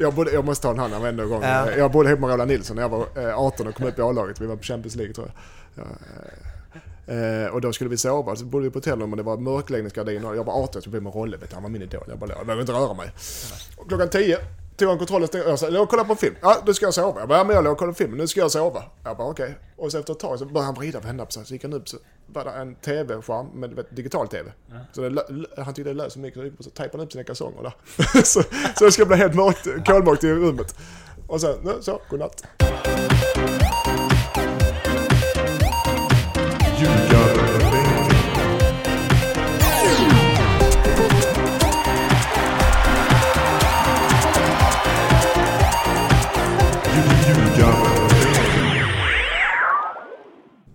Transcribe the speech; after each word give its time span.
Jag, 0.00 0.14
bodde, 0.14 0.32
jag 0.32 0.44
måste 0.44 0.62
ta 0.62 0.70
en 0.70 0.80
annan 0.80 1.02
vända 1.02 1.24
gång. 1.24 1.42
Ja. 1.42 1.70
Jag 1.70 1.90
bodde 1.90 2.08
ihop 2.08 2.20
med 2.20 2.30
Roland 2.30 2.50
Nilsson 2.50 2.76
när 2.76 2.82
jag 2.82 2.88
var 2.88 3.06
eh, 3.16 3.38
18 3.38 3.66
och 3.66 3.74
kom 3.74 3.86
upp 3.86 3.98
i 3.98 4.02
A-laget. 4.02 4.40
Vi 4.40 4.46
var 4.46 4.56
på 4.56 4.62
Champions 4.62 4.96
League 4.96 5.14
tror 5.14 5.30
jag. 5.74 5.84
Ja, 5.84 7.14
eh, 7.14 7.46
och 7.46 7.60
då 7.60 7.72
skulle 7.72 7.90
vi 7.90 7.96
sova, 7.96 8.36
så 8.36 8.44
bodde 8.44 8.64
vi 8.64 8.70
på 8.70 8.76
hotellrum 8.76 9.10
och 9.10 9.16
det 9.16 9.22
var 9.22 9.36
mörkläggningsgardiner. 9.36 10.34
Jag 10.34 10.44
var 10.44 10.62
18 10.62 10.82
så 10.82 10.86
jag 10.86 10.90
blev 10.90 11.02
med 11.02 11.14
Rolle, 11.14 11.38
han 11.52 11.62
var 11.62 11.70
min 11.70 11.82
idol. 11.82 12.04
Jag 12.08 12.18
bara, 12.18 12.30
jag 12.30 12.46
behöver 12.46 12.60
inte 12.60 12.72
röra 12.72 12.94
mig. 12.94 13.10
Och 13.76 13.88
klockan 13.88 14.08
10 14.08 14.38
tog 14.76 14.88
han 14.88 14.98
kontrollen 14.98 15.28
och 15.32 15.50
jag 15.50 15.58
sa, 15.58 15.68
jag 15.68 15.88
kollar 15.88 16.04
på 16.04 16.12
en 16.12 16.18
film. 16.18 16.34
Ja, 16.40 16.56
nu 16.66 16.74
ska 16.74 16.86
jag 16.86 16.94
sova. 16.94 17.20
Jag 17.20 17.28
bara, 17.28 17.38
ja 17.38 17.44
men 17.44 17.56
jag 17.56 17.64
låg 17.64 17.72
och 17.72 17.78
kollade 17.78 17.92
på 17.92 17.98
film, 17.98 18.16
nu 18.16 18.26
ska 18.26 18.40
jag 18.40 18.50
sova. 18.50 18.82
Jag 19.04 19.16
bara, 19.16 19.28
okej. 19.28 19.58
Och 19.76 19.92
så 19.92 19.98
efter 19.98 20.12
ett 20.12 20.18
tag 20.18 20.38
så 20.38 20.44
började 20.44 20.64
han 20.66 20.74
vrida 20.74 20.98
och 20.98 21.04
vända 21.04 21.24
på 21.24 21.32
sig. 21.32 21.46
Så 21.46 21.52
gick 21.54 21.62
han 21.62 21.72
upp 21.72 21.88
så 21.88 21.96
var 22.32 22.44
det 22.44 22.50
en 22.50 22.74
tv-skärm, 22.74 23.46
med 23.46 23.70
vet, 23.70 23.96
digital 23.96 24.28
tv. 24.28 24.52
Så 24.92 25.00
det, 25.00 25.24
han 25.56 25.74
tyckte 25.74 25.90
det 25.90 25.94
lät 25.94 26.12
så 26.12 26.18
mycket, 26.18 26.42
så 26.42 26.56
på 26.56 26.62
så 26.62 26.70
tejpade 26.70 26.98
han 26.98 27.06
upp 27.06 27.12
sina 27.12 27.24
kalsonger 27.24 27.62
där. 27.62 27.72
så, 28.24 28.42
så 28.78 28.84
det 28.84 28.92
ska 28.92 29.06
bli 29.06 29.16
helt 29.16 29.34
mörkt, 29.34 29.86
kolmörkt 29.86 30.24
i 30.24 30.32
rummet. 30.32 30.74
Och 31.26 31.40
sen, 31.40 31.82
så, 31.82 32.00
godnatt. 32.10 32.44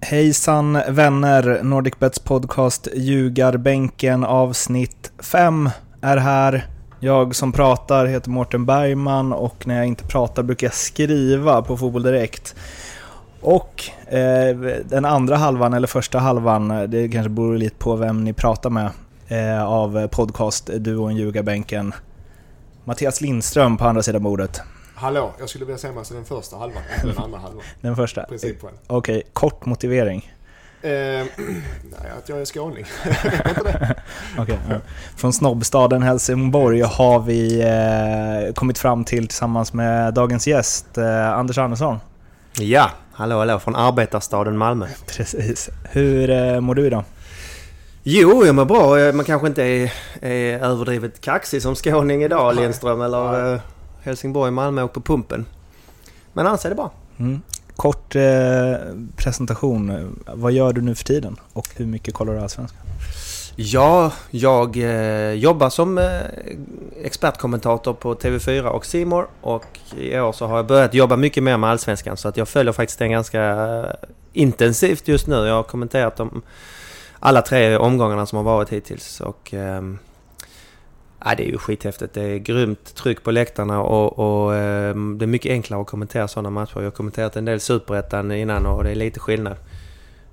Hejsan 0.05 0.79
vänner, 0.89 1.59
NordicBets 1.63 2.19
podcast 2.19 2.87
Ljugarbänken 2.95 4.23
avsnitt 4.23 5.11
5 5.19 5.69
är 6.01 6.17
här. 6.17 6.67
Jag 6.99 7.35
som 7.35 7.51
pratar 7.51 8.05
heter 8.05 8.29
Mårten 8.29 8.65
Bergman 8.65 9.33
och 9.33 9.67
när 9.67 9.75
jag 9.75 9.85
inte 9.85 10.03
pratar 10.03 10.43
brukar 10.43 10.67
jag 10.67 10.73
skriva 10.73 11.61
på 11.61 11.77
Fotboll 11.77 12.03
Direkt. 12.03 12.55
Och 13.41 13.83
eh, 14.07 14.57
den 14.89 15.05
andra 15.05 15.35
halvan, 15.35 15.73
eller 15.73 15.87
första 15.87 16.19
halvan, 16.19 16.67
det 16.87 17.09
kanske 17.09 17.29
beror 17.29 17.57
lite 17.57 17.75
på 17.75 17.95
vem 17.95 18.23
ni 18.23 18.33
pratar 18.33 18.69
med, 18.69 18.89
eh, 19.27 19.63
av 19.63 20.07
podcast-duon 20.07 21.15
Ljugarbänken. 21.15 21.93
Mattias 22.83 23.21
Lindström 23.21 23.77
på 23.77 23.85
andra 23.85 24.03
sidan 24.03 24.23
bordet. 24.23 24.61
Hallå, 24.97 25.33
jag 25.39 25.49
skulle 25.49 25.65
vilja 25.65 25.77
säga 25.77 25.93
mig 25.93 26.03
den 26.11 26.25
första 26.25 26.57
halvan, 26.57 26.83
inte 26.95 27.07
den 27.07 27.17
andra 27.17 27.39
halvan. 27.39 27.63
Den 27.81 27.95
första. 27.95 28.25
Okej, 28.87 29.23
kort 29.33 29.65
motivering. 29.65 30.31
Eh, 30.81 30.89
nej, 31.91 32.11
att 32.17 32.29
jag 32.29 32.41
är 32.41 32.45
skåning. 32.45 32.85
Okej, 34.37 34.59
ja. 34.69 34.75
Från 35.15 35.33
snobbstaden 35.33 36.03
Helsingborg 36.03 36.81
har 36.81 37.19
vi 37.19 37.61
eh, 37.61 38.53
kommit 38.53 38.77
fram 38.77 39.05
till 39.05 39.27
tillsammans 39.27 39.73
med 39.73 40.13
dagens 40.13 40.47
gäst 40.47 40.97
eh, 40.97 41.31
Anders 41.31 41.57
Andersson. 41.57 41.99
Ja, 42.59 42.91
hallå 43.13 43.39
hallå 43.39 43.59
från 43.59 43.75
arbetarstaden 43.75 44.57
Malmö. 44.57 44.87
Precis. 45.07 45.69
Hur 45.83 46.29
eh, 46.29 46.59
mår 46.59 46.75
du 46.75 46.85
idag? 46.85 47.03
Jo, 48.03 48.45
jag 48.45 48.55
mår 48.55 48.65
bra. 48.65 49.13
Man 49.13 49.25
kanske 49.25 49.47
inte 49.47 49.63
är, 49.63 49.93
är 50.21 50.59
överdrivet 50.59 51.21
kaxig 51.21 51.61
som 51.61 51.75
skåning 51.75 52.23
idag, 52.23 52.55
Lindström 52.55 53.01
eller 53.01 53.53
eh, 53.53 53.59
Helsingborg, 54.05 54.51
Malmö 54.51 54.81
och 54.81 54.93
på 54.93 55.01
pumpen. 55.01 55.45
Men 56.33 56.47
annars 56.47 56.65
är 56.65 56.69
det 56.69 56.75
bra. 56.75 56.91
Mm. 57.17 57.41
Kort 57.75 58.15
eh, 58.15 58.75
presentation. 59.15 60.15
Vad 60.33 60.51
gör 60.51 60.73
du 60.73 60.81
nu 60.81 60.95
för 60.95 61.03
tiden? 61.03 61.39
Och 61.53 61.67
hur 61.75 61.85
mycket 61.85 62.13
kollar 62.13 62.33
du 62.33 62.39
Allsvenskan? 62.39 62.81
Ja, 63.55 64.11
jag 64.31 64.77
eh, 64.77 65.31
jobbar 65.31 65.69
som 65.69 65.97
eh, 65.97 66.05
expertkommentator 67.03 67.93
på 67.93 68.15
TV4 68.15 68.65
och 68.65 68.85
Simor 68.85 69.27
och 69.41 69.65
i 69.97 70.19
år 70.19 70.31
så 70.31 70.47
har 70.47 70.55
jag 70.57 70.67
börjat 70.67 70.93
jobba 70.93 71.15
mycket 71.15 71.43
mer 71.43 71.57
med 71.57 71.69
Allsvenskan 71.69 72.17
så 72.17 72.27
att 72.27 72.37
jag 72.37 72.47
följer 72.47 72.73
faktiskt 72.73 72.99
den 72.99 73.11
ganska 73.11 73.43
eh, 73.43 73.85
intensivt 74.33 75.07
just 75.07 75.27
nu. 75.27 75.35
Jag 75.35 75.55
har 75.55 75.63
kommenterat 75.63 76.15
de 76.15 76.41
alla 77.19 77.41
tre 77.41 77.77
omgångarna 77.77 78.25
som 78.25 78.37
har 78.37 78.43
varit 78.43 78.69
hittills 78.69 79.21
och 79.21 79.53
ehm, 79.53 79.99
ja, 81.25 81.35
det 81.35 81.43
är 81.43 81.47
ju 81.51 81.57
skithäftigt. 81.57 82.13
Det 82.13 82.21
är 82.21 82.37
grymt 82.37 82.95
tryck 82.95 83.23
på 83.23 83.31
läktarna 83.31 83.81
och, 83.81 84.19
och 84.19 84.55
ehm, 84.55 85.17
det 85.17 85.25
är 85.25 85.27
mycket 85.27 85.51
enklare 85.51 85.81
att 85.81 85.87
kommentera 85.87 86.27
sådana 86.27 86.49
matcher. 86.49 86.71
Jag 86.75 86.83
har 86.83 86.91
kommenterat 86.91 87.35
en 87.35 87.45
del 87.45 87.59
Superettan 87.59 88.31
innan 88.31 88.65
och 88.65 88.83
det 88.83 88.91
är 88.91 88.95
lite 88.95 89.19
skillnad. 89.19 89.55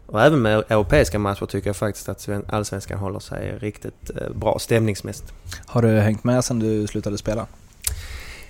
Och 0.06 0.22
även 0.22 0.42
med 0.42 0.58
europeiska 0.68 1.18
matcher 1.18 1.46
tycker 1.46 1.68
jag 1.68 1.76
faktiskt 1.76 2.08
att 2.08 2.20
sven- 2.20 2.44
allsvenskan 2.48 2.98
håller 2.98 3.18
sig 3.18 3.58
riktigt 3.58 4.10
eh, 4.20 4.30
bra 4.34 4.58
stämningsmässigt. 4.58 5.32
Har 5.66 5.82
du 5.82 5.88
hängt 5.88 6.24
med 6.24 6.44
sedan 6.44 6.58
du 6.58 6.86
slutade 6.86 7.18
spela? 7.18 7.46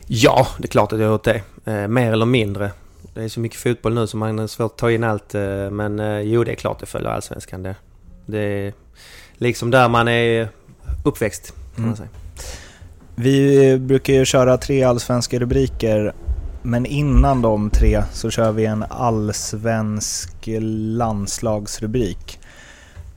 Ja, 0.06 0.46
det 0.58 0.64
är 0.64 0.68
klart 0.68 0.92
att 0.92 0.98
jag 0.98 1.06
har 1.06 1.12
gjort 1.12 1.24
det. 1.24 1.42
Eh, 1.64 1.88
mer 1.88 2.12
eller 2.12 2.26
mindre. 2.26 2.70
Det 3.14 3.22
är 3.24 3.28
så 3.28 3.40
mycket 3.40 3.58
fotboll 3.60 3.94
nu 3.94 4.06
så 4.06 4.16
man 4.16 4.38
har 4.38 4.46
svårt 4.46 4.72
att 4.72 4.78
ta 4.78 4.90
in 4.90 5.04
allt. 5.04 5.34
Eh, 5.34 5.70
men 5.70 6.22
jo, 6.30 6.44
det 6.44 6.52
är 6.52 6.56
klart 6.56 6.76
jag 6.80 6.88
följer 6.88 7.08
allsvenskan. 7.10 7.62
Det, 7.62 7.74
det 8.26 8.38
är 8.38 8.72
liksom 9.34 9.70
där 9.70 9.88
man 9.88 10.08
är 10.08 10.48
uppväxt, 11.04 11.54
kan 11.74 11.84
man 11.84 11.84
Mm. 11.84 11.96
säga. 11.96 12.08
Vi 13.14 13.78
brukar 13.78 14.12
ju 14.12 14.24
köra 14.24 14.58
tre 14.58 14.82
allsvenska 14.82 15.38
rubriker, 15.38 16.12
men 16.62 16.86
innan 16.86 17.42
de 17.42 17.70
tre 17.70 18.02
så 18.12 18.30
kör 18.30 18.52
vi 18.52 18.66
en 18.66 18.84
allsvensk 18.88 20.48
landslagsrubrik. 20.96 22.40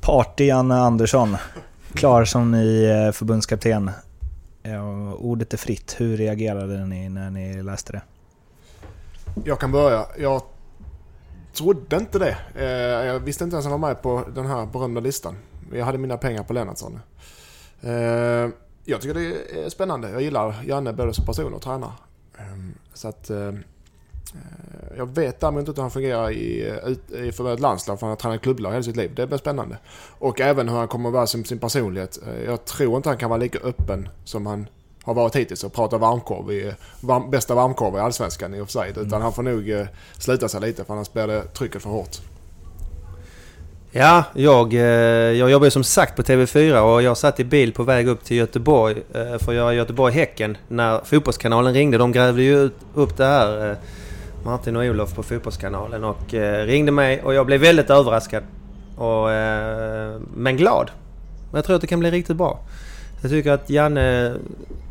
Party-Janne 0.01 0.75
Andersson, 0.75 1.37
klar 1.93 2.25
som 2.25 2.51
ny 2.51 2.85
eh, 2.85 3.11
förbundskapten. 3.11 3.91
Ordet 5.17 5.53
är 5.53 5.57
fritt. 5.57 5.95
Hur 5.97 6.17
reagerade 6.17 6.85
ni 6.85 7.09
när 7.09 7.29
ni 7.29 7.63
läste 7.63 7.91
det? 7.91 8.01
Jag 9.43 9.59
kan 9.59 9.71
börja. 9.71 10.05
Jag 10.17 10.41
trodde 11.53 11.95
inte 11.95 12.19
det. 12.19 12.37
Eh, 12.55 13.07
jag 13.07 13.19
visste 13.19 13.43
inte 13.43 13.55
ens 13.55 13.65
att 13.65 13.71
han 13.71 13.81
var 13.81 13.89
med 13.89 14.01
på 14.01 14.23
den 14.35 14.45
här 14.45 14.65
berömda 14.65 15.01
listan. 15.01 15.35
Jag 15.73 15.85
hade 15.85 15.97
mina 15.97 16.17
pengar 16.17 16.43
på 16.43 16.53
Lennartsson. 16.53 16.99
Eh, 17.81 18.49
jag 18.85 19.01
tycker 19.01 19.13
det 19.13 19.59
är 19.65 19.69
spännande. 19.69 20.09
Jag 20.09 20.21
gillar 20.21 20.63
Janne 20.67 20.93
både 20.93 21.13
som 21.13 21.25
person 21.25 21.53
och 21.53 21.61
tränare. 21.61 21.91
Eh, 22.37 22.43
Så 22.93 23.07
att... 23.07 23.29
eh, 23.29 23.47
eh, 23.47 23.53
Jag 24.97 25.15
vet 25.15 25.39
däremot 25.39 25.67
inte 25.67 25.81
hur 25.81 25.83
han 25.83 25.91
fungerar 25.91 26.31
i, 26.31 26.73
i 27.13 27.31
för 27.31 27.53
ett 27.53 27.59
landslag 27.59 27.99
för 27.99 28.05
han 28.07 28.11
har 28.11 28.15
tränat 28.17 28.41
klubblag 28.41 28.71
hela 28.71 28.83
sitt 28.83 28.95
liv. 28.95 29.11
Det 29.15 29.27
blir 29.27 29.37
spännande. 29.37 29.77
Och 30.19 30.41
även 30.41 30.69
hur 30.69 30.77
han 30.77 30.87
kommer 30.87 31.09
att 31.09 31.13
vara 31.13 31.27
som 31.27 31.45
sin 31.45 31.59
personlighet. 31.59 32.19
Eh, 32.27 32.43
Jag 32.45 32.65
tror 32.65 32.97
inte 32.97 33.09
han 33.09 33.17
kan 33.17 33.29
vara 33.29 33.39
lika 33.39 33.59
öppen 33.59 34.09
som 34.23 34.45
han 34.45 34.67
har 35.03 35.13
varit 35.13 35.35
hittills 35.35 35.63
och 35.63 35.73
prata 35.73 35.97
varmkorv 35.97 36.51
i, 36.51 36.73
varm, 37.01 37.31
bästa 37.31 37.55
varmkorv 37.55 37.95
i 37.95 37.99
Allsvenskan 37.99 38.53
i 38.55 38.61
och 38.61 38.67
för 38.67 38.71
sig. 38.71 38.93
Utan 38.97 39.21
han 39.21 39.33
får 39.33 39.43
nog 39.43 39.87
sluta 40.17 40.47
sig 40.49 40.61
lite 40.61 40.83
för 40.83 40.93
annars 40.93 41.13
blir 41.13 41.27
det 41.27 41.43
trycket 41.43 41.81
för 41.81 41.89
hårt. 41.89 42.17
Ja, 43.97 44.23
jag, 44.33 44.73
eh, 44.73 44.81
jag 45.39 45.51
jobbar 45.51 45.65
ju 45.65 45.71
som 45.71 45.83
sagt 45.83 46.15
på 46.15 46.21
TV4 46.21 46.79
och 46.79 47.01
jag 47.01 47.17
satt 47.17 47.39
i 47.39 47.43
bil 47.43 47.73
på 47.73 47.83
väg 47.83 48.07
upp 48.07 48.23
till 48.23 48.37
Göteborg 48.37 48.95
eh, 49.13 49.37
för 49.37 49.51
att 49.51 49.55
göra 49.55 49.73
Göteborg-Häcken 49.73 50.57
när 50.67 50.99
Fotbollskanalen 51.05 51.73
ringde. 51.73 51.97
De 51.97 52.11
grävde 52.11 52.43
ju 52.43 52.69
upp 52.93 53.17
det 53.17 53.25
här, 53.25 53.69
eh, 53.69 53.77
Martin 54.45 54.75
och 54.75 54.83
Olof 54.83 55.15
på 55.15 55.23
Fotbollskanalen 55.23 56.03
och 56.03 56.33
ringde 56.65 56.91
mig 56.91 57.21
och 57.21 57.33
jag 57.33 57.45
blev 57.45 57.61
väldigt 57.61 57.89
överraskad. 57.89 58.43
Och, 58.97 59.27
men 60.35 60.57
glad. 60.57 60.91
Jag 61.53 61.65
tror 61.65 61.75
att 61.75 61.81
det 61.81 61.87
kan 61.87 61.99
bli 61.99 62.11
riktigt 62.11 62.37
bra. 62.37 62.59
Jag 63.25 63.31
tycker 63.31 63.51
att 63.51 63.69
Janne 63.69 64.33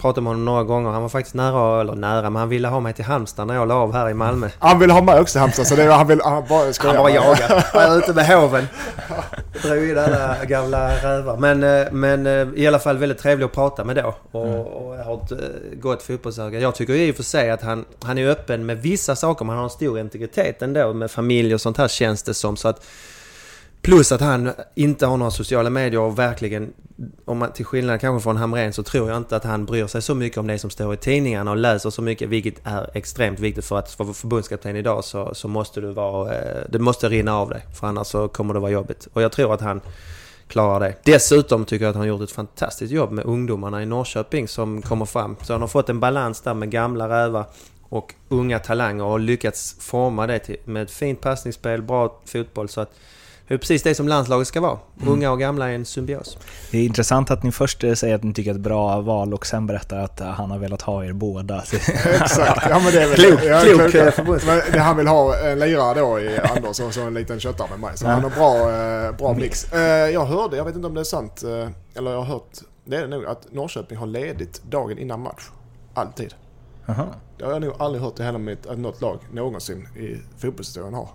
pratade 0.00 0.20
med 0.20 0.30
honom 0.30 0.44
några 0.44 0.62
gånger. 0.62 0.90
Han 0.90 1.02
var 1.02 1.08
faktiskt 1.08 1.34
nära, 1.34 1.80
eller 1.80 1.94
nära, 1.94 2.30
men 2.30 2.40
han 2.40 2.48
ville 2.48 2.68
ha 2.68 2.80
mig 2.80 2.92
till 2.92 3.04
Halmstad 3.04 3.46
när 3.46 3.54
jag 3.54 3.68
la 3.68 3.74
av 3.74 3.92
här 3.92 4.10
i 4.10 4.14
Malmö. 4.14 4.48
Han 4.58 4.78
vill 4.78 4.90
ha 4.90 5.02
med 5.02 5.20
också 5.20 5.38
Halmstad 5.38 5.66
så 5.66 5.74
det 5.74 5.82
är, 5.82 5.90
han 5.90 6.06
vill... 6.06 6.20
Han 6.24 6.44
bara, 6.48 6.72
ska 6.72 6.88
Han 6.88 6.96
bara. 6.96 7.34
Han 7.72 7.92
är 7.92 7.98
ute 7.98 8.12
med 8.12 8.26
hoven. 8.26 8.66
Drog 9.62 9.88
in 9.88 9.98
alla 9.98 10.44
gamla 10.44 10.88
rävar. 10.88 11.36
Men, 11.36 11.62
eh, 11.62 11.92
men 11.92 12.26
eh, 12.26 12.48
i 12.56 12.66
alla 12.66 12.78
fall 12.78 12.98
väldigt 12.98 13.18
trevlig 13.18 13.44
att 13.44 13.52
prata 13.52 13.84
med 13.84 13.96
då. 13.96 14.14
Och, 14.30 14.88
och 14.88 14.96
har 14.96 15.24
ett 15.24 15.32
eh, 15.32 15.38
gott 15.80 16.02
fotbollsöga. 16.02 16.60
Jag 16.60 16.74
tycker 16.74 16.94
i 16.94 17.10
och 17.10 17.16
för 17.16 17.22
sig 17.22 17.50
att 17.50 17.62
han, 17.62 17.84
han 18.02 18.18
är 18.18 18.28
öppen 18.28 18.66
med 18.66 18.82
vissa 18.82 19.16
saker. 19.16 19.44
Men 19.44 19.50
han 19.50 19.58
har 19.58 19.64
en 19.64 19.70
stor 19.70 19.98
integritet 19.98 20.62
ändå 20.62 20.92
med 20.92 21.10
familj 21.10 21.54
och 21.54 21.60
sånt 21.60 21.76
här 21.76 21.88
känns 21.88 22.22
det 22.22 22.34
som. 22.34 22.56
Så 22.56 22.68
att, 22.68 22.86
plus 23.84 24.12
att 24.12 24.20
han 24.20 24.52
inte 24.74 25.06
har 25.06 25.16
några 25.16 25.30
sociala 25.30 25.70
medier 25.70 26.00
och 26.00 26.18
verkligen, 26.18 26.72
om 27.24 27.38
man, 27.38 27.52
till 27.52 27.64
skillnad 27.64 28.00
kanske 28.00 28.22
från 28.22 28.36
Hamrén 28.36 28.72
så 28.72 28.82
tror 28.82 29.08
jag 29.08 29.16
inte 29.16 29.36
att 29.36 29.44
han 29.44 29.66
bryr 29.66 29.86
sig 29.86 30.02
så 30.02 30.14
mycket 30.14 30.38
om 30.38 30.46
det 30.46 30.58
som 30.58 30.70
står 30.70 30.94
i 30.94 30.96
tidningarna 30.96 31.50
och 31.50 31.56
läser 31.56 31.90
så 31.90 32.02
mycket, 32.02 32.28
vilket 32.28 32.54
är 32.66 32.90
extremt 32.94 33.40
viktigt 33.40 33.64
för 33.64 33.78
att 33.78 33.98
vara 33.98 34.12
förbundskapten 34.12 34.76
idag 34.76 35.04
så, 35.04 35.34
så 35.34 35.48
måste 35.48 35.80
du 35.80 35.92
vara, 35.92 36.34
eh, 36.34 36.62
det 36.68 36.78
måste 36.78 37.08
rinna 37.08 37.36
av 37.36 37.50
dig 37.50 37.66
för 37.74 37.86
annars 37.86 38.06
så 38.06 38.28
kommer 38.28 38.54
det 38.54 38.60
vara 38.60 38.70
jobbigt. 38.70 39.08
Och 39.12 39.22
jag 39.22 39.32
tror 39.32 39.54
att 39.54 39.60
han 39.60 39.80
klarar 40.48 40.80
det. 40.80 40.94
Dessutom 41.02 41.64
tycker 41.64 41.84
jag 41.84 41.90
att 41.90 41.96
han 41.96 42.02
har 42.02 42.08
gjort 42.08 42.22
ett 42.22 42.30
fantastiskt 42.30 42.92
jobb 42.92 43.12
med 43.12 43.24
ungdomarna 43.24 43.82
i 43.82 43.86
Norrköping 43.86 44.48
som 44.48 44.82
kommer 44.82 45.06
fram. 45.06 45.36
Så 45.42 45.52
han 45.52 45.60
har 45.60 45.68
fått 45.68 45.88
en 45.88 46.00
balans 46.00 46.40
där 46.40 46.54
med 46.54 46.70
gamla 46.70 47.08
rävar 47.08 47.44
och 47.82 48.14
unga 48.28 48.58
talanger 48.58 49.04
och 49.04 49.20
lyckats 49.20 49.76
forma 49.80 50.26
det 50.26 50.38
till, 50.38 50.56
med 50.64 50.82
ett 50.82 50.90
fint 50.90 51.20
passningsspel, 51.20 51.82
bra 51.82 52.20
fotboll 52.24 52.68
så 52.68 52.80
att 52.80 52.94
det 53.48 53.54
är 53.54 53.58
precis 53.58 53.82
det 53.82 53.94
som 53.94 54.08
landslaget 54.08 54.48
ska 54.48 54.60
vara. 54.60 54.78
Mm. 55.00 55.12
Unga 55.12 55.30
och 55.30 55.38
gamla 55.38 55.70
är 55.70 55.74
en 55.74 55.84
symbios. 55.84 56.38
Det 56.70 56.78
är 56.78 56.84
intressant 56.84 57.30
att 57.30 57.42
ni 57.42 57.52
först 57.52 57.84
eh, 57.84 57.92
säger 57.94 58.14
att 58.14 58.22
ni 58.22 58.34
tycker 58.34 58.50
att 58.50 58.54
det 58.54 58.58
är 58.58 58.60
ett 58.60 58.64
bra 58.64 59.00
val 59.00 59.34
och 59.34 59.46
sen 59.46 59.66
berättar 59.66 59.98
att 59.98 60.20
eh, 60.20 60.26
han 60.26 60.50
har 60.50 60.58
velat 60.58 60.82
ha 60.82 61.04
er 61.04 61.12
båda. 61.12 61.58
Exakt, 62.22 62.66
ja 62.70 62.78
men 62.84 62.92
det 62.92 63.02
är 63.02 63.08
väl... 63.08 63.18
Klok- 63.18 63.44
ja, 63.44 63.60
klok, 63.60 63.90
kloka. 63.90 64.08
eh, 64.08 64.46
Men 64.46 64.72
det- 64.72 64.78
han 64.78 64.96
vill 64.96 65.06
ha 65.06 65.36
en 65.38 65.58
lirare 65.58 66.00
då 66.00 66.20
i 66.20 66.38
Anders 66.38 66.80
och 66.80 66.94
så 66.94 67.00
en 67.02 67.14
liten 67.14 67.40
köttare 67.40 67.68
med 67.70 67.80
mig. 67.80 67.90
Så 67.96 68.04
Ja. 68.06 68.10
han 68.10 68.22
har 68.22 68.30
bra, 68.30 69.12
bra 69.12 69.34
mix. 69.34 69.66
Jag 70.12 70.24
hörde, 70.26 70.56
jag 70.56 70.64
vet 70.64 70.74
inte 70.74 70.86
om 70.86 70.94
det 70.94 71.00
är 71.00 71.04
sant, 71.04 71.42
eller 71.94 72.10
jag 72.10 72.18
har 72.18 72.24
hört, 72.24 72.50
det 72.84 72.96
är 72.96 73.00
det 73.00 73.08
nog, 73.08 73.24
att 73.26 73.52
Norrköping 73.52 73.98
har 73.98 74.06
ledigt 74.06 74.62
dagen 74.70 74.98
innan 74.98 75.20
match. 75.20 75.42
Alltid. 75.94 76.34
Jaha. 76.86 77.06
Det 77.38 77.44
har 77.44 77.52
jag 77.52 77.62
nog 77.62 77.74
aldrig 77.78 78.02
hört 78.02 78.20
i 78.20 78.22
hela 78.22 78.38
mitt, 78.38 78.66
att 78.66 78.78
något 78.78 79.00
lag 79.00 79.18
någonsin 79.32 79.88
i 79.96 80.16
fotbollshistorien 80.40 80.94
har. 80.94 81.08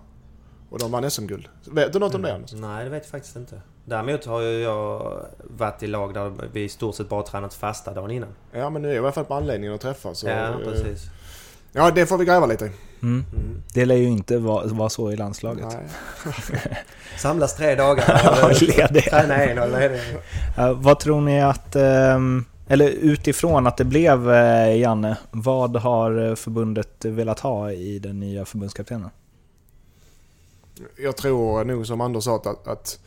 Och 0.70 0.80
de 0.80 0.92
vann 0.92 1.12
SM-guld. 1.12 1.48
Vet 1.66 1.94
du 1.94 2.00
något 2.00 2.16
om 2.16 2.22
det 2.22 2.34
Anders? 2.34 2.54
Nej, 2.54 2.84
det 2.84 2.90
vet 2.90 3.04
jag 3.04 3.12
faktiskt 3.12 3.36
inte. 3.36 3.62
Däremot 3.86 4.26
har 4.26 4.42
ju 4.42 4.60
jag 4.62 5.20
varit 5.58 5.84
i 5.84 5.88
lag 5.88 6.14
där 6.14 6.34
vi 6.54 6.64
i 6.64 6.70
stort 6.70 6.96
sett 6.96 7.10
bara 7.10 7.24
tränat 7.24 7.54
fasta 7.54 7.94
dagen 7.94 8.12
innan. 8.12 8.30
Ja 8.52 8.70
men 8.70 8.82
nu 8.82 8.88
är 8.88 8.94
jag 8.94 9.02
i 9.02 9.06
alla 9.06 9.12
fall 9.12 9.26
på 9.26 9.34
anledningen 9.34 9.76
att 9.76 9.82
träffas. 9.82 10.24
ja, 10.24 10.30
eh, 10.30 10.58
precis. 10.58 11.10
Ja, 11.72 11.92
det 11.92 12.06
får 12.06 12.18
vi 12.18 12.26
gräva 12.26 12.46
lite. 12.46 12.66
Mm. 12.66 13.26
Mm. 13.36 13.62
Det 13.74 13.86
lär 13.86 13.96
ju 13.96 14.08
inte 14.08 14.38
vara, 14.38 14.66
vara 14.66 14.90
så 14.90 15.12
i 15.12 15.16
landslaget. 15.16 15.66
Nej. 15.70 16.34
Samlas 17.18 17.56
tre 17.56 17.76
dagar 17.76 18.04
och 18.52 18.58
träna 19.04 19.36
en 19.36 19.60
och 19.60 19.70
ledig. 19.70 20.00
Eh, 20.58 20.74
vad 20.74 21.00
tror 21.00 21.22
ni 21.22 21.42
att, 21.42 21.76
ehm, 21.76 22.46
eller 22.68 22.90
utifrån 22.90 23.68
att 23.68 23.78
det 23.78 23.86
blev 23.86 24.32
eh, 24.32 24.78
Janne, 24.80 25.18
vad 25.32 25.76
har 25.76 26.36
förbundet 26.36 27.06
velat 27.06 27.40
ha 27.40 27.72
i 27.72 28.00
den 28.00 28.20
nya 28.20 28.46
förbundskaptenen? 28.46 29.10
Jag 30.96 31.18
tror 31.18 31.64
nog 31.64 31.88
som 31.88 32.02
Anders 32.02 32.24
sa 32.24 32.36
att, 32.36 32.68
att 32.68 33.00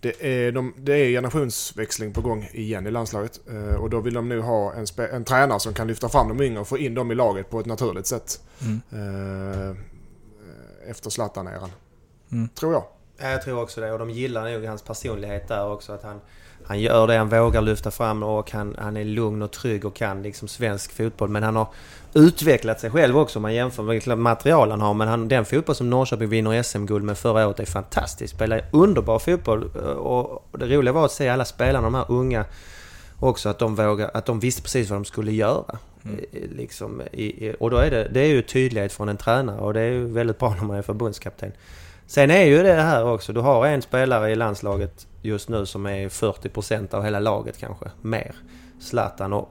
det, 0.00 0.46
är 0.46 0.52
de, 0.52 0.74
det 0.76 0.92
är 0.92 1.08
generationsväxling 1.08 2.12
på 2.12 2.20
gång 2.20 2.48
igen 2.52 2.86
i 2.86 2.90
landslaget. 2.90 3.40
Eh, 3.48 3.74
och 3.74 3.90
då 3.90 4.00
vill 4.00 4.14
de 4.14 4.28
nu 4.28 4.40
ha 4.40 4.72
en, 4.72 4.86
spe, 4.86 5.06
en 5.06 5.24
tränare 5.24 5.60
som 5.60 5.74
kan 5.74 5.86
lyfta 5.86 6.08
fram 6.08 6.28
de 6.28 6.44
yngre 6.44 6.60
och 6.60 6.68
få 6.68 6.78
in 6.78 6.94
dem 6.94 7.10
i 7.10 7.14
laget 7.14 7.50
på 7.50 7.60
ett 7.60 7.66
naturligt 7.66 8.06
sätt. 8.06 8.40
Mm. 8.62 8.80
Eh, 8.92 9.76
efter 10.90 11.10
Zlatan-eran. 11.10 11.70
Mm. 12.32 12.48
Tror 12.48 12.72
jag. 12.72 12.84
Ja, 13.18 13.30
jag 13.30 13.42
tror 13.42 13.62
också 13.62 13.80
det. 13.80 13.92
Och 13.92 13.98
de 13.98 14.10
gillar 14.10 14.52
nog 14.52 14.64
hans 14.64 14.82
personlighet 14.82 15.48
där 15.48 15.70
också. 15.70 15.92
Att 15.92 16.02
han, 16.02 16.20
han 16.66 16.80
gör 16.80 17.06
det 17.06 17.16
han 17.16 17.28
vågar 17.28 17.62
lyfta 17.62 17.90
fram 17.90 18.22
och 18.22 18.50
han, 18.50 18.76
han 18.78 18.96
är 18.96 19.04
lugn 19.04 19.42
och 19.42 19.50
trygg 19.50 19.84
och 19.84 19.94
kan 19.94 20.22
liksom 20.22 20.48
svensk 20.48 20.92
fotboll. 20.92 21.28
Men 21.28 21.42
han 21.42 21.56
har 21.56 21.66
utvecklat 22.14 22.80
sig 22.80 22.90
själv 22.90 23.18
också 23.18 23.38
om 23.38 23.42
man 23.42 23.54
jämför 23.54 23.82
med 23.82 24.18
material 24.18 24.70
han 24.70 24.80
har. 24.80 24.94
Men 24.94 25.08
han, 25.08 25.28
den 25.28 25.44
fotboll 25.44 25.74
som 25.74 25.90
Norrköping 25.90 26.28
vinner 26.28 26.62
SM-guld 26.62 27.04
med 27.04 27.18
förra 27.18 27.46
året 27.46 27.60
är 27.60 27.64
fantastisk. 27.64 28.34
Spelar 28.34 28.64
underbar 28.72 29.18
fotboll. 29.18 29.64
Och 29.96 30.46
det 30.58 30.66
roliga 30.66 30.92
var 30.92 31.04
att 31.04 31.12
se 31.12 31.28
alla 31.28 31.44
spelarna, 31.44 31.86
de 31.86 31.94
här 31.94 32.06
unga 32.08 32.44
också, 33.20 33.48
att 33.48 33.58
de, 33.58 33.74
vågar, 33.74 34.10
att 34.14 34.26
de 34.26 34.40
visste 34.40 34.62
precis 34.62 34.90
vad 34.90 34.96
de 34.96 35.04
skulle 35.04 35.32
göra. 35.32 35.78
Mm. 36.04 36.20
Liksom, 36.32 37.02
i, 37.12 37.54
och 37.60 37.70
då 37.70 37.76
är 37.76 37.90
det, 37.90 38.08
det 38.12 38.20
är 38.20 38.26
ju 38.26 38.42
tydlighet 38.42 38.92
från 38.92 39.08
en 39.08 39.16
tränare 39.16 39.60
och 39.60 39.74
det 39.74 39.80
är 39.80 39.90
ju 39.90 40.06
väldigt 40.06 40.38
bra 40.38 40.54
när 40.54 40.64
man 40.64 40.76
är 40.76 40.82
förbundskapten. 40.82 41.52
Sen 42.06 42.30
är 42.30 42.44
ju 42.44 42.62
det 42.62 42.72
här 42.72 43.04
också, 43.04 43.32
du 43.32 43.40
har 43.40 43.66
en 43.66 43.82
spelare 43.82 44.30
i 44.30 44.34
landslaget 44.34 45.06
just 45.22 45.48
nu 45.48 45.66
som 45.66 45.86
är 45.86 46.08
40% 46.08 46.94
av 46.94 47.04
hela 47.04 47.18
laget 47.18 47.58
kanske, 47.58 47.90
mer. 48.02 48.34
Zlatan 48.80 49.32
och 49.32 49.48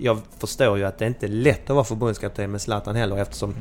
jag 0.00 0.18
förstår 0.38 0.78
ju 0.78 0.84
att 0.84 0.98
det 0.98 1.06
inte 1.06 1.26
är 1.26 1.28
lätt 1.28 1.70
att 1.70 1.74
vara 1.74 1.84
förbundskapten 1.84 2.50
med 2.50 2.60
Zlatan 2.60 2.96
heller 2.96 3.16
eftersom 3.16 3.54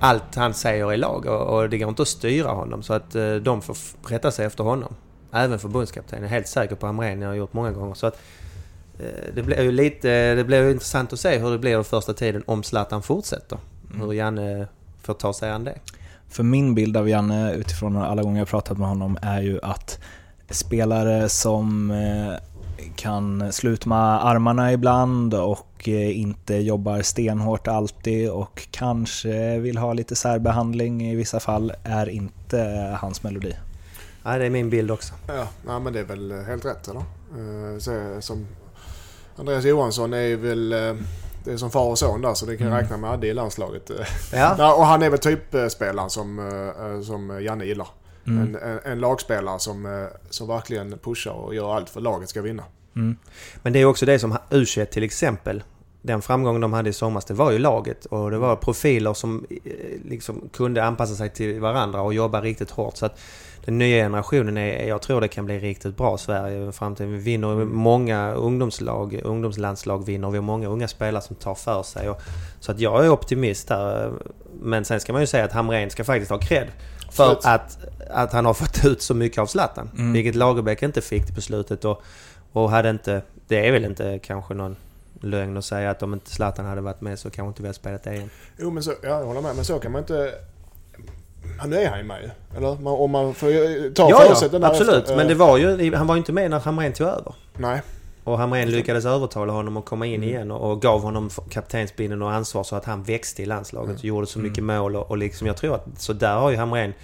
allt 0.00 0.34
han 0.34 0.54
säger 0.54 0.92
är 0.92 0.96
lag 0.96 1.26
och, 1.26 1.56
och 1.56 1.70
det 1.70 1.78
går 1.78 1.88
inte 1.88 2.02
att 2.02 2.08
styra 2.08 2.48
honom 2.48 2.82
så 2.82 2.92
att 2.92 3.14
eh, 3.14 3.34
de 3.34 3.62
får 3.62 3.76
rätta 4.08 4.30
sig 4.30 4.46
efter 4.46 4.64
honom. 4.64 4.94
Även 5.32 5.58
förbundskapten. 5.58 6.18
Jag 6.18 6.26
är 6.26 6.30
helt 6.30 6.48
säker 6.48 6.74
på 6.74 6.86
Hamrén, 6.86 7.20
jag 7.20 7.28
har 7.28 7.34
gjort 7.34 7.52
många 7.52 7.70
gånger. 7.72 7.94
Så 7.94 8.06
att 8.06 8.18
eh, 8.98 9.34
det 9.34 9.42
blir 9.42 9.62
ju 9.62 9.72
lite, 9.72 10.34
det 10.34 10.44
blir 10.44 10.62
ju 10.62 10.70
intressant 10.70 11.12
att 11.12 11.20
se 11.20 11.38
hur 11.38 11.50
det 11.50 11.58
blir 11.58 11.74
den 11.74 11.84
första 11.84 12.14
tiden 12.14 12.42
om 12.46 12.62
Zlatan 12.62 13.02
fortsätter. 13.02 13.58
Hur 13.94 14.12
Janne 14.12 14.66
får 15.02 15.14
ta 15.14 15.32
sig 15.32 15.50
an 15.50 15.64
det. 15.64 15.78
För 16.32 16.42
min 16.42 16.74
bild 16.74 16.96
av 16.96 17.08
Janne 17.08 17.54
utifrån 17.54 17.96
alla 17.96 18.22
gånger 18.22 18.38
jag 18.38 18.48
pratat 18.48 18.78
med 18.78 18.88
honom 18.88 19.18
är 19.22 19.40
ju 19.42 19.60
att 19.62 19.98
spelare 20.50 21.28
som 21.28 21.90
eh, 21.90 22.34
kan 22.96 23.52
slutma 23.52 24.20
armarna 24.20 24.72
ibland 24.72 25.34
och 25.34 25.88
eh, 25.88 26.20
inte 26.20 26.54
jobbar 26.54 27.02
stenhårt 27.02 27.68
alltid 27.68 28.30
och 28.30 28.68
kanske 28.70 29.58
vill 29.58 29.78
ha 29.78 29.92
lite 29.92 30.16
särbehandling 30.16 31.10
i 31.10 31.16
vissa 31.16 31.40
fall 31.40 31.72
är 31.84 32.08
inte 32.08 32.96
hans 33.00 33.22
melodi. 33.22 33.54
Nej, 34.22 34.38
det 34.38 34.46
är 34.46 34.50
min 34.50 34.70
bild 34.70 34.90
också. 34.90 35.14
Ja, 35.66 35.78
men 35.78 35.92
det 35.92 36.00
är 36.00 36.04
väl 36.04 36.32
helt 36.32 36.64
rätt 36.64 36.88
eller? 36.88 37.00
Eh, 37.00 37.78
så, 37.78 38.20
som 38.20 38.46
Andreas 39.36 39.64
Johansson 39.64 40.12
är 40.12 40.36
väl... 40.36 40.74
Det 41.44 41.52
är 41.52 41.56
som 41.56 41.70
far 41.70 41.90
och 41.90 41.98
son 41.98 42.22
där 42.22 42.34
så 42.34 42.46
det 42.46 42.56
kan 42.56 42.66
Mm. 42.66 42.78
räkna 42.78 42.96
med 42.96 43.10
Adde 43.10 43.26
i 43.26 43.34
landslaget. 43.34 43.90
Ja, 44.32 44.74
och 44.78 44.86
han 44.86 45.02
är 45.02 45.10
väl 45.10 45.18
typspelaren 45.18 46.10
som, 46.10 46.38
eh, 46.38 47.02
som 47.02 47.42
Janne 47.42 47.64
gillar. 47.64 47.88
Mm. 48.26 48.42
En, 48.42 48.62
en, 48.70 48.78
en 48.84 49.00
lagspelare 49.00 49.58
som, 49.58 49.86
eh, 49.86 50.06
som 50.30 50.48
verkligen 50.48 50.98
pushar 50.98 51.32
och 51.32 51.54
gör 51.54 51.74
allt 51.76 51.90
för 51.90 52.00
att 52.00 52.04
laget 52.04 52.28
ska 52.28 52.42
vinna. 52.42 52.64
Mm. 52.96 53.16
Men 53.62 53.72
det 53.72 53.78
är 53.80 53.84
också 53.84 54.06
det 54.06 54.18
som 54.18 54.36
u 54.50 54.64
till 54.66 55.02
exempel. 55.02 55.62
Den 56.02 56.22
framgången 56.22 56.60
de 56.60 56.72
hade 56.72 56.90
i 56.90 56.92
somras, 56.92 57.24
det 57.24 57.34
var 57.34 57.50
ju 57.50 57.58
laget 57.58 58.04
och 58.04 58.30
det 58.30 58.38
var 58.38 58.56
profiler 58.56 59.14
som 59.14 59.46
eh, 59.64 59.72
liksom 60.04 60.48
kunde 60.52 60.84
anpassa 60.84 61.14
sig 61.14 61.30
till 61.30 61.60
varandra 61.60 62.02
och 62.02 62.14
jobba 62.14 62.40
riktigt 62.40 62.70
hårt. 62.70 62.96
Så 62.96 63.06
att 63.06 63.20
den 63.64 63.78
nya 63.78 64.04
generationen, 64.04 64.56
är, 64.58 64.88
jag 64.88 65.02
tror 65.02 65.20
det 65.20 65.28
kan 65.28 65.44
bli 65.44 65.58
riktigt 65.58 65.96
bra 65.96 66.18
Sverige 66.18 66.68
i 66.68 66.72
framtiden. 66.72 67.12
Vi 67.12 67.18
vinner 67.18 67.64
många 67.64 68.32
ungdomslag, 68.32 69.20
ungdomslandslag 69.24 70.06
vinner. 70.06 70.30
Vi 70.30 70.36
har 70.36 70.42
många 70.42 70.68
unga 70.68 70.88
spelare 70.88 71.22
som 71.22 71.36
tar 71.36 71.54
för 71.54 71.82
sig. 71.82 72.10
Och, 72.10 72.20
så 72.60 72.72
att 72.72 72.80
jag 72.80 73.04
är 73.04 73.08
optimist 73.08 73.70
här. 73.70 74.12
Men 74.60 74.84
sen 74.84 75.00
ska 75.00 75.12
man 75.12 75.22
ju 75.22 75.26
säga 75.26 75.44
att 75.44 75.52
Hamrén 75.52 75.90
ska 75.90 76.04
faktiskt 76.04 76.30
ha 76.30 76.38
cred. 76.38 76.68
För 77.10 77.32
att, 77.44 77.78
att 78.10 78.32
han 78.32 78.44
har 78.44 78.54
fått 78.54 78.84
ut 78.84 79.02
så 79.02 79.14
mycket 79.14 79.38
av 79.38 79.46
Zlatan. 79.46 79.90
Mm. 79.94 80.12
Vilket 80.12 80.34
Lagerbäck 80.34 80.82
inte 80.82 81.00
fick 81.00 81.34
på 81.34 81.40
slutet. 81.40 81.84
Och, 81.84 82.02
och 82.52 82.70
hade 82.70 82.90
inte... 82.90 83.22
Det 83.48 83.68
är 83.68 83.72
väl 83.72 83.84
inte 83.84 84.18
kanske 84.18 84.54
någon 84.54 84.76
lögn 85.20 85.56
att 85.56 85.64
säga 85.64 85.90
att 85.90 86.02
om 86.02 86.14
inte 86.14 86.30
Zlatan 86.30 86.66
hade 86.66 86.80
varit 86.80 87.00
med 87.00 87.18
så 87.18 87.30
kanske 87.30 87.48
inte 87.48 87.62
vi 87.62 87.68
hade 87.68 87.78
spelat 87.78 88.06
EM. 88.06 88.30
Jo, 88.58 88.70
men 88.70 88.82
så, 88.82 88.92
ja, 89.02 89.08
jag 89.08 89.26
håller 89.26 89.40
med. 89.40 89.56
Men 89.56 89.64
så 89.64 89.78
kan 89.78 89.92
man 89.92 90.00
inte... 90.00 90.34
Ja, 91.58 91.66
nu 91.66 91.76
är 91.76 91.88
han 91.88 91.98
ju 91.98 92.04
med 92.04 92.22
ju. 92.22 92.30
Eller? 92.56 92.88
Om 92.88 93.10
man 93.10 93.34
får 93.34 93.46
ta 93.94 94.10
Ja, 94.10 94.24
ja, 94.24 94.66
absolut. 94.66 95.02
efter, 95.02 95.16
Men 95.16 95.26
det 95.26 95.32
eh, 95.32 95.38
var 95.38 95.56
ju, 95.58 95.94
han 95.94 96.06
var 96.06 96.14
ju 96.14 96.18
inte 96.18 96.32
med 96.32 96.50
när 96.50 96.60
Hamrén 96.60 96.92
tog 96.92 97.06
över. 97.06 97.34
Nej. 97.56 97.82
Och 98.24 98.38
Hamrén 98.38 98.70
lyckades 98.70 99.04
övertala 99.04 99.52
honom 99.52 99.76
att 99.76 99.84
komma 99.84 100.06
in 100.06 100.14
Mm. 100.14 100.28
igen 100.28 100.50
och, 100.50 100.70
och 100.70 100.82
gav 100.82 101.02
honom 101.02 101.30
kaptensbindeln 101.50 102.22
och 102.22 102.32
ansvar 102.32 102.62
så 102.62 102.76
att 102.76 102.84
han 102.84 103.02
växte 103.02 103.42
i 103.42 103.46
landslaget 103.46 103.88
Mm. 103.88 103.98
och 103.98 104.04
gjorde 104.04 104.26
så 104.26 104.38
mycket 104.38 104.64
mål. 104.64 104.96
Och, 104.96 105.10
och 105.10 105.16
liksom, 105.18 105.46
jag 105.46 105.56
tror 105.56 105.74
att 105.74 105.86
så 105.96 106.12
där 106.12 106.34
har 106.36 106.50
ju 106.50 106.56
Hamrén 106.56 106.94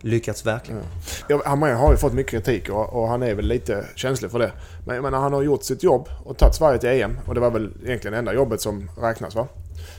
lyckats 0.00 0.46
verkligen. 0.46 0.80
Ja, 1.28 1.42
Hamrén 1.44 1.76
har 1.76 1.90
ju 1.90 1.96
fått 1.96 2.12
mycket 2.12 2.30
kritik 2.30 2.68
och, 2.70 2.92
och 3.02 3.08
han 3.08 3.22
är 3.22 3.34
väl 3.34 3.46
lite 3.46 3.84
känslig 3.94 4.30
för 4.30 4.38
det. 4.38 4.52
Men 4.86 4.94
jag 4.96 5.02
menar, 5.02 5.18
han 5.18 5.32
har 5.32 5.42
gjort 5.42 5.62
sitt 5.62 5.82
jobb 5.82 6.08
och 6.24 6.36
tagit 6.38 6.54
Sverige 6.54 6.78
till 6.78 6.88
EM. 6.88 7.18
Och 7.26 7.34
det 7.34 7.40
var 7.40 7.50
väl 7.50 7.70
egentligen 7.84 8.12
det 8.12 8.18
enda 8.18 8.34
jobbet 8.34 8.60
som 8.60 8.90
räknas 9.00 9.34
va? 9.34 9.46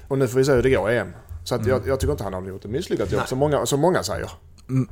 Och 0.08 0.18
nu 0.18 0.28
får 0.28 0.38
vi 0.40 0.46
se 0.46 0.52
hur 0.52 0.64
det 0.64 0.70
går 0.70 0.92
i 0.92 0.98
EM. 0.98 1.14
Så 1.48 1.56
att 1.56 1.66
jag, 1.66 1.88
jag 1.88 2.00
tycker 2.00 2.12
inte 2.12 2.24
han 2.24 2.34
har 2.34 2.42
gjort 2.42 2.66
ett 2.66 2.72
misslyckat 2.72 3.12
jobb 3.12 3.28
som 3.28 3.40
många, 3.40 3.66
som 3.66 3.80
många 3.80 4.04
säger. 4.04 4.30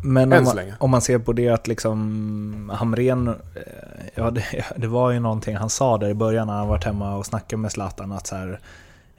Men 0.02 0.34
om 0.34 0.44
man, 0.44 0.60
om 0.80 0.92
man 0.92 1.02
ser 1.02 1.20
på 1.20 1.34
det 1.34 1.50
att 1.50 1.68
liksom 1.68 2.72
Hamrén, 2.74 3.28
eh, 3.28 3.34
ja 4.16 4.32
det, 4.32 4.46
det 4.78 4.88
var 4.88 5.12
ju 5.12 5.20
någonting 5.20 5.56
han 5.56 5.70
sa 5.70 5.98
där 5.98 6.10
i 6.10 6.14
början 6.14 6.48
när 6.48 6.54
han 6.54 6.68
varit 6.68 6.84
hemma 6.84 7.16
och 7.16 7.26
snackat 7.26 7.60
med 7.60 7.72
Zlatan 7.72 8.12
att 8.12 8.28
så 8.28 8.36
här, 8.36 8.60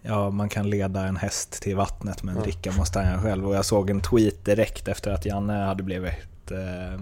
ja 0.03 0.31
man 0.31 0.49
kan 0.49 0.71
leda 0.71 1.01
en 1.01 1.17
häst 1.17 1.63
till 1.63 1.77
vattnet 1.77 2.23
men 2.23 2.41
dricka 2.43 2.73
måste 2.73 3.01
han 3.01 3.23
själv. 3.23 3.49
Och 3.49 3.55
jag 3.55 3.65
såg 3.65 3.91
en 3.91 4.01
tweet 4.01 4.45
direkt 4.45 4.89
efter 4.89 5.11
att 5.11 5.27
Janne 5.27 5.65
hade 5.65 5.83
blivit 5.83 6.51
eh, 6.51 7.01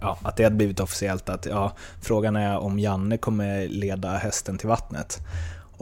Ja, 0.00 0.18
att 0.22 0.36
det 0.36 0.44
hade 0.44 0.56
blivit 0.56 0.80
officiellt 0.80 1.28
att 1.28 1.46
ja, 1.46 1.72
frågan 2.00 2.36
är 2.36 2.58
om 2.58 2.78
Janne 2.78 3.18
kommer 3.18 3.68
leda 3.68 4.16
hästen 4.16 4.58
till 4.58 4.68
vattnet. 4.68 5.20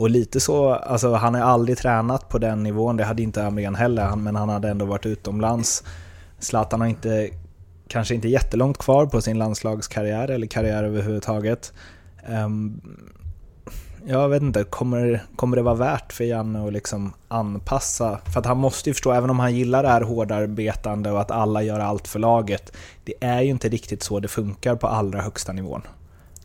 Och 0.00 0.10
lite 0.10 0.40
så, 0.40 0.72
alltså 0.72 1.14
han 1.14 1.34
har 1.34 1.40
aldrig 1.40 1.78
tränat 1.78 2.28
på 2.28 2.38
den 2.38 2.62
nivån, 2.62 2.96
det 2.96 3.04
hade 3.04 3.22
inte 3.22 3.46
Amrén 3.46 3.74
heller, 3.74 4.16
men 4.16 4.36
han 4.36 4.48
hade 4.48 4.68
ändå 4.68 4.84
varit 4.84 5.06
utomlands. 5.06 5.84
Zlatan 6.38 6.80
har 6.80 6.88
inte, 6.88 7.30
kanske 7.88 8.14
inte 8.14 8.28
jättelångt 8.28 8.78
kvar 8.78 9.06
på 9.06 9.20
sin 9.20 9.38
landslagskarriär 9.38 10.30
eller 10.30 10.46
karriär 10.46 10.84
överhuvudtaget. 10.84 11.72
Um, 12.28 12.80
jag 14.06 14.28
vet 14.28 14.42
inte, 14.42 14.64
kommer, 14.64 15.22
kommer 15.36 15.56
det 15.56 15.62
vara 15.62 15.74
värt 15.74 16.12
för 16.12 16.24
Janne 16.24 16.66
att 16.66 16.72
liksom 16.72 17.12
anpassa? 17.28 18.18
För 18.32 18.40
att 18.40 18.46
han 18.46 18.58
måste 18.58 18.90
ju 18.90 18.94
förstå, 18.94 19.12
även 19.12 19.30
om 19.30 19.38
han 19.38 19.54
gillar 19.54 19.82
det 19.82 19.88
här 19.88 20.02
hårdarbetande 20.02 21.10
och 21.10 21.20
att 21.20 21.30
alla 21.30 21.62
gör 21.62 21.80
allt 21.80 22.08
för 22.08 22.18
laget, 22.18 22.76
det 23.04 23.14
är 23.20 23.40
ju 23.40 23.50
inte 23.50 23.68
riktigt 23.68 24.02
så 24.02 24.20
det 24.20 24.28
funkar 24.28 24.76
på 24.76 24.86
allra 24.86 25.20
högsta 25.20 25.52
nivån. 25.52 25.82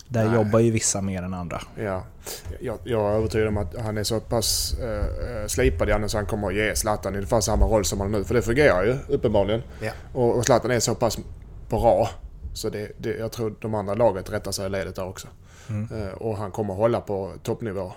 Där 0.08 0.26
Nej. 0.26 0.36
jobbar 0.36 0.60
ju 0.60 0.72
vissa 0.72 1.02
mer 1.02 1.24
än 1.24 1.34
andra. 1.34 1.62
Ja. 1.76 2.04
Jag, 2.60 2.78
jag 2.84 3.12
är 3.12 3.16
övertygad 3.16 3.48
om 3.48 3.58
att 3.58 3.76
han 3.78 3.98
är 3.98 4.04
så 4.04 4.20
pass 4.20 4.76
eh, 4.80 5.42
eh, 5.42 5.48
slipad 5.48 5.90
Janne 5.90 6.10
så 6.10 6.18
han 6.18 6.26
kommer 6.26 6.48
att 6.48 6.56
ge 6.56 6.76
Zlatan 6.76 7.16
ungefär 7.16 7.42
samma 7.42 7.66
roll 7.66 7.86
som 7.86 8.00
han 8.00 8.14
har 8.14 8.20
nu. 8.20 8.26
För 8.26 8.34
det 8.34 8.42
fungerar 8.42 8.84
ju 8.84 8.98
uppenbarligen. 9.08 9.64
Ja. 9.82 9.92
Och, 10.14 10.38
och 10.38 10.46
Zlatan 10.46 10.72
är 10.72 10.80
så 10.80 10.96
pass 10.96 11.18
bra. 11.70 12.10
Så 12.54 12.70
det, 12.70 12.92
det, 12.98 13.18
jag 13.18 13.32
tror 13.32 13.56
de 13.62 13.76
andra 13.76 13.94
laget 13.94 14.32
rättar 14.32 14.52
sig 14.52 14.66
i 14.66 14.70
ledet 14.70 14.96
där 14.96 15.08
också. 15.08 15.28
Mm. 15.70 16.02
Eh, 16.02 16.14
och 16.14 16.38
han 16.38 16.52
kommer 16.52 16.74
hålla 16.74 17.02
på 17.02 17.34
toppnivå. 17.44 17.92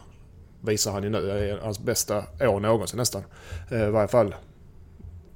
Visar 0.61 0.93
han 0.93 1.03
ju 1.03 1.11
nu. 1.11 1.21
Det 1.21 1.51
är 1.51 1.59
hans 1.59 1.81
bästa 1.81 2.25
år 2.41 2.61
någonsin 2.61 2.97
nästan. 2.97 3.23
Eh, 3.71 3.83
I 3.83 3.91
varje 3.91 4.09
fall, 4.09 4.35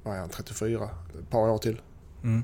vad 0.03 0.15
är 0.15 0.19
han, 0.19 0.29
34? 0.29 0.89
Ett 1.19 1.29
par 1.29 1.49
år 1.49 1.57
till. 1.57 1.81
Mm. 2.23 2.43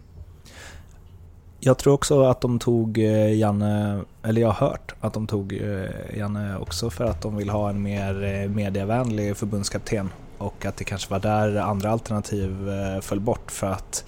Jag 1.62 1.78
tror 1.78 1.94
också 1.94 2.24
att 2.24 2.42
de 2.42 2.60
tog 2.60 2.98
eh, 2.98 3.34
Janne, 3.34 4.02
eller 4.24 4.42
jag 4.42 4.48
har 4.52 4.68
hört 4.68 4.96
att 5.00 5.14
de 5.14 5.28
tog 5.28 5.54
eh, 5.54 6.18
Janne 6.18 6.58
också 6.58 6.90
för 6.90 7.06
att 7.06 7.22
de 7.22 7.36
vill 7.36 7.50
ha 7.50 7.70
en 7.70 7.82
mer 7.82 8.24
eh, 8.24 8.50
medievänlig 8.50 9.38
förbundskapten. 9.38 10.10
Och 10.38 10.66
att 10.66 10.78
det 10.78 10.84
kanske 10.84 11.12
var 11.12 11.20
där 11.20 11.56
andra 11.56 11.92
alternativ 11.92 12.70
föll 13.02 13.20
bort 13.20 13.52
för 13.52 13.68
att 13.68 14.06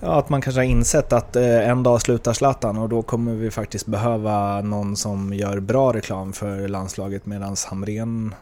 Ja, 0.00 0.18
att 0.18 0.28
man 0.28 0.40
kanske 0.40 0.60
har 0.60 0.66
insett 0.66 1.12
att 1.12 1.36
en 1.36 1.82
dag 1.82 2.02
slutar 2.02 2.32
Zlatan 2.32 2.78
och 2.78 2.88
då 2.88 3.02
kommer 3.02 3.32
vi 3.32 3.50
faktiskt 3.50 3.86
behöva 3.86 4.60
någon 4.60 4.96
som 4.96 5.34
gör 5.34 5.60
bra 5.60 5.92
reklam 5.92 6.32
för 6.32 6.68
landslaget 6.68 7.26
medan 7.26 7.56
Hamrén 7.66 8.34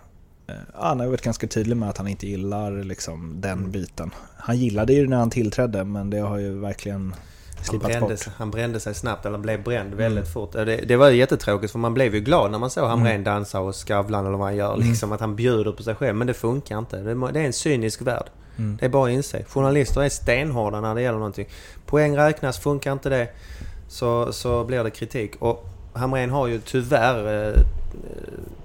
Ja, 0.46 0.54
han 0.74 1.00
har 1.00 1.06
varit 1.06 1.22
ganska 1.22 1.46
tydlig 1.46 1.76
med 1.76 1.88
att 1.88 1.98
han 1.98 2.08
inte 2.08 2.26
gillar 2.26 2.84
liksom, 2.84 3.34
den 3.40 3.70
biten. 3.70 4.10
Han 4.36 4.56
gillade 4.56 4.92
ju 4.92 5.08
när 5.08 5.16
han 5.16 5.30
tillträdde 5.30 5.84
men 5.84 6.10
det 6.10 6.18
har 6.18 6.38
ju 6.38 6.58
verkligen 6.58 7.14
han 7.60 7.64
slipats 7.64 7.88
brände, 7.88 8.14
bort. 8.14 8.28
han 8.36 8.50
brände 8.50 8.80
sig 8.80 8.94
snabbt, 8.94 9.26
eller 9.26 9.38
blev 9.38 9.62
bränd 9.62 9.94
väldigt 9.94 10.32
fort. 10.32 10.52
Det, 10.52 10.64
det 10.76 10.96
var 10.96 11.10
jättetråkigt 11.10 11.72
för 11.72 11.78
man 11.78 11.94
blev 11.94 12.14
ju 12.14 12.20
glad 12.20 12.50
när 12.50 12.58
man 12.58 12.70
såg 12.70 12.88
Hamrén 12.88 13.12
Mm. 13.12 13.24
dansa 13.24 13.60
och 13.60 13.74
Skavlan 13.74 14.26
eller 14.26 14.36
vad 14.38 14.46
han 14.46 14.56
gör. 14.56 14.76
Liksom 14.76 15.12
att 15.12 15.20
han 15.20 15.36
bjuder 15.36 15.72
på 15.72 15.82
sig 15.82 15.94
själv. 15.94 16.16
Men 16.16 16.26
det 16.26 16.34
funkar 16.34 16.78
inte. 16.78 16.96
Det, 16.96 17.14
det 17.32 17.40
är 17.40 17.44
en 17.44 17.52
cynisk 17.52 18.02
värld. 18.02 18.26
Mm. 18.58 18.76
Det 18.80 18.86
är 18.86 18.90
bara 18.90 19.04
att 19.10 19.14
inse. 19.14 19.44
Journalister 19.44 20.02
är 20.02 20.08
stenhårda 20.08 20.80
när 20.80 20.94
det 20.94 21.02
gäller 21.02 21.18
någonting. 21.18 21.48
Poäng 21.86 22.16
räknas, 22.16 22.58
funkar 22.58 22.92
inte 22.92 23.08
det 23.08 23.28
så, 23.88 24.32
så 24.32 24.64
blir 24.64 24.84
det 24.84 24.90
kritik. 24.90 25.32
Och 25.38 25.66
Hamrén 25.92 26.30
har 26.30 26.46
ju 26.46 26.60
tyvärr 26.60 27.48
eh, 27.48 27.60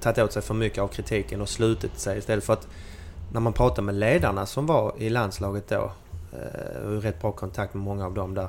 tagit 0.02 0.18
åt 0.18 0.34
sig 0.34 0.42
för 0.42 0.54
mycket 0.54 0.80
av 0.80 0.88
kritiken 0.88 1.42
och 1.42 1.50
slutit 1.50 2.00
sig 2.00 2.18
istället 2.18 2.44
för 2.44 2.54
att 2.54 2.68
när 3.34 3.40
man 3.40 3.54
pratar 3.54 3.84
med 3.84 3.96
ledarna 3.96 4.46
som 4.46 4.66
var 4.66 4.94
i 4.98 5.10
landslaget 5.10 5.68
då, 5.70 5.92
eh, 6.34 6.88
och 6.88 7.04
rätt 7.04 7.22
bra 7.22 7.32
kontakt 7.32 7.74
med 7.74 7.84
många 7.84 8.06
av 8.06 8.14
dem 8.14 8.34
där. 8.34 8.48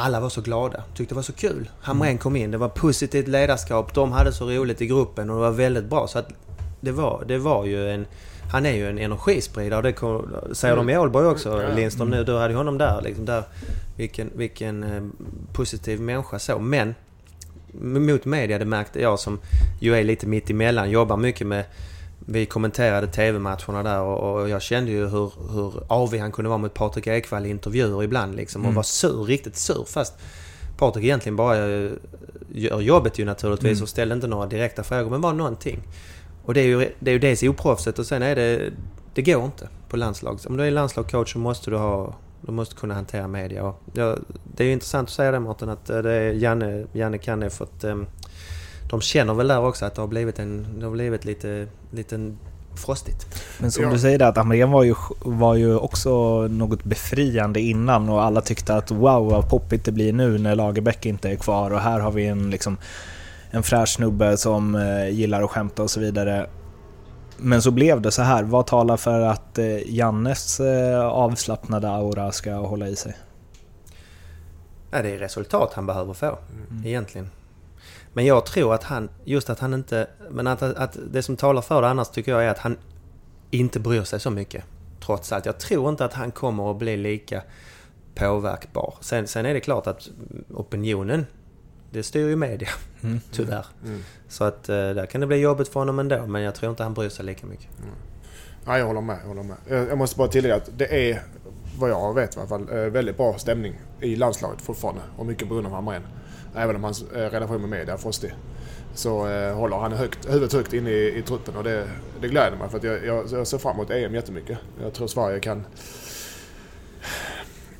Alla 0.00 0.20
var 0.20 0.28
så 0.28 0.40
glada, 0.40 0.82
tyckte 0.94 1.14
det 1.14 1.16
var 1.16 1.22
så 1.22 1.32
kul. 1.32 1.70
Hamrén 1.80 2.18
kom 2.18 2.36
in, 2.36 2.50
det 2.50 2.58
var 2.58 2.68
positivt 2.68 3.28
ledarskap, 3.28 3.94
de 3.94 4.12
hade 4.12 4.32
så 4.32 4.50
roligt 4.50 4.80
i 4.80 4.86
gruppen 4.86 5.30
och 5.30 5.36
det 5.36 5.42
var 5.42 5.50
väldigt 5.50 5.84
bra. 5.84 6.06
Så 6.06 6.18
att 6.18 6.28
det 6.80 6.92
var, 6.92 7.24
det 7.28 7.38
var 7.38 7.64
ju 7.64 7.90
en... 7.90 8.06
Han 8.52 8.66
är 8.66 8.72
ju 8.72 8.88
en 8.88 8.98
energispridare, 8.98 9.82
det 9.82 9.92
kom, 9.92 10.28
säger 10.52 10.76
de 10.76 10.90
i 10.90 10.98
Ålborg 10.98 11.26
också, 11.26 11.62
Ja. 11.62 11.74
Lindström 11.74 12.10
nu. 12.10 12.24
Du 12.24 12.36
hade 12.36 12.52
ju 12.52 12.56
honom 12.56 12.78
där 12.78 13.02
liksom. 13.02 13.24
Där, 13.24 13.44
vilken, 13.96 14.30
vilken 14.34 14.82
eh, 14.82 15.02
positiv 15.52 16.00
människa 16.00 16.38
så. 16.38 16.58
Men 16.58 16.94
mot 17.80 18.24
media, 18.24 18.58
det 18.58 18.64
märkte 18.64 19.00
jag 19.00 19.18
som 19.18 19.38
ju 19.80 19.94
är 19.96 20.04
lite 20.04 20.26
mitt 20.26 20.50
emellan, 20.50 20.90
jobbar 20.90 21.16
mycket 21.16 21.46
med 21.46 21.64
vi 22.30 22.46
kommenterade 22.46 23.06
TV-matcherna 23.06 23.82
där 23.82 24.00
och, 24.00 24.40
och 24.40 24.48
jag 24.48 24.62
kände 24.62 24.90
ju 24.90 25.06
hur, 25.08 25.32
hur 25.52 25.72
avig 25.88 26.18
han 26.18 26.32
kunde 26.32 26.48
vara 26.48 26.58
mot 26.58 26.74
Patrik 26.74 27.06
Ekwall 27.06 27.46
i 27.46 27.50
intervjuer 27.50 28.02
ibland 28.02 28.34
liksom. 28.36 28.60
Och 28.62 28.66
Mm. 28.66 28.74
var 28.76 28.82
sur, 28.82 29.24
riktigt 29.24 29.56
sur. 29.56 29.84
Fast 29.88 30.14
Patrik 30.78 31.04
egentligen 31.04 31.36
bara 31.36 31.56
eh, 31.56 31.90
gör 32.52 32.80
jobbet 32.80 33.18
ju 33.18 33.24
naturligtvis 33.24 33.72
Mm. 33.78 33.82
och 33.82 33.88
ställde 33.88 34.14
inte 34.14 34.26
några 34.26 34.46
direkta 34.46 34.82
frågor 34.82 35.10
men 35.10 35.20
var 35.20 35.32
någonting. 35.32 35.82
Och 36.44 36.54
det 36.54 36.60
är 36.60 36.64
ju, 36.64 36.92
det 37.00 37.10
är 37.10 37.12
ju 37.12 37.18
dels 37.18 37.42
oproffsigt 37.42 37.98
och 37.98 38.06
sen 38.06 38.22
är 38.22 38.36
det... 38.36 38.70
Det 39.14 39.22
går 39.22 39.44
inte 39.44 39.68
på 39.88 39.96
landslag. 39.96 40.38
Om 40.46 40.56
du 40.56 40.64
är 40.64 40.70
landslagscoach 40.70 41.32
så 41.32 41.38
måste 41.38 41.70
du 41.70 41.76
ha... 41.76 42.14
Du 42.40 42.52
måste 42.52 42.74
kunna 42.74 42.94
hantera 42.94 43.28
media. 43.28 43.64
Och 43.64 43.82
det 44.56 44.62
är 44.62 44.66
ju 44.66 44.72
intressant 44.72 45.08
att 45.08 45.14
säga 45.14 45.30
det 45.30 45.40
Mårten 45.40 45.68
att 45.68 45.90
eh, 45.90 45.98
det 45.98 46.12
är 46.12 46.32
Janne, 46.32 46.86
Janne 46.92 47.18
Kanne 47.18 47.50
för 47.50 47.64
att... 47.64 47.84
ehm, 47.84 48.06
de 48.90 49.00
känner 49.00 49.34
väl 49.34 49.48
där 49.48 49.64
också 49.64 49.84
att 49.86 49.94
det 49.94 50.00
har 50.02 50.08
blivit 50.08 50.38
en... 50.38 50.66
Det 50.78 50.84
har 50.84 50.92
blivit 50.92 51.24
lite... 51.24 51.66
lite 51.90 52.32
frostigt. 52.74 53.26
Men 53.58 53.72
som 53.72 53.84
Ja. 53.84 53.90
du 53.90 53.98
säger, 53.98 54.22
att 54.22 54.36
Hamrén 54.36 54.70
var 54.70 54.82
ju, 54.82 54.94
var 55.20 55.54
ju 55.54 55.76
också 55.76 56.42
något 56.48 56.84
befriande 56.84 57.60
innan 57.60 58.08
och 58.08 58.22
alla 58.22 58.40
tyckte 58.40 58.74
att 58.74 58.90
wow 58.90 59.30
vad 59.30 59.48
poppigt 59.50 59.84
det 59.84 59.92
blir 59.92 60.12
nu 60.12 60.38
när 60.38 60.54
Lagerbäck 60.54 61.06
inte 61.06 61.30
är 61.30 61.36
kvar 61.36 61.70
och 61.70 61.80
här 61.80 62.00
har 62.00 62.10
vi 62.10 62.26
en, 62.26 62.50
liksom, 62.50 62.76
en 63.50 63.62
fräsch 63.62 63.88
snubbe 63.88 64.36
som 64.36 64.74
eh, 64.74 65.08
gillar 65.08 65.42
att 65.42 65.50
skämta 65.50 65.82
och 65.82 65.90
så 65.90 66.00
vidare. 66.00 66.46
Men 67.36 67.62
så 67.62 67.70
blev 67.70 68.00
det 68.00 68.10
så 68.10 68.22
här. 68.22 68.42
Vad 68.42 68.66
talar 68.66 68.96
för 68.96 69.20
att 69.20 69.58
eh, 69.58 69.94
Jannes 69.94 70.60
eh, 70.60 71.00
avslappnade 71.00 71.90
aura 71.90 72.32
ska 72.32 72.54
hålla 72.54 72.88
i 72.88 72.96
sig? 72.96 73.16
Ja, 74.90 75.02
det 75.02 75.10
är 75.14 75.18
resultat 75.18 75.72
han 75.74 75.86
behöver 75.86 76.14
få, 76.14 76.38
egentligen. 76.84 77.30
Men 78.18 78.26
jag 78.26 78.46
tror 78.46 78.74
att 78.74 78.82
han, 78.82 79.08
just 79.24 79.50
att 79.50 79.58
han 79.58 79.74
inte... 79.74 80.06
Men 80.30 80.46
att, 80.46 80.62
att 80.62 80.98
det 81.10 81.22
som 81.22 81.36
talar 81.36 81.62
för 81.62 81.82
det 81.82 81.88
annars 81.88 82.08
tycker 82.08 82.32
jag 82.32 82.44
är 82.44 82.48
att 82.48 82.58
han 82.58 82.76
inte 83.50 83.80
bryr 83.80 84.02
sig 84.02 84.20
så 84.20 84.30
mycket. 84.30 84.64
Trots 85.00 85.32
allt. 85.32 85.46
Jag 85.46 85.58
tror 85.58 85.88
inte 85.88 86.04
att 86.04 86.12
han 86.12 86.30
kommer 86.30 86.70
att 86.70 86.78
bli 86.78 86.96
lika 86.96 87.42
påverkbar. 88.14 88.94
Sen, 89.00 89.26
sen 89.26 89.46
är 89.46 89.54
det 89.54 89.60
klart 89.60 89.86
att 89.86 90.08
opinionen, 90.54 91.26
det 91.90 92.02
styr 92.02 92.28
ju 92.28 92.36
media, 92.36 92.68
Mm. 93.00 93.20
tyvärr. 93.32 93.66
Mm. 93.84 94.00
Så 94.28 94.44
att 94.44 94.68
eh, 94.68 94.74
där 94.74 95.06
kan 95.06 95.20
det 95.20 95.26
bli 95.26 95.36
jobbigt 95.36 95.68
för 95.68 95.80
honom 95.80 95.98
ändå, 95.98 96.26
men 96.26 96.42
jag 96.42 96.54
tror 96.54 96.70
inte 96.70 96.82
han 96.82 96.94
bryr 96.94 97.08
sig 97.08 97.24
lika 97.24 97.46
mycket. 97.46 97.68
Ja, 98.66 98.78
jag 98.78 98.86
håller 98.86 99.00
med. 99.00 99.18
Jag, 99.22 99.28
håller 99.28 99.42
med. 99.42 99.56
Jag, 99.68 99.88
jag 99.88 99.98
måste 99.98 100.18
bara 100.18 100.28
tillägga 100.28 100.56
att 100.56 100.70
det 100.76 101.10
är, 101.10 101.22
vad 101.78 101.90
jag 101.90 102.14
vet 102.14 102.36
i 102.36 102.38
alla 102.38 102.48
fall, 102.48 102.68
eh, 102.72 102.76
väldigt 102.76 103.16
bra 103.16 103.38
stämning 103.38 103.80
i 104.00 104.16
landslaget 104.16 104.62
fortfarande. 104.62 105.02
Och 105.16 105.26
mycket 105.26 105.48
på 105.48 105.54
grund 105.54 105.66
av 105.66 105.72
Hamrén. 105.72 106.02
Även 106.56 106.76
om 106.76 106.84
hans 106.84 107.02
eh, 107.02 107.30
relation 107.30 107.60
med 107.60 107.70
media 107.70 107.94
är 107.94 107.98
frostig. 107.98 108.34
Så 108.94 109.28
eh, 109.28 109.54
håller 109.54 109.76
han 109.76 109.92
högt, 109.92 110.28
huvudet 110.28 110.52
högt 110.52 110.72
inne 110.72 110.90
i, 110.90 111.18
i 111.18 111.22
truppen 111.22 111.56
och 111.56 111.64
det, 111.64 111.88
det 112.20 112.28
gläder 112.28 112.56
mig 112.56 112.68
för 112.68 112.78
att 112.78 112.84
jag, 112.84 113.06
jag, 113.06 113.24
jag 113.32 113.46
ser 113.46 113.58
fram 113.58 113.74
emot 113.76 113.90
EM 113.90 114.14
jättemycket. 114.14 114.58
Jag 114.82 114.94
tror 114.94 115.06
Sverige 115.06 115.40
kan... 115.40 115.64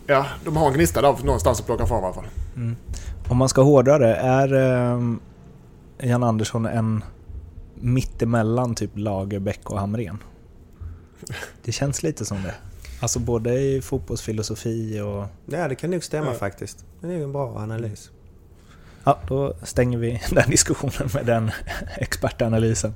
Ja, 0.07 0.27
de 0.45 0.57
har 0.57 0.67
en 0.67 0.73
gnista 0.73 1.03
där 1.03 1.25
någonstans 1.25 1.61
att 1.61 1.67
plocka 1.67 1.87
fram 1.87 2.03
i 2.03 2.05
alla 2.05 2.15
fall. 2.15 2.27
Mm. 2.57 2.77
Om 3.29 3.37
man 3.37 3.49
ska 3.49 3.63
hårdra 3.63 3.99
det, 3.99 4.15
är 4.15 4.55
eh, 4.55 5.01
Jan 5.99 6.23
Andersson 6.23 6.67
en 6.67 7.05
mittemellan 7.75 8.75
typ 8.75 8.91
Lagerbäck 8.95 9.71
och 9.71 9.79
Hamrén? 9.81 10.19
Det 11.65 11.73
känns 11.73 12.03
lite 12.03 12.25
som 12.25 12.43
det. 12.43 12.55
Alltså 13.01 13.19
både 13.19 13.61
i 13.61 13.83
fotbollsfilosofi 13.83 15.01
och... 15.01 15.25
Ja, 15.47 15.69
det 15.69 15.75
kan 15.75 15.91
nog 15.91 16.05
stämma 16.05 16.27
Ja. 16.27 16.35
faktiskt. 16.35 16.85
Det 17.01 17.07
är 17.07 17.13
ju 17.13 17.23
en 17.23 17.33
bra 17.33 17.57
analys. 17.59 18.11
Ja, 19.09 19.19
då 19.29 19.53
stänger 19.63 19.99
vi 19.99 20.21
den 20.31 20.51
diskussionen 20.51 21.09
med 21.15 21.27
den 21.27 21.51
expertanalysen. 21.97 22.95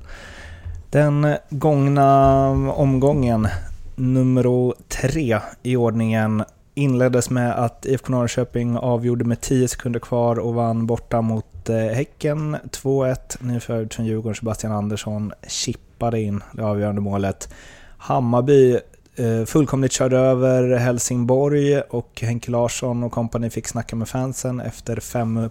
Den 0.90 1.37
gångna 1.50 2.49
omgången, 2.73 3.49
nummer 3.97 4.75
tre 4.88 5.40
i 5.62 5.76
ordningen, 5.76 6.45
inleddes 6.75 7.31
med 7.31 7.64
att 7.64 7.87
IFK 7.87 8.12
Norrköping 8.12 8.76
avgjorde 8.76 9.25
med 9.25 9.40
10 9.40 9.69
sekunder 9.69 10.00
kvar 10.00 10.38
och 10.38 10.54
vann 10.54 10.87
borta 10.87 11.21
mot 11.21 11.69
eh, 11.69 11.76
Häcken 11.76 12.57
2-1. 12.71 13.16
Nyförvärvet 13.40 13.95
från 13.95 14.07
Djurgården, 14.07 14.35
Sebastian 14.35 14.73
Andersson, 14.73 15.33
chippade 15.47 16.21
in 16.21 16.42
det 16.52 16.62
avgörande 16.62 17.00
målet. 17.00 17.54
Hammarby 17.99 18.78
Eh, 19.16 19.45
fullkomligt 19.45 19.92
körde 19.92 20.19
över 20.19 20.76
Helsingborg 20.76 21.81
och 21.81 22.21
Henke 22.23 22.50
Larsson 22.50 23.02
och 23.02 23.12
kompani 23.12 23.50
fick 23.50 23.69
snacka 23.69 23.97
med 23.97 24.09
fansen 24.09 24.61
efter 24.61 24.97
5-1 24.97 25.50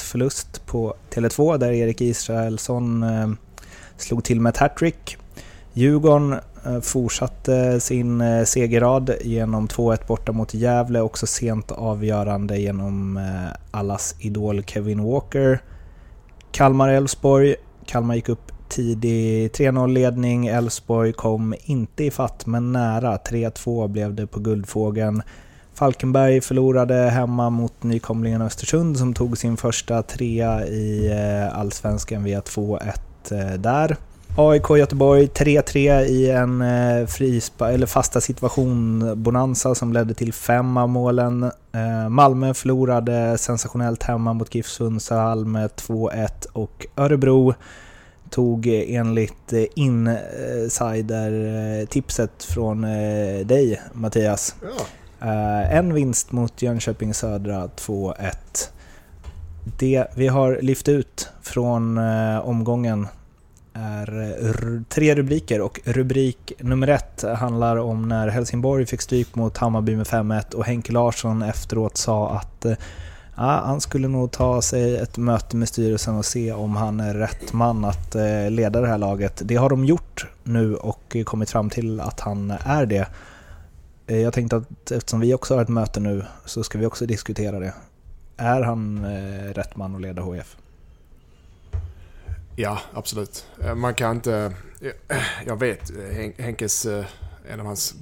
förlust 0.00 0.66
på 0.66 0.94
Tele2 1.14 1.58
där 1.58 1.72
Erik 1.72 2.00
Israelsson 2.00 3.02
eh, 3.02 3.30
slog 3.96 4.24
till 4.24 4.40
med 4.40 4.50
ett 4.50 4.56
hattrick. 4.56 5.16
Djurgården 5.72 6.32
eh, 6.66 6.80
fortsatte 6.80 7.80
sin 7.80 8.46
segerrad 8.46 9.10
genom 9.20 9.68
2-1 9.68 10.06
borta 10.06 10.32
mot 10.32 10.54
Gävle, 10.54 11.00
också 11.00 11.26
sent 11.26 11.72
avgörande 11.72 12.58
genom 12.58 13.20
allas 13.70 14.14
idol 14.18 14.62
Kevin 14.64 15.02
Walker. 15.02 15.62
Kalmar-Elfsborg. 16.52 17.54
Kalmar 17.86 18.14
gick 18.14 18.28
upp 18.28 18.52
tidig 18.70 19.50
3-0-ledning. 19.50 20.46
Elfsborg 20.46 21.12
kom 21.12 21.54
inte 21.64 22.04
i 22.04 22.10
fatt 22.10 22.46
men 22.46 22.72
nära. 22.72 23.16
3-2 23.16 23.88
blev 23.88 24.14
det 24.14 24.26
på 24.26 24.40
Guldfågeln. 24.40 25.22
Falkenberg 25.74 26.40
förlorade 26.40 26.94
hemma 26.94 27.50
mot 27.50 27.82
nykomlingen 27.82 28.42
Östersund 28.42 28.98
som 28.98 29.14
tog 29.14 29.38
sin 29.38 29.56
första 29.56 30.02
trea 30.02 30.66
i 30.66 31.10
eh, 31.10 31.58
Allsvenskan 31.58 32.24
via 32.24 32.40
2-1 32.40 32.80
eh, 33.30 33.60
där. 33.60 33.96
AIK 34.36 34.70
Göteborg 34.70 35.26
3-3 35.26 36.00
i 36.00 36.30
en 36.30 36.62
eh, 36.62 37.06
frispa, 37.06 37.72
eller 37.72 37.86
fasta 37.86 38.20
situation 38.20 39.04
bonanza 39.22 39.74
som 39.74 39.92
ledde 39.92 40.14
till 40.14 40.32
fem 40.32 40.76
av 40.76 40.88
målen. 40.88 41.50
Malmö 42.08 42.54
förlorade 42.54 43.38
sensationellt 43.38 44.02
hemma 44.02 44.32
mot 44.32 44.54
GIF 44.54 44.66
Sundsvall 44.66 45.44
med 45.44 45.70
2-1 45.70 46.46
och 46.52 46.86
Örebro 46.96 47.54
tog 48.30 48.66
eh, 48.66 48.94
enligt 48.94 49.52
eh, 49.52 49.64
insider-tipset 49.74 52.44
från 52.44 52.84
eh, 52.84 53.46
dig 53.46 53.80
Mattias 53.92 54.54
Ja, 54.62 54.68
en 55.62 55.94
vinst 55.94 56.32
mot 56.32 56.62
Jönköping 56.62 57.14
Södra, 57.14 57.66
2-1. 57.66 58.14
Det 59.78 60.06
vi 60.14 60.28
har 60.28 60.58
lyft 60.62 60.88
ut 60.88 61.28
från 61.42 61.98
omgången 62.42 63.08
är 63.72 64.84
tre 64.88 65.14
rubriker 65.14 65.60
och 65.60 65.80
rubrik 65.84 66.52
nummer 66.58 66.88
ett 66.88 67.24
handlar 67.36 67.76
om 67.76 68.08
när 68.08 68.28
Helsingborg 68.28 68.86
fick 68.86 69.00
stryk 69.00 69.34
mot 69.34 69.58
Hammarby 69.58 69.96
med 69.96 70.06
5-1 70.06 70.54
och 70.54 70.64
Henke 70.64 70.92
Larsson 70.92 71.42
efteråt 71.42 71.96
sa 71.96 72.30
att 72.30 72.66
ja, 73.40 73.62
han 73.66 73.80
skulle 73.80 74.08
nog 74.08 74.30
ta 74.30 74.62
sig 74.62 74.96
ett 74.96 75.16
möte 75.16 75.56
med 75.56 75.68
styrelsen 75.68 76.14
och 76.14 76.24
se 76.24 76.52
om 76.52 76.76
han 76.76 77.00
är 77.00 77.14
rätt 77.14 77.52
man 77.52 77.84
att 77.84 78.14
eh, 78.14 78.50
leda 78.50 78.80
det 78.80 78.86
här 78.86 78.98
laget. 78.98 79.42
Det 79.44 79.56
har 79.56 79.70
de 79.70 79.84
gjort 79.84 80.26
nu 80.44 80.76
och 80.76 81.16
kommit 81.24 81.50
fram 81.50 81.70
till 81.70 82.00
att 82.00 82.20
han 82.20 82.50
är 82.50 82.86
det. 82.86 83.08
Eh, 84.06 84.18
jag 84.18 84.32
tänkte 84.32 84.56
att 84.56 84.90
eftersom 84.90 85.20
vi 85.20 85.34
också 85.34 85.54
har 85.54 85.62
ett 85.62 85.68
möte 85.68 86.00
nu 86.00 86.24
så 86.44 86.64
ska 86.64 86.78
vi 86.78 86.86
också 86.86 87.06
diskutera 87.06 87.58
det. 87.58 87.74
Är 88.36 88.62
han 88.62 89.04
eh, 89.04 89.52
rätt 89.54 89.76
man 89.76 89.94
att 89.94 90.00
leda 90.00 90.32
HIF? 90.32 90.56
Ja, 92.56 92.78
absolut. 92.94 93.46
Man 93.76 93.94
kan 93.94 94.16
inte... 94.16 94.52
Jag 95.46 95.56
vet 95.56 95.92
Henkes... 96.38 96.86
En 97.52 97.60
av 97.60 97.66
hans 97.66 97.94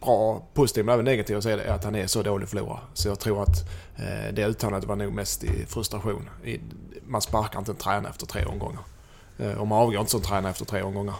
bra, 0.00 0.42
positiva 0.54 0.86
men 0.86 0.92
även 0.94 1.04
negativa 1.04 1.40
sidor 1.40 1.58
är 1.60 1.72
att 1.72 1.84
han 1.84 1.94
är 1.94 2.06
så 2.06 2.22
dålig 2.22 2.48
förlorare. 2.48 2.80
Så 2.94 3.08
jag 3.08 3.18
tror 3.18 3.42
att 3.42 3.68
eh, 3.96 4.32
det 4.34 4.46
uttalandet 4.46 4.88
var 4.88 4.96
nog 4.96 5.12
mest 5.12 5.44
i 5.44 5.66
frustration. 5.66 6.30
I- 6.44 6.60
Man 7.06 7.20
sparkar 7.22 7.58
inte 7.58 7.72
en 7.72 7.76
tränare 7.76 8.10
efter 8.10 8.26
tre 8.26 8.44
omgångar. 8.44 8.80
Eh, 9.38 9.52
Och 9.60 9.66
man 9.66 9.78
avgår 9.78 10.00
inte 10.00 10.10
som 10.10 10.20
tränare 10.22 10.50
efter 10.50 10.64
tre 10.64 10.82
omgångar. 10.82 11.14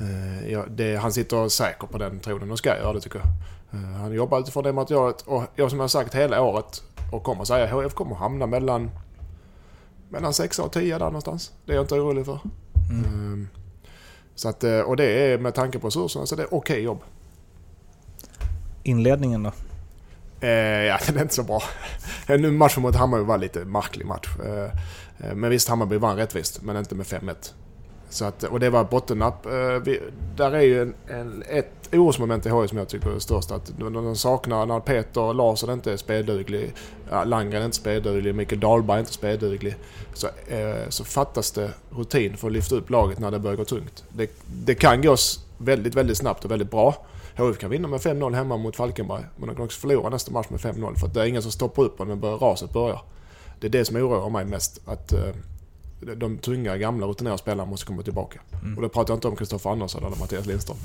Eh, 0.00 0.52
ja, 0.52 0.64
det, 0.70 0.96
han 0.96 1.12
sitter 1.12 1.48
säker 1.48 1.86
på 1.86 1.98
den 1.98 2.20
tronen 2.20 2.50
och 2.50 2.58
ska 2.58 2.68
göra 2.76 2.92
det 2.92 3.00
tycker 3.00 3.18
jag. 3.18 3.28
Eh, 3.80 3.88
Han 3.88 4.12
jobbar 4.12 4.40
utifrån 4.40 4.64
det 4.64 4.72
materialet 4.72 5.20
och 5.22 5.42
jag 5.56 5.70
som 5.70 5.78
jag 5.78 5.82
har 5.84 5.88
sagt 5.88 6.14
hela 6.14 6.42
året 6.42 6.82
och 7.12 7.22
kommer 7.22 7.44
säga 7.44 7.66
HF 7.74 7.94
kommer 7.94 8.14
hamna 8.16 8.46
mellan 8.46 8.90
mellan 10.08 10.32
6 10.34 10.58
och 10.58 10.72
10 10.72 10.98
där 10.98 11.04
någonstans. 11.06 11.52
Det 11.64 11.72
är 11.72 11.76
jag 11.76 11.84
inte 11.84 11.94
orolig 11.94 12.24
för. 12.26 12.40
Ehm, 12.90 13.48
Så 14.34 14.48
att, 14.48 14.64
eh, 14.64 14.80
och 14.80 14.96
det 14.96 15.04
är 15.04 15.38
med 15.38 15.54
tanke 15.54 15.78
på 15.78 15.86
resurserna 15.86 16.26
så 16.26 16.36
det 16.36 16.42
är 16.42 16.54
okej 16.54 16.80
jobb. 16.82 16.98
Inledningen 18.88 19.42
då? 19.42 19.52
Eh, 20.40 20.50
ja, 20.84 20.98
den 21.06 21.16
är 21.16 21.22
inte 21.22 21.34
så 21.34 21.42
bra. 21.42 21.62
Eh, 22.26 22.40
nu 22.40 22.50
matchen 22.50 22.82
mot 22.82 22.96
Hammarby 22.96 23.24
var 23.24 23.38
lite 23.38 23.64
märklig 23.64 24.06
match. 24.06 24.28
Eh, 24.44 24.64
eh 25.28 25.34
men 25.34 25.50
visst, 25.50 25.68
Hammarby 25.68 25.96
vann 25.96 26.16
rättvist, 26.16 26.62
men 26.62 26.76
inte 26.76 26.94
med 26.94 27.06
5-1. 27.06 27.34
Så 28.10 28.24
att, 28.24 28.44
och 28.44 28.60
det 28.60 28.70
var 28.70 28.84
bottennapp. 28.84 29.46
Eh, 29.46 29.52
där 30.36 30.52
är 30.52 30.60
ju 30.60 30.82
en, 30.82 30.94
en, 31.08 31.42
ett 31.48 31.88
orosmoment 31.92 32.46
i 32.46 32.50
HIF 32.50 32.70
som 32.70 32.78
jag 32.78 32.88
tycker 32.88 33.10
är 33.10 33.18
störst. 33.18 33.50
Att 33.50 33.72
de, 33.78 33.92
de 33.92 34.16
saknar 34.16 34.66
när 34.66 34.80
Peter 34.80 35.34
Larsson 35.34 35.70
inte 35.70 35.92
är 35.92 35.96
spelduglig, 35.96 36.74
Langren 37.24 37.62
är 37.62 37.64
inte 37.64 37.76
spelduglig, 37.76 38.34
Mikael 38.34 38.60
Dahlberg 38.60 38.96
är 38.96 39.00
inte 39.00 39.12
spelduglig. 39.12 39.76
Så, 40.14 40.26
eh, 40.26 40.88
så 40.88 41.04
fattas 41.04 41.50
det 41.50 41.70
rutin 41.90 42.36
för 42.36 42.46
att 42.46 42.52
lyfta 42.52 42.74
upp 42.74 42.90
laget 42.90 43.18
när 43.18 43.30
det 43.30 43.38
börjar 43.38 43.56
gå 43.56 43.64
tungt. 43.64 44.04
Det, 44.08 44.30
det 44.46 44.74
kan 44.74 45.02
gå 45.02 45.16
väldigt, 45.58 45.94
väldigt 45.94 46.18
snabbt 46.18 46.44
och 46.44 46.50
väldigt 46.50 46.70
bra. 46.70 46.94
HIF 47.38 47.58
kan 47.58 47.70
vinna 47.70 47.88
med 47.88 48.00
5-0 48.00 48.34
hemma 48.34 48.56
mot 48.56 48.76
Falkenberg, 48.76 49.22
men 49.36 49.48
de 49.48 49.54
kan 49.56 49.64
också 49.64 49.80
förlora 49.80 50.08
nästa 50.08 50.32
match 50.32 50.46
med 50.50 50.60
5-0 50.60 50.94
för 50.98 51.06
att 51.06 51.14
det 51.14 51.22
är 51.22 51.26
ingen 51.26 51.42
som 51.42 51.52
stoppar 51.52 51.82
upp 51.82 51.98
dem 51.98 52.08
när 52.08 52.16
börjar- 52.16 52.36
raset 52.38 52.72
börjar. 52.72 53.00
Det 53.60 53.66
är 53.66 53.70
det 53.70 53.84
som 53.84 53.96
oroar 53.96 54.30
mig 54.30 54.44
mest. 54.44 54.80
Att 54.86 55.12
eh, 55.12 55.20
de 56.16 56.38
tunga, 56.38 56.76
gamla, 56.76 57.06
rutinerade 57.06 57.38
spelarna 57.38 57.70
måste 57.70 57.86
komma 57.86 58.02
tillbaka. 58.02 58.40
Och 58.76 58.82
då 58.82 58.88
pratar 58.88 59.12
jag 59.12 59.16
inte 59.16 59.28
om 59.28 59.36
Kristoffer 59.36 59.70
Andersson 59.70 60.04
eller 60.04 60.16
Mattias 60.16 60.46
Lindström. 60.46 60.76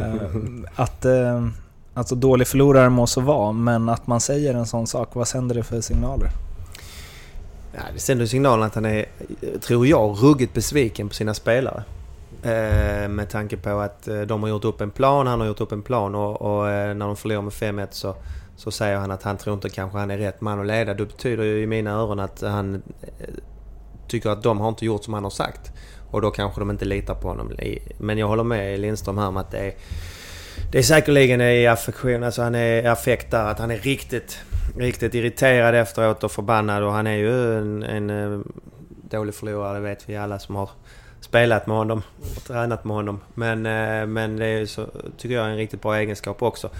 Eh, 0.00 0.70
att 0.74 1.04
eh, 1.04 1.46
alltså 1.94 2.14
dålig 2.14 2.46
förlorare 2.48 2.88
må 2.90 3.06
så 3.06 3.20
vara, 3.20 3.52
men 3.52 3.88
att 3.88 4.06
man 4.06 4.20
säger 4.20 4.54
en 4.54 4.66
sån 4.66 4.86
sak, 4.86 5.08
vad 5.14 5.28
sänder 5.28 5.54
det 5.54 5.62
för 5.62 5.80
signaler? 5.80 6.30
Ja, 7.72 7.80
det 7.94 8.00
sänder 8.00 8.26
signalen 8.26 8.66
att 8.66 8.74
han 8.74 8.84
är, 8.84 9.06
tror 9.60 9.86
jag, 9.86 10.16
ruggigt 10.22 10.54
besviken 10.54 11.08
på 11.08 11.14
sina 11.14 11.34
spelare. 11.34 11.84
Eh, 12.44 13.08
med 13.08 13.28
tanke 13.30 13.56
på 13.56 13.70
att 13.70 14.08
eh, 14.08 14.20
de 14.20 14.42
har 14.42 14.50
gjort 14.50 14.64
upp 14.64 14.80
en 14.80 14.90
plan, 14.90 15.26
han 15.26 15.40
har 15.40 15.46
gjort 15.46 15.60
upp 15.60 15.72
en 15.72 15.82
plan 15.82 16.14
och, 16.14 16.42
och 16.42 16.70
eh, 16.70 16.94
när 16.94 17.06
de 17.06 17.16
förlorar 17.16 17.42
med 17.42 17.52
5-1 17.52 17.86
så, 17.90 18.16
så 18.56 18.70
säger 18.70 18.96
han 18.96 19.10
att 19.10 19.22
han 19.22 19.36
tror 19.36 19.54
inte 19.54 19.68
kanske 19.68 19.98
han 19.98 20.10
är 20.10 20.18
rätt 20.18 20.40
man 20.40 20.60
att 20.60 20.66
leda. 20.66 20.94
Det 20.94 21.06
betyder 21.06 21.44
ju 21.44 21.62
i 21.62 21.66
mina 21.66 21.90
öron 21.90 22.20
att 22.20 22.42
han 22.42 22.82
tycker 24.08 24.30
att 24.30 24.42
de 24.42 24.60
har 24.60 24.68
inte 24.68 24.84
gjort 24.84 25.04
som 25.04 25.14
han 25.14 25.24
har 25.24 25.30
sagt. 25.30 25.72
Och 26.10 26.20
då 26.20 26.30
kanske 26.30 26.60
de 26.60 26.70
inte 26.70 26.84
litar 26.84 27.14
på 27.14 27.28
honom. 27.28 27.52
Men 27.98 28.18
jag 28.18 28.28
håller 28.28 28.44
med 28.44 28.80
Lindström 28.80 29.18
här 29.18 29.28
om 29.28 29.36
att 29.36 29.50
det 29.50 29.58
är 29.58 29.74
det 30.72 30.78
är 30.78 30.82
säkerligen 30.82 31.40
i 31.40 31.66
affektion, 31.66 32.24
alltså 32.24 32.42
han 32.42 32.54
är 32.54 32.88
affekt 32.88 33.30
där. 33.30 33.44
Att 33.44 33.58
han 33.58 33.70
är 33.70 33.78
riktigt, 33.78 34.38
riktigt 34.76 35.14
irriterad 35.14 35.74
efteråt 35.74 36.24
och 36.24 36.32
förbannad. 36.32 36.82
Och 36.82 36.92
han 36.92 37.06
är 37.06 37.16
ju 37.16 37.58
en, 37.58 37.82
en 37.82 38.44
dålig 39.10 39.34
förlorare, 39.34 39.74
det 39.74 39.80
vet 39.80 40.08
vi 40.08 40.16
alla 40.16 40.38
som 40.38 40.56
har 40.56 40.70
spelat 41.34 41.66
med 41.66 41.76
honom 41.76 42.02
och 42.36 42.44
tränat 42.44 42.84
med 42.84 42.96
honom. 42.96 43.20
Men, 43.34 43.66
eh, 43.66 44.06
men 44.06 44.36
det 44.36 44.46
är 44.46 44.66
så, 44.66 44.86
tycker 45.16 45.34
jag 45.34 45.46
är 45.46 45.50
en 45.50 45.56
riktigt 45.56 45.82
bra 45.82 45.96
egenskap 45.96 46.42
också. 46.42 46.70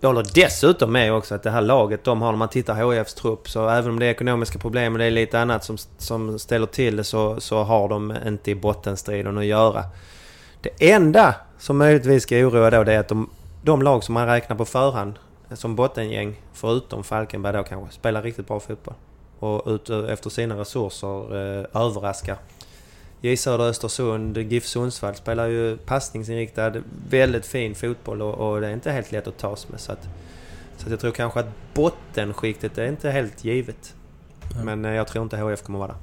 Jag 0.00 0.08
håller 0.08 0.26
dessutom 0.34 0.92
med 0.92 1.12
också 1.12 1.34
att 1.34 1.42
det 1.42 1.50
här 1.50 1.60
laget 1.60 2.04
de 2.04 2.22
har, 2.22 2.32
när 2.32 2.38
man 2.38 2.48
tittar 2.48 2.92
HIFs 2.92 3.14
trupp, 3.14 3.48
så 3.48 3.68
även 3.68 3.90
om 3.90 3.98
det 3.98 4.06
är 4.06 4.10
ekonomiska 4.10 4.58
problem 4.58 4.92
och 4.92 4.98
det 4.98 5.04
är 5.04 5.10
lite 5.10 5.40
annat 5.40 5.64
som, 5.64 5.76
som 5.98 6.38
ställer 6.38 6.66
till 6.66 6.96
det 6.96 7.04
så, 7.04 7.40
så 7.40 7.62
har 7.62 7.88
de 7.88 8.14
inte 8.26 8.50
i 8.50 8.54
bottenstriden 8.54 9.38
att 9.38 9.44
göra. 9.44 9.84
Det 10.60 10.92
enda 10.92 11.34
som 11.58 11.78
möjligtvis 11.78 12.22
ska 12.22 12.36
oroa 12.36 12.70
då 12.70 12.84
det 12.84 12.92
är 12.92 12.98
att 12.98 13.08
de, 13.08 13.30
de 13.62 13.82
lag 13.82 14.04
som 14.04 14.14
man 14.14 14.26
räknar 14.26 14.56
på 14.56 14.64
förhand 14.64 15.14
som 15.52 15.76
bottengäng, 15.76 16.40
förutom 16.52 17.04
Falkenberg 17.04 17.56
då 17.56 17.62
kanske, 17.62 17.94
spelar 17.94 18.22
riktigt 18.22 18.46
bra 18.46 18.60
fotboll. 18.60 18.94
Och 19.38 19.70
ut, 19.70 19.90
efter 19.90 20.30
sina 20.30 20.60
resurser 20.60 21.36
eh, 21.36 21.82
överraskar. 21.82 22.36
J 23.24 23.36
Söder 23.36 23.64
Östersund, 23.64 24.38
GIF 24.38 24.66
Sundsvall 24.66 25.14
spelar 25.14 25.46
ju 25.46 25.76
passningsinriktad, 25.76 26.72
väldigt 27.10 27.46
fin 27.46 27.74
fotboll 27.74 28.22
och, 28.22 28.34
och 28.34 28.60
det 28.60 28.66
är 28.66 28.72
inte 28.72 28.90
helt 28.90 29.12
lätt 29.12 29.26
att 29.26 29.38
tas 29.38 29.68
med. 29.68 29.80
Så, 29.80 29.92
att, 29.92 30.08
så 30.76 30.84
att 30.84 30.90
jag 30.90 31.00
tror 31.00 31.10
kanske 31.10 31.40
att 31.40 31.46
bottenskiktet 31.74 32.78
är 32.78 32.86
inte 32.86 33.10
helt 33.10 33.44
givet. 33.44 33.94
Mm. 34.54 34.64
Men 34.64 34.84
eh, 34.84 34.96
jag 34.96 35.08
tror 35.08 35.22
inte 35.24 35.36
HF 35.36 35.62
kommer 35.62 35.78
vara 35.78 35.88
där. 35.88 35.96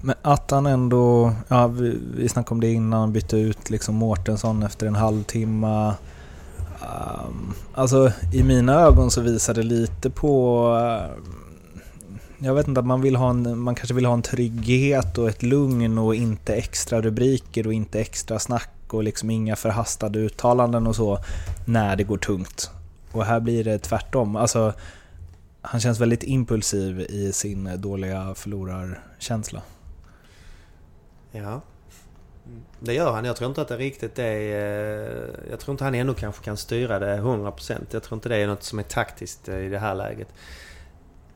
Men 0.00 0.14
att 0.22 0.50
han 0.50 0.66
ändå, 0.66 1.32
ja 1.48 1.66
vi, 1.66 1.98
vi 2.16 2.28
snackade 2.28 2.54
om 2.54 2.60
det 2.60 2.72
innan, 2.72 3.12
bytte 3.12 3.36
ut 3.36 3.70
liksom 3.70 3.94
Mårtensson 3.94 4.62
efter 4.62 4.86
en 4.86 4.94
halvtimme. 4.94 5.94
Um, 6.80 7.54
alltså 7.74 8.12
i 8.32 8.42
mina 8.42 8.80
ögon 8.80 9.10
så 9.10 9.20
visar 9.20 9.54
det 9.54 9.62
lite 9.62 10.10
på, 10.10 10.66
eh, 10.78 11.22
jag 12.38 12.54
vet 12.54 12.68
inte, 12.68 12.82
man, 12.82 13.00
vill 13.00 13.16
ha 13.16 13.30
en, 13.30 13.58
man 13.58 13.74
kanske 13.74 13.94
vill 13.94 14.06
ha 14.06 14.14
en 14.14 14.22
trygghet 14.22 15.18
och 15.18 15.28
ett 15.28 15.42
lugn 15.42 15.98
och 15.98 16.14
inte 16.14 16.54
extra 16.54 17.00
rubriker 17.00 17.66
och 17.66 17.72
inte 17.72 18.00
extra 18.00 18.38
snack 18.38 18.70
och 18.88 19.02
liksom 19.02 19.30
inga 19.30 19.56
förhastade 19.56 20.18
uttalanden 20.18 20.86
och 20.86 20.96
så 20.96 21.18
när 21.66 21.96
det 21.96 22.04
går 22.04 22.18
tungt. 22.18 22.70
Och 23.12 23.24
här 23.24 23.40
blir 23.40 23.64
det 23.64 23.78
tvärtom. 23.78 24.36
Alltså, 24.36 24.72
han 25.60 25.80
känns 25.80 26.00
väldigt 26.00 26.22
impulsiv 26.22 27.00
i 27.00 27.32
sin 27.32 27.80
dåliga 27.80 28.34
förlorarkänsla. 28.34 29.62
Ja. 31.32 31.60
Det 32.80 32.94
gör 32.94 33.12
han. 33.12 33.24
Jag 33.24 33.36
tror 33.36 33.48
inte 33.48 33.62
att 33.62 33.68
det 33.68 33.76
riktigt 33.76 34.18
är... 34.18 34.24
Eh, 34.24 35.50
jag 35.50 35.60
tror 35.60 35.72
inte 35.72 35.84
han 35.84 35.94
ännu 35.94 36.14
kanske 36.14 36.44
kan 36.44 36.56
styra 36.56 36.98
det 36.98 37.16
100%. 37.16 37.86
Jag 37.90 38.02
tror 38.02 38.16
inte 38.16 38.28
det 38.28 38.36
är 38.36 38.46
något 38.46 38.62
som 38.62 38.78
är 38.78 38.82
taktiskt 38.82 39.48
i 39.48 39.68
det 39.68 39.78
här 39.78 39.94
läget. 39.94 40.28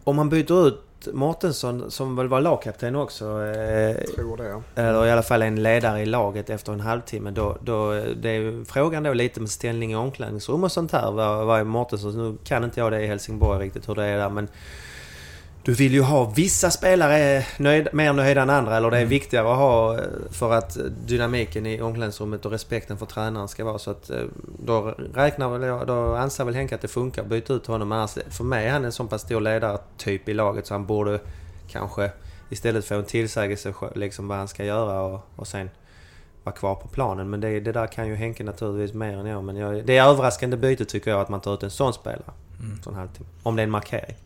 Om 0.04 0.16
man 0.16 0.28
byter 0.28 0.68
ut 0.68 0.89
Mårtensson, 1.12 1.90
som 1.90 2.16
väl 2.16 2.28
var 2.28 2.40
lagkapten 2.40 2.96
också, 2.96 3.24
eh, 3.24 3.90
Jag 3.90 4.14
tror 4.14 4.36
det 4.36 4.48
ja. 4.48 4.62
eller 4.74 5.06
i 5.06 5.10
alla 5.10 5.22
fall 5.22 5.42
en 5.42 5.62
ledare 5.62 6.00
i 6.00 6.06
laget 6.06 6.50
efter 6.50 6.72
en 6.72 6.80
halvtimme. 6.80 7.30
Då, 7.30 7.56
då, 7.60 7.92
det 7.92 8.30
är 8.30 8.64
frågan 8.64 9.02
då 9.02 9.12
lite 9.12 9.40
med 9.40 9.50
ställning 9.50 9.92
i 9.92 9.96
omklädningsrum 9.96 10.64
och 10.64 10.72
sånt 10.72 10.92
här. 10.92 11.10
Vad, 11.10 11.46
vad 11.46 11.60
är 11.60 11.64
Mårtensson? 11.64 12.30
Nu 12.30 12.38
kan 12.44 12.64
inte 12.64 12.80
jag 12.80 12.92
det 12.92 13.00
i 13.02 13.06
Helsingborg 13.06 13.64
riktigt 13.64 13.88
hur 13.88 13.94
det 13.94 14.04
är 14.04 14.18
där 14.18 14.30
men... 14.30 14.48
Du 15.62 15.74
vill 15.74 15.92
ju 15.92 16.02
ha 16.02 16.24
vissa 16.36 16.70
spelare 16.70 17.46
nöjd, 17.58 17.88
mer 17.92 18.12
nöjda 18.12 18.42
än 18.42 18.50
andra 18.50 18.76
eller 18.76 18.90
det 18.90 18.98
är 18.98 19.04
viktigare 19.04 19.52
att 19.52 19.58
ha 19.58 19.98
eh, 19.98 20.04
för 20.30 20.52
att 20.52 20.78
dynamiken 21.06 21.66
i 21.66 21.80
omklädningsrummet 21.80 22.46
och 22.46 22.52
respekten 22.52 22.98
för 22.98 23.06
tränaren 23.06 23.48
ska 23.48 23.64
vara 23.64 23.78
så 23.78 23.90
att 23.90 24.10
eh, 24.10 24.22
då 24.64 24.94
räknar 25.14 25.48
väl 25.48 25.62
jag, 25.62 25.86
då 25.86 26.14
anser 26.14 26.44
väl 26.44 26.54
Henke 26.54 26.74
att 26.74 26.80
det 26.80 26.88
funkar 26.88 27.22
att 27.22 27.28
byta 27.28 27.52
ut 27.52 27.66
honom. 27.66 27.92
Annars, 27.92 28.18
för 28.30 28.44
mig 28.44 28.66
är 28.66 28.72
han 28.72 28.84
en 28.84 28.92
så 28.92 29.04
pass 29.04 29.22
stor 29.22 29.40
ledartyp 29.40 30.28
i 30.28 30.34
laget 30.34 30.66
så 30.66 30.74
han 30.74 30.86
borde 30.86 31.20
kanske 31.68 32.10
istället 32.50 32.84
få 32.84 32.94
en 32.94 33.04
tillsägelse 33.04 33.74
liksom 33.94 34.28
vad 34.28 34.38
han 34.38 34.48
ska 34.48 34.64
göra 34.64 35.02
och, 35.02 35.20
och 35.36 35.46
sen 35.46 35.70
vara 36.44 36.56
kvar 36.56 36.74
på 36.74 36.88
planen. 36.88 37.30
Men 37.30 37.40
det, 37.40 37.60
det 37.60 37.72
där 37.72 37.86
kan 37.86 38.08
ju 38.08 38.14
Henke 38.14 38.44
naturligtvis 38.44 38.94
mer 38.94 39.18
än 39.18 39.26
jag. 39.26 39.44
Men 39.44 39.56
jag, 39.56 39.86
det 39.86 39.96
är 39.96 40.04
överraskande 40.04 40.56
byte 40.56 40.84
tycker 40.84 41.10
jag 41.10 41.20
att 41.20 41.28
man 41.28 41.40
tar 41.40 41.54
ut 41.54 41.62
en 41.62 41.70
sån 41.70 41.92
spelare. 41.92 42.32
Mm. 42.60 42.82
Sån 42.82 42.94
halvtimme. 42.94 43.28
Om 43.42 43.56
det 43.56 43.62
är 43.62 43.64
en 43.64 43.70
markering. 43.70 44.16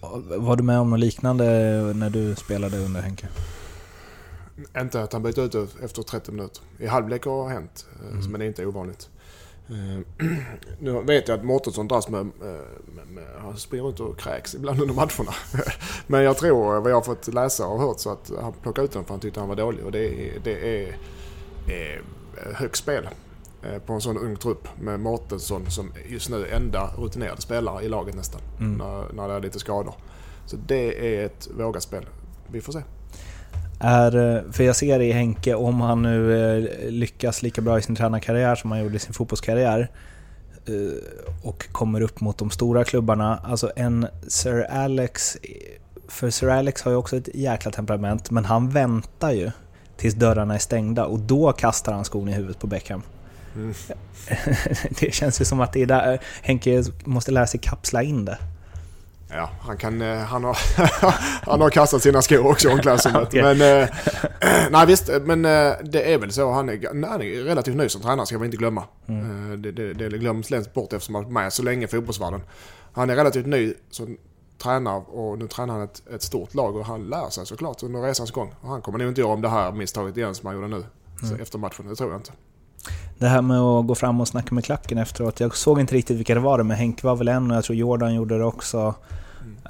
Var 0.00 0.56
du 0.56 0.62
med 0.62 0.78
om 0.80 0.90
något 0.90 1.00
liknande 1.00 1.44
när 1.94 2.10
du 2.10 2.34
spelade 2.34 2.78
under 2.78 3.00
Henke? 3.00 3.28
Inte 4.78 5.02
att 5.02 5.12
han 5.12 5.22
byter 5.22 5.40
ut 5.40 5.54
efter 5.82 6.02
30 6.02 6.32
minuter. 6.32 6.62
I 6.78 6.86
halvlek 6.86 7.24
har 7.24 7.48
det 7.48 7.54
hänt, 7.54 7.86
eh, 8.02 8.12
Mm. 8.18 8.30
men 8.30 8.38
det 8.40 8.44
är 8.44 8.48
inte 8.48 8.66
ovanligt. 8.66 9.10
Eh, 9.68 10.26
nu 10.78 11.02
vet 11.02 11.28
jag 11.28 11.38
att 11.38 11.44
Mårtensson 11.44 11.88
dras 11.88 12.08
med, 12.08 12.26
med, 12.26 12.60
med, 12.94 13.06
med... 13.06 13.24
Han 13.42 13.56
springer 13.56 13.88
ut 13.90 14.00
och 14.00 14.18
kräks 14.18 14.54
ibland 14.54 14.80
under 14.82 14.94
matcherna. 14.94 15.34
Men 16.06 16.22
jag 16.22 16.36
tror, 16.36 16.80
vad 16.80 16.90
jag 16.90 16.96
har 16.96 17.02
fått 17.02 17.34
läsa 17.34 17.66
och 17.66 17.80
hört, 17.80 17.98
så 18.00 18.10
att 18.10 18.30
han 18.40 18.52
plockade 18.62 18.84
ut 18.84 18.92
den 18.92 19.04
för 19.04 19.10
han 19.14 19.20
tyckte 19.20 19.40
han 19.40 19.48
var 19.48 19.56
dålig. 19.56 19.84
Och 19.84 19.92
det 19.92 19.98
är, 20.08 20.40
det 20.44 20.84
är, 20.84 20.96
är 21.68 22.02
högt 22.54 22.76
spel 22.76 23.04
eh, 23.04 23.10
på 23.86 23.92
en 23.92 24.00
sån 24.00 24.18
ung 24.18 24.36
trupp 24.36 24.68
med 24.80 25.00
Mårtensson 25.00 25.70
som 25.70 25.92
just 26.08 26.30
nu 26.30 26.46
är 26.46 26.56
enda 26.56 26.90
rutinerade 26.98 27.42
spelare 27.42 27.84
i 27.84 27.88
laget 27.88 28.14
nästan. 28.14 28.40
Mm. 28.60 28.78
När, 28.78 29.12
när 29.12 29.28
det 29.28 29.34
är 29.34 29.40
lite 29.40 29.58
skador. 29.58 29.94
Så 30.46 30.56
det 30.66 31.16
är 31.16 31.26
ett 31.26 31.48
vågat 31.58 31.82
spel. 31.82 32.06
Vi 32.48 32.60
får 32.60 32.72
se. 32.72 32.82
Är, 33.80 34.36
eh, 34.36 34.52
för 34.52 34.64
jag 34.64 34.76
ser 34.76 35.00
i 35.00 35.12
Henke, 35.12 35.54
om 35.54 35.80
han 35.80 36.02
nu 36.02 36.36
eh, 36.56 36.90
lyckas 36.90 37.42
lika 37.42 37.60
bra 37.60 37.78
i 37.78 37.82
sin 37.82 37.96
tränarkarriär 37.96 38.54
som 38.54 38.70
han 38.70 38.80
gjorde 38.80 38.96
i 38.96 38.98
sin 38.98 39.12
fotbollskarriär 39.12 39.90
eh, 40.66 41.42
och 41.42 41.72
kommer 41.72 42.00
upp 42.00 42.20
mot 42.20 42.38
de 42.38 42.50
stora 42.50 42.84
klubbarna. 42.84 43.40
Alltså 43.44 43.70
en 43.76 44.06
Sir 44.28 44.66
Alex... 44.70 45.36
För 46.08 46.30
Sir 46.30 46.48
Alex 46.48 46.82
har 46.82 46.90
ju 46.90 46.96
också 46.96 47.16
ett 47.16 47.28
jäkla 47.34 47.70
temperament, 47.70 48.30
men 48.30 48.44
han 48.44 48.70
väntar 48.70 49.30
ju 49.30 49.50
tills 49.96 50.14
dörrarna 50.14 50.54
är 50.54 50.58
stängda 50.58 51.06
och 51.06 51.18
då 51.18 51.52
kastar 51.52 51.92
han 51.92 52.04
skon 52.04 52.28
i 52.28 52.32
huvudet 52.32 52.58
på 52.58 52.66
Beckham. 52.66 53.02
Mm. 53.56 53.74
det 55.00 55.14
känns 55.14 55.40
ju 55.40 55.44
som 55.44 55.60
att 55.60 55.72
det 55.72 55.82
är 55.82 55.86
där 55.86 56.18
Henke 56.42 56.84
måste 57.04 57.30
lära 57.30 57.46
sig 57.46 57.60
kapsla 57.60 58.02
in 58.02 58.24
det. 58.24 58.38
Ja, 59.34 59.50
han, 59.60 59.76
kan, 59.76 60.02
eh, 60.02 60.18
han, 60.18 60.44
har, 60.44 60.58
han 61.50 61.60
har 61.60 61.70
kastat 61.70 62.02
sina 62.02 62.22
skor 62.22 62.46
också 62.46 62.68
i 62.68 62.72
omklädningsrummet. 62.72 63.22
Okej. 63.28 63.42
Men, 63.42 63.82
eh, 63.82 63.88
nej 64.70 64.86
visst, 64.86 65.10
men 65.22 65.44
eh, 65.44 65.72
det 65.82 66.12
är 66.12 66.18
väl 66.18 66.32
så. 66.32 66.52
Han 66.52 66.68
är, 66.68 67.06
han 67.08 67.22
är 67.22 67.44
relativt 67.44 67.76
ny 67.76 67.88
som 67.88 68.02
tränare 68.02 68.26
ska 68.26 68.38
vi 68.38 68.44
inte 68.44 68.56
glömma. 68.56 68.84
Mm. 69.06 69.62
Det, 69.62 69.72
det, 69.72 69.94
det 69.94 70.18
glöms 70.18 70.50
lätt 70.50 70.74
bort 70.74 70.92
eftersom 70.92 71.14
han 71.14 71.24
har 71.24 71.30
med 71.30 71.52
så 71.52 71.62
länge 71.62 71.84
i 71.84 71.88
fotbollsvärlden. 71.88 72.42
Han 72.92 73.10
är 73.10 73.16
relativt 73.16 73.46
ny 73.46 73.74
som 73.90 74.16
tränare 74.62 74.96
och 74.96 75.38
nu 75.38 75.48
tränar 75.48 75.74
han 75.74 75.82
ett, 75.82 76.02
ett 76.14 76.22
stort 76.22 76.54
lag 76.54 76.76
och 76.76 76.86
han 76.86 77.08
lär 77.08 77.30
sig 77.30 77.46
såklart 77.46 77.82
under 77.82 78.00
resans 78.00 78.30
gång. 78.30 78.54
Och 78.60 78.68
han 78.68 78.82
kommer 78.82 78.98
nog 78.98 79.08
inte 79.08 79.20
göra 79.20 79.32
om 79.32 79.42
det 79.42 79.48
här 79.48 79.72
misstaget 79.72 80.16
igen 80.16 80.34
som 80.34 80.46
han 80.46 80.56
gjorde 80.56 80.68
nu. 80.68 80.84
Så 81.28 81.36
efter 81.42 81.58
matchen, 81.58 81.88
det 81.88 81.96
tror 81.96 82.10
jag 82.10 82.18
inte. 82.18 82.32
Det 83.18 83.28
här 83.28 83.42
med 83.42 83.58
att 83.60 83.86
gå 83.86 83.94
fram 83.94 84.20
och 84.20 84.28
snacka 84.28 84.54
med 84.54 84.64
klacken 84.64 84.98
efteråt. 84.98 85.40
Jag 85.40 85.56
såg 85.56 85.80
inte 85.80 85.94
riktigt 85.94 86.16
vilka 86.16 86.34
det 86.34 86.40
var 86.40 86.62
men 86.62 86.76
Henke 86.76 87.06
var 87.06 87.16
väl 87.16 87.28
en 87.28 87.50
och 87.50 87.56
jag 87.56 87.64
tror 87.64 87.76
Jordan 87.76 88.14
gjorde 88.14 88.38
det 88.38 88.44
också. 88.44 88.94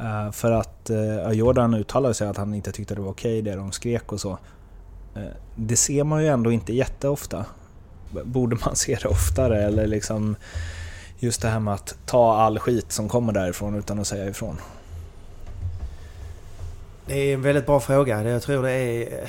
Eh, 0.01 0.31
för 0.31 0.53
att 0.53 0.91
uh, 0.91 1.33
Jordan 1.33 1.75
uttalade 1.75 2.15
sig 2.15 2.29
att 2.29 2.37
han 2.37 2.55
inte 2.55 2.73
tyckte 2.73 2.95
det 2.95 3.01
var 3.01 3.11
okej 3.11 3.43
det 3.43 3.55
de 3.55 3.73
skrek 3.73 4.13
och 4.13 4.21
så. 4.21 4.39
Eh, 5.15 5.23
det 5.57 5.77
ser 5.77 6.05
man 6.05 6.23
ju 6.23 6.29
ändå 6.29 6.53
inte 6.53 6.73
jätteofta. 6.73 7.45
Borde 8.25 8.57
man 8.65 8.77
se 8.77 8.99
det 9.03 9.09
oftare 9.09 9.63
eller 9.63 9.87
liksom 9.87 10.37
just 11.19 11.43
det 11.43 11.49
här 11.49 11.61
med 11.61 11.75
att 11.75 11.95
ta 12.07 12.37
all 12.37 12.59
skit 12.59 12.93
som 12.93 13.09
kommer 13.09 13.33
därifrån 13.33 13.75
utan 13.75 13.99
att 13.99 14.07
säga 14.07 14.29
ifrån? 14.29 14.57
Det 17.07 17.15
är 17.15 17.35
en 17.35 17.43
väldigt 17.43 17.67
bra 17.67 17.81
fråga. 17.81 18.23
Jag 18.23 18.43
tror 18.43 18.63
det 18.63 18.71
är 18.71 19.23
eh, 19.23 19.29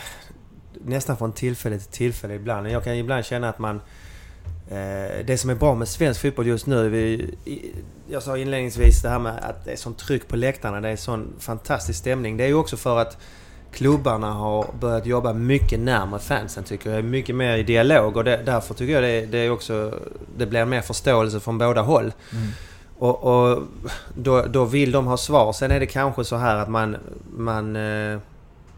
nästan 0.86 1.18
från 1.18 1.32
tillfälle 1.32 1.78
till 1.78 1.88
tillfälle 1.88 2.34
ibland. 2.34 2.70
Jag 2.70 2.84
kan 2.84 2.94
ibland 2.94 3.26
känna 3.26 3.50
att 3.50 3.60
man... 3.60 3.82
Eh, 4.70 5.26
det 5.26 5.40
som 5.40 5.50
är 5.50 5.56
bra 5.56 5.76
med 5.76 5.88
svensk 5.88 6.22
fotboll 6.22 6.48
just 6.48 6.66
nu... 6.66 6.90
Vi, 6.90 7.34
jag 8.08 8.24
sa 8.24 8.38
inledningsvis 8.38 9.02
det 9.02 9.10
här 9.10 9.20
med 9.20 9.34
att 9.42 9.66
det 9.66 9.72
är 9.72 9.76
sånt 9.76 9.98
tryck 9.98 10.28
på 10.28 10.36
läktarna. 10.36 10.82
Det 10.82 10.90
är 10.90 10.96
sån 10.96 11.34
fantastisk 11.40 12.00
stämning. 12.00 12.38
Det 12.38 12.44
är 12.44 12.48
ju 12.48 12.54
också 12.54 12.78
för 12.78 13.00
att 13.00 13.18
klubbarna 13.72 14.32
har 14.32 14.66
börjat 14.80 15.06
jobba 15.06 15.34
mycket 15.34 15.80
närmare 15.80 16.20
fansen 16.20 16.64
tycker 16.64 16.92
jag. 16.92 17.04
Mycket 17.04 17.36
mer 17.36 17.58
i 17.58 17.64
dialog 17.64 18.18
och 18.18 18.24
det, 18.24 18.42
därför 18.46 18.74
tycker 18.74 18.94
jag 18.94 19.04
det, 19.04 19.26
det 19.26 19.38
är 19.38 19.50
också... 19.50 20.00
Det 20.38 20.46
blir 20.46 20.66
mer 20.66 20.82
förståelse 20.82 21.40
från 21.40 21.58
båda 21.58 21.82
håll. 21.82 22.14
Och, 22.98 23.24
och 23.24 23.64
då, 24.16 24.42
då 24.42 24.66
vill 24.66 24.92
de 24.92 25.08
ha 25.08 25.18
svar. 25.18 25.54
Sen 25.54 25.72
är 25.72 25.80
det 25.80 25.86
kanske 25.86 26.24
så 26.24 26.36
här 26.36 26.56
att 26.56 26.70
man, 26.70 26.98
man 27.38 27.76
eh, 27.76 28.20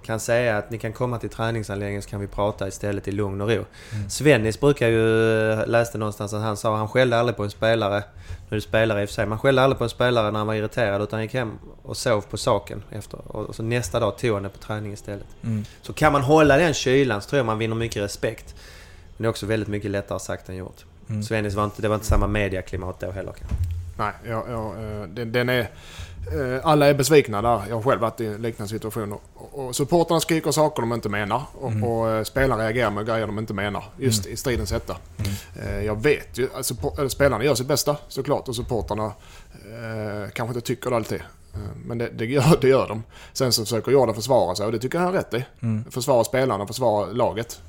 kan 0.06 0.20
säga 0.20 0.58
att 0.58 0.72
ni 0.72 0.78
kan 0.78 0.94
komma 0.94 1.20
till 1.20 1.30
träningsanläggningen 1.30 2.02
så 2.02 2.10
kan 2.10 2.20
vi 2.20 2.28
prata 2.28 2.68
istället 2.68 3.08
i 3.08 3.12
lugn 3.12 3.42
och 3.42 3.50
ro. 3.50 3.66
Svennis 4.10 4.60
brukar 4.60 4.88
ju, 4.88 5.52
eh, 5.52 5.68
läste 5.68 5.98
någonstans 5.98 6.34
att 6.34 6.42
han 6.42 6.58
sa 6.58 6.78
han 6.78 6.88
skällde 6.88 7.18
aldrig 7.18 7.38
på 7.38 7.44
en 7.44 7.52
spelare. 7.52 8.04
Nu 8.28 8.48
är 8.50 8.56
det 8.56 8.62
spelare 8.62 9.02
i 9.02 9.06
och 9.06 9.10
för 9.10 9.14
sig. 9.14 9.26
Man 9.26 9.40
skällde 9.40 9.62
aldrig 9.62 9.78
på 9.78 9.84
en 9.84 9.90
spelare 9.90 10.32
när 10.32 10.38
han 10.38 10.48
var 10.48 10.54
irriterad 10.54 11.02
utan 11.02 11.22
gick 11.22 11.34
hem 11.34 11.52
och 11.82 11.98
sov 11.98 12.22
på 12.22 12.38
saken 12.38 12.84
efter. 12.92 13.38
Och 13.38 13.56
så 13.56 13.64
nästa 13.64 14.00
dag 14.00 14.18
tog 14.18 14.34
han 14.34 14.44
det 14.44 14.50
på 14.50 14.58
träning 14.58 14.94
istället. 14.94 15.28
Mm. 15.44 15.66
Så 15.82 15.94
kan 15.94 16.12
man 16.12 16.22
hålla 16.22 16.58
den 16.58 16.74
kylan 16.74 17.22
så 17.22 17.30
tror 17.30 17.38
jag 17.38 17.46
man 17.46 17.58
vinner 17.58 17.76
mycket 17.76 18.04
respekt. 18.04 18.56
Men 19.18 19.24
det 19.24 19.28
är 19.28 19.30
också 19.30 19.46
väldigt 19.46 19.70
mycket 19.70 19.92
lättare 19.92 20.20
sagt 20.20 20.50
än 20.50 20.56
gjort. 20.56 20.86
Mm. 21.10 21.24
Svennis 21.24 21.54
var 21.54 21.66
inte, 21.66 21.82
det 21.82 21.88
var 21.88 21.96
inte 21.96 22.08
samma 22.08 22.28
mediaklimat 22.28 23.00
då 23.00 23.12
heller 23.12 23.32
kanske. 23.32 23.56
Nej, 23.98 24.12
jag, 24.24 24.44
jag, 24.50 24.84
eh, 24.84 25.08
den, 25.08 25.32
den 25.32 25.50
är... 25.50 25.68
eh, 26.32 26.60
Alla 26.68 26.88
är 26.88 26.94
besvikna 26.94 27.42
där. 27.42 27.62
Jag 27.70 27.76
har 27.76 27.82
själv 27.82 28.02
varit 28.02 28.22
i 28.22 28.26
en 28.26 28.42
liknande 28.42 28.70
situation. 28.70 29.14
Och, 29.52 29.76
supportrarna 29.76 30.20
skriker 30.20 30.52
saker 30.52 30.82
de 30.82 30.94
inte 30.94 31.10
menar. 31.10 31.42
Och, 31.54 31.72
Mm. 31.72 31.84
och 31.84 32.10
eh, 32.10 32.24
spelarna 32.24 32.64
reagerar 32.64 32.92
med 32.92 33.06
grejer 33.06 33.28
de 33.28 33.40
inte 33.40 33.54
menar. 33.54 33.84
Just 33.98 34.26
i 34.26 34.38
stridens 34.38 34.72
hetta. 34.72 34.98
Mm. 35.18 35.32
Eh, 35.80 35.86
Jag 35.86 36.02
vet 36.04 36.38
ju... 36.38 36.50
Alltså, 36.56 36.74
po- 36.74 37.00
eller 37.00 37.10
spelarna 37.10 37.44
gör 37.44 37.56
sitt 37.56 37.68
bästa 37.68 37.98
såklart. 38.08 38.48
Och 38.48 38.56
supportrarna 38.56 39.06
eh, 39.06 40.30
kanske 40.34 40.56
inte 40.56 40.68
tycker 40.68 40.90
det 40.90 40.96
alltid. 40.96 41.22
Men 41.86 41.98
det, 41.98 42.10
det, 42.10 42.26
gör, 42.26 42.58
det 42.62 42.68
gör 42.68 42.88
de. 42.88 43.04
Sen 43.34 43.52
så 43.52 43.62
försöker 43.64 43.92
Jordan 43.92 44.16
försvara 44.16 44.56
sig 44.56 44.66
och 44.66 44.72
det 44.72 44.80
tycker 44.80 44.98
jag 44.98 45.06
han 45.06 45.14
har 45.14 45.22
rätt 45.22 45.34
i. 45.34 45.46
Mm. 45.62 45.84
Försvara 45.92 46.24
spelarna, 46.24 46.68
försvara 46.68 47.06
laget. 47.06 47.62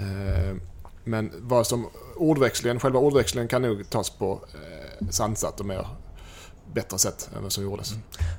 Eh, 0.00 0.56
Men 1.04 1.30
vad 1.38 1.66
som 1.66 1.86
ordväxlingen, 2.16 2.80
själva 2.80 2.98
ordväxlingen 3.00 3.48
kan 3.48 3.62
nog 3.62 3.90
tas 3.90 4.10
på 4.10 4.40
eh, 4.54 5.08
sansat 5.10 5.60
och 5.60 5.66
mer 5.66 5.86
bättre 6.74 6.98
sätt 6.98 7.30
än 7.36 7.42
vad 7.42 7.52
som 7.52 7.64
gjordes. 7.64 7.90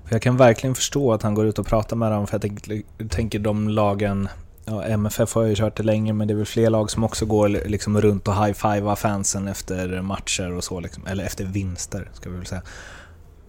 För 0.05 0.11
jag 0.15 0.21
kan 0.21 0.37
verkligen 0.37 0.75
förstå 0.75 1.13
att 1.13 1.23
han 1.23 1.33
går 1.33 1.45
ut 1.45 1.59
och 1.59 1.65
pratar 1.65 1.95
med 1.95 2.11
dem, 2.11 2.27
för 2.27 2.33
jag 2.33 2.41
tänker, 2.41 2.83
tänker 3.07 3.39
de 3.39 3.69
lagen... 3.69 4.29
Ja, 4.65 4.83
MFF 4.83 5.35
har 5.35 5.43
ju 5.43 5.55
kört 5.55 5.77
det 5.77 5.83
länge, 5.83 6.13
men 6.13 6.27
det 6.27 6.33
är 6.33 6.35
väl 6.35 6.45
fler 6.45 6.69
lag 6.69 6.91
som 6.91 7.03
också 7.03 7.25
går 7.25 7.49
liksom 7.49 8.01
runt 8.01 8.27
och 8.27 8.33
high-fivar 8.33 8.95
fansen 8.95 9.47
efter 9.47 10.01
matcher 10.01 10.51
och 10.51 10.63
så, 10.63 10.79
liksom, 10.79 11.07
eller 11.07 11.23
efter 11.23 11.45
vinster, 11.45 12.11
ska 12.13 12.29
vi 12.29 12.37
väl 12.37 12.45
säga. 12.45 12.61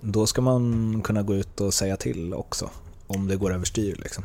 Då 0.00 0.26
ska 0.26 0.42
man 0.42 1.00
kunna 1.04 1.22
gå 1.22 1.34
ut 1.34 1.60
och 1.60 1.74
säga 1.74 1.96
till 1.96 2.34
också, 2.34 2.70
om 3.06 3.28
det 3.28 3.36
går 3.36 3.54
överstyr 3.54 3.96
liksom. 4.02 4.24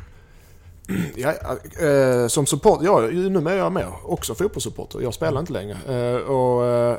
Ja, 1.16 1.34
eh, 1.86 2.26
som 2.26 2.46
support, 2.46 2.80
ja, 2.82 3.00
nu 3.00 3.50
är 3.50 3.56
jag 3.56 3.72
med 3.72 3.86
också 4.04 4.34
fotbollssupporter. 4.34 5.00
Jag 5.00 5.14
spelar 5.14 5.40
inte 5.40 5.52
längre. 5.52 5.76
Eh, 5.88 6.16
och, 6.16 6.66
eh, 6.66 6.96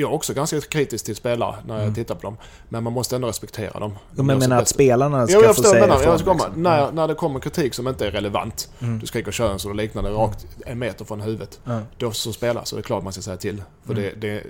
jag 0.00 0.10
är 0.10 0.14
också 0.14 0.34
ganska 0.34 0.60
kritisk 0.60 1.04
till 1.04 1.16
spelare 1.16 1.54
när 1.66 1.74
jag 1.74 1.82
Mm. 1.82 1.94
tittar 1.94 2.14
på 2.14 2.20
dem. 2.22 2.36
Men 2.68 2.84
man 2.84 2.92
måste 2.92 3.16
ändå 3.16 3.28
respektera 3.28 3.80
dem. 3.80 3.98
Jo, 4.16 4.22
men 4.22 4.38
menar 4.38 4.58
att 4.62 4.68
spelarna 4.68 5.26
ska 5.26 5.36
Jo, 5.36 5.42
jag 5.44 5.56
få 5.56 5.62
säga 5.62 5.80
menar. 5.80 5.96
ifrån. 6.00 6.10
Jag 6.10 6.20
ska 6.20 6.32
liksom. 6.32 6.62
När, 6.62 6.92
när 6.92 7.08
det 7.08 7.14
kommer 7.14 7.40
kritik 7.40 7.74
som 7.74 7.88
inte 7.88 8.06
är 8.06 8.10
relevant. 8.10 8.68
Mm. 8.80 8.98
Du 8.98 9.06
skriker 9.06 9.32
könsord 9.32 9.70
och 9.70 9.76
liknande 9.76 10.10
rakt 10.10 10.46
en 10.66 10.78
meter 10.78 11.04
från 11.04 11.20
huvudet. 11.20 11.60
Ja. 11.64 11.80
Då 11.96 12.12
som 12.12 12.32
spelare 12.32 12.64
så 12.66 12.76
är 12.76 12.78
det 12.78 12.82
klart 12.86 13.04
man 13.04 13.12
ska 13.12 13.22
säga 13.22 13.36
till. 13.36 13.62
För 13.86 13.92
Mm. 13.92 14.04
det, 14.20 14.28
det, 14.28 14.42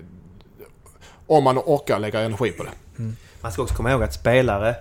om 1.26 1.44
man 1.44 1.58
orkar 1.58 1.98
lägga 1.98 2.20
energi 2.20 2.50
på 2.50 2.62
det. 2.64 2.70
Man 3.40 3.52
ska 3.52 3.62
också 3.62 3.74
komma 3.74 3.90
ihåg 3.92 4.02
att 4.02 4.14
spelare 4.14 4.74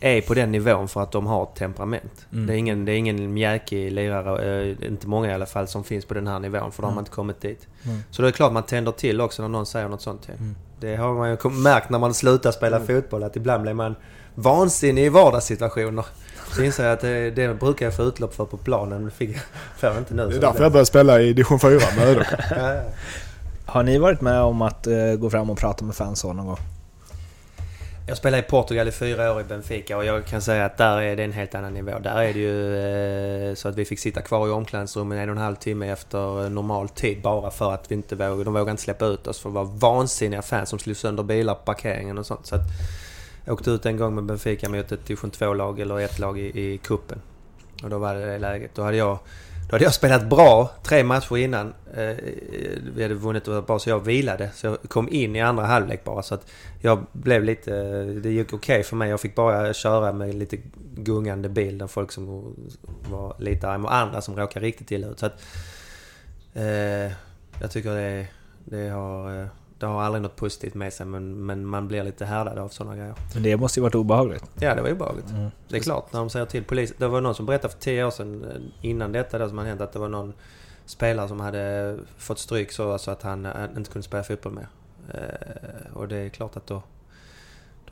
är 0.00 0.20
på 0.20 0.34
den 0.34 0.52
nivån 0.52 0.88
för 0.88 1.02
att 1.02 1.12
de 1.12 1.26
har 1.26 1.42
ett 1.42 1.54
temperament. 1.54 2.26
Mm. 2.32 2.46
Det, 2.46 2.52
är 2.54 2.56
ingen, 2.56 2.84
det 2.84 2.92
är 2.92 2.96
ingen 2.96 3.34
mjäkig 3.34 3.92
lirare, 3.92 4.60
eh, 4.62 4.76
inte 4.88 5.06
många 5.08 5.30
i 5.30 5.34
alla 5.34 5.46
fall, 5.46 5.68
som 5.68 5.84
finns 5.84 6.04
på 6.04 6.14
den 6.14 6.26
här 6.26 6.38
nivån 6.38 6.72
för 6.72 6.82
då 6.82 6.86
har 6.86 6.90
Mm. 6.90 6.94
man 6.94 7.02
inte 7.02 7.10
kommit 7.10 7.40
dit. 7.40 7.68
Mm. 7.84 8.02
Så 8.10 8.22
det 8.22 8.28
är 8.28 8.32
klart 8.32 8.52
man 8.52 8.62
tänder 8.62 8.92
till 8.92 9.20
också 9.20 9.42
när 9.42 9.48
någon 9.48 9.66
säger 9.66 9.88
något 9.88 10.02
sånt 10.02 10.22
till 10.22 10.30
en. 10.34 10.38
Mm. 10.40 10.56
Det 10.80 10.96
har 10.96 11.14
man 11.14 11.30
ju 11.30 11.50
märkt 11.50 11.90
när 11.90 11.98
man 11.98 12.14
slutar 12.14 12.50
spela 12.50 12.80
fotboll 12.80 13.22
att 13.22 13.36
ibland 13.36 13.62
blir 13.62 13.74
man 13.74 13.94
vansinnig 14.34 15.04
i 15.04 15.08
vardagssituationer. 15.08 16.04
Så 16.56 16.62
inser 16.64 16.84
jag 16.84 16.92
att 16.92 17.00
det, 17.00 17.30
det 17.30 17.54
brukar 17.60 17.86
jag 17.86 17.96
få 17.96 18.02
utlopp 18.02 18.34
för 18.34 18.44
på 18.44 18.56
planen 18.56 18.88
men 18.98 19.04
det 19.04 19.10
fick 19.10 19.36
jag 19.80 19.96
inte 19.98 20.14
nu. 20.14 20.26
Det 20.28 20.36
är 20.36 20.40
därför 20.40 20.62
jag 20.62 20.72
började 20.72 20.86
spela 20.86 21.20
i 21.20 21.32
division 21.32 21.60
4 21.60 21.70
med 21.96 22.08
Ödok. 22.08 22.26
Ja, 22.50 22.74
ja. 22.74 22.82
Har 23.66 23.82
ni 23.82 23.98
varit 23.98 24.20
med 24.20 24.40
om 24.40 24.62
att 24.62 24.86
eh, 24.86 25.14
gå 25.18 25.30
fram 25.30 25.50
och 25.50 25.58
prata 25.58 25.84
med 25.84 25.94
fans 25.94 26.24
någon 26.24 26.46
gång? 26.46 26.56
Jag 28.06 28.16
spelade 28.16 28.42
i 28.42 28.50
Portugal 28.50 28.88
i 28.88 28.90
fyra 28.90 29.32
år 29.34 29.40
i 29.40 29.44
Benfica 29.44 29.96
och 29.96 30.04
jag 30.04 30.26
kan 30.26 30.42
säga 30.42 30.64
att 30.64 30.76
där 30.76 31.00
är 31.02 31.16
det 31.16 31.24
en 31.24 31.32
helt 31.32 31.54
annan 31.54 31.74
nivå. 31.74 31.98
Där 31.98 32.22
är 32.22 32.32
det 32.32 32.38
ju 32.38 32.76
eh, 33.48 33.54
så 33.54 33.68
att 33.68 33.76
vi 33.76 33.84
fick 33.84 33.98
sitta 33.98 34.22
kvar 34.22 34.48
i 34.48 34.50
omklädningsrummet 34.50 35.18
en 35.18 35.28
och 35.28 35.36
en 35.36 35.42
halv 35.42 35.56
timme 35.56 35.90
efter 35.90 36.44
eh, 36.44 36.50
normal 36.50 36.88
tid 36.88 37.22
bara 37.22 37.50
för 37.50 37.72
att 37.72 37.90
vi 37.90 37.94
inte 37.94 38.16
vågade, 38.16 38.44
de 38.44 38.54
vågade 38.54 38.70
inte 38.70 38.82
släppa 38.82 39.06
ut 39.06 39.26
oss 39.26 39.40
för 39.40 39.48
det 39.48 39.54
var 39.54 39.64
vansinniga 39.64 40.42
fans 40.42 40.68
som 40.68 40.78
slog 40.78 40.96
sönder 40.96 41.22
bilar 41.22 41.54
på 41.54 41.60
parkeringen 41.60 42.18
och 42.18 42.26
sånt. 42.26 42.46
Så 42.46 42.54
att 42.54 42.62
jag 43.44 43.52
åkte 43.52 43.70
ut 43.70 43.86
en 43.86 43.96
gång 43.96 44.14
med 44.14 44.24
Benfica 44.24 44.68
mot 44.68 44.92
ett 44.92 45.06
division 45.06 45.30
2-lag 45.30 45.80
eller 45.80 46.00
ett 46.00 46.18
lag 46.18 46.38
i, 46.38 46.60
i 46.60 46.78
kuppen 46.78 47.20
Och 47.82 47.90
då 47.90 47.98
var 47.98 48.14
det 48.14 48.26
det 48.26 48.38
läget. 48.38 48.70
Då 48.74 48.82
hade 48.82 48.96
jag 48.96 49.18
då 49.70 49.74
hade 49.74 49.84
jag 49.84 49.94
spelat 49.94 50.28
bra 50.28 50.70
tre 50.82 51.04
matcher 51.04 51.36
innan. 51.36 51.74
Eh, 51.94 52.16
vi 52.94 53.02
hade 53.02 53.14
vunnit 53.14 53.48
och 53.48 53.64
bra 53.64 53.78
så 53.78 53.90
jag 53.90 54.00
vilade. 54.00 54.50
Så 54.54 54.66
jag 54.66 54.78
kom 54.88 55.08
in 55.08 55.36
i 55.36 55.40
andra 55.40 55.66
halvlek 55.66 56.04
bara. 56.04 56.22
Så 56.22 56.34
att 56.34 56.46
jag 56.80 57.06
blev 57.12 57.44
lite... 57.44 58.02
Det 58.04 58.30
gick 58.30 58.52
okej 58.52 58.82
för 58.82 58.96
mig. 58.96 59.10
Jag 59.10 59.20
fick 59.20 59.34
bara 59.34 59.72
köra 59.72 60.12
med 60.12 60.34
lite 60.34 60.56
gungande 60.94 61.48
bil. 61.48 61.78
Där 61.78 61.86
folk 61.86 62.12
som 62.12 62.54
var 63.10 63.36
lite 63.38 63.68
arga 63.68 63.84
och 63.84 63.94
andra 63.94 64.20
som 64.20 64.36
råkade 64.36 64.66
riktigt 64.66 64.90
illa 64.90 65.08
ut. 65.08 65.18
Så 65.18 65.26
att, 65.26 65.42
eh, 66.54 67.12
jag 67.60 67.70
tycker 67.70 67.94
det 67.94 68.00
är... 68.00 68.26
Det 68.64 68.88
har, 68.88 69.40
eh, 69.40 69.46
det 69.80 69.86
har 69.86 70.02
aldrig 70.02 70.22
något 70.22 70.36
positivt 70.36 70.74
med 70.74 70.92
sig 70.92 71.06
men, 71.06 71.46
men 71.46 71.66
man 71.66 71.88
blir 71.88 72.04
lite 72.04 72.24
härdad 72.24 72.58
av 72.58 72.68
sådana 72.68 72.96
grejer. 72.96 73.14
Men 73.34 73.42
det 73.42 73.56
måste 73.56 73.80
ju 73.80 73.82
varit 73.82 73.94
obehagligt. 73.94 74.44
Ja, 74.58 74.74
det 74.74 74.82
var 74.82 74.90
obehagligt. 74.90 75.30
Mm. 75.30 75.50
Det 75.68 75.76
är 75.76 75.80
klart, 75.80 76.12
när 76.12 76.20
de 76.20 76.30
säger 76.30 76.46
till 76.46 76.64
polisen. 76.64 76.96
Det 76.98 77.08
var 77.08 77.20
någon 77.20 77.34
som 77.34 77.46
berättade 77.46 77.72
för 77.72 77.80
tio 77.80 78.04
år 78.04 78.10
sedan 78.10 78.44
eh, 78.44 78.88
innan 78.90 79.12
detta 79.12 79.38
då 79.38 79.48
som 79.48 79.58
hade 79.58 79.70
hänt 79.70 79.80
att 79.80 79.92
det 79.92 79.98
var 79.98 80.08
någon 80.08 80.32
spelare 80.86 81.28
som 81.28 81.40
hade 81.40 81.96
fått 82.18 82.38
stryk 82.38 82.72
så 82.72 82.92
alltså 82.92 83.10
att 83.10 83.22
han 83.22 83.46
eh, 83.46 83.52
inte 83.76 83.90
kunde 83.90 84.02
spela 84.02 84.22
fotboll 84.22 84.52
mer. 84.52 84.68
Eh, 85.14 85.96
och 85.96 86.08
det 86.08 86.16
är 86.16 86.28
klart 86.28 86.56
att 86.56 86.66
då, 86.66 86.82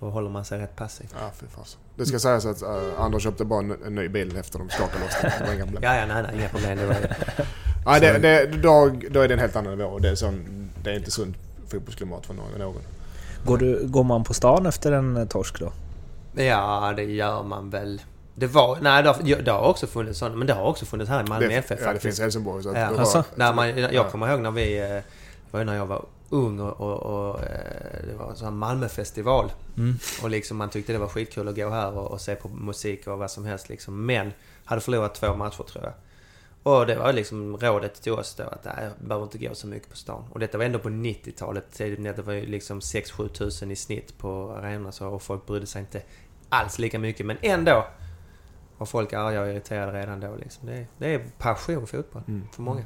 då 0.01 0.11
håller 0.11 0.31
man 0.31 0.45
sig 0.45 0.61
rätt 0.61 0.77
passiv. 0.77 1.07
Ja, 1.21 1.31
fy 1.35 1.47
fasen. 1.47 1.81
Det 1.97 2.07
ska 2.07 2.19
sägas 2.19 2.47
att 2.47 2.63
uh, 2.63 3.01
Anders 3.01 3.23
köpte 3.23 3.45
bara 3.45 3.61
en, 3.61 3.77
en 3.87 3.95
ny 3.95 4.09
bil 4.09 4.37
efter 4.37 4.59
de 4.59 4.69
skakade 4.69 5.05
loss 5.05 5.17
den. 5.23 5.33
Det 5.39 5.47
var 5.47 5.55
inga 5.55 5.65
problem. 5.65 5.83
Ja, 5.83 5.97
ja, 5.97 6.07
nej, 6.07 6.23
nej, 6.23 6.39
inga 6.39 6.49
problem. 6.49 6.79
Det 6.79 6.87
var, 6.87 6.97
Nej, 7.87 8.01
det, 8.01 8.19
det, 8.19 8.47
då, 8.47 8.93
då 9.11 9.21
är 9.21 9.29
det 9.29 9.35
en 9.35 9.41
helt 9.41 9.57
annan 9.57 9.79
nivå. 9.79 9.99
Det 9.99 10.09
är, 10.09 10.15
sån, 10.15 10.71
det 10.83 10.91
är 10.91 10.95
inte 10.95 11.11
sunt 11.11 11.37
fotbollsklimat 11.71 12.27
för 12.27 12.35
någon. 12.35 12.75
Går, 13.45 13.59
du, 13.59 13.87
går 13.87 14.05
man 14.05 14.25
på 14.25 14.35
stan 14.35 14.67
efter 14.67 14.93
en 14.93 15.17
eh, 15.17 15.27
torsk 15.29 15.61
då? 15.61 15.73
ja, 16.43 16.93
det 16.97 17.03
gör 17.05 17.43
man 17.43 17.71
väl. 17.71 18.03
Det 18.35 18.47
var... 18.47 18.79
Nej, 18.81 19.03
det 19.03 19.09
har, 19.09 19.43
det 19.43 19.51
har 19.51 19.61
också 19.69 19.87
funnits 19.87 20.19
sådana. 20.19 20.37
Men 20.37 20.47
det 20.47 20.53
har 20.53 20.65
också 20.65 20.87
funnits 20.87 21.11
här 21.11 21.21
i 21.25 21.29
Malmö 21.29 21.49
Det, 21.49 21.55
FF 21.55 21.81
ja, 21.83 21.93
det 21.93 21.99
finns 21.99 22.19
i 22.19 22.23
Helsingborg. 22.23 22.63
Så 22.63 22.69
att 22.71 22.77
Ja. 22.79 22.87
det 22.87 22.93
var, 22.93 23.01
Alltså? 23.01 23.25
Nej, 23.35 23.55
man, 23.55 23.69
jag 23.79 23.93
Ja. 23.95 24.05
kommer 24.11 24.31
ihåg 24.31 24.41
när 24.41 24.51
vi... 24.51 24.79
eh, 24.97 25.03
var 25.51 25.65
när 25.65 25.75
jag 25.77 25.87
var 25.87 26.05
ung 26.31 26.61
och, 26.61 26.81
och, 26.81 27.29
och 27.31 27.41
eh, 27.41 27.47
det 28.11 28.15
var 28.19 28.31
en 28.31 28.37
sån 28.37 28.45
här 28.45 28.53
Malmöfestival. 28.53 29.53
Mm. 29.77 29.99
Och 30.23 30.31
liksom 30.31 30.57
man 30.57 30.69
tyckte 30.69 30.93
det 30.93 30.99
var 30.99 31.09
skitkul 31.09 31.49
att 31.49 31.57
gå 31.57 31.71
här 31.71 31.93
och, 31.99 32.11
och 32.11 32.21
se 32.21 32.35
på 32.35 32.49
musik 32.49 33.07
och 33.07 33.19
vad 33.19 33.31
som 33.31 33.45
helst 33.45 33.69
liksom. 33.69 34.07
Men 34.07 34.33
hade 34.65 34.81
förlorat 34.81 35.15
två 35.15 35.35
matcher 35.35 35.63
tror 35.63 35.85
jag. 35.85 35.93
Och 36.69 36.87
det 36.87 36.95
var 36.95 37.13
liksom 37.13 37.57
rådet 37.57 37.95
till 38.03 38.13
oss 38.13 38.35
då 38.35 38.43
att 38.45 38.65
nej, 38.65 38.75
jag 38.85 39.09
behöver 39.09 39.25
inte 39.25 39.39
gå 39.39 39.55
så 39.55 39.67
mycket 39.67 39.91
på 39.91 39.97
stan. 39.97 40.25
Och 40.33 40.39
detta 40.41 40.59
var 40.59 40.65
ändå 40.65 40.79
på 40.79 40.89
90-talet. 40.89 41.73
Tidigt, 41.73 42.17
Det 42.17 42.23
var 42.23 42.33
ju 42.33 42.47
liksom 42.47 42.81
6-7 42.81 43.29
tusen 43.29 43.71
i 43.71 43.77
snitt 43.77 44.19
på 44.19 44.53
arenorna 44.59 44.93
så 44.93 45.09
och 45.09 45.23
folk 45.23 45.47
brydde 45.47 45.67
sig 45.67 45.81
inte 45.81 46.03
alls 46.49 46.79
lika 46.79 46.99
mycket. 46.99 47.27
Men 47.27 47.37
ändå 47.43 47.87
var 48.79 48.87
folk 48.87 49.13
arga 49.13 49.41
och 49.43 49.49
irriterade 49.49 50.01
redan 50.01 50.21
då 50.21 50.37
liksom. 50.37 50.67
Det, 50.67 50.87
det 50.99 51.15
är 51.15 51.21
passion 51.39 51.87
fotboll 51.87 52.23
Mm. 52.29 52.43
för 52.53 52.63
många. 52.63 52.85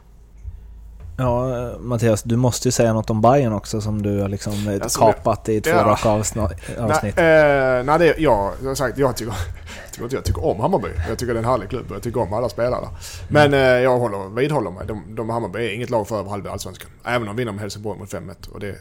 Ja, 1.17 1.73
Mattias, 1.81 2.23
du 2.23 2.37
måste 2.37 2.69
ju 2.69 2.73
säga 2.73 2.93
något 2.93 3.11
om 3.11 3.21
Bayern 3.21 3.53
också 3.53 3.81
som 3.81 4.03
du 4.03 4.21
har 4.21 4.29
liksom 4.29 4.79
Alltså, 4.83 5.01
kapat 5.01 5.49
i 5.49 5.61
två 5.61 5.71
ja. 5.71 5.85
raka 5.85 6.09
avsnitt. 6.09 7.17
Nej, 7.17 7.27
eh, 7.79 7.85
nej 7.85 7.99
det, 7.99 8.15
ja, 8.19 8.53
jag 8.63 8.69
har 8.69 8.75
sagt, 8.75 8.99
jag 8.99 9.17
tycker, 9.17 9.35
jag 9.35 9.93
tycker 9.93 10.17
jag 10.17 10.25
tycker 10.25 10.45
om 10.45 10.61
Hammarby. 10.61 10.89
Jag 11.09 11.19
tycker 11.19 11.35
det 11.35 11.39
är 11.39 11.43
en 11.43 11.49
härlig 11.51 11.69
klubb 11.69 11.91
och 11.91 11.97
jag 11.97 12.03
tycker 12.03 12.21
om 12.21 12.33
alla 12.33 12.49
spelare. 12.49 12.89
Men 13.29 13.55
eh, 13.55 13.61
jag 13.61 13.99
håller, 13.99 14.35
vidhåller 14.35 14.71
mig. 14.71 14.87
De, 14.87 15.15
de 15.15 15.31
Hammarby 15.31 15.59
är 15.59 15.75
inget 15.75 15.91
lag 15.91 16.09
för 16.09 16.19
över 16.19 16.31
halva 16.31 16.51
allsvenskan. 16.51 16.91
Även 17.05 17.21
om 17.23 17.27
de 17.27 17.37
vinner 17.37 17.53
med 17.53 17.61
Helsingborg 17.61 17.99
mot 17.99 18.13
5-1. 18.13 18.49
Och 18.53 18.61
det, 18.61 18.75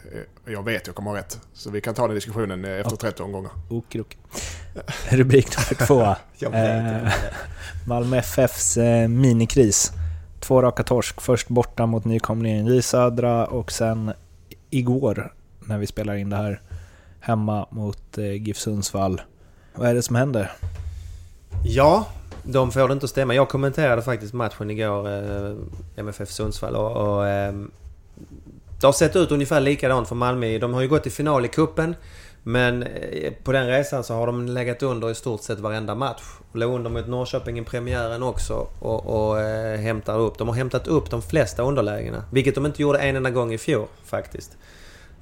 jag 0.46 0.64
vet 0.64 0.86
jag 0.86 0.96
kommer 0.96 1.10
ha 1.10 1.18
rätt. 1.18 1.38
Så 1.54 1.70
vi 1.70 1.80
kan 1.80 1.94
ta 1.94 2.06
den 2.06 2.14
diskussionen 2.14 2.64
eh, 2.64 2.70
efter 2.70 2.96
30 2.96 3.22
omgångar. 3.22 3.50
Okrok. 3.68 4.18
Rubrik 5.08 5.48
nummer 5.56 5.86
två. 5.86 6.02
Eh. 6.42 7.12
Malmö 7.86 8.16
FFs 8.16 8.76
eh, 8.76 9.08
minikris. 9.08 9.92
Två 10.42 10.62
raka 10.62 10.82
torsk. 10.82 11.20
Först 11.20 11.48
borta 11.48 11.86
mot 11.86 12.04
nykomlingen 12.04 12.66
J 12.66 12.82
Södra 12.82 13.46
och 13.46 13.72
sen 13.72 14.12
igår 14.70 15.32
när 15.60 15.78
vi 15.78 15.86
spelar 15.86 16.14
in 16.14 16.30
det 16.30 16.36
här 16.36 16.60
hemma 17.20 17.66
mot 17.70 18.18
eh, 18.18 18.32
GIF 18.32 18.56
Sundsvall. 18.56 19.20
Vad 19.74 19.88
är 19.88 19.94
det 19.94 20.02
som 20.02 20.16
händer? 20.16 20.52
Ja, 21.64 22.06
de 22.42 22.72
får 22.72 22.88
det 22.88 22.92
inte 22.92 23.04
att 23.04 23.10
stämma. 23.10 23.34
Jag 23.34 23.48
kommenterade 23.48 24.02
faktiskt 24.02 24.32
matchen 24.32 24.70
igår, 24.70 25.08
eh, 25.08 25.56
MFF 25.96 26.30
Sundsvall 26.30 26.76
och, 26.76 26.96
och 26.96 27.26
eh, 27.26 27.52
det 28.80 28.86
har 28.86 28.92
sett 28.92 29.16
ut 29.16 29.32
ungefär 29.32 29.60
likadant 29.60 30.08
för 30.08 30.14
Malmö. 30.14 30.58
De 30.58 30.74
har 30.74 30.80
ju 30.80 30.88
gått 30.88 31.02
till 31.02 31.12
final 31.12 31.44
i 31.44 31.48
kuppen 31.48 31.94
men 32.42 32.82
eh, 32.82 33.32
på 33.44 33.52
den 33.52 33.66
resan 33.66 34.04
så 34.04 34.14
har 34.14 34.26
de 34.26 34.46
legat 34.46 34.82
under 34.82 35.10
i 35.10 35.14
stort 35.14 35.42
sett 35.42 35.58
varenda 35.58 35.94
match. 35.94 36.22
Låg 36.52 36.74
under 36.74 36.90
mot 36.90 37.08
Norrköping 37.08 37.58
i 37.58 37.64
premiären 37.64 38.22
också 38.22 38.66
och, 38.78 39.06
och 39.06 39.40
eh, 39.40 39.80
hämtar 39.80 40.18
upp. 40.18 40.38
De 40.38 40.48
har 40.48 40.54
hämtat 40.54 40.88
upp 40.88 41.10
de 41.10 41.22
flesta 41.22 41.62
underlägena. 41.62 42.24
Vilket 42.30 42.54
de 42.54 42.66
inte 42.66 42.82
gjorde 42.82 42.98
en 42.98 43.16
enda 43.16 43.30
gång 43.30 43.52
i 43.52 43.58
fjol 43.58 43.86
faktiskt. 44.04 44.56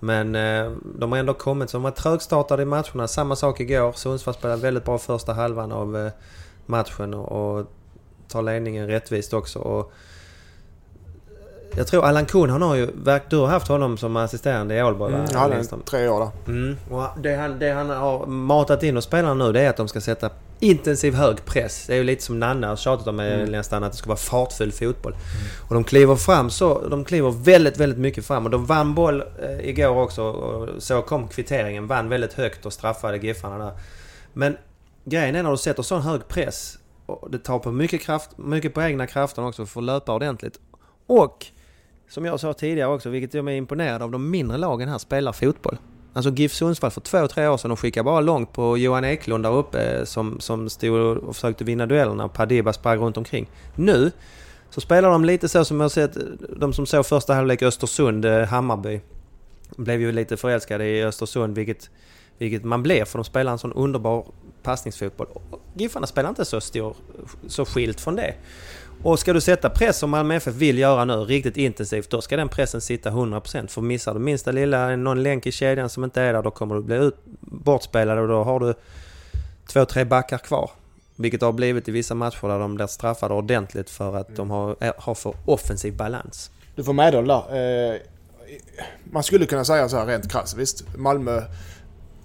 Men 0.00 0.34
eh, 0.34 0.72
de 0.98 1.12
har 1.12 1.18
ändå 1.18 1.34
kommit. 1.34 1.70
Så 1.70 1.76
de 1.76 1.82
var 1.82 1.90
trögstartade 1.90 2.62
i 2.62 2.66
matcherna. 2.66 3.08
Samma 3.08 3.36
sak 3.36 3.60
igår. 3.60 3.92
Sundsvall 3.92 4.34
spelade 4.34 4.62
väldigt 4.62 4.84
bra 4.84 4.98
första 4.98 5.32
halvan 5.32 5.72
av 5.72 5.96
eh, 5.96 6.12
matchen 6.66 7.14
och, 7.14 7.58
och 7.58 7.66
tar 8.28 8.42
ledningen 8.42 8.86
rättvist 8.86 9.32
också. 9.32 9.58
Och 9.58 9.92
jag 11.76 11.86
tror 11.86 12.04
Allan 12.04 12.26
Kuhn, 12.26 12.50
han 12.50 12.62
har 12.62 12.74
ju... 12.74 12.88
Du 13.28 13.36
har 13.36 13.46
haft 13.46 13.68
honom 13.68 13.98
som 13.98 14.16
assisterande 14.16 14.74
i 14.74 14.82
Ålborg? 14.82 15.14
Mm, 15.14 15.50
Lindström? 15.50 15.80
en, 15.80 15.86
tre 15.86 16.08
år 16.08 16.20
där. 16.20 16.52
Mm. 16.52 16.76
Och 16.90 17.22
det, 17.22 17.36
han, 17.36 17.58
det 17.58 17.70
han 17.70 17.90
har 17.90 18.26
matat 18.26 18.82
in 18.82 18.94
hos 18.94 19.04
spelarna 19.04 19.34
nu 19.34 19.52
det 19.52 19.60
är 19.60 19.70
att 19.70 19.76
de 19.76 19.88
ska 19.88 20.00
sätta 20.00 20.30
intensiv 20.60 21.14
hög 21.14 21.44
press. 21.44 21.84
Det 21.86 21.92
är 21.92 21.96
ju 21.96 22.04
lite 22.04 22.22
som 22.22 22.38
Nanne 22.38 22.66
har 22.66 22.76
tjatat 22.76 23.06
om 23.06 23.20
mm. 23.20 23.50
nästan 23.50 23.84
att 23.84 23.92
det 23.92 23.98
ska 23.98 24.08
vara 24.08 24.18
fartfull 24.18 24.72
fotboll. 24.72 25.14
Och 25.68 25.74
de 25.74 25.84
kliver 25.84 26.16
fram 26.16 26.50
så, 26.50 26.88
de 26.88 27.04
kliver 27.04 27.30
väldigt, 27.30 27.78
väldigt 27.78 27.98
mycket 27.98 28.26
fram. 28.26 28.44
Och 28.44 28.50
de 28.50 28.66
vann 28.66 28.94
boll 28.94 29.22
eh, 29.42 29.68
igår 29.68 30.02
också 30.02 30.22
och 30.22 30.82
så 30.82 31.02
kom 31.02 31.28
kvitteringen. 31.28 31.86
Vann 31.86 32.08
väldigt 32.08 32.32
högt 32.32 32.66
och 32.66 32.72
straffade 32.72 33.16
Giffarna 33.16 33.58
där. 33.64 33.72
Men 34.32 34.56
grejen 35.04 35.36
är 35.36 35.42
när 35.42 35.50
du 35.50 35.56
sätter 35.56 35.82
sån 35.82 36.02
hög 36.02 36.28
press 36.28 36.78
och 37.06 37.30
det 37.30 37.38
tar 37.38 37.58
på 37.58 37.72
mycket 37.72 38.02
kraft, 38.02 38.30
mycket 38.38 38.74
på 38.74 38.82
egna 38.82 39.06
krafter 39.06 39.46
också 39.46 39.66
för 39.66 39.80
att 39.80 39.84
löpa 39.84 40.14
ordentligt. 40.14 40.60
Och 41.06 41.46
som 42.10 42.24
jag 42.24 42.40
sa 42.40 42.52
tidigare 42.52 42.90
också, 42.90 43.08
vilket 43.10 43.34
jag 43.34 43.48
är 43.48 43.52
imponerad 43.52 44.02
av, 44.02 44.10
de 44.10 44.30
mindre 44.30 44.58
lagen 44.58 44.88
här 44.88 44.98
spelar 44.98 45.32
fotboll. 45.32 45.78
Alltså 46.12 46.30
GIF 46.30 46.52
Sundsvall 46.52 46.90
för 46.90 47.00
två, 47.00 47.28
tre 47.28 47.48
år 47.48 47.56
sedan, 47.56 47.68
de 47.68 47.76
skickade 47.76 48.04
bara 48.04 48.20
långt 48.20 48.52
på 48.52 48.78
Johan 48.78 49.04
Eklund 49.04 49.44
där 49.44 49.52
uppe 49.52 49.98
eh, 49.98 50.04
som, 50.04 50.40
som 50.40 50.70
stod 50.70 51.00
och 51.00 51.36
försökte 51.36 51.64
vinna 51.64 51.86
duellerna 51.86 52.24
och 52.24 52.32
Padiba 52.32 52.72
sprang 52.72 52.98
runt 52.98 53.16
omkring. 53.16 53.50
Nu 53.76 54.10
så 54.70 54.80
spelar 54.80 55.10
de 55.10 55.24
lite 55.24 55.48
så 55.48 55.64
som 55.64 55.80
jag 55.80 55.90
sett, 55.90 56.16
eh, 56.16 56.22
de 56.56 56.72
som 56.72 56.86
såg 56.86 57.06
första 57.06 57.34
halvlek 57.34 57.62
Östersund-Hammarby. 57.62 58.94
Eh, 58.94 59.00
blev 59.76 60.00
ju 60.00 60.12
lite 60.12 60.36
förälskade 60.36 60.86
i 60.86 61.04
Östersund, 61.04 61.56
vilket, 61.56 61.90
vilket 62.38 62.64
man 62.64 62.82
blev 62.82 63.04
för 63.04 63.18
de 63.18 63.24
spelar 63.24 63.52
en 63.52 63.58
sån 63.58 63.72
underbar 63.72 64.26
passningsfotboll. 64.62 65.26
Giffarna 65.74 66.06
spelar 66.06 66.28
inte 66.28 66.44
så 66.44 66.60
stor, 66.60 66.96
så 67.46 67.64
skilt 67.64 68.00
från 68.00 68.16
det. 68.16 68.34
Och 69.02 69.18
ska 69.18 69.32
du 69.32 69.40
sätta 69.40 69.70
press 69.70 69.98
som 69.98 70.10
Malmö 70.10 70.34
FF 70.34 70.54
vill 70.54 70.78
göra 70.78 71.04
nu 71.04 71.14
riktigt 71.14 71.56
intensivt, 71.56 72.10
då 72.10 72.20
ska 72.20 72.36
den 72.36 72.48
pressen 72.48 72.80
sitta 72.80 73.10
100%. 73.10 73.66
För 73.66 73.80
missar 73.80 74.14
du 74.14 74.20
minsta 74.20 74.52
lilla, 74.52 74.96
någon 74.96 75.22
länk 75.22 75.46
i 75.46 75.52
kedjan 75.52 75.88
som 75.88 76.04
inte 76.04 76.22
är 76.22 76.32
där, 76.32 76.42
då 76.42 76.50
kommer 76.50 76.74
du 76.74 76.82
bli 76.82 76.96
ut, 76.96 77.16
bortspelad 77.40 78.18
och 78.18 78.28
då 78.28 78.44
har 78.44 78.60
du 78.60 78.74
två, 79.72 79.84
tre 79.84 80.04
backar 80.04 80.38
kvar. 80.38 80.70
Vilket 81.16 81.42
har 81.42 81.52
blivit 81.52 81.88
i 81.88 81.92
vissa 81.92 82.14
matcher 82.14 82.48
där 82.48 82.58
de 82.58 82.74
blir 82.74 82.86
straffade 82.86 83.34
ordentligt 83.34 83.90
för 83.90 84.16
att 84.16 84.36
de 84.36 84.50
har, 84.50 84.76
har 84.96 85.14
för 85.14 85.34
offensiv 85.46 85.96
balans. 85.96 86.50
Du 86.76 86.84
får 86.84 86.92
med 86.92 87.12
där. 87.12 87.92
Eh, 87.92 87.96
man 89.04 89.22
skulle 89.22 89.46
kunna 89.46 89.64
säga 89.64 89.88
så 89.88 89.96
här 89.96 90.06
rent 90.06 90.32
krasst. 90.32 90.56
Visst, 90.56 90.96
Malmö 90.96 91.42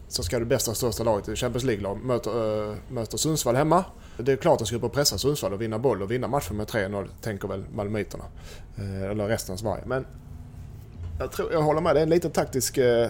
så 0.08 0.24
ska 0.24 0.40
det 0.40 0.46
bästa 0.46 0.72
och 0.72 0.78
största 0.78 1.04
laget 1.04 1.28
i 1.28 1.36
Champions 1.36 1.64
League-lag 1.64 2.04
möter, 2.04 2.70
äh, 2.70 2.76
möter 2.90 3.18
Sundsvall 3.18 3.56
hemma. 3.56 3.84
Det 4.18 4.32
är 4.32 4.36
klart 4.36 4.54
att 4.54 4.60
de 4.60 4.66
ska 4.66 4.76
upp 4.76 4.84
och 4.84 4.94
pressa 4.94 5.18
Sundsvall 5.18 5.54
och 5.54 5.62
vinna 5.62 5.80
boll 5.80 6.02
och 6.02 6.12
vinna 6.12 6.28
matchen 6.28 6.58
med 6.58 6.68
3-0, 6.68 7.08
tänker 7.22 7.48
väl 7.48 7.66
malmöiterna. 7.74 8.24
Eh, 8.78 9.12
eller 9.12 9.28
resten 9.28 9.54
av 9.54 9.58
Sverige. 9.58 9.84
Men 9.86 10.06
jag, 11.20 11.32
tror, 11.32 11.54
jag 11.54 11.62
håller 11.62 11.82
med, 11.82 11.96
det 11.96 12.00
är 12.00 12.04
en 12.04 12.10
liten 12.10 12.32
taktisk 12.32 12.78
eh, 12.78 13.10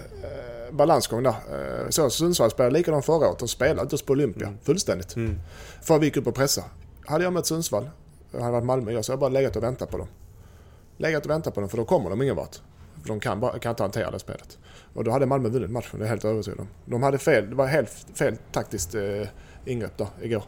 balansgång 0.71 1.23
där. 1.23 1.29
Eh, 1.29 1.89
så 1.89 2.09
Sundsvall 2.09 2.51
spelade 2.51 2.73
likadant 2.77 3.05
förra 3.05 3.29
året. 3.29 3.39
De 3.39 3.47
spelade 3.47 3.81
inte 3.81 3.95
oss 3.95 4.01
på 4.01 4.13
Olympia, 4.13 4.53
fullständigt. 4.63 5.15
För 5.81 5.99
vi 5.99 6.05
gick 6.05 6.17
upp 6.17 6.27
och 6.27 6.35
pressa. 6.35 6.63
Hade 7.05 7.23
jag 7.23 7.33
mött 7.33 7.45
Sundsvall, 7.45 7.89
jag 8.31 8.39
hade 8.39 8.51
varit 8.51 8.65
Malmö, 8.65 8.91
jag 8.91 9.05
så 9.05 9.11
hade 9.11 9.25
jag 9.25 9.31
bara 9.31 9.39
legat 9.39 9.55
och 9.55 9.63
väntat 9.63 9.91
på 9.91 9.97
dem. 9.97 10.07
Legat 10.97 11.25
och 11.25 11.31
väntat 11.31 11.53
på 11.53 11.59
dem, 11.59 11.69
för 11.69 11.77
då 11.77 11.85
kommer 11.85 12.09
de 12.09 12.21
ingen 12.21 12.35
vart. 12.35 12.55
För 13.01 13.07
de 13.07 13.19
kan, 13.19 13.39
bara, 13.39 13.59
kan 13.59 13.69
inte 13.69 13.83
hantera 13.83 14.11
det 14.11 14.19
spelet. 14.19 14.57
Och 14.93 15.03
då 15.03 15.11
hade 15.11 15.25
Malmö 15.25 15.49
vunnit 15.49 15.71
matchen, 15.71 15.89
det 15.91 15.97
är 15.97 16.01
jag 16.01 16.09
helt 16.09 16.25
övertygad 16.25 16.59
om. 16.59 16.67
De 16.85 17.03
hade 17.03 17.17
fel, 17.17 17.49
det 17.49 17.55
var 17.55 17.67
helt 17.67 17.89
fel 18.13 18.37
taktiskt 18.51 18.95
eh, 18.95 19.27
ingrepp 19.65 19.97
där 19.97 20.07
igår. 20.21 20.43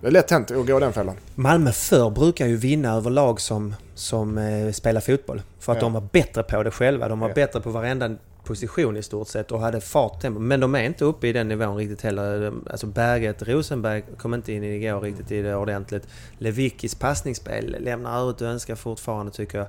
Det 0.00 0.06
är 0.06 0.10
lätt 0.10 0.30
hänt 0.30 0.50
att 0.50 0.66
gå 0.66 0.78
den 0.80 0.92
fällan. 0.92 1.16
Malmö 1.34 1.72
förr 1.72 2.10
brukar 2.10 2.46
ju 2.46 2.56
vinna 2.56 2.94
över 2.94 3.10
lag 3.10 3.40
som, 3.40 3.74
som 3.94 4.38
eh, 4.38 4.72
spelar 4.72 5.00
fotboll. 5.00 5.42
För 5.60 5.72
att 5.72 5.76
Ja. 5.78 5.82
de 5.82 5.92
var 5.92 6.08
bättre 6.12 6.42
på 6.42 6.62
det 6.62 6.70
själva. 6.70 7.08
De 7.08 7.20
var 7.20 7.28
Ja. 7.28 7.34
bättre 7.34 7.60
på 7.60 7.70
varenda 7.70 8.16
position 8.44 8.96
i 8.96 9.02
stort 9.02 9.28
sett 9.28 9.52
och 9.52 9.60
hade 9.60 9.80
fart 9.80 10.20
tempo. 10.20 10.40
Men 10.40 10.60
de 10.60 10.74
är 10.74 10.82
inte 10.82 11.04
uppe 11.04 11.28
i 11.28 11.32
den 11.32 11.48
nivån 11.48 11.76
riktigt 11.76 12.02
heller. 12.02 12.52
Alltså 12.70 12.86
Berget, 12.86 13.42
Rosenberg 13.42 14.02
kom 14.18 14.34
inte 14.34 14.52
in 14.52 14.64
igår 14.64 15.00
riktigt 15.00 15.32
i 15.32 15.42
det 15.42 15.54
ordentligt. 15.56 16.08
Lewickis 16.38 16.94
passningsspel 16.94 17.76
lämnar 17.80 18.20
övrigt 18.20 18.36
att 18.36 18.42
önska 18.42 18.76
fortfarande 18.76 19.32
tycker 19.32 19.58
jag. 19.58 19.66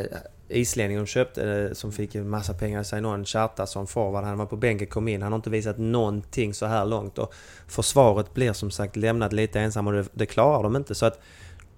Eh, 0.00 0.04
islänningen 0.50 1.02
de 1.04 1.06
köpte 1.06 1.50
eh, 1.50 1.72
som 1.72 1.92
fick 1.92 2.14
en 2.14 2.28
massa 2.28 2.54
pengar, 2.54 2.82
säg 2.82 3.00
någon 3.00 3.24
Kjartason 3.24 3.86
forward, 3.86 4.24
han 4.24 4.38
var 4.38 4.46
på 4.46 4.56
bänken, 4.56 4.86
kom 4.86 5.08
in. 5.08 5.22
Han 5.22 5.32
har 5.32 5.36
inte 5.36 5.50
visat 5.50 5.78
någonting 5.78 6.54
så 6.54 6.66
här 6.66 6.84
långt 6.84 7.18
och 7.18 7.34
försvaret 7.66 8.34
blir 8.34 8.52
som 8.52 8.70
sagt 8.70 8.96
lämnat 8.96 9.32
lite 9.32 9.60
ensam 9.60 9.86
och 9.86 9.92
det, 9.92 10.08
det 10.12 10.26
klarar 10.26 10.62
de 10.62 10.76
inte. 10.76 10.94
Så 10.94 11.06
att 11.06 11.20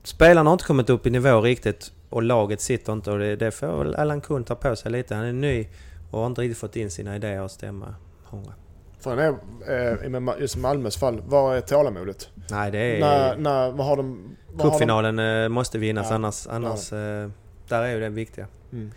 spelarna 0.02 0.50
har 0.50 0.54
inte 0.54 0.64
kommit 0.64 0.90
upp 0.90 1.06
i 1.06 1.10
nivå 1.10 1.40
riktigt 1.40 1.92
och 2.08 2.22
laget 2.22 2.60
sitter 2.60 2.92
inte 2.92 3.10
och 3.10 3.18
det, 3.18 3.36
det 3.36 3.50
får 3.50 3.84
väl 3.84 3.94
Allan 3.94 4.20
Kuhn 4.20 4.44
ta 4.44 4.54
på 4.54 4.76
sig 4.76 4.92
lite. 4.92 5.14
Han 5.14 5.24
är 5.24 5.32
ny 5.32 5.68
och 6.10 6.20
har 6.20 6.26
inte 6.26 6.40
riktigt 6.40 6.58
fått 6.58 6.76
in 6.76 6.90
sina 6.90 7.16
idéer 7.16 7.40
att 7.40 7.52
stämma 7.52 7.94
hundra. 8.24 8.52
Frågan 9.00 9.38
är, 9.66 10.04
eh, 10.16 10.40
just 10.40 10.56
Malmös 10.56 10.96
fall, 10.96 11.22
vad 11.26 11.56
är 11.56 11.60
tålamodet? 11.60 12.28
Nej, 12.50 12.70
det 12.70 12.78
är... 12.78 13.00
När, 13.00 13.36
när, 13.36 13.72
vad 13.72 13.86
har 13.86 13.96
de... 13.96 14.36
Cupfinalen 14.58 15.18
eh, 15.18 15.48
måste 15.48 15.78
vinnas 15.78 16.06
Ja. 16.10 16.14
annars... 16.14 16.46
annars 16.46 16.92
eh, 16.92 17.30
där 17.68 17.82
är 17.82 17.94
ju 17.94 18.00
det 18.00 18.08
viktiga. 18.08 18.46
Mm. 18.72 18.90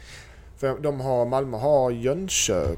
För 0.58 0.78
de 0.82 1.00
har, 1.02 1.26
Malmö 1.26 1.58
har 1.58 1.92
Jönköping... 1.92 2.78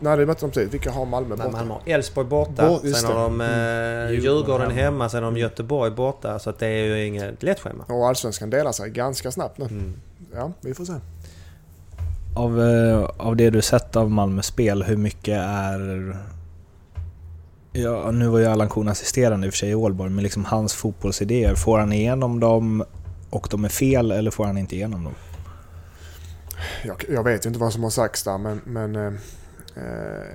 Nej, 0.00 0.16
det 0.16 0.26
mötte 0.26 0.46
de 0.46 0.50
tidigt. 0.52 0.74
Vilka 0.74 0.90
har 0.90 1.04
Malmö 1.06 1.28
Nej, 1.36 1.46
borta? 1.46 1.56
Malmö 1.58 1.74
har 1.74 1.82
Elfsborg 1.86 2.26
borta, 2.26 2.68
Bort- 2.68 2.82
sen 2.94 3.04
har 3.16 3.22
de 3.22 3.40
eh, 3.40 3.46
Mm. 3.46 4.12
Djurgården, 4.12 4.22
Djurgården 4.22 4.70
hemma, 4.70 5.08
sen 5.08 5.22
har 5.24 5.30
de 5.30 5.40
Göteborg 5.40 5.90
borta. 5.90 6.38
Så 6.38 6.50
att 6.50 6.58
det 6.58 6.66
är 6.66 6.84
ju 6.84 7.06
inget 7.06 7.42
lätt 7.42 7.60
schema. 7.60 7.84
Och 7.88 8.08
Allsvenskan 8.08 8.50
delar 8.50 8.72
sig 8.72 8.90
ganska 8.90 9.30
snabbt 9.30 9.58
nu. 9.58 9.64
Mm. 9.64 9.92
Ja, 10.34 10.52
vi 10.60 10.74
får 10.74 10.84
se. 10.84 10.92
Av, 12.36 12.60
eh, 12.62 13.10
av 13.16 13.36
det 13.36 13.50
du 13.50 13.62
sett 13.62 13.96
av 13.96 14.10
Malmös 14.10 14.46
spel, 14.46 14.82
hur 14.82 14.96
mycket 14.96 15.38
är... 15.38 16.16
Ja, 17.72 18.10
nu 18.10 18.26
var 18.28 18.38
ju 18.38 18.46
Allan 18.46 18.68
Kuhn 18.68 18.88
assisterande 18.88 19.46
i 19.46 19.50
och 19.50 19.54
för 19.54 19.58
sig 19.58 19.70
i 19.70 19.74
Ålborg, 19.74 20.10
men 20.10 20.22
liksom 20.22 20.44
hans 20.44 20.74
fotbollsidéer, 20.74 21.54
får 21.54 21.78
han 21.78 21.92
igenom 21.92 22.40
dem 22.40 22.84
och 23.30 23.48
de 23.50 23.64
är 23.64 23.68
fel 23.68 24.10
eller 24.10 24.30
får 24.30 24.44
han 24.44 24.58
inte 24.58 24.76
igenom 24.76 25.04
dem? 25.04 25.14
Jag, 26.84 27.04
jag 27.08 27.24
vet 27.24 27.46
inte 27.46 27.58
vad 27.58 27.72
som 27.72 27.82
har 27.82 27.90
sagts 27.90 28.22
där 28.22 28.38
men, 28.38 28.60
men 28.64 28.96
eh, 28.96 29.12
eh, 29.76 30.26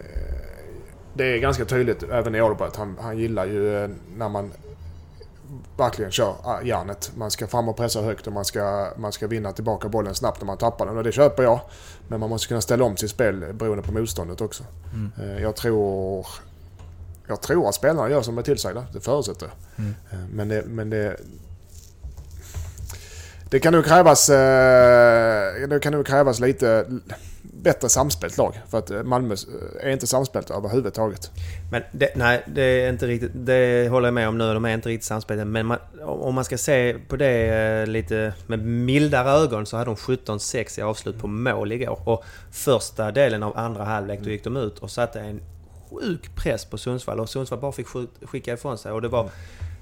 det 1.13 1.23
är 1.23 1.37
ganska 1.37 1.65
tydligt 1.65 2.03
även 2.03 2.35
i 2.35 2.41
Ålborg 2.41 2.67
att 2.67 2.75
han, 2.75 2.97
han 3.01 3.17
gillar 3.17 3.45
ju 3.45 3.83
eh, 3.83 3.89
när 4.17 4.29
man 4.29 4.51
verkligen 5.77 6.11
kör 6.11 6.35
ah, 6.43 6.61
järnet. 6.61 7.11
Man 7.15 7.31
ska 7.31 7.47
fram 7.47 7.69
och 7.69 7.77
pressa 7.77 8.01
högt 8.01 8.27
och 8.27 8.33
man 8.33 8.45
ska, 8.45 8.93
man 8.97 9.11
ska 9.11 9.27
vinna 9.27 9.51
tillbaka 9.51 9.89
bollen 9.89 10.15
snabbt 10.15 10.41
när 10.41 10.45
man 10.45 10.57
tappar 10.57 10.85
den 10.85 10.97
och 10.97 11.03
det 11.03 11.11
köper 11.11 11.43
jag. 11.43 11.59
Men 12.07 12.19
man 12.19 12.29
måste 12.29 12.47
kunna 12.47 12.61
ställa 12.61 12.85
om 12.85 12.97
sitt 12.97 13.11
spel 13.11 13.45
beroende 13.53 13.83
på 13.83 13.91
motståndet 13.91 14.41
också. 14.41 14.63
Mm. 14.93 15.11
Eh, 15.21 15.41
jag 15.43 15.55
tror 15.55 16.27
jag 17.27 17.41
tror 17.41 17.69
att 17.69 17.75
spelarna 17.75 18.09
gör 18.09 18.21
som 18.21 18.35
de 18.35 18.39
är 18.39 18.43
tillsagda, 18.43 18.85
det 18.93 18.99
förutsätter 18.99 19.47
jag. 19.47 19.85
Mm. 19.85 19.95
Men 20.31 20.47
det, 20.47 20.63
men 20.65 20.89
det, 20.89 21.17
det 23.49 23.59
kan 23.59 23.73
nog 23.73 23.85
krävas, 23.85 24.29
eh, 24.29 25.67
det 25.69 25.79
kan 25.81 25.93
nog 25.93 26.05
krävas 26.05 26.39
lite 26.39 26.85
bättre 27.41 27.89
samspelt 27.89 28.37
lag. 28.37 28.61
För 28.69 28.77
att 28.77 29.05
Malmö 29.05 29.35
är 29.81 29.89
inte 29.89 30.07
samspelt 30.07 30.49
överhuvudtaget. 30.51 31.31
Men 31.71 31.83
det, 31.91 32.15
nej, 32.15 32.43
det 32.47 32.61
är 32.61 32.89
inte 32.89 33.07
riktigt... 33.07 33.31
Det 33.33 33.89
håller 33.91 34.07
jag 34.07 34.13
med 34.13 34.27
om 34.27 34.37
nu. 34.37 34.53
De 34.53 34.65
är 34.65 34.73
inte 34.73 34.89
riktigt 34.89 35.05
samspelta. 35.07 35.45
Men 35.45 35.65
man, 35.65 35.77
om 36.01 36.35
man 36.35 36.45
ska 36.45 36.57
se 36.57 36.95
på 37.07 37.15
det 37.15 37.55
eh, 37.55 37.87
lite 37.87 38.33
med 38.47 38.59
mildare 38.65 39.29
ögon 39.29 39.65
så 39.65 39.77
hade 39.77 39.89
de 39.89 39.95
17-6 39.95 40.79
i 40.79 40.81
avslut 40.81 41.19
på 41.19 41.27
mål 41.27 41.71
igår. 41.71 41.99
Och 42.09 42.23
första 42.51 43.11
delen 43.11 43.43
av 43.43 43.57
andra 43.57 43.83
halvlek 43.83 44.19
då 44.23 44.29
gick 44.29 44.43
de 44.43 44.57
ut 44.57 44.79
och 44.79 44.91
satte 44.91 45.19
en 45.19 45.41
sjuk 45.91 46.35
press 46.35 46.65
på 46.65 46.77
Sundsvall. 46.77 47.19
Och 47.19 47.29
Sundsvall 47.29 47.59
bara 47.59 47.71
fick 47.71 47.87
sk- 47.87 48.25
skicka 48.27 48.53
ifrån 48.53 48.77
sig. 48.77 48.91
Och 48.91 49.01
det 49.01 49.07
var... 49.07 49.29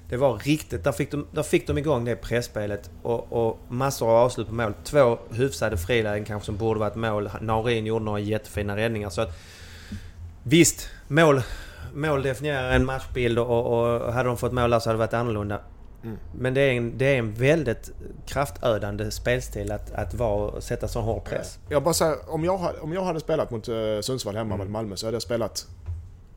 Det 0.08 0.16
var 0.16 0.38
riktigt, 0.38 0.84
där 0.84 0.92
fick, 0.92 1.10
de, 1.10 1.26
där 1.32 1.42
fick 1.42 1.66
de 1.66 1.78
igång 1.78 2.04
det 2.04 2.16
pressspelet 2.16 2.90
och, 3.02 3.32
och 3.32 3.58
massor 3.68 4.08
av 4.08 4.16
avslut 4.16 4.48
på 4.48 4.54
mål. 4.54 4.74
Två 4.84 5.18
hyfsade 5.30 5.76
frilägen 5.76 6.24
kanske 6.24 6.46
som 6.46 6.56
borde 6.56 6.80
varit 6.80 6.94
mål. 6.94 7.30
Naurin 7.40 7.86
gjorde 7.86 8.04
några 8.04 8.18
jättefina 8.18 8.76
räddningar. 8.76 9.10
Så 9.10 9.20
att, 9.20 9.38
visst, 10.42 10.88
mål, 11.08 11.42
mål 11.94 12.22
definierar 12.22 12.70
en 12.70 12.84
matchbild 12.84 13.38
och, 13.38 13.66
och 13.66 14.12
hade 14.12 14.28
de 14.28 14.36
fått 14.36 14.52
mål 14.52 14.70
där 14.70 14.78
så 14.78 14.88
hade 14.88 14.96
det 14.96 15.06
varit 15.06 15.14
annorlunda. 15.14 15.60
Mm. 16.04 16.18
Men 16.38 16.54
det 16.54 16.60
är, 16.60 16.72
en, 16.72 16.98
det 16.98 17.04
är 17.06 17.18
en 17.18 17.34
väldigt 17.34 17.90
kraftödande 18.26 19.10
spelstil 19.10 19.72
att, 19.72 19.92
att 19.92 20.14
vara, 20.14 20.60
sätta 20.60 20.88
sån 20.88 21.04
hård 21.04 21.24
press. 21.24 21.58
Jag 21.68 21.82
bara 21.82 21.94
säger, 21.94 22.16
om 22.30 22.44
jag, 22.44 22.74
om 22.80 22.92
jag 22.92 23.04
hade 23.04 23.20
spelat 23.20 23.50
mot 23.50 23.68
eh, 23.68 23.74
Sundsvall 24.00 24.36
hemma 24.36 24.56
mot 24.56 24.68
Malmö 24.68 24.96
så 24.96 25.06
hade 25.06 25.14
jag 25.14 25.22
spelat 25.22 25.66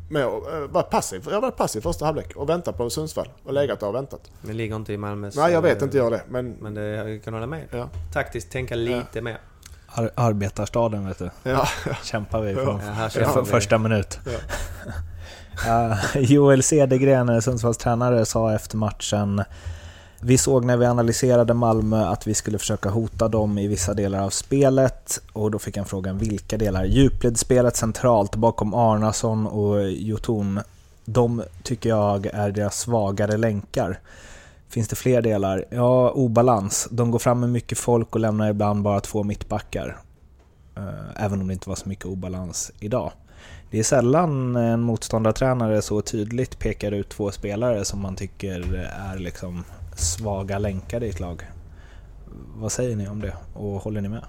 med, 0.10 0.26
uh, 0.26 0.68
varit 0.70 0.90
passiv. 0.90 1.22
Jag 1.26 1.32
hade 1.32 1.42
varit 1.42 1.58
passiv 1.58 1.82
första 1.82 2.06
halvlek 2.06 2.36
och 2.36 2.50
väntat 2.50 2.78
på 2.78 2.90
Sundsvall. 2.90 3.30
Och 3.44 3.54
legat 3.54 3.80
där 3.80 3.88
och 3.88 3.96
väntat. 3.96 4.32
Det 4.42 4.54
ligger 4.54 4.76
inte 4.76 4.94
i 4.94 4.98
Malmös... 4.98 5.36
Nej, 5.36 5.52
jag 5.52 5.62
vet 5.62 5.78
eh, 5.82 5.84
inte 5.84 5.98
jag 5.98 6.12
det. 6.12 6.22
Men, 6.30 6.52
Men 6.52 6.74
det, 6.74 6.82
jag 6.82 7.24
kan 7.24 7.34
hålla 7.34 7.48
med. 7.48 7.68
ja. 7.72 7.90
Taktiskt 8.14 8.52
tänka 8.52 8.76
lite 8.76 9.22
mer. 9.22 9.38
Ar- 9.88 10.12
arbetarstaden 10.16 11.08
vet 11.08 11.18
du, 11.20 11.30
Ja, 11.44 11.68
kämpar 12.04 12.42
vi 12.42 12.56
från 12.56 12.82
Ja, 13.16 13.42
vi- 13.42 13.46
första 13.50 13.78
minut. 13.78 14.20
Ja. 14.26 14.32
Eh, 15.68 15.98
Joel 16.22 16.64
Cedergren, 16.64 17.42
Sundsvalls 17.42 17.78
tränare, 17.78 18.26
sa 18.26 18.54
efter 18.54 18.78
matchen 18.78 19.44
vi 20.22 20.38
såg 20.38 20.66
när 20.66 20.78
vi 20.78 20.86
analyserade 20.86 21.54
Malmö 21.54 22.06
att 22.06 22.28
vi 22.28 22.34
skulle 22.34 22.58
försöka 22.58 22.90
hota 22.90 23.28
dem 23.28 23.58
i 23.58 23.68
vissa 23.68 23.94
delar 23.94 24.20
av 24.20 24.30
spelet 24.30 25.22
och 25.34 25.52
då 25.52 25.60
fick 25.60 25.78
han 25.78 25.86
frågan 25.86 26.18
vilka 26.18 26.58
delar? 26.58 26.86
Djupledsspelet 26.86 27.76
centralt 27.76 28.36
bakom 28.36 28.74
Arnason 28.74 29.48
och 29.48 29.92
Jotun. 29.92 30.60
De 31.06 31.44
tycker 31.64 31.90
jag 31.90 32.26
är 32.26 32.52
deras 32.52 32.80
svagare 32.80 33.38
länkar. 33.38 34.00
Finns 34.70 34.88
det 34.88 34.96
fler 34.96 35.22
delar? 35.22 35.66
Ja, 35.70 36.12
obalans. 36.12 36.88
De 36.92 37.12
går 37.12 37.20
fram 37.20 37.40
med 37.40 37.50
mycket 37.50 37.78
folk 37.78 38.16
och 38.16 38.20
lämnar 38.20 38.50
ibland 38.50 38.84
bara 38.84 39.00
två 39.00 39.24
mittbackar. 39.24 39.98
Eh, 40.76 41.26
även 41.26 41.42
om 41.42 41.48
det 41.48 41.54
inte 41.54 41.70
var 41.70 41.76
så 41.76 41.90
mycket 41.90 42.06
obalans 42.06 42.72
idag. 42.80 43.12
Det 43.72 43.80
är 43.80 43.84
sällan 43.84 44.56
en 44.56 44.82
motståndartränare 44.82 45.82
så 45.82 46.02
tydligt 46.02 46.60
pekar 46.60 46.92
ut 46.92 47.10
två 47.10 47.32
spelare 47.32 47.86
som 47.86 48.02
man 48.02 48.16
tycker 48.16 48.74
är 49.12 49.20
liksom 49.20 49.64
svaga 50.00 50.60
länkar 50.60 51.04
i 51.04 51.10
ett 51.10 51.20
lag. 51.20 51.44
Vad 52.56 52.72
säger 52.72 52.96
ni 52.96 53.08
om 53.08 53.22
det 53.22 53.34
och 53.54 53.82
håller 53.82 54.02
ni 54.02 54.10
med? 54.10 54.26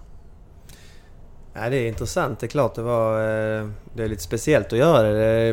Ja, 1.52 1.70
det 1.70 1.76
är 1.76 1.88
intressant. 1.88 2.40
Det 2.40 2.46
är 2.46 2.48
klart 2.48 2.74
det 2.74 2.82
var... 2.82 3.20
Eh, 3.20 3.68
det 3.94 4.04
är 4.04 4.08
lite 4.08 4.22
speciellt 4.22 4.72
att 4.72 4.78
göra 4.78 5.02
det. 5.02 5.52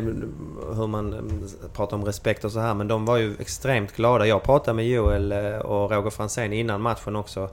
hur 0.74 0.86
man 0.86 1.12
eh, 1.12 1.70
pratar 1.72 1.96
om 1.96 2.04
respekt 2.04 2.44
och 2.44 2.52
så 2.52 2.60
här. 2.60 2.74
Men 2.74 2.88
de 2.88 3.04
var 3.04 3.16
ju 3.16 3.34
extremt 3.40 3.96
glada. 3.96 4.26
Jag 4.26 4.42
pratade 4.42 4.76
med 4.76 4.88
Joel 4.88 5.32
eh, 5.32 5.56
och 5.58 5.90
Roger 5.90 6.10
Franzén 6.10 6.52
innan 6.52 6.80
matchen 6.80 7.16
också. 7.16 7.50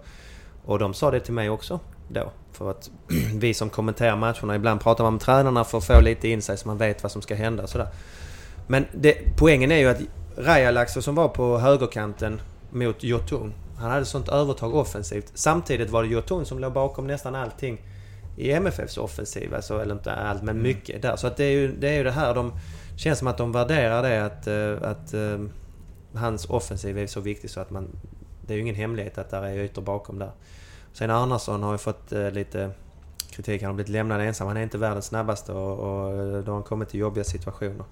Och 0.65 0.79
de 0.79 0.93
sa 0.93 1.11
det 1.11 1.19
till 1.19 1.33
mig 1.33 1.49
också 1.49 1.79
då. 2.07 2.31
För 2.51 2.71
att 2.71 2.89
vi 3.35 3.53
som 3.53 3.69
kommenterar 3.69 4.15
matcherna, 4.15 4.55
ibland 4.55 4.81
pratar 4.81 5.03
man 5.03 5.13
med 5.13 5.21
tränarna 5.21 5.63
för 5.63 5.77
att 5.77 5.85
få 5.85 6.01
lite 6.01 6.27
insight 6.27 6.59
så 6.59 6.67
man 6.67 6.77
vet 6.77 7.03
vad 7.03 7.11
som 7.11 7.21
ska 7.21 7.35
hända 7.35 7.67
sådär. 7.67 7.87
Men 8.67 8.85
det, 8.93 9.17
poängen 9.37 9.71
är 9.71 9.77
ju 9.77 9.87
att 9.87 10.01
Rajalaxo 10.37 11.01
som 11.01 11.15
var 11.15 11.27
på 11.27 11.57
högerkanten 11.57 12.41
mot 12.75 13.03
Jotun. 13.03 13.53
Han 13.77 13.91
hade 13.91 14.05
sånt 14.05 14.29
övertag 14.29 14.75
offensivt. 14.75 15.31
Samtidigt 15.33 15.89
var 15.89 16.03
det 16.03 16.09
Jotun 16.09 16.45
som 16.45 16.59
låg 16.59 16.73
bakom 16.73 17.07
nästan 17.07 17.35
allting 17.35 17.81
i 18.37 18.51
MFFs 18.51 18.97
offensiv. 18.97 19.55
Alltså, 19.55 19.81
eller 19.81 19.95
inte 19.95 20.13
allt, 20.13 20.43
men 20.43 20.61
mycket 20.61 21.01
där. 21.01 21.15
Så 21.15 21.27
att 21.27 21.37
det 21.37 21.43
är 21.43 21.51
ju 21.51 21.75
det, 21.75 21.89
är 21.89 21.97
ju 21.97 22.03
det 22.03 22.11
här 22.11 22.35
de... 22.35 22.53
känns 22.97 23.19
som 23.19 23.27
att 23.27 23.37
de 23.37 23.51
värderar 23.51 24.03
det 24.03 24.25
att, 24.25 24.47
eh, 24.47 24.89
att 24.89 25.13
eh, 25.13 25.39
hans 26.13 26.45
offensiv 26.49 26.97
är 26.97 27.07
så 27.07 27.19
viktig 27.19 27.49
så 27.49 27.59
att 27.59 27.69
man... 27.69 27.87
Det 28.47 28.53
är 28.53 28.55
ju 28.55 28.61
ingen 28.61 28.75
hemlighet 28.75 29.17
att 29.17 29.29
där 29.29 29.43
är 29.43 29.57
ytor 29.57 29.81
bakom 29.81 30.19
där. 30.19 30.31
Sen 30.93 31.11
Arnason 31.11 31.63
har 31.63 31.71
ju 31.71 31.77
fått 31.77 32.11
eh, 32.11 32.31
lite 32.31 32.71
kritik. 33.31 33.61
Han 33.61 33.67
har 33.67 33.75
blivit 33.75 33.91
lämnad 33.91 34.21
ensam. 34.21 34.47
Han 34.47 34.57
är 34.57 34.63
inte 34.63 34.77
världens 34.77 35.05
snabbaste 35.05 35.51
och, 35.51 35.79
och 35.79 36.13
då 36.43 36.51
har 36.51 36.53
han 36.53 36.63
kommit 36.63 36.89
till 36.89 36.99
jobbiga 36.99 37.23
situationer. 37.23 37.85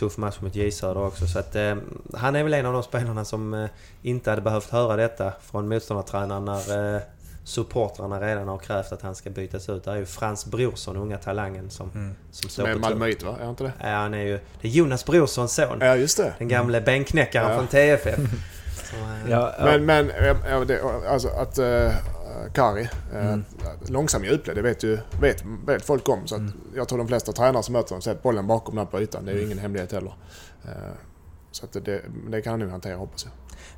Tuff 0.00 0.16
match 0.16 0.36
mot 0.40 0.54
J 0.54 0.70
Söder 0.70 1.02
också. 1.02 1.26
Så 1.26 1.38
att, 1.38 1.56
eh, 1.56 1.76
han 2.14 2.36
är 2.36 2.42
väl 2.42 2.54
en 2.54 2.66
av 2.66 2.72
de 2.72 2.82
spelarna 2.82 3.24
som 3.24 3.54
eh, 3.54 3.66
inte 4.02 4.30
hade 4.30 4.42
behövt 4.42 4.70
höra 4.70 4.96
detta 4.96 5.32
från 5.50 5.68
motståndartränaren 5.68 6.44
när 6.44 6.94
eh, 6.96 7.00
supportrarna 7.44 8.20
redan 8.20 8.48
har 8.48 8.58
krävt 8.58 8.92
att 8.92 9.02
han 9.02 9.14
ska 9.14 9.30
bytas 9.30 9.68
ut. 9.68 9.84
Det 9.84 9.90
är 9.90 9.96
ju 9.96 10.06
Frans 10.06 10.46
Brorsson, 10.46 10.96
unga 10.96 11.18
talangen, 11.18 11.70
som, 11.70 12.14
som 12.30 12.50
står 12.50 12.62
med 12.64 12.74
på. 12.74 12.80
Malmöit 12.80 13.22
va? 13.22 13.36
Är 13.40 13.50
inte 13.50 13.64
det? 13.64 13.72
Ja, 13.80 13.88
han 13.88 14.14
är 14.14 14.22
ju... 14.22 14.40
Det 14.60 14.68
är 14.68 14.72
Jonas 14.72 15.04
Brorssons 15.04 15.54
son. 15.54 15.78
Ja, 15.80 15.96
just 15.96 16.16
det. 16.16 16.34
Den 16.38 16.48
gamle 16.48 16.80
bänknäckaren 16.80 17.50
Ja. 17.50 17.56
från 17.56 17.66
TFF. 17.66 18.14
Så, 18.90 18.96
eh, 18.96 19.30
Ja, 19.30 19.54
ja. 19.58 19.64
Men, 19.64 19.84
men 19.86 20.10
ja, 20.50 20.64
det, 20.64 20.80
alltså 21.08 21.28
att 21.28 21.58
uh, 21.58 21.90
Kari, 22.52 22.82
uh, 22.82 22.88
Mm. 23.26 23.44
långsam 23.88 24.24
i 24.24 24.28
djupled, 24.28 24.56
det 24.56 24.62
vet 24.62 24.84
ju 24.84 24.98
vet, 25.20 25.44
vet 25.66 25.84
folk 25.84 26.08
om. 26.08 26.26
Så 26.26 26.34
att 26.34 26.40
Mm. 26.40 26.52
jag 26.76 26.88
tror 26.88 26.98
de 26.98 27.08
flesta 27.08 27.32
tränare 27.32 27.62
som 27.62 27.72
möter 27.72 27.94
dem 27.94 28.02
sett 28.02 28.22
bollen 28.22 28.46
bakom 28.46 28.74
den 28.76 28.86
på 28.86 29.00
ytan. 29.00 29.24
Det 29.24 29.32
är 29.32 29.36
ju 29.36 29.44
ingen 29.44 29.58
hemlighet 29.58 29.92
heller. 29.92 30.14
Eh, 30.64 30.70
så 31.50 31.64
att 31.64 31.72
det, 31.84 32.02
det 32.30 32.42
kan 32.42 32.50
han 32.50 32.60
nog 32.60 32.70
hantera 32.70 32.96
hoppas 32.96 33.24
jag. 33.24 33.32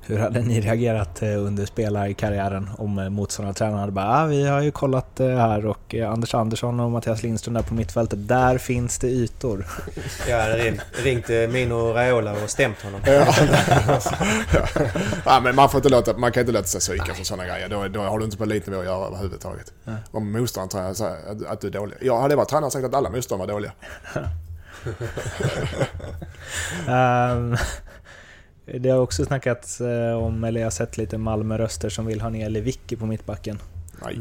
Hur 0.06 0.18
hade 0.18 0.40
ni 0.40 0.60
reagerat 0.60 1.22
eh, 1.22 1.28
under 1.28 1.66
spelarkarriären 1.66 2.70
om 2.78 2.98
eh, 2.98 3.08
motståndartränaren 3.08 3.78
hade 3.78 3.92
bara 3.92 4.22
ah, 4.22 4.26
vi 4.26 4.46
har 4.46 4.60
ju 4.60 4.70
kollat 4.70 5.20
eh, 5.20 5.28
här 5.28 5.66
och 5.66 5.94
Anders 5.94 6.34
Andersson 6.34 6.80
och 6.80 6.90
Mattias 6.90 7.22
Lindström 7.22 7.54
där 7.54 7.62
på 7.62 7.74
mittfältet, 7.74 8.28
där 8.28 8.58
finns 8.58 8.98
det 8.98 9.06
ytor. 9.06 9.66
Jag 10.28 10.40
hade 10.40 10.56
ringt, 10.56 10.82
ringt 10.92 11.28
Mino 11.52 11.92
Raiola 11.92 12.32
och 12.32 12.50
stämt 12.50 12.82
honom. 12.82 13.00
Ja. 13.12 13.34
ja, 15.24 15.40
men 15.40 15.54
man, 15.54 15.70
får 15.70 15.78
inte 15.78 15.88
låta, 15.88 16.16
man 16.16 16.32
kan 16.32 16.40
inte 16.40 16.52
låta 16.52 16.66
sig 16.66 16.80
psyka 16.80 17.14
för 17.14 17.24
sådana 17.24 17.46
grejer. 17.46 17.68
Då, 17.68 17.88
då 17.88 18.00
har 18.00 18.18
du 18.18 18.24
inte 18.24 18.36
på 18.36 18.44
elitnivå 18.44 18.80
att 18.80 18.86
göra 18.86 19.06
överhuvudtaget. 19.06 19.72
Nej. 19.84 19.96
Om 20.10 20.32
motståndaren 20.32 20.94
säger 20.94 21.16
att, 21.30 21.46
att 21.46 21.60
du 21.60 21.66
är 21.66 21.70
dålig. 21.70 21.96
Jag 22.00 22.20
hade 22.20 22.36
varit 22.36 22.48
tränare 22.48 22.66
och 22.66 22.72
sagt 22.72 22.84
att 22.84 22.94
alla 22.94 23.10
motståndare 23.10 23.46
var 23.46 23.54
dåliga. 23.54 23.72
Ehm, 26.88 27.56
Det 28.66 28.88
har 28.88 28.98
också 28.98 29.24
snackats 29.24 29.80
eh, 29.80 30.22
om, 30.22 30.44
eller 30.44 30.60
jag 30.60 30.66
har 30.66 30.70
sett 30.70 30.96
lite 30.96 31.18
Malmö-röster 31.18 31.88
som 31.88 32.06
vill 32.06 32.20
ha 32.20 32.28
ner 32.30 32.50
Lewicki 32.50 32.96
på 32.96 33.06
mittbacken. 33.06 33.58
Nej. 34.04 34.20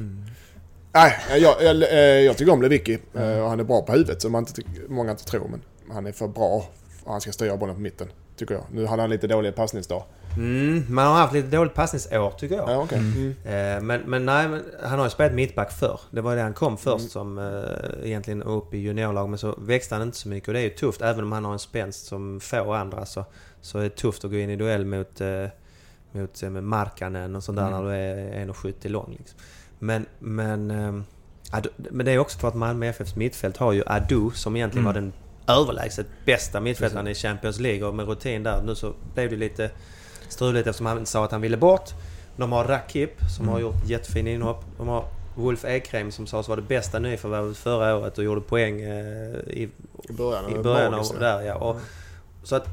Nej, 0.93 1.13
jag, 1.29 1.63
jag, 1.63 1.83
eh, 1.83 1.99
jag 1.99 2.37
tycker 2.37 2.51
om 2.51 2.61
Lewicki 2.61 2.99
eh, 3.13 3.39
och 3.39 3.49
han 3.49 3.59
är 3.59 3.63
bra 3.63 3.81
på 3.81 3.91
huvudet 3.91 4.21
som 4.21 4.31
man 4.31 4.45
inte, 4.47 4.61
många 4.87 5.11
inte 5.11 5.25
tror. 5.25 5.47
Men 5.47 5.61
han 5.91 6.05
är 6.05 6.11
för 6.11 6.27
bra 6.27 6.65
han 7.05 7.21
ska 7.21 7.31
styra 7.31 7.57
bollen 7.57 7.75
på 7.75 7.81
mitten. 7.81 8.07
Tycker 8.41 8.53
jag. 8.55 8.63
Nu 8.71 8.85
hade 8.85 9.01
han 9.01 9.09
lite 9.09 9.27
dålig 9.27 9.55
passningsdag. 9.55 10.03
Mm, 10.37 10.83
man 10.89 11.05
har 11.07 11.13
haft 11.13 11.33
lite 11.33 11.47
dåligt 11.57 11.73
passningsår 11.73 12.31
tycker 12.31 12.55
jag. 12.55 12.69
Ja, 12.69 12.77
okej. 12.77 12.97
Mm. 12.97 13.29
Eh, 13.45 13.83
Men, 13.83 14.01
men 14.01 14.25
nej, 14.25 14.47
men 14.47 14.63
han 14.83 14.99
har 14.99 15.05
ju 15.05 15.09
spelat 15.09 15.33
mittback 15.33 15.71
förr. 15.71 15.99
Det 16.11 16.21
var 16.21 16.35
det 16.35 16.41
han 16.41 16.53
kom 16.53 16.77
först 16.77 16.99
Mm. 16.99 17.09
som 17.09 17.37
eh, 17.37 18.07
egentligen 18.07 18.43
upp 18.43 18.73
i 18.73 18.77
juniorlag. 18.77 19.29
Men 19.29 19.37
så 19.39 19.55
växte 19.59 19.95
han 19.95 20.01
inte 20.01 20.17
så 20.17 20.29
mycket 20.29 20.47
och 20.47 20.53
det 20.53 20.59
är 20.59 20.63
ju 20.63 20.69
tufft. 20.69 21.01
Även 21.01 21.23
om 21.23 21.31
han 21.31 21.45
har 21.45 21.53
en 21.53 21.59
spänst 21.59 22.05
som 22.05 22.39
få 22.39 22.73
andra 22.73 23.05
så, 23.05 23.25
så 23.61 23.79
är 23.79 23.83
det 23.83 23.89
tufft 23.89 24.25
att 24.25 24.31
gå 24.31 24.37
in 24.37 24.49
i 24.49 24.55
duell 24.55 24.85
mot, 24.85 25.21
eh, 25.21 25.45
mot 26.11 26.43
eh, 26.43 26.49
med 26.49 26.63
Markkanen 26.63 27.35
och 27.35 27.43
sånt 27.43 27.57
där 27.57 27.67
Mm. 27.67 27.83
när 27.83 27.89
du 27.91 27.95
är 27.95 28.45
1,70 28.45 28.89
lång. 28.89 29.15
Liksom. 29.19 29.39
Men, 29.79 30.05
men, 30.19 30.71
eh, 30.71 30.93
men 31.77 32.05
det 32.05 32.11
är 32.11 32.17
också 32.19 32.39
för 32.39 32.47
att 32.47 32.55
Malmö 32.55 32.85
FFs 32.87 33.15
mittfält 33.15 33.57
har 33.57 33.71
ju 33.73 33.83
Adu 33.85 34.29
som 34.33 34.55
egentligen 34.55 34.85
Mm. 34.87 34.93
var 34.95 35.01
den 35.01 35.13
överlägset 35.47 36.07
bästa 36.25 36.59
mittfältaren 36.59 37.07
i 37.07 37.13
Champions 37.15 37.59
League 37.59 37.87
och 37.87 37.95
med 37.95 38.07
rutin 38.07 38.43
där. 38.43 38.61
Nu 38.61 38.75
så 38.75 38.93
blev 39.13 39.29
det 39.29 39.35
lite 39.35 39.71
struligt 40.29 40.67
eftersom 40.67 40.85
han 40.85 41.05
sa 41.05 41.25
att 41.25 41.31
han 41.31 41.41
ville 41.41 41.57
bort. 41.57 41.89
De 42.37 42.51
har 42.51 42.63
Rakip 42.65 43.11
som 43.35 43.43
Mm. 43.45 43.53
har 43.53 43.59
gjort 43.61 43.85
jättefina 43.85 44.29
inhopp. 44.29 44.65
De 44.77 44.87
har 44.87 45.05
Wolf 45.35 45.65
Ekrem 45.65 46.11
som 46.11 46.27
sades 46.27 46.47
vara 46.47 46.61
det 46.61 46.67
bästa 46.67 46.99
nyförvärvet 46.99 47.57
förra 47.57 47.95
året 47.97 48.17
och 48.17 48.23
gjorde 48.23 48.41
poäng 48.41 48.81
eh, 48.81 49.35
i, 49.47 49.69
I 50.09 50.13
början. 50.13 50.55
i 50.55 50.63
början 50.63 50.93
av 50.93 51.19
där 51.19 51.41
ja. 51.41 51.55
Och, 51.55 51.77
så 52.43 52.55
att, 52.55 52.65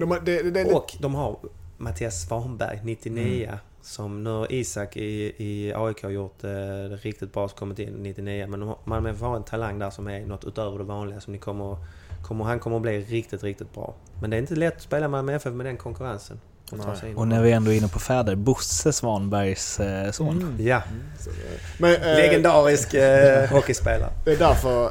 de, 0.00 0.10
har- 0.10 0.20
det, 0.20 0.42
det, 0.42 0.50
det, 0.50 0.72
och 0.72 0.96
de 1.00 1.14
har 1.14 1.36
Mattias 1.78 2.22
Svanberg, 2.26 2.80
99. 2.84 3.44
Mm. 3.46 3.58
Som 3.84 4.24
nu 4.24 4.46
Isak 4.50 4.96
i, 4.96 5.34
i 5.36 5.72
AIK 5.74 6.02
har 6.02 6.10
gjort 6.10 6.44
eh, 6.44 6.50
det 6.50 6.96
riktigt 6.96 7.32
bra, 7.32 7.48
så 7.48 7.56
kommit 7.56 7.78
in 7.78 7.92
99. 7.92 8.46
Men 8.46 8.62
har, 8.62 8.78
Malmö 8.84 9.12
har 9.12 9.36
en 9.36 9.44
talang 9.44 9.78
där 9.78 9.90
som 9.90 10.08
är 10.08 10.26
något 10.26 10.44
utöver 10.44 10.78
det 10.78 10.84
vanliga 10.84 11.20
som 11.20 11.32
ni 11.32 11.38
kommer, 11.38 11.76
kommer 12.22 12.44
Han 12.44 12.60
kommer 12.60 12.76
att 12.76 12.82
bli 12.82 13.00
riktigt, 13.00 13.42
riktigt 13.42 13.74
bra. 13.74 13.94
Men 14.20 14.30
det 14.30 14.36
är 14.36 14.38
inte 14.38 14.54
lätt 14.54 14.76
att 14.76 14.82
spela 14.82 15.00
med 15.00 15.10
Malmö 15.10 15.34
FF 15.34 15.54
med 15.54 15.66
den 15.66 15.76
konkurrensen. 15.76 16.40
Och. 16.70 17.18
Och 17.18 17.28
när 17.28 17.42
vi 17.42 17.52
ändå 17.52 17.70
är 17.70 17.76
inne 17.76 17.88
på 17.88 17.98
fäder, 17.98 18.34
Bosse 18.34 18.92
Svanbergs 18.92 19.80
eh, 19.80 20.10
son. 20.10 20.56
Ja, 20.60 20.82
så, 21.20 21.30
eh, 21.30 21.36
men, 21.78 21.94
eh, 21.94 22.16
legendarisk 22.16 22.94
eh, 22.94 23.48
hockeyspelare. 23.50 24.10
Det 24.24 24.32
är 24.32 24.38
därför 24.38 24.90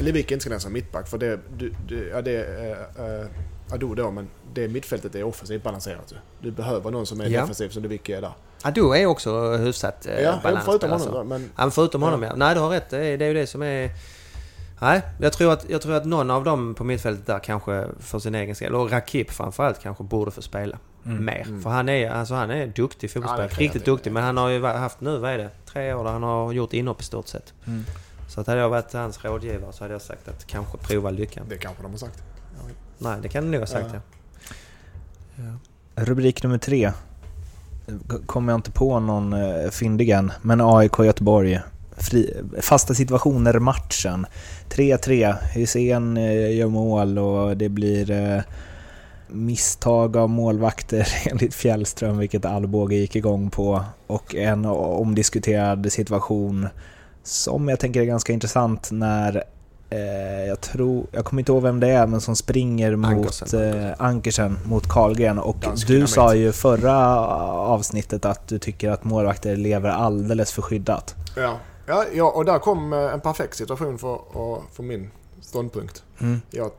Lewicki 0.00 0.34
inte 0.34 0.42
ska 0.42 0.50
läsa 0.50 0.68
mittback. 0.68 1.08
För 1.08 1.18
det, 1.18 1.40
du, 1.58 1.74
du, 1.88 2.08
ja, 2.08 2.22
det 2.22 2.36
är 2.36 2.70
äh, 3.20 3.26
Ado 3.70 3.94
då, 3.94 4.10
men 4.10 4.28
det 4.54 4.68
mittfältet 4.68 5.14
är 5.14 5.22
offensivt 5.22 5.62
balanserat. 5.62 6.12
ju. 6.12 6.16
Du 6.40 6.50
behöver 6.50 6.90
någon 6.90 7.06
som 7.06 7.20
är 7.20 7.26
Ja. 7.28 7.40
defensiv 7.40 7.68
som 7.68 7.82
Lewicki 7.82 8.12
är 8.12 8.20
där. 8.20 8.32
Adu 8.62 8.94
är 8.94 9.06
också 9.06 9.56
hyfsat 9.56 10.06
eh, 10.06 10.20
Ja, 10.20 10.40
balansspelare. 10.42 10.62
förutom 10.64 10.90
honom 10.90 11.02
alltså. 11.06 11.18
då, 11.18 11.24
men... 11.24 11.50
Ja, 11.56 11.70
förutom 11.70 12.02
honom 12.02 12.22
ja. 12.22 12.32
Nej, 12.36 12.54
du 12.54 12.60
har 12.60 12.68
rätt. 12.70 12.90
Det 12.90 13.04
är, 13.06 13.18
det 13.18 13.24
är 13.24 13.28
ju 13.28 13.34
det 13.34 13.46
som 13.46 13.62
är... 13.62 13.90
Nej, 14.80 15.02
jag 15.20 15.32
tror, 15.32 15.52
att, 15.52 15.70
jag 15.70 15.82
tror 15.82 15.94
att 15.94 16.04
någon 16.04 16.30
av 16.30 16.44
dem 16.44 16.74
på 16.74 16.84
mittfältet 16.84 17.26
där 17.26 17.38
kanske 17.38 17.86
för 18.00 18.18
sin 18.18 18.34
egen 18.34 18.54
skull, 18.54 18.74
och 18.74 18.90
Rakip 18.92 19.30
framförallt 19.30 19.80
kanske 19.82 20.04
borde 20.04 20.30
få 20.30 20.42
spela 20.42 20.78
Mm. 21.06 21.24
mer. 21.24 21.42
Mm. 21.46 21.62
För 21.62 21.70
han 21.70 21.88
är, 21.88 22.10
alltså 22.10 22.34
han 22.34 22.50
är 22.50 22.66
duktig 22.66 23.10
fotbollsspelare. 23.10 23.48
Ja, 23.52 23.58
Riktigt 23.60 23.84
duktig. 23.84 24.12
Men 24.12 24.22
han 24.22 24.36
har 24.36 24.48
ju 24.48 24.64
haft 24.64 25.00
nu, 25.00 25.18
vad 25.18 25.30
är 25.30 25.38
det? 25.38 25.50
Tre 25.66 25.94
år 25.94 26.04
där 26.04 26.10
han 26.10 26.22
har 26.22 26.52
gjort 26.52 26.72
inhopp 26.72 27.00
i 27.00 27.04
stort 27.04 27.28
sett. 27.28 27.54
Mm. 27.66 27.84
Så 28.28 28.40
att 28.40 28.46
hade 28.46 28.60
jag 28.60 28.68
varit 28.68 28.92
hans 28.92 29.24
rådgivare 29.24 29.72
så 29.72 29.84
hade 29.84 29.94
jag 29.94 30.02
sagt 30.02 30.28
att 30.28 30.46
kanske 30.46 30.78
prova 30.78 31.10
lyckan. 31.10 31.46
Det 31.48 31.56
kanske 31.58 31.82
de 31.82 31.90
har 31.90 31.98
sagt. 31.98 32.22
Nej, 32.98 33.18
det 33.22 33.28
kan 33.28 33.44
du 33.44 33.50
nog 33.50 33.60
ha 33.60 33.66
sagt 33.66 33.90
Ja. 33.92 34.00
ja. 35.36 36.04
Rubrik 36.04 36.42
nummer 36.42 36.58
tre. 36.58 36.92
Kommer 38.26 38.52
jag 38.52 38.58
inte 38.58 38.70
på 38.70 39.00
någon 39.00 39.32
eh, 39.32 39.70
fyndig 39.70 40.10
än, 40.10 40.32
men 40.42 40.60
AIK 40.60 40.98
Göteborg. 40.98 41.60
Fri, 41.96 42.34
fasta 42.60 42.94
situationer 42.94 43.58
matchen. 43.58 44.26
3-3. 44.70 45.34
Hysén 45.52 46.16
eh, 46.16 46.56
gör 46.56 46.68
mål 46.68 47.18
och 47.18 47.56
det 47.56 47.68
blir 47.68 48.10
eh, 48.10 48.42
misstag 49.28 50.16
av 50.16 50.30
målvakter 50.30 51.08
enligt 51.30 51.54
Fjällström, 51.54 52.18
vilket 52.18 52.44
Alvbåge 52.44 52.96
gick 52.96 53.16
igång 53.16 53.50
på. 53.50 53.84
Och 54.06 54.34
en 54.34 54.64
omdiskuterad 54.66 55.92
situation 55.92 56.68
som 57.22 57.68
jag 57.68 57.80
tänker 57.80 58.00
är 58.00 58.04
ganska 58.04 58.32
intressant 58.32 58.88
när 58.92 59.44
eh, 59.90 59.98
jag 60.48 60.60
tror, 60.60 61.06
jag 61.12 61.24
kommer 61.24 61.40
inte 61.42 61.52
ihåg 61.52 61.62
vem 61.62 61.80
det 61.80 61.88
är, 61.88 62.06
men 62.06 62.20
som 62.20 62.36
springer 62.36 62.96
mot 62.96 63.10
Ankersen. 63.10 63.84
eh, 63.86 63.94
Ankersen 63.98 64.58
mot 64.64 64.88
Karlgren. 64.88 65.38
Och 65.38 65.56
Dansk 65.56 65.86
du 65.86 65.92
dynamit. 65.92 66.10
sa 66.10 66.34
ju 66.34 66.52
förra 66.52 66.96
avsnittet 67.56 68.24
att 68.24 68.48
du 68.48 68.58
tycker 68.58 68.90
att 68.90 69.04
målvakter 69.04 69.56
lever 69.56 69.90
alldeles 69.90 70.52
för 70.52 70.62
skyddat. 70.62 71.14
Ja. 71.36 71.58
Ja, 71.88 72.04
ja, 72.14 72.30
och 72.30 72.44
där 72.44 72.58
kom 72.58 72.92
eh, 72.92 72.98
en 72.98 73.20
perfekt 73.20 73.56
situation 73.56 73.98
för, 73.98 74.20
för 74.72 74.82
min 74.82 75.10
ståndpunkt. 75.40 76.02
Mm. 76.18 76.40
Jag, 76.50 76.70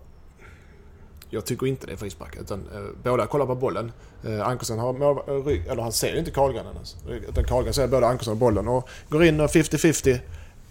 jag 1.30 1.46
tycker 1.46 1.68
inte 1.68 1.88
det 1.88 1.94
är 1.94 1.98
frispark. 1.98 2.36
Utan, 2.42 2.60
eh, 2.60 2.82
båda 3.04 3.26
kollar 3.26 3.46
på 3.46 3.56
bollen. 3.56 3.92
Eh, 4.26 4.48
Ankersen 4.48 4.80
har 4.80 4.94
mål, 4.94 5.18
eh, 5.28 5.34
rygg, 5.46 5.68
eller 5.68 5.82
han 5.84 5.92
ser 5.92 6.14
ju 6.14 6.20
inte 6.20 6.32
Karlgren 6.32 6.66
ens. 6.74 6.96
Utan 7.30 7.44
Karlgren 7.44 7.74
ser 7.74 7.88
både 7.88 8.08
Ankersen 8.08 8.32
och 8.32 8.38
bollen 8.38 8.68
och 8.68 8.90
går 9.10 9.24
in 9.24 9.40
och 9.40 9.50
50-50. 9.50 10.20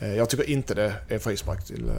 Eh, 0.00 0.14
jag 0.16 0.28
tycker 0.30 0.50
inte 0.50 0.74
det 0.74 0.94
är 1.08 1.18
frispark 1.18 1.64
till... 1.64 1.88
Eh, 1.88 1.94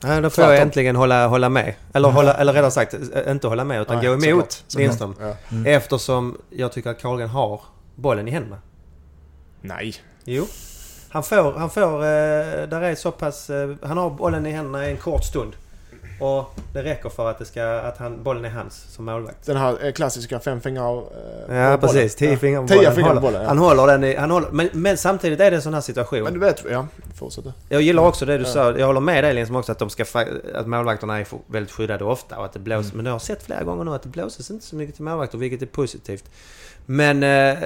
Nej, 0.00 0.20
då 0.22 0.30
får 0.30 0.44
jag 0.44 0.50
Tvärtom. 0.50 0.62
äntligen 0.66 0.96
hålla, 0.96 1.26
hålla 1.26 1.48
med. 1.48 1.74
Eller, 1.92 2.08
hålla, 2.08 2.34
eller 2.34 2.52
rättare 2.52 2.70
sagt, 2.70 2.94
eh, 2.94 3.30
inte 3.30 3.46
hålla 3.48 3.64
med 3.64 3.80
utan 3.82 3.96
Nej, 3.96 4.06
gå 4.06 4.12
emot. 4.26 4.64
Lindström. 4.76 5.14
ja. 5.20 5.36
Mm. 5.50 5.66
Eftersom 5.66 6.38
jag 6.50 6.72
tycker 6.72 6.90
att 6.90 7.00
Karlgren 7.02 7.28
har 7.28 7.60
bollen 7.94 8.28
i 8.28 8.30
händerna. 8.30 8.58
Nej. 9.60 9.94
Jo. 10.24 10.46
Han 11.08 11.22
får, 11.22 11.52
han 11.52 11.70
får, 11.70 12.00
där 12.66 12.80
är 12.82 12.94
så 12.94 13.10
pass, 13.12 13.50
han 13.82 13.98
har 13.98 14.10
bollen 14.10 14.46
i 14.46 14.50
händerna 14.50 14.86
i 14.88 14.90
en 14.90 14.96
kort 14.96 15.24
stund. 15.24 15.52
Och 16.20 16.54
det 16.72 16.82
räcker 16.82 17.08
för 17.08 17.30
att, 17.30 17.38
det 17.38 17.44
ska, 17.44 17.64
att 17.64 17.98
han, 17.98 18.22
bollen 18.22 18.44
är 18.44 18.48
hans 18.50 18.74
som 18.74 19.04
målvakt. 19.04 19.46
Den 19.46 19.56
här 19.56 19.86
eh, 19.86 19.92
klassiska 19.92 20.40
fem 20.40 20.60
fingrar 20.60 21.04
eh, 21.48 21.56
Ja 21.56 21.78
precis, 21.80 22.14
tio 22.14 22.36
fingrar 22.36 22.60
på 22.62 22.66
bollen. 22.74 22.94
Fingrar 22.94 23.14
på 23.14 23.20
bollen, 23.20 23.42
ja. 23.42 23.48
han 23.48 23.58
håller 23.58 23.86
den 23.86 24.04
i, 24.04 24.16
han 24.16 24.30
håller, 24.30 24.50
men, 24.50 24.68
men 24.72 24.96
samtidigt 24.96 25.40
är 25.40 25.50
det 25.50 25.56
en 25.56 25.62
sån 25.62 25.74
här 25.74 25.80
situation. 25.80 26.22
Men 26.22 26.32
du 26.32 26.40
vet, 26.40 26.64
ja. 26.70 26.86
Fortsätt. 27.14 27.44
Jag 27.68 27.82
gillar 27.82 28.02
också 28.02 28.26
det 28.26 28.38
du 28.38 28.44
Ja. 28.44 28.50
sa. 28.50 28.78
Jag 28.78 28.86
håller 28.86 29.00
med 29.00 29.24
dig 29.24 29.34
Lindström 29.34 29.56
också 29.56 29.72
att, 29.72 29.78
de 29.78 29.90
ska, 29.90 30.04
att 30.54 30.66
målvakterna 30.66 31.20
är 31.20 31.26
väldigt 31.46 31.72
skyddade 31.72 32.04
ofta 32.04 32.38
och 32.38 32.44
att 32.44 32.52
det 32.52 32.58
blåser. 32.58 32.84
Mm. 32.84 32.96
Men 32.96 33.06
jag 33.06 33.12
har 33.12 33.18
sett 33.18 33.42
flera 33.42 33.62
gånger 33.64 33.84
nu 33.84 33.94
att 33.94 34.02
det 34.02 34.08
blåses 34.08 34.50
inte 34.50 34.66
så 34.66 34.76
mycket 34.76 34.94
till 34.94 35.04
målvakter 35.04 35.38
vilket 35.38 35.62
är 35.62 35.66
positivt. 35.66 36.30
Men 36.86 37.22
eh, 37.22 37.58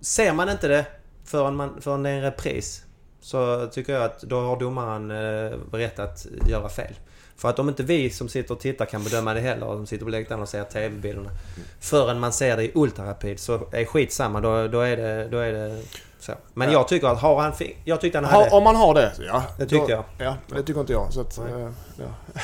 ser 0.00 0.32
man 0.32 0.48
inte 0.48 0.68
det 0.68 0.84
förrän, 1.24 1.56
man, 1.56 1.80
förrän 1.80 2.02
det 2.02 2.10
är 2.10 2.14
en 2.14 2.22
repris 2.22 2.84
så 3.20 3.66
tycker 3.66 3.92
jag 3.92 4.02
att 4.02 4.20
då 4.20 4.40
har 4.40 4.60
domaren 4.60 5.10
eh, 5.10 5.58
rätt 5.72 5.98
att 5.98 6.26
göra 6.46 6.68
fel. 6.68 6.94
För 7.36 7.48
att 7.48 7.58
om 7.58 7.68
inte 7.68 7.82
vi 7.82 8.10
som 8.10 8.28
sitter 8.28 8.54
och 8.54 8.60
tittar 8.60 8.84
kan 8.84 9.04
bedöma 9.04 9.34
det 9.34 9.40
heller, 9.40 9.66
och 9.66 9.76
som 9.76 9.86
sitter 9.86 10.04
på 10.04 10.10
läktaren 10.10 10.42
och 10.42 10.48
ser 10.48 10.64
TV-bilderna. 10.64 11.30
Förrän 11.80 12.20
man 12.20 12.32
ser 12.32 12.56
det 12.56 12.64
i 12.64 12.72
ultrarapid 12.74 13.40
så 13.40 13.68
är 13.72 13.84
skit 13.84 14.12
samma. 14.12 14.40
Då, 14.40 14.68
då, 14.68 14.80
är 14.80 14.96
det, 14.96 15.28
då 15.28 15.38
är 15.38 15.52
det 15.52 15.82
så. 16.22 16.32
Men 16.54 16.68
Ja. 16.68 16.72
jag 16.72 16.88
tycker 16.88 17.08
att 17.08 17.20
har 17.20 17.40
han... 17.40 17.52
Jag 17.84 18.00
tyckte 18.00 18.18
han 18.18 18.24
hade... 18.24 18.50
Ha, 18.50 18.56
om 18.56 18.64
man 18.64 18.76
har 18.76 18.94
det, 18.94 19.12
ja. 19.26 19.42
Det 19.58 19.66
tyckte 19.66 19.92
jag. 19.92 20.04
Ja, 20.18 20.36
det 20.48 20.62
tycker 20.62 20.80
inte 20.80 20.92
jag. 20.92 21.12
Så 21.12 21.20
att, 21.20 21.38
eh, 21.38 21.44
ja. 21.98 22.04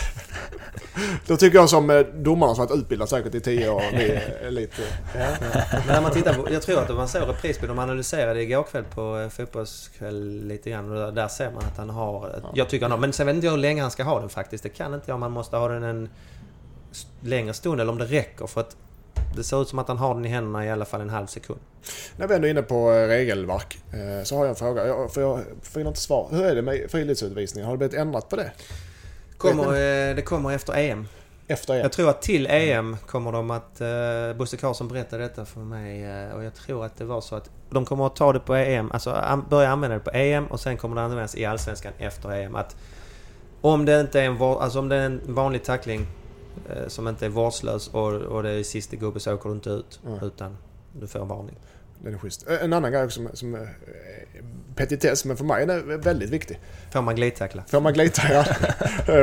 Då 1.27 1.37
tycker 1.37 1.59
jag 1.59 1.69
som 1.71 1.91
eh, 1.91 2.01
domarna 2.01 2.55
som 2.55 2.67
varit 2.67 2.79
utbildad 2.79 3.09
säkert 3.09 3.35
i 3.35 3.41
tio 3.41 3.71
år. 3.71 3.83
Lite... 4.51 4.83
Ja. 5.15 5.27
Men 5.87 5.87
när 5.87 6.01
man 6.03 6.13
tittar 6.13 6.35
på, 6.35 6.53
jag 6.53 6.63
tror 6.63 6.83
att 6.83 6.97
man 6.97 7.09
såg 7.09 7.29
reprisbild, 7.29 7.71
de 7.71 7.79
analyserade 7.79 8.43
igår 8.43 8.63
kväll 8.63 8.85
på 8.85 9.19
eh, 9.19 9.29
fotbollskväll 9.29 10.47
lite 10.47 10.71
grann 10.71 10.93
och 10.93 11.15
där, 11.15 11.29
ser 11.29 11.51
man 11.51 11.65
att 11.65 11.77
han 11.77 11.91
har... 11.91 12.41
Ja. 12.43 12.51
Jag 12.55 12.69
tycker 12.69 12.85
han 12.85 12.91
har, 12.91 12.99
men 12.99 13.13
sen 13.13 13.27
vet 13.27 13.35
inte 13.35 13.47
jag 13.47 13.53
hur 13.53 13.59
länge 13.59 13.83
han 13.83 13.91
ska 13.91 14.03
ha 14.05 14.21
den 14.21 14.29
faktiskt. 14.29 14.63
Det 14.63 14.69
kan 14.69 14.95
inte 14.95 15.11
jag, 15.11 15.19
man 15.21 15.33
måste 15.33 15.57
ha 15.57 15.69
den 15.69 15.83
en 15.83 16.09
längre 17.21 17.55
stund 17.55 17.81
eller 17.81 17.93
om 17.93 17.99
det 17.99 18.05
räcker 18.05 18.47
för 18.47 18.61
att 18.61 18.77
det 19.37 19.45
ser 19.45 19.63
ut 19.63 19.69
som 19.69 19.79
att 19.79 19.89
han 19.89 19.99
har 19.99 20.15
den 20.15 20.25
i 20.25 20.29
händerna 20.29 20.67
i 20.67 20.71
alla 20.71 20.85
fall 20.85 21.01
en 21.01 21.11
halv 21.11 21.27
sekund. 21.27 21.61
När 22.17 22.29
vi 22.29 22.35
ändå 22.35 22.47
är 22.47 22.51
inne 22.51 22.63
på 22.63 22.93
eh, 22.93 23.07
regelverk 23.07 23.79
eh, 23.93 24.25
så 24.25 24.37
har 24.37 24.45
jag 24.45 24.51
en 24.51 24.57
fråga. 24.57 24.87
Jag, 24.87 25.13
för 25.13 25.21
jag 25.21 25.41
får 25.63 25.83
inte 25.83 26.01
svar. 26.01 26.29
Hur 26.31 26.45
är 26.45 26.55
det 26.55 26.63
med 26.63 26.91
friluftsutvisningar? 26.91 27.67
Har 27.67 27.75
det 27.75 27.79
blivit 27.79 27.97
ändrat 27.97 28.29
på 28.29 28.37
det? 28.37 28.53
Kommer, 29.37 29.65
eh, 29.65 30.17
det 30.17 30.23
kommer 30.23 30.53
efter 30.53 30.77
EM. 30.77 31.09
Efter 31.47 31.75
er? 31.75 31.79
Jag 31.79 31.93
tror 31.93 32.11
att 32.11 32.23
till 32.23 32.47
EM 32.47 32.97
kommer 33.07 33.33
de 33.33 33.51
att... 33.51 33.81
Uh, 33.81 34.37
Bosse 34.37 34.57
Karlsson 34.57 34.89
berättade 34.89 35.23
detta 35.23 35.45
för 35.45 35.61
mig 35.61 36.33
och 36.33 36.45
jag 36.45 36.55
tror 36.55 36.85
att 36.85 36.97
det 36.97 37.05
var 37.05 37.21
så 37.21 37.37
att 37.37 37.51
de 37.71 37.85
kommer 37.85 38.07
att 38.07 38.17
ta 38.17 38.33
det 38.33 38.41
på 38.41 38.55
EM, 38.55 38.93
alltså 38.93 39.43
börja 39.51 39.69
använda 39.69 39.97
det 39.97 40.05
på 40.05 40.11
EM 40.11 40.47
och 40.47 40.61
sen 40.61 40.77
kommer 40.77 40.97
det 40.97 41.03
användas 41.03 41.37
i 41.37 41.45
Allsvenskan 41.45 41.93
efter 41.99 42.33
EM. 42.33 42.55
Att 42.55 42.77
om 43.61 43.85
det 43.85 44.01
inte 44.01 44.21
är 44.21 44.25
en, 44.25 44.43
alltså 44.43 44.79
om 44.79 44.89
det 44.89 44.97
är 44.97 45.07
en 45.07 45.21
vanlig 45.27 45.65
tackling 45.65 46.07
som 46.89 47.09
inte 47.09 47.25
är 47.27 47.31
vårdslös 47.31 47.89
och, 47.89 48.13
och 48.15 48.43
det 48.43 48.51
är 48.51 48.63
sista 48.63 48.97
gubbe 48.97 49.21
så 49.21 49.35
åker 49.35 49.49
du 49.49 49.55
inte 49.55 49.71
ut 49.71 50.01
Mm. 50.07 50.25
utan 50.25 50.57
du 51.01 51.07
får 51.07 51.25
varning. 51.25 51.57
Den 52.03 52.15
är 52.15 52.19
schysst. 52.19 52.49
Eh, 52.51 52.63
En 52.65 52.73
annan 52.73 52.93
grej 52.93 53.11
som, 53.11 53.29
som 53.35 53.55
är 53.55 53.61
eh, 53.61 54.45
petitess, 54.77 55.25
men 55.25 55.37
för 55.37 55.45
mig 55.45 55.63
är 55.63 55.67
den 55.67 56.01
väldigt 56.01 56.31
viktig. 56.31 56.61
Får 56.93 57.03
man 57.03 57.17
glidtackla? 57.17 57.63
Får 57.69 57.81
man 57.81 57.93
glidtackla 57.93 58.45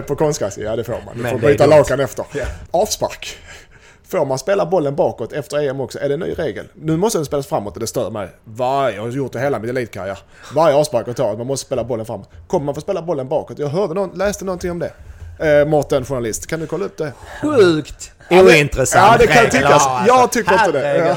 på 0.08 0.16
konstgräs? 0.16 0.58
Ja, 0.58 0.76
det 0.76 0.84
får 0.84 1.02
man. 1.06 1.16
Du 1.18 1.22
Men 1.24 1.32
får 1.32 1.48
byta 1.48 1.66
lakan 1.66 2.00
efter. 2.00 2.26
Ja. 2.34 2.46
Avspark. 2.72 3.38
Får 4.08 4.26
man 4.26 4.40
spela 4.40 4.66
bollen 4.66 4.96
bakåt 4.96 5.34
efter 5.34 5.70
EM 5.70 5.80
också? 5.80 6.00
Är 6.00 6.08
det 6.08 6.14
en 6.14 6.20
ny 6.20 6.34
regel? 6.34 6.66
Nu 6.74 6.98
måste 6.98 7.18
den 7.18 7.26
spelas 7.26 7.48
framåt 7.48 7.74
och 7.74 7.80
det 7.80 7.88
stör 7.88 8.10
mig. 8.12 8.30
Varje, 8.44 8.96
jag 8.96 9.04
har 9.04 9.10
gjort 9.10 9.32
det 9.34 9.40
hela 9.40 9.60
min 9.60 9.70
elitkarriär. 9.70 10.20
Varje 10.56 10.76
avspark 10.76 11.08
jag 11.08 11.16
tar, 11.16 11.38
man 11.38 11.48
måste 11.48 11.66
spela 11.66 11.84
bollen 11.84 12.06
framåt. 12.06 12.30
Kommer 12.48 12.66
man 12.66 12.76
få 12.76 12.82
spela 12.82 13.02
bollen 13.02 13.28
bakåt? 13.30 13.60
Jag 13.60 13.68
hörde 13.68 13.94
någon, 13.94 14.18
läste 14.18 14.46
någonting 14.46 14.72
om 14.72 14.80
det. 14.80 14.92
Eh, 15.40 15.66
Mårten, 15.66 16.06
journalist. 16.06 16.48
Kan 16.48 16.60
du 16.60 16.68
kolla 16.68 16.86
upp 16.86 16.98
det? 16.98 17.14
Sjukt 17.42 18.12
Ja, 18.30 18.44
ointressant 18.44 19.12
ja, 19.12 19.18
det 19.28 19.28
kan 19.34 19.50
tyckas. 19.50 19.84
Ja, 19.86 20.04
Jag 20.08 20.32
tycker 20.32 20.54
inte 20.54 20.72
det. 20.72 20.98
Ja. 20.98 21.16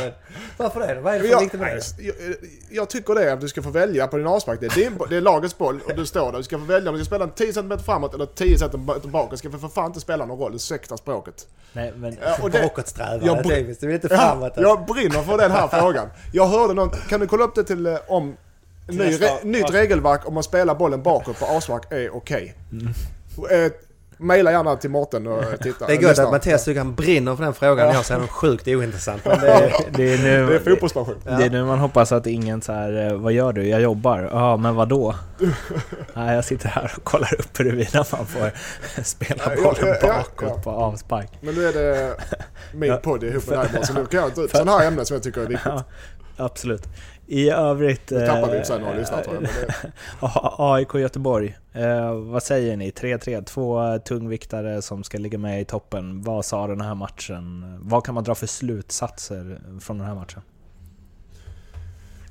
Varför 0.57 0.81
det? 0.81 1.01
Vad 1.01 1.15
är 1.15 1.23
det 1.23 1.29
för 1.29 1.41
viktigt 1.41 1.61
med 1.61 1.77
det? 1.77 2.03
jag, 2.05 2.15
jag 2.71 2.91
tycker 2.91 3.15
det, 3.15 3.33
att 3.33 3.41
du 3.41 3.49
ska 3.49 3.63
få 3.63 3.71
välja 3.71 4.07
på 4.07 4.17
din 4.17 4.27
avspark. 4.27 4.61
Det 4.61 4.67
är, 4.67 4.71
din, 4.71 4.99
det 5.11 5.17
är 5.17 5.21
lagets 5.21 5.59
boll 5.59 5.81
och 5.85 5.95
du 5.97 6.07
står 6.07 6.33
där. 6.33 6.39
Du 6.39 6.45
ska 6.45 6.59
få 6.59 6.65
välja 6.65 6.91
om 6.91 6.99
du 6.99 7.05
ska 7.05 7.09
spela 7.09 7.27
den 7.27 7.35
10 7.35 7.53
cm 7.53 7.79
framåt 7.87 8.15
eller 8.15 8.27
10 8.27 8.59
cm 8.59 8.87
bakåt. 9.05 9.31
Det 9.31 9.37
ska 9.37 9.51
för 9.51 9.69
fan 9.69 9.87
inte 9.87 10.01
spela 10.01 10.27
någon 10.27 10.39
roll, 10.39 10.55
ursäkta 10.55 10.97
språket. 10.97 11.47
Nej, 11.73 11.93
men... 11.97 12.17
Ja, 12.23 12.49
Bakåtsträvare, 12.63 13.43
typiskt. 13.43 13.81
Du 13.81 13.87
vill 13.87 13.95
inte 13.97 14.09
Ja, 14.11 14.17
framåt. 14.17 14.45
alltså. 14.45 14.61
jag 14.63 14.87
brinner 14.87 15.23
för 15.23 15.39
den 15.39 15.51
här 15.51 15.69
frågan. 15.81 16.09
Jag 16.33 16.47
hörde 16.47 16.75
någon, 16.75 16.91
kan 16.91 17.21
du 17.21 17.27
kolla 17.27 17.45
upp 17.45 17.55
det 17.55 17.65
till 17.65 17.87
eh, 17.87 17.97
om 18.09 18.37
ny, 18.89 18.97
nästa 18.97 19.25
re, 19.25 19.39
nytt 19.43 19.71
regelverk 19.75 20.29
om 20.29 20.35
man 20.35 20.43
spelar 20.43 20.75
bollen 20.75 21.03
bakåt 21.03 21.39
på 21.41 21.47
avspark 21.47 21.93
är 21.93 22.17
okej. 22.17 22.55
Mm. 22.73 22.87
Eh, 23.51 23.73
Maila 24.21 24.53
gärna 24.53 24.77
till 24.77 24.91
Mårten 24.91 25.27
och 25.27 25.45
titta. 25.63 25.87
Det 25.87 25.93
är 25.93 26.03
gott 26.03 26.19
att 26.19 26.31
Mattias 26.31 26.65
tycker 26.65 26.81
han 26.81 26.95
brinner 26.95 27.37
för 27.37 27.45
den 27.45 27.55
frågan. 27.55 27.95
Jag 27.95 28.05
säger 28.05 28.21
något 28.21 28.31
sjukt 28.31 28.69
ointressant. 28.69 29.25
Men 29.25 29.41
det 29.41 29.49
är, 29.49 29.73
Det 29.91 30.15
är 30.15 30.19
nu... 30.19 30.47
Det 30.47 30.55
är 30.55 30.59
fotbollspassion. 30.59 31.15
Det 31.25 31.31
är 31.31 31.51
nu 31.51 31.65
man 31.65 31.79
hoppas 31.79 32.13
att 32.13 32.27
ingen 32.27 32.63
så 32.63 32.73
här, 32.73 33.07
eh, 33.07 33.13
vad 33.15 33.33
gör 33.33 33.53
du? 33.53 33.69
Jag 33.69 33.81
jobbar. 33.81 34.29
Ja, 34.33 34.57
men 34.57 34.75
vad 34.75 34.89
då? 34.89 35.15
Nej, 36.15 36.35
jag 36.35 36.45
sitter 36.45 36.69
här 36.69 36.93
och 36.97 37.05
kollar 37.05 37.35
upp 37.41 37.61
huruvida 37.61 38.05
man 38.13 38.27
får 38.27 38.51
spela 39.03 39.43
Ja, 39.57 39.63
bollen 39.63 39.87
ja, 39.87 39.97
ja, 40.03 40.09
bakåt 40.09 40.53
ja. 40.57 40.63
på 40.63 40.71
avspark. 40.71 41.29
Men 41.41 41.55
nu 41.55 41.69
är 41.69 41.73
det 41.73 42.15
min 42.75 42.89
Ja. 42.91 42.97
podd 42.97 43.25
ihop 43.25 43.47
med 43.49 43.59
dig 43.59 43.67
Mårten, 43.73 43.87
så 43.87 43.93
nu 43.93 44.07
kan 44.07 44.21
jag 44.21 44.35
ta 44.35 44.41
upp 44.41 44.51
sådana 44.51 44.79
här 44.79 44.87
ämnen 44.87 45.07
som 45.07 45.15
jag 45.15 45.23
tycker 45.23 45.41
är 45.41 45.47
viktigt. 45.47 45.67
Ja, 45.67 45.85
absolut. 46.37 46.83
I 47.31 47.51
övrigt... 47.51 48.11
Nu 48.11 48.27
tappar 48.27 48.51
vi 48.51 48.57
eh, 48.59 48.63
sig 48.63 48.81
några 48.81 48.95
lyssnare 48.95 49.25
tror 49.25 49.35
jag. 49.35 49.43
Men 49.43 49.51
det, 49.53 49.93
A- 50.27 50.55
AIK 50.75 50.95
Göteborg. 50.95 51.57
Eh, 51.73 52.15
vad 52.15 52.43
säger 52.43 52.77
ni? 52.77 52.91
3-3, 52.91 53.45
två 53.45 53.99
tungviktare 53.99 54.83
som 54.83 55.05
ska 55.05 55.19
ligga 55.19 55.39
med 55.39 55.61
i 55.61 55.65
toppen. 55.65 56.23
Vad 56.23 56.45
sa 56.45 56.67
den 56.67 56.81
här 56.81 56.95
matchen? 56.95 57.79
Vad 57.83 58.05
kan 58.05 58.15
man 58.15 58.25
dra 58.25 58.35
för 58.35 58.47
slutsatser 58.47 59.61
från 59.81 59.99
den 59.99 60.07
här 60.07 60.15
matchen? 60.15 60.43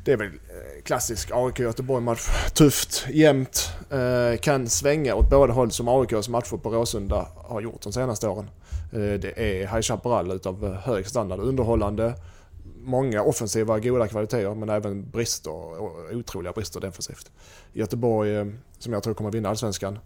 det 0.07 0.13
är 0.13 0.17
väl 0.17 0.27
eh, 0.27 0.83
klassisk 0.83 1.31
AIK 1.33 1.59
Göteborg-match. 1.59 2.27
Tufft, 2.53 3.05
jämnt, 3.09 3.71
eh, 3.91 4.37
kan 4.39 4.69
svänga 4.69 5.15
åt 5.15 5.29
båda 5.29 5.53
håll 5.53 5.71
som 5.71 5.87
AIKs 5.87 6.29
matcher 6.29 6.57
på 6.57 6.69
Råsunda 6.69 7.27
har 7.35 7.61
gjort 7.61 7.81
de 7.81 7.93
senaste 7.93 8.27
åren. 8.27 8.49
Eh, 8.93 8.99
det 8.99 9.33
är 9.37 9.59
High 9.59 9.81
Chaparral 9.81 10.31
utav 10.31 10.75
hög 10.75 11.07
standard, 11.07 11.39
underhållande, 11.39 12.13
många 12.87 13.21
offensiva 13.21 13.79
goda 13.79 14.07
kvaliteter 14.07 14.55
men 14.55 14.69
även 14.69 15.09
brister, 15.09 15.51
och 15.51 16.11
otroliga 16.13 16.51
brister 16.51 16.79
defensivt. 16.79 17.31
Göteborg, 17.73 18.35
eh, 18.35 18.45
som 18.79 18.93
jag 18.93 19.03
tror 19.03 19.13
kommer 19.13 19.31
vinna 19.31 19.49
Allsvenskan, 19.49 19.99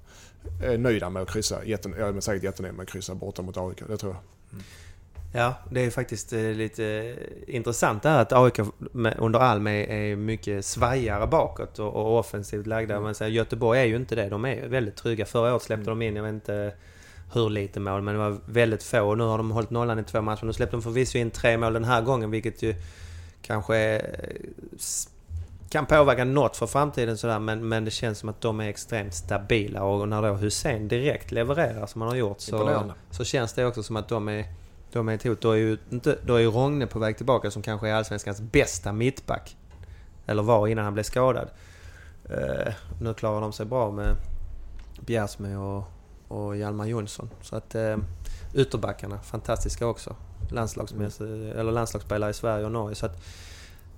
är 0.63 0.77
nöjda 0.77 1.09
med 1.09 1.21
att 1.21 1.29
kryssa, 1.29 1.65
jätten, 1.65 1.95
jag 1.97 2.17
är 2.17 2.21
säkert 2.21 2.43
jättenöjd 2.43 2.73
med 2.73 2.83
att 2.83 2.89
kryssa 2.89 3.15
borta 3.15 3.41
mot 3.41 3.57
AIK, 3.57 3.83
det 3.87 3.97
tror 3.97 4.15
jag. 4.15 4.21
ja, 5.41 5.55
det 5.71 5.85
är 5.85 5.89
faktiskt 5.89 6.33
eh, 6.33 6.39
lite 6.39 7.15
intressant 7.47 8.03
det 8.03 8.09
här 8.09 8.21
att 8.21 8.33
AIK 8.33 8.59
under 9.17 9.39
Alm 9.39 9.67
är, 9.67 10.15
mycket 10.15 10.65
svajigare 10.65 11.27
bakåt 11.27 11.79
och, 11.79 11.95
och 11.95 12.19
offensivt 12.19 12.67
lagda. 12.67 12.99
Men 12.99 13.15
så 13.15 13.23
här, 13.23 13.31
Göteborg 13.31 13.79
är 13.79 13.85
ju 13.85 13.95
inte 13.95 14.15
det. 14.15 14.29
De 14.29 14.45
är 14.45 14.67
väldigt 14.67 14.95
trygga. 14.95 15.25
Förra 15.25 15.51
året 15.51 15.63
släppte 15.63 15.89
de 15.89 16.01
in, 16.01 16.15
jag 16.15 16.23
vet 16.23 16.33
inte 16.33 16.73
hur 17.33 17.49
lite 17.49 17.79
mål, 17.79 18.01
men 18.01 18.13
det 18.13 18.19
var 18.19 18.37
väldigt 18.45 18.83
få. 18.83 19.01
Och 19.01 19.17
nu 19.17 19.23
har 19.23 19.37
de 19.37 19.51
hållit 19.51 19.69
nollan 19.69 19.99
i 19.99 20.03
två 20.03 20.21
matcher. 20.21 20.45
Nu 20.45 20.53
släppte 20.53 20.75
de 20.75 20.81
förvisso 20.81 21.17
in 21.17 21.31
tre 21.31 21.57
mål 21.57 21.73
den 21.73 21.83
här 21.83 22.01
gången, 22.01 22.31
vilket 22.31 22.61
ju 22.61 22.75
kanske 23.41 24.01
s- 24.75 25.09
kan 25.69 25.85
påverka 25.85 26.23
något 26.25 26.57
för 26.57 26.67
framtiden 26.67 27.17
sådär. 27.17 27.39
Men, 27.39 27.67
men 27.69 27.85
det 27.85 27.91
känns 27.91 28.19
som 28.19 28.29
att 28.29 28.41
de 28.41 28.59
är 28.59 28.67
extremt 28.69 29.13
stabila. 29.13 29.83
Och 29.83 30.09
när 30.09 30.21
då 30.21 30.33
Hussein 30.33 30.87
direkt 30.87 31.31
levererar 31.31 31.85
som 31.87 32.01
han 32.01 32.09
har 32.09 32.17
gjort 32.17 32.39
så, 32.39 32.57
så 33.11 33.23
känns 33.23 33.53
det 33.53 33.65
också 33.65 33.83
som 33.83 33.95
att 33.95 34.07
de 34.09 34.27
är 34.29 34.45
de 34.93 35.09
är 35.09 35.15
ett 35.15 35.23
hot. 35.23 35.41
Då 35.41 35.51
är 35.51 35.55
ju, 35.57 35.77
inte, 35.91 36.17
då 36.25 36.35
är 36.35 36.39
ju 36.39 36.47
Rogne 36.51 36.87
på 36.87 36.99
väg 36.99 37.17
tillbaka 37.17 37.51
som 37.51 37.61
kanske 37.61 37.89
är 37.89 37.93
Allsvenskans 37.93 38.41
bästa 38.41 38.91
mittback. 38.91 39.57
Eller 40.25 40.43
var 40.43 40.67
innan 40.67 40.83
han 40.85 40.93
blev 40.93 41.03
skadad. 41.03 41.47
Eh, 42.29 42.73
nu 43.01 43.13
klarar 43.13 43.41
de 43.41 43.53
sig 43.53 43.65
bra 43.65 43.91
med 43.91 44.15
Bjärsmyr 44.99 45.57
och, 45.57 45.83
och 46.31 46.57
Hjalmar 46.57 46.85
Jonsson. 46.85 47.29
Så 47.41 47.55
att 47.55 47.75
eh, 47.75 47.97
ytterbackarna, 48.53 49.19
fantastiska 49.19 49.87
också. 49.87 50.15
Landslagsmässigt, 50.51 51.21
eller 51.55 51.71
landslagsspelare 51.71 52.29
i 52.29 52.33
Sverige 52.33 52.65
och 52.65 52.71
Norge. 52.71 52.95
Så 52.95 53.05
att 53.05 53.23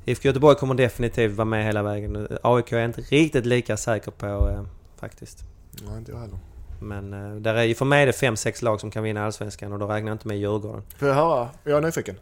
IFK 0.05 0.27
Göteborg 0.27 0.55
kommer 0.57 0.75
definitivt 0.75 1.35
vara 1.35 1.45
med 1.45 1.65
hela 1.65 1.83
vägen. 1.83 2.27
AIK 2.43 2.71
är 2.71 2.77
jag 2.77 2.85
inte 2.85 3.01
riktigt 3.01 3.45
lika 3.45 3.77
säker 3.77 4.11
på 4.11 4.25
eh, 4.49 4.63
faktiskt. 4.97 5.43
Nej, 5.87 5.97
inte 5.97 6.11
jag 6.11 6.19
heller. 6.19 6.37
Men 6.81 7.13
eh, 7.13 7.35
där 7.41 7.53
är, 7.55 7.63
ju- 7.63 7.75
för 7.75 7.85
mig 7.85 8.01
är 8.03 8.07
det 8.07 8.13
fem 8.13 8.35
sex 8.35 8.61
lag 8.61 8.79
som 8.79 8.91
kan 8.91 9.03
vinna 9.03 9.25
Allsvenskan 9.25 9.73
och 9.73 9.79
då 9.79 9.87
räknar 9.87 10.09
jag 10.09 10.15
inte 10.15 10.27
med 10.27 10.37
Djurgården. 10.37 10.81
Får 10.97 11.07
jag 11.07 11.15
höra? 11.15 11.49
Jag 11.63 11.77
är 11.77 11.81
nyfiken. 11.81 12.15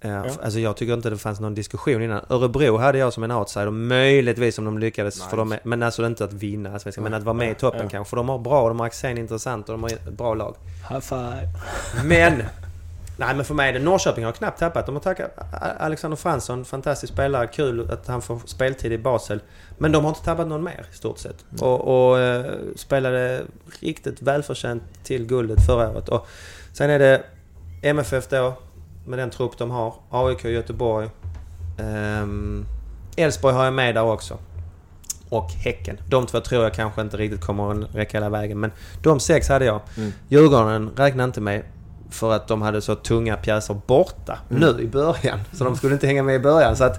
Ja, 0.00 0.08
Ja. 0.08 0.24
Alltså 0.42 0.58
jag 0.58 0.76
tycker 0.76 0.94
inte 0.94 1.10
det 1.10 1.16
fanns 1.18 1.40
någon 1.40 1.54
diskussion 1.54 2.02
innan. 2.02 2.24
Örebro 2.28 2.76
hade 2.76 2.98
jag 2.98 3.12
som 3.12 3.22
en 3.22 3.30
outsider, 3.30 3.70
möjligtvis 3.70 4.58
om 4.58 4.64
de 4.64 4.78
lyckades. 4.78 5.18
Nej. 5.18 5.28
För 5.30 5.36
de 5.36 5.56
men 5.62 5.82
alltså 5.82 6.06
inte 6.06 6.24
att 6.24 6.32
vinna 6.32 6.72
Allsvenskan, 6.72 7.04
men 7.04 7.14
att 7.14 7.22
vara 7.22 7.34
med 7.34 7.50
i 7.50 7.54
toppen 7.54 7.80
Ja. 7.82 7.88
kanske. 7.88 8.10
För 8.10 8.16
de 8.16 8.28
har 8.28 8.38
bra, 8.38 8.68
de 8.68 8.80
har 8.80 8.86
Axén 8.86 9.18
intressant 9.18 9.68
och 9.68 9.72
de 9.72 9.82
har 9.82 9.90
ett 9.90 10.04
bra 10.12 10.34
lag. 10.34 10.56
High 10.90 11.00
five. 11.00 11.48
Men! 12.04 12.42
Nej 13.20 13.34
men 13.36 13.44
för 13.44 13.54
mig 13.54 13.68
är 13.68 13.72
det 13.72 13.78
Norrköping 13.78 14.24
har 14.24 14.32
knappt 14.32 14.58
tappat. 14.58 14.86
De 14.86 14.94
har 14.94 15.02
tackat 15.02 15.30
Alexander 15.78 16.16
Fransson, 16.16 16.64
fantastisk 16.64 17.12
spelare. 17.12 17.46
Kul 17.46 17.90
att 17.90 18.06
han 18.06 18.22
får 18.22 18.40
speltid 18.44 18.92
i 18.92 18.98
Basel. 18.98 19.40
Men 19.78 19.92
de 19.92 20.04
har 20.04 20.08
inte 20.10 20.24
tappat 20.24 20.46
någon 20.48 20.64
mer 20.64 20.86
i 20.92 20.96
stort 20.96 21.18
sett. 21.18 21.44
Och, 21.60 22.08
och 22.10 22.18
eh, 22.18 22.52
spelade 22.76 23.42
riktigt 23.80 24.22
välförtjänt 24.22 24.82
till 25.04 25.26
guldet 25.26 25.66
förra 25.66 25.90
året. 25.90 26.08
Och 26.08 26.26
sen 26.72 26.90
är 26.90 26.98
det 26.98 27.22
MFF 27.82 28.28
då, 28.28 28.54
med 29.08 29.18
den 29.18 29.30
trupp 29.30 29.58
de 29.58 29.70
har. 29.70 29.94
AIK 30.10 30.44
Göteborg. 30.44 31.08
Ehm, 31.78 32.66
Elfsborg 33.16 33.54
har 33.54 33.64
jag 33.64 33.74
med 33.74 33.94
där 33.94 34.02
också. 34.02 34.38
Och 35.30 35.50
Häcken. 35.50 36.00
De 36.08 36.26
två 36.26 36.40
tror 36.40 36.62
jag 36.62 36.74
kanske 36.74 37.00
inte 37.00 37.16
riktigt 37.16 37.40
kommer 37.40 37.70
att 37.72 37.94
räcka 37.94 38.16
hela 38.16 38.28
vägen. 38.28 38.60
Men 38.60 38.72
de 39.02 39.20
sex 39.20 39.48
hade 39.48 39.64
jag. 39.64 39.80
Mm. 39.96 40.12
Djurgården 40.28 40.90
räknar 40.96 41.24
inte 41.24 41.40
med 41.40 41.62
för 42.10 42.32
att 42.32 42.48
de 42.48 42.62
hade 42.62 42.80
så 42.82 42.94
tunga 42.94 43.36
pjäser 43.36 43.76
borta 43.86 44.38
Mm. 44.50 44.62
nu 44.62 44.82
i 44.82 44.86
början. 44.86 45.40
Så 45.52 45.64
de 45.64 45.76
skulle 45.76 45.94
inte 45.94 46.06
hänga 46.06 46.22
med 46.22 46.34
i 46.34 46.38
början. 46.38 46.76
Så 46.76 46.84
att 46.84 46.96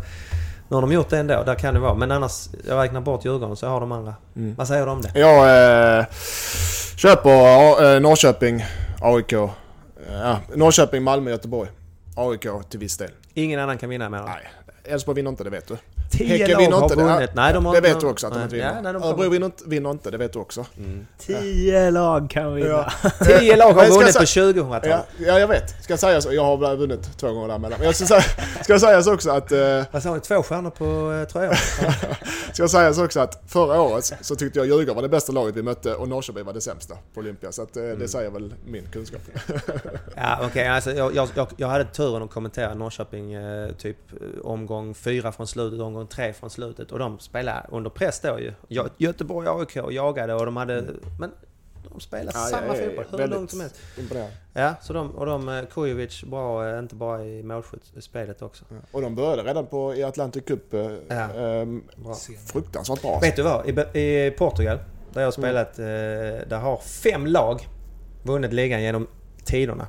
nu 0.70 0.76
har 0.76 0.82
de 0.82 0.92
gjort 0.92 1.10
det 1.10 1.18
ändå. 1.18 1.44
Där 1.46 1.56
kan 1.56 1.74
det 1.74 1.80
vara. 1.80 1.94
Men 1.94 2.12
annars, 2.12 2.48
jag 2.68 2.84
räknar 2.84 3.02
bort 3.02 3.26
Djurgården 3.26 3.56
så 3.56 3.66
jag 3.66 3.72
har 3.72 3.80
de 3.80 3.92
andra. 3.92 4.14
Mm. 4.36 4.56
Vad 4.56 4.68
säger 4.68 4.86
du 4.86 4.92
om 4.92 5.02
det? 5.02 5.20
Jag 5.20 5.98
eh, 6.00 6.06
köper 6.96 7.96
eh, 7.96 8.02
Norrköping, 8.02 8.66
AIK. 9.02 9.32
Ja, 10.22 10.38
Norrköping, 10.56 11.04
Malmö, 11.04 11.32
Göteborg. 11.32 11.70
AIK 12.20 12.70
till 12.70 12.80
viss 12.80 12.98
del. 12.98 13.12
Ingen 13.34 13.60
annan 13.60 13.78
kan 13.78 13.90
vinna 13.90 14.10
med 14.10 14.20
dem. 14.20 14.30
Nej, 14.30 14.48
Elfsborg 14.84 15.16
vinner 15.16 15.30
inte, 15.30 15.44
det 15.44 15.50
vet 15.50 15.68
du. 15.68 15.78
Tio 16.10 16.28
Häcken 16.28 16.70
lag 16.70 16.72
har 16.78 16.84
inte 16.84 16.96
det. 16.96 17.04
vunnit. 17.04 17.30
Nej, 17.34 17.54
de 17.54 17.66
har, 17.66 17.74
Det 17.76 17.82
vet 17.82 18.00
du 18.00 18.08
också 18.08 18.28
att 18.28 18.34
de 18.34 18.42
inte 18.44 18.58
Ja, 18.58 18.68
vinner. 18.68 18.82
nej, 18.82 18.94
de 18.94 19.04
Örebro 19.04 19.30
vinner 19.30 19.46
inte, 19.46 19.64
vinner 19.68 19.92
inte, 19.92 20.12
det 20.12 20.18
vet 20.18 20.34
du 20.34 20.40
också. 20.40 20.66
Mm. 20.78 21.08
Tio 21.18 21.92
lag 21.92 22.30
kan 22.30 22.56
vinna. 22.56 22.68
Ja. 22.70 22.92
Tio 23.26 23.56
lag 23.56 23.74
har 23.74 23.88
vunnit 23.88 24.18
på 24.18 24.24
2000-talet. 24.24 24.86
Ja, 24.90 25.26
ja, 25.28 25.40
jag 25.40 25.48
vet. 25.48 25.84
Ska 25.84 25.98
sägas, 25.98 26.28
jag 26.32 26.44
har 26.44 26.76
vunnit 26.76 27.18
två 27.18 27.28
gånger 27.34 27.48
däremellan. 27.48 27.78
Men 27.80 27.86
jag 27.86 27.96
ska, 27.96 28.06
säga, 28.06 28.22
ska 28.64 28.80
sägas 28.80 29.08
också 29.08 29.32
att... 29.32 29.52
Eh, 29.52 29.84
Vad 29.92 30.04
sa 30.04 30.14
ni? 30.14 30.20
Två 30.20 30.44
stjärnor 30.44 30.70
på 30.70 31.12
eh, 31.14 31.28
tröjan? 31.28 31.56
ska 32.54 32.68
sägas 32.68 32.98
också 33.00 33.20
att 33.20 33.44
förra 33.48 33.82
året 33.82 34.14
så 34.22 34.36
tyckte 34.36 34.60
jag 34.60 34.66
Djurgården 34.68 34.96
var 34.96 35.02
det 35.02 35.10
bästa 35.10 35.32
laget 35.32 35.56
vi 35.56 35.62
mötte 35.62 35.94
och 35.96 36.08
Norrköping 36.08 36.46
var 36.46 36.54
det 36.54 36.62
sämsta 36.62 36.96
på 37.14 37.20
Olympia. 37.20 37.52
Så 37.52 37.62
att, 37.62 37.78
eh, 37.78 37.84
det 37.84 38.08
säger 38.08 38.30
väl 38.30 38.54
min 38.66 38.84
kunskap. 38.92 39.22
Ja, 40.16 40.40
okej. 40.44 40.68
alltså, 40.68 40.92
jag, 40.92 41.16
jag, 41.36 41.48
jag, 41.58 41.68
hade 41.68 41.86
turen 41.86 42.24
att 42.24 42.30
kommentera 42.32 42.74
Norrköping 42.74 43.34
eh, 43.34 43.72
typ 43.72 43.98
omgång 44.44 44.94
fyra 44.96 45.32
från 45.32 45.48
slutet, 45.48 45.80
omgång 45.80 45.99
tre 46.08 46.34
från 46.34 46.50
slutet. 46.50 46.92
Och 46.92 47.00
de 47.00 47.20
spelade 47.20 47.66
under 47.72 47.90
press 47.90 48.20
då 48.20 48.40
ju. 48.40 48.54
Gö- 48.70 48.90
Göteborg 48.98 49.48
AIK 49.50 49.76
jagade 49.96 50.34
och 50.34 50.46
de 50.46 50.58
hade... 50.58 50.86
Men 51.20 51.32
de 51.94 52.00
spelade 52.00 52.32
Ja, 52.34 52.46
samma 52.46 52.68
jag 52.68 52.78
är 52.78 52.96
fotboll 52.96 53.20
hur 53.22 53.28
långt 53.28 53.52
som 53.52 53.60
helst. 53.60 53.76
Ja, 54.54 54.74
så 54.82 54.94
de, 54.94 55.12
och 55.12 55.26
de, 55.26 55.50
eh, 55.50 55.66
Kujovic 55.66 56.24
bra, 56.24 56.70
eh, 56.70 56.80
inte 56.80 56.96
bara 56.96 57.24
i 57.26 57.44
målskyttespelet 57.44 58.42
också. 58.42 58.66
Ja. 58.70 58.76
Och 58.92 59.02
de 59.02 59.16
började 59.16 59.44
redan 59.44 59.68
på, 59.68 59.96
i 59.96 60.04
Atlantic 60.04 60.44
Cup. 60.46 60.74
Ja. 61.08 61.16
ehm, 61.16 61.84
Bra. 61.96 62.16
fruktansvärt 62.54 63.02
bra. 63.02 63.20
Vet 63.20 63.36
du 63.36 63.42
vad? 63.42 63.70
I, 63.96 64.00
I 64.00 64.32
Portugal, 64.38 64.78
där 65.14 65.22
jag 65.22 65.28
har 65.28 65.32
spelat, 65.32 65.80
eh, 65.80 65.86
där 66.50 66.60
har 66.60 66.78
fem 66.78 67.28
lag 67.28 67.68
vunnit 68.24 68.54
ligan 68.54 68.82
genom 68.82 69.08
tiderna. 69.46 69.88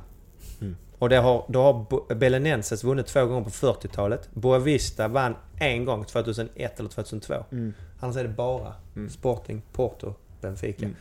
Mm. 0.61 0.75
Och 0.99 1.09
det 1.09 1.17
har, 1.17 1.45
då 1.47 1.61
har 1.63 2.13
Belenenses 2.15 2.83
vunnit 2.83 3.07
två 3.07 3.25
gånger 3.25 3.43
på 3.43 3.49
40-talet. 3.49 4.29
Boavista 4.33 5.07
vann 5.07 5.35
en 5.61 5.85
gång 5.85 6.05
2001 6.05 6.79
eller 6.79 6.89
2002. 6.89 7.33
Mm. 7.51 7.73
Annars 7.99 8.17
är 8.17 8.23
det 8.23 8.29
bara 8.29 8.73
Mm. 8.95 9.09
Sporting, 9.09 9.61
Porto, 9.73 10.13
Benfica. 10.41 10.85
Mm. 10.85 10.95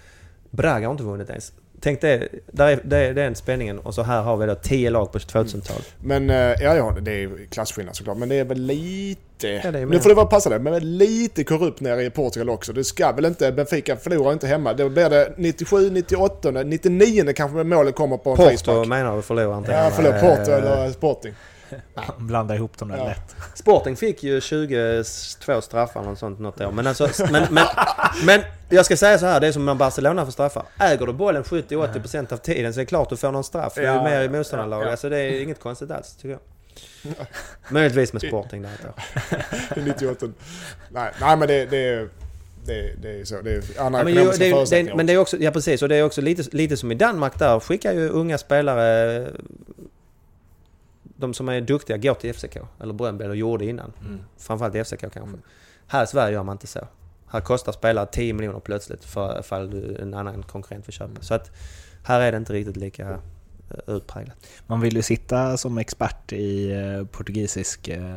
Braga 0.50 0.86
har 0.86 0.92
inte 0.92 1.04
vunnit 1.04 1.30
ens. 1.30 1.52
Tänk 1.80 2.00
det, 2.00 2.28
där 2.46 2.68
är, 2.68 2.80
det 2.84 2.96
är 2.96 3.14
den 3.14 3.34
spänningen 3.34 3.78
och 3.78 3.94
så 3.94 4.02
här 4.02 4.22
har 4.22 4.36
vi 4.36 4.46
då 4.46 4.54
10 4.54 4.90
lag 4.90 5.12
på 5.12 5.18
2000-talet. 5.18 5.94
Men 6.00 6.30
eh, 6.30 6.36
ja, 6.36 6.76
ja, 6.76 6.96
det 7.00 7.12
är 7.12 7.46
klasskillnad 7.50 7.96
såklart. 7.96 8.16
Men 8.16 8.28
det 8.28 8.34
är 8.34 8.44
väl 8.44 8.62
lite... 8.62 9.48
Ja, 9.48 9.68
är 9.68 9.72
nu 9.72 9.86
med. 9.86 10.02
får 10.02 10.08
det 10.08 10.14
vara 10.14 10.26
passa 10.26 10.50
det, 10.50 10.58
men 10.58 10.98
lite 10.98 11.44
korrupt 11.44 11.80
nere 11.80 12.02
i 12.04 12.10
Portugal 12.10 12.50
också. 12.50 12.72
Det 12.72 12.84
ska 12.84 13.12
väl 13.12 13.24
inte... 13.24 13.52
Benfica 13.52 13.96
förlorar 13.96 14.32
inte 14.32 14.46
hemma. 14.46 14.72
Då 14.72 14.88
blir 14.88 15.10
det 15.10 15.34
97, 15.36 15.90
98, 15.90 16.50
99 16.50 17.32
kanske 17.36 17.64
målet 17.64 17.94
kommer 17.94 18.16
på 18.16 18.30
en 18.30 18.36
Porto 18.36 18.48
frispark. 18.48 18.88
menar 18.88 19.16
du 19.16 19.22
förlorar 19.22 19.58
inte? 19.58 19.72
Ja, 19.72 19.90
förlåt. 19.94 20.14
Eh, 20.14 20.20
Porto 20.20 20.50
eller 20.50 20.90
Sporting. 20.90 21.34
Blanda 22.18 22.54
ihop 22.54 22.78
dem 22.78 22.88
där 22.88 22.96
Ja. 22.96 23.04
lätt. 23.04 23.36
Sporting 23.54 23.96
fick 23.96 24.22
ju 24.22 24.40
22 24.40 25.60
straffar 25.60 26.02
eller 26.02 26.14
sånt 26.14 26.38
något 26.40 26.60
år. 26.60 26.72
Men, 26.72 26.86
alltså, 26.86 27.08
men, 27.32 27.46
men, 27.50 27.66
men 28.24 28.40
jag 28.68 28.84
ska 28.86 28.96
säga 28.96 29.18
så 29.18 29.26
här, 29.26 29.40
det 29.40 29.46
är 29.46 29.52
som 29.52 29.66
när 29.66 29.74
Barcelona 29.74 30.24
får 30.24 30.32
straffar. 30.32 30.62
Äger 30.78 31.06
du 31.06 31.12
bollen 31.12 31.42
70-80% 31.44 32.32
av 32.32 32.36
tiden 32.36 32.74
så 32.74 32.80
är 32.80 32.82
det 32.84 32.86
klart 32.88 33.08
du 33.10 33.16
får 33.16 33.32
någon 33.32 33.44
straff. 33.44 33.72
Det 33.76 33.86
är 33.86 33.94
ju 33.94 34.02
mer 34.02 34.20
i 34.20 34.24
ja, 34.24 34.30
motståndarlag. 34.30 34.80
ja, 34.80 34.84
ja. 34.84 34.90
Alltså 34.90 35.08
det 35.08 35.18
är 35.18 35.42
inget 35.42 35.60
konstigt 35.60 35.90
alls 35.90 36.16
tycker 36.16 36.28
jag. 36.30 36.40
Möjligtvis 37.70 38.12
med 38.12 38.22
Sporting 38.22 38.62
där 38.62 38.70
ett 38.70 38.84
år. 38.86 39.78
I 39.78 39.82
98. 39.82 40.26
Nej, 40.90 41.10
nej 41.20 41.36
men 41.36 41.48
det, 41.48 41.66
det, 41.66 42.08
det, 42.64 42.92
det 43.02 43.20
är 43.20 43.24
så. 43.24 43.40
Det 43.42 43.50
är 43.52 43.56
andra 43.80 43.98
Ja, 43.98 44.04
men, 44.04 44.08
ekonomiska 44.12 44.44
är- 44.44 44.48
det, 44.48 44.54
förutsättningar. 44.54 44.92
är- 44.92 44.96
men 44.96 45.06
det 45.06 45.12
är 45.12 45.18
också, 45.18 45.36
ja 45.36 45.50
precis, 45.50 45.82
och 45.82 45.88
det 45.88 45.96
är 45.96 46.02
också 46.04 46.20
lite, 46.20 46.56
lite 46.56 46.76
som 46.76 46.92
i 46.92 46.94
Danmark 46.94 47.38
där 47.38 47.60
skickar 47.60 47.92
ju 47.92 48.08
unga 48.08 48.38
spelare 48.38 49.26
de 51.20 51.34
som 51.34 51.48
är 51.48 51.60
duktiga 51.60 51.96
går 51.96 52.14
till 52.14 52.34
FCK, 52.34 52.56
eller 52.80 52.94
Bröndby, 52.94 53.24
eller 53.24 53.34
gjorde 53.34 53.64
innan. 53.64 53.92
Mm. 54.00 54.20
Framförallt 54.38 54.86
FCK 54.86 55.00
kanske. 55.00 55.38
Här 55.86 56.04
i 56.04 56.06
Sverige 56.06 56.32
gör 56.32 56.42
man 56.42 56.54
inte 56.54 56.66
så. 56.66 56.80
Här 57.26 57.40
kostar 57.40 57.72
spelare 57.72 58.06
10 58.06 58.32
miljoner 58.32 58.60
plötsligt 58.60 59.04
för 59.04 59.40
ifall 59.40 59.70
du, 59.70 59.96
en 60.02 60.14
annan 60.14 60.42
konkurrent 60.42 60.88
vill 60.88 60.94
köpa. 60.94 61.20
Så 61.20 61.34
att 61.34 61.50
här 62.04 62.20
är 62.20 62.32
det 62.32 62.38
inte 62.38 62.52
riktigt 62.52 62.76
lika 62.76 63.10
eh, 63.10 63.94
utpräglat. 63.96 64.36
Man 64.66 64.80
vill 64.80 64.96
ju 64.96 65.02
sitta 65.02 65.56
som 65.56 65.78
expert 65.78 66.32
i 66.32 66.72
eh, 66.72 67.06
portugisisk 67.06 67.88
eh, 67.88 68.16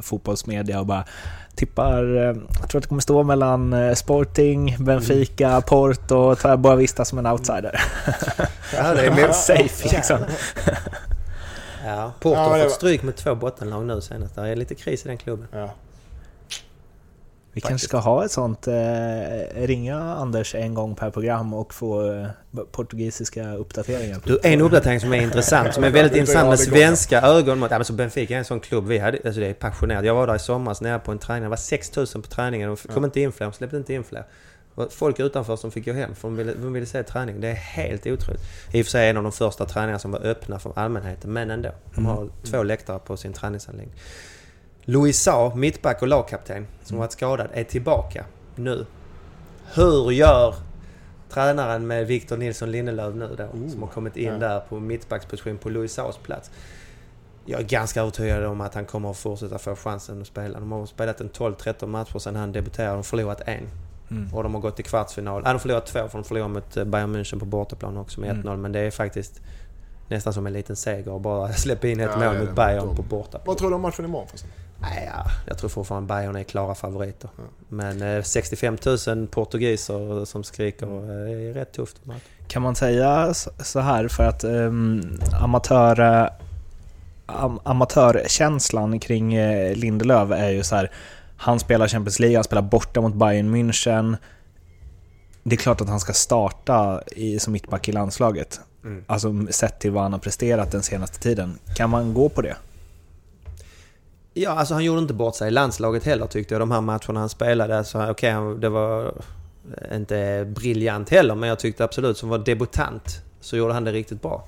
fotbollsmedia 0.00 0.80
och 0.80 0.86
bara 0.86 1.04
tippar, 1.54 2.04
jag 2.04 2.68
tror 2.68 2.78
att 2.78 2.82
det 2.82 2.88
kommer 2.88 3.02
stå 3.02 3.22
mellan 3.22 3.96
Sporting, 3.96 4.76
Benfica, 4.78 5.60
Porto 5.60 6.16
och 6.16 6.38
tar 6.38 6.56
Boa 6.56 6.76
Vista 6.76 7.04
som 7.04 7.18
en 7.18 7.26
outsider. 7.26 7.80
Ja, 8.76 8.94
det 8.94 9.06
är 9.06 9.14
mer 9.14 9.32
safe 9.32 9.96
liksom. 9.96 10.18
Ja, 11.84 12.12
Porto 12.20 12.36
Ja, 12.36 12.48
har 12.48 12.58
fått 12.58 12.72
stryk 12.72 13.02
med 13.02 13.16
två 13.16 13.34
bottenlag 13.34 13.84
nu 13.84 14.00
senast. 14.00 14.34
Det 14.34 14.48
är 14.48 14.56
lite 14.56 14.74
kris 14.74 15.04
i 15.04 15.08
den 15.08 15.18
klubben. 15.18 15.48
Ja. 15.52 15.70
Vi 17.54 17.60
kanske 17.60 17.88
ska 17.88 17.98
ha 17.98 18.24
ett 18.24 18.30
sånt, 18.30 18.66
eh, 18.66 18.74
ringa 19.54 19.96
Anders 19.96 20.54
en 20.54 20.74
gång 20.74 20.94
per 20.94 21.10
program 21.10 21.54
och 21.54 21.74
få 21.74 22.12
eh, 22.12 22.26
portugisiska 22.70 23.54
uppdateringar. 23.54 24.20
Du, 24.24 24.38
en 24.42 24.60
uppdatering 24.60 25.00
som 25.00 25.12
är 25.12 25.22
intressant, 25.22 25.74
som 25.74 25.84
är 25.84 25.90
väldigt 25.90 26.16
intressant 26.16 26.48
med 26.48 26.58
svenska 26.58 27.22
ögon 27.22 27.58
mot... 27.58 27.70
Ja, 27.70 27.78
men 27.78 27.84
så 27.84 27.92
Benfica 27.92 28.34
är 28.34 28.38
en 28.38 28.44
sån 28.44 28.60
klubb 28.60 28.86
vi 28.86 28.98
hade, 28.98 29.18
alltså 29.24 29.40
det 29.40 29.46
är 29.46 29.54
passionerat. 29.54 30.04
Jag 30.04 30.14
var 30.14 30.26
där 30.26 30.34
i 30.34 30.38
somras 30.38 30.80
nere 30.80 30.98
på 30.98 31.12
en 31.12 31.18
träning, 31.18 31.42
det 31.42 31.48
var 31.48 31.56
6000 31.56 32.22
på 32.22 32.28
träningen. 32.28 32.68
De 32.68 32.94
kom 32.94 33.04
inte 33.04 33.20
in 33.20 33.32
fler, 33.32 33.46
de 33.46 33.52
släppte 33.52 33.76
inte 33.76 33.94
in 33.94 34.04
fler. 34.04 34.24
Folk 34.90 35.20
utanför 35.20 35.56
som 35.56 35.70
fick 35.70 35.84
gå 35.84 35.92
hem 35.92 36.14
för 36.14 36.28
de 36.28 36.36
ville, 36.36 36.54
de 36.54 36.72
ville 36.72 36.86
se 36.86 37.02
träning. 37.02 37.40
Det 37.40 37.48
är 37.48 37.54
helt 37.54 38.06
otroligt. 38.06 38.40
I 38.72 38.82
och 38.82 38.86
för 38.86 38.90
sig 38.90 39.10
en 39.10 39.16
av 39.16 39.22
de 39.22 39.32
första 39.32 39.66
träningarna 39.66 39.98
som 39.98 40.10
var 40.10 40.26
öppna 40.26 40.58
för 40.58 40.78
allmänheten, 40.78 41.32
men 41.32 41.50
ändå. 41.50 41.70
De 41.94 42.06
har 42.06 42.28
två 42.42 42.62
läktare 42.62 42.98
på 42.98 43.16
sin 43.16 43.32
träningsanläggning. 43.32 43.94
Louis 44.84 45.22
Sa, 45.22 45.54
mittback 45.54 46.02
och 46.02 46.08
lagkapten, 46.08 46.66
som 46.82 46.98
varit 46.98 47.12
skadad, 47.12 47.48
är 47.52 47.64
tillbaka 47.64 48.24
nu. 48.54 48.86
Hur 49.74 50.10
gör 50.10 50.54
tränaren 51.30 51.86
med 51.86 52.06
Victor 52.06 52.36
Nilsson 52.36 52.70
Lindelöf 52.70 53.14
nu 53.14 53.34
då, 53.38 53.70
som 53.70 53.82
har 53.82 53.88
kommit 53.88 54.16
in 54.16 54.32
ja. 54.32 54.38
där 54.38 54.60
på 54.60 54.80
mittbacksposition 54.80 55.58
på 55.58 55.68
Louis 55.68 55.92
Saus 55.92 56.16
plats. 56.16 56.50
Jag 57.44 57.60
är 57.60 57.64
ganska 57.64 58.00
övertygad 58.00 58.44
om 58.44 58.60
att 58.60 58.74
han 58.74 58.84
kommer 58.84 59.10
att 59.10 59.16
fortsätta 59.16 59.58
få 59.58 59.76
chansen 59.76 60.20
att 60.20 60.26
spela. 60.26 60.60
De 60.60 60.72
har 60.72 60.86
spelat 60.86 61.20
en 61.20 61.30
12-13 61.30 61.86
matcher 61.86 62.18
sedan 62.18 62.36
han 62.36 62.52
debuterade 62.52 62.98
och 62.98 63.06
förlorat 63.06 63.40
en. 63.46 63.68
Mm. 64.16 64.34
Och 64.34 64.42
de 64.42 64.54
har 64.54 64.60
gått 64.60 64.76
till 64.76 64.84
kvartsfinal. 64.84 65.42
Ja, 65.44 65.48
de 65.48 65.52
har 65.52 65.58
förlorat 65.58 65.86
två 65.86 66.08
för 66.08 66.18
de 66.18 66.24
förlorade 66.24 66.54
mot 66.54 66.76
eh, 66.76 66.84
Bayern 66.84 67.16
München 67.16 67.38
på 67.38 67.44
bortaplan 67.44 67.96
också 67.96 68.20
med 68.20 68.30
1-0. 68.30 68.46
Mm. 68.48 68.60
Men 68.62 68.72
det 68.72 68.80
är 68.80 68.90
faktiskt 68.90 69.40
nästan 70.08 70.32
som 70.32 70.46
en 70.46 70.52
liten 70.52 70.76
seger 70.76 71.16
att 71.16 71.22
bara 71.22 71.52
släppa 71.52 71.86
in 71.88 72.00
ett 72.00 72.10
Ja, 72.20 72.32
mål 72.32 72.38
mot. 72.46 72.54
Bayern 72.56 72.86
De- 72.86 72.96
på 72.96 73.02
bortaplan. 73.02 73.42
Vad 73.46 73.58
tror 73.58 73.70
du 73.70 73.76
om 73.76 73.82
matchen 73.82 74.04
imorgon 74.04 74.28
förresten? 74.28 74.50
Nej, 74.80 75.10
ja, 75.16 75.30
jag 75.46 75.58
tror 75.58 75.68
fortfarande 75.70 76.06
Bayern 76.14 76.36
är 76.36 76.42
klara 76.42 76.74
favoriter. 76.74 77.30
Ja. 77.36 77.42
Men 77.68 78.02
eh, 78.02 78.22
65 78.22 78.78
000 79.06 79.26
portugiser 79.26 80.24
som 80.24 80.44
skriker 80.44 80.86
eh, 80.86 81.48
är 81.48 81.54
rätt 81.54 81.72
tufft. 81.72 81.96
Kan 82.48 82.62
man 82.62 82.74
säga 82.74 83.34
så 83.58 83.80
här 83.80 84.08
för 84.08 84.22
att 84.24 84.44
um, 84.44 85.18
amatör, 85.40 86.00
eh, 86.00 86.28
am, 87.26 87.60
amatörkänslan 87.64 89.00
kring 89.00 89.34
eh, 89.34 89.76
Lindelöf 89.76 90.30
är 90.30 90.50
ju 90.50 90.62
så 90.62 90.76
här. 90.76 90.90
Han 91.44 91.60
spelar 91.60 91.88
Champions 91.88 92.18
League, 92.20 92.36
han 92.36 92.44
spelar 92.44 92.62
borta 92.62 93.00
mot 93.00 93.14
Bayern 93.14 93.54
München. 93.54 94.16
Det 95.42 95.54
är 95.54 95.58
klart 95.58 95.80
att 95.80 95.88
han 95.88 96.00
ska 96.00 96.12
starta 96.12 97.02
i, 97.12 97.38
som 97.38 97.52
mittback 97.52 97.88
i 97.88 97.92
landslaget. 97.92 98.60
Mm. 98.84 99.04
Alltså 99.06 99.46
sett 99.50 99.78
till 99.80 99.90
vad 99.90 100.02
han 100.02 100.12
har 100.12 100.20
presterat 100.20 100.70
den 100.70 100.82
senaste 100.82 101.18
tiden. 101.20 101.58
Kan 101.76 101.90
man 101.90 102.14
gå 102.14 102.28
på 102.28 102.42
det? 102.42 102.56
Ja, 104.34 104.50
alltså 104.50 104.74
han 104.74 104.84
gjorde 104.84 105.00
inte 105.00 105.14
bort 105.14 105.36
sig 105.36 105.48
i 105.48 105.50
landslaget 105.50 106.04
heller 106.04 106.26
tyckte 106.26 106.54
jag. 106.54 106.60
De 106.62 106.70
här 106.70 106.80
matcherna 106.80 107.20
han 107.20 107.28
spelade. 107.28 107.84
Så 107.84 108.10
okej, 108.10 108.30
han- 108.30 108.60
det 108.60 108.68
var 108.68 109.12
inte 109.94 110.46
briljant 110.56 111.08
heller. 111.10 111.34
Men 111.34 111.48
jag 111.48 111.58
tyckte 111.58 111.84
absolut 111.84 112.18
som 112.18 112.28
var 112.28 112.38
debutant 112.38 113.22
så 113.40 113.56
gjorde 113.56 113.74
han 113.74 113.84
det 113.84 113.92
riktigt 113.92 114.22
bra. 114.22 114.44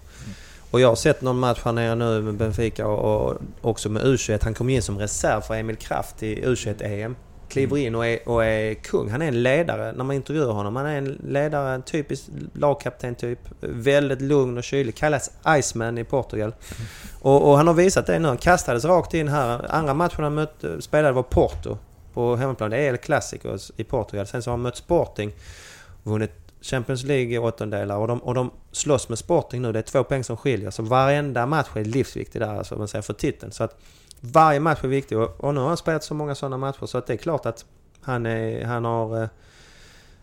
Och 0.76 0.80
jag 0.80 0.88
har 0.88 0.96
sett 0.96 1.22
någon 1.22 1.38
match 1.38 1.60
här 1.64 1.72
nere 1.72 1.94
nu 1.94 2.22
med 2.22 2.34
Benfica 2.34 2.86
och, 2.86 3.30
och 3.30 3.40
också 3.60 3.88
med 3.88 4.02
U21. 4.02 4.44
Han 4.44 4.54
kom 4.54 4.68
in 4.68 4.82
som 4.82 4.98
reserv 4.98 5.40
för 5.40 5.54
Emil 5.54 5.76
Kraft 5.76 6.22
i 6.22 6.44
U21-EM. 6.44 7.16
Kliver 7.48 7.76
in 7.76 7.94
och 7.94 8.06
är, 8.06 8.28
och 8.28 8.44
är 8.44 8.74
kung. 8.74 9.10
Han 9.10 9.22
är 9.22 9.28
en 9.28 9.42
ledare 9.42 9.92
när 9.92 10.04
man 10.04 10.16
intervjuar 10.16 10.52
honom. 10.52 10.76
Han 10.76 10.86
är 10.86 10.98
en 10.98 11.20
ledare, 11.28 11.74
en 11.74 11.82
typisk 11.82 12.24
lagkapten 12.52 13.14
typ. 13.14 13.38
Väldigt 13.60 14.20
lugn 14.20 14.58
och 14.58 14.64
kylig. 14.64 14.96
Kallas 14.96 15.30
Iceman 15.58 15.98
i 15.98 16.04
Portugal. 16.04 16.54
Och, 17.20 17.50
och 17.50 17.56
han 17.56 17.66
har 17.66 17.74
visat 17.74 18.06
det 18.06 18.18
nu. 18.18 18.28
Han 18.28 18.38
kastades 18.38 18.84
rakt 18.84 19.14
in 19.14 19.28
här. 19.28 19.74
Andra 19.74 19.94
matchen 19.94 20.24
han 20.24 20.34
mötte, 20.34 20.82
spelade 20.82 21.12
var 21.12 21.22
Porto 21.22 21.78
på 22.14 22.36
hemmaplan. 22.36 22.70
Det 22.70 22.76
är 22.76 22.88
El 22.88 22.96
Clasico 22.96 23.58
i 23.76 23.84
Portugal. 23.84 24.26
Sen 24.26 24.42
så 24.42 24.50
har 24.50 24.56
han 24.56 24.62
mött 24.62 24.76
Sporting. 24.76 25.32
Vunnit 26.02 26.45
Champions 26.60 27.04
League 27.04 27.38
åttondelar 27.38 27.96
och 27.96 28.08
de, 28.08 28.18
och 28.18 28.34
de 28.34 28.50
slåss 28.72 29.08
med 29.08 29.18
Sporting 29.18 29.62
nu. 29.62 29.72
Det 29.72 29.78
är 29.78 29.82
två 29.82 30.04
poäng 30.04 30.24
som 30.24 30.36
skiljer. 30.36 30.70
Så 30.70 30.82
varenda 30.82 31.46
match 31.46 31.68
är 31.74 31.84
livsviktig 31.84 32.40
där, 32.40 32.54
alltså, 32.54 32.74
om 32.74 32.78
man 32.78 32.88
säger, 32.88 33.02
för 33.02 33.12
titeln. 33.12 33.52
Så 33.52 33.64
att 33.64 33.76
varje 34.20 34.60
match 34.60 34.84
är 34.84 34.88
viktig 34.88 35.18
och, 35.18 35.44
och 35.44 35.54
nu 35.54 35.60
har 35.60 35.68
han 35.68 35.76
spelat 35.76 36.04
så 36.04 36.14
många 36.14 36.34
sådana 36.34 36.56
matcher 36.56 36.86
så 36.86 36.98
att 36.98 37.06
det 37.06 37.12
är 37.12 37.16
klart 37.16 37.46
att 37.46 37.64
han, 38.00 38.26
är, 38.26 38.64
han 38.64 38.84
har 38.84 39.22
eh, 39.22 39.28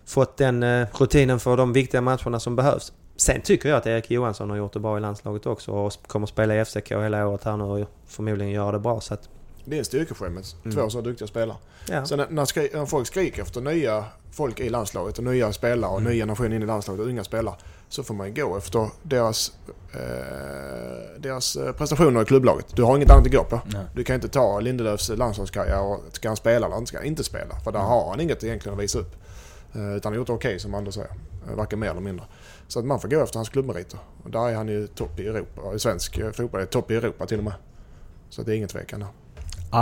fått 0.06 0.38
den 0.38 0.64
eh, 0.64 0.88
rutinen 0.94 1.40
för 1.40 1.58
de 1.58 1.74
viktiga 1.74 2.02
matcherna 2.02 2.40
som 2.40 2.56
behövs. 2.56 2.94
Sen 3.16 3.42
tycker 3.42 3.70
jag 3.70 3.78
att 3.78 3.88
Erik 3.88 4.12
Johansson 4.12 4.50
har 4.50 4.58
gjort 4.58 4.74
det 4.74 4.80
bra 4.80 4.98
i 4.98 5.02
landslaget 5.02 5.46
också 5.46 5.72
och 5.72 5.94
kommer 6.08 6.28
spela 6.28 6.56
i 6.56 6.66
FCK 6.66 6.92
hela 6.92 7.28
året 7.28 7.44
här 7.44 7.58
nu 7.58 7.64
och 7.64 7.90
förmodligen 8.08 8.54
göra 8.54 8.72
det 8.72 8.80
bra. 8.80 9.02
Så 9.02 9.14
att, 9.14 9.30
det 9.66 9.76
är 9.76 9.80
en 9.80 9.86
styrkeskäl 9.86 10.30
med 10.32 10.43
Mm. 10.66 10.76
två 10.78 10.89
så 10.89 11.01
duktiga 11.01 11.28
spelare. 11.28 11.57
ja. 11.89 12.05
Sen 12.05 12.18
när, 12.18 12.28
när, 12.30 12.45
skri, 12.45 12.70
när 12.74 12.86
folk 12.86 13.07
skriker 13.07 13.41
efter 13.41 13.61
nya 13.61 14.05
folk 14.32 14.59
i 14.59 14.70
landslaget 14.70 15.18
och 15.18 15.24
nya 15.24 15.53
spelare 15.53 15.91
och 15.91 15.99
Mm. 15.99 16.11
ny 16.11 16.18
generation 16.20 16.53
in 16.53 16.64
i 16.64 16.66
landslaget 16.66 17.01
och 17.01 17.07
unga 17.07 17.24
spelare 17.24 17.55
så 17.89 18.03
får 18.03 18.14
man 18.14 18.34
gå 18.34 18.57
efter 18.57 18.89
deras, 19.03 19.51
eh, 19.93 21.20
deras 21.22 21.55
eh, 21.55 21.72
prestationer 21.72 22.22
i 22.22 22.26
klubblaget. 22.26 22.66
Du 22.76 22.84
har 22.84 22.95
inget 22.95 23.09
annat 23.11 23.26
att 23.26 23.32
gå 23.32 23.43
på. 23.43 23.61
Nej. 23.66 23.86
Du 23.95 24.03
kan 24.03 24.16
inte 24.16 24.28
ta 24.30 24.59
Lindelöfs 24.59 25.09
landslagskarriär 25.09 25.82
och 25.82 25.99
ska 26.11 26.28
han 26.30 26.38
spela 26.38 26.68
eller 26.68 26.86
ska 26.86 26.97
han 26.97 27.05
inte 27.05 27.24
spela? 27.24 27.59
För 27.64 27.72
där 27.72 27.80
Mm. 27.80 27.89
har 27.91 28.09
han 28.09 28.20
inget 28.20 28.43
egentligen 28.43 28.78
att 28.78 28.84
visa 28.84 28.99
upp. 28.99 29.16
Eh, 29.76 29.95
utan 29.95 30.01
han 30.03 30.14
har 30.14 30.18
gjort 30.18 30.28
det 30.28 30.34
okej 30.34 30.59
som 30.59 30.74
Anders 30.76 30.95
säger. 30.95 31.09
Eh, 31.49 31.55
Varken 31.55 31.80
mer 31.80 31.89
eller 31.89 32.01
mindre. 32.01 32.26
Så 32.68 32.80
att 32.80 32.86
man 32.86 32.99
får 32.99 33.07
gå 33.07 33.20
efter 33.24 33.38
hans 33.38 33.49
klubbmeriter. 33.49 33.99
Och 34.24 34.30
där 34.32 34.49
är 34.49 34.55
han 34.55 34.68
ju 34.68 34.88
topp 34.88 35.20
i 35.20 35.28
Europa. 35.28 35.61
I 35.76 35.80
svensk 35.80 36.18
eh, 36.18 36.32
fotboll 36.32 36.61
är 36.61 36.66
topp 36.66 36.91
i 36.91 36.95
Europa 36.95 37.26
till 37.26 37.38
och 37.38 37.43
med. 37.43 37.53
Så 38.30 38.41
det 38.43 38.51
är 38.53 38.55
ingen 38.55 38.70
tvekan 38.70 38.99
där. 38.99 39.09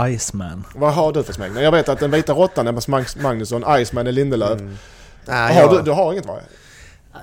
Iceman. 0.08 0.64
Vad 0.74 0.94
har 0.94 1.12
du 1.12 1.22
för 1.22 1.32
smeknamn? 1.32 1.64
Jag 1.64 1.72
vet 1.72 1.88
att 1.88 1.98
den 2.00 2.10
vita 2.10 2.32
råttan 2.32 2.66
är 2.66 2.72
Mag- 2.72 3.22
Magnusson, 3.22 3.64
Iceman 3.80 4.06
är 4.06 4.12
Lindelöf. 4.12 4.60
Mm. 4.60 4.78
Nej, 5.24 5.54
har 5.54 5.60
jag, 5.62 5.70
du, 5.70 5.82
du 5.82 5.90
har 5.90 6.12
inget 6.12 6.26
va? 6.26 6.38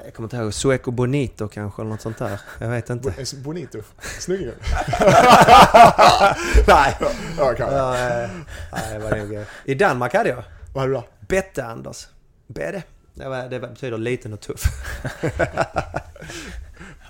Jag 0.05 0.13
kommer 0.13 0.25
inte 0.27 0.37
ihåg. 0.37 0.53
Sueco 0.53 0.91
Bonito 0.91 1.47
kanske 1.47 1.81
eller 1.81 1.91
något 1.91 2.01
sånt 2.01 2.17
där. 2.17 2.39
Jag 2.59 2.67
vet 2.69 2.89
inte. 2.89 3.09
Bo- 3.17 3.37
Bonito. 3.43 3.79
Snyggare. 4.19 4.53
nej. 6.67 6.97
Ja. 7.37 7.53
Ja, 7.57 7.97
eh, 7.97 8.29
nej, 8.71 8.93
det 8.93 8.99
var 8.99 9.17
nog, 9.17 9.33
eh, 9.35 9.41
I 9.65 9.73
Danmark 9.75 10.13
hade 10.13 10.29
jag 10.29 10.43
Vad 10.73 10.81
hade 10.81 10.93
du 10.93 10.97
då? 10.97 11.05
Bette 11.27 11.65
Anders. 11.65 12.07
Bette. 12.47 12.83
Det, 13.13 13.29
var, 13.29 13.49
det 13.49 13.59
betyder 13.59 13.97
liten 13.97 14.33
och 14.33 14.39
tuff. 14.41 14.63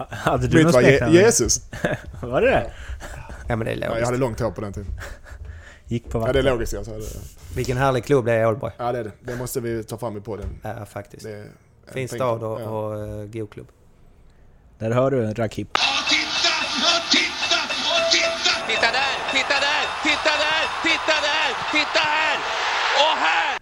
Hade 0.10 0.48
du 0.48 0.58
Mitt 0.58 0.66
något 0.66 0.74
var 0.76 0.82
Je-? 0.82 1.10
Jesus. 1.12 1.62
Var 2.22 2.42
det 2.42 2.48
det? 2.50 2.72
Ja 3.48 3.56
men 3.56 3.66
det 3.66 3.72
är 3.72 3.76
Ja, 3.76 3.82
jag 3.82 3.90
logiskt. 3.90 4.06
hade 4.06 4.18
långt 4.18 4.40
hår 4.40 4.52
på 4.52 4.62
den 4.62 4.74
tiden. 4.74 4.92
Gick 5.90 6.10
på 6.10 6.18
Ja, 6.20 6.22
det 6.34 6.40
är 6.40 6.44
vatten. 6.44 6.46
logiskt. 6.46 6.72
Det. 6.72 7.56
Vilken 7.56 7.78
härlig 7.78 8.04
klubb 8.06 8.26
det 8.26 8.34
är 8.34 8.48
Ålborg. 8.48 8.74
Ja, 8.78 8.92
det 8.92 9.00
är 9.00 9.04
det. 9.04 9.12
Det 9.22 9.36
måste 9.36 9.60
vi 9.62 9.84
ta 9.84 9.98
fram 9.98 10.18
i 10.18 10.22
podden. 10.22 10.46
Ja 10.64 10.86
faktiskt. 10.86 11.26
Fin 11.94 12.08
stad 12.08 12.44
och, 12.44 12.62
Ja. 12.62 12.66
och 12.70 13.20
uh, 13.22 13.26
god 13.26 13.50
klubb. 13.52 13.68
Där 14.80 14.92
hör 14.92 15.12
du 15.12 15.34
Rakip. 15.34 15.68
Och 15.72 15.80
titta, 16.10 16.56
och 16.96 17.12
titta, 17.12 17.60
och 17.96 18.12
titta! 18.12 18.68
Titta 18.68 18.92
där, 18.92 19.32
titta 19.32 19.56
där, 19.68 19.84
titta 20.04 20.34
där, 20.44 20.64
titta 20.84 21.16
där, 21.22 21.50
titta 21.72 22.00
här 22.00 22.38
och 22.96 23.18
här! 23.18 23.60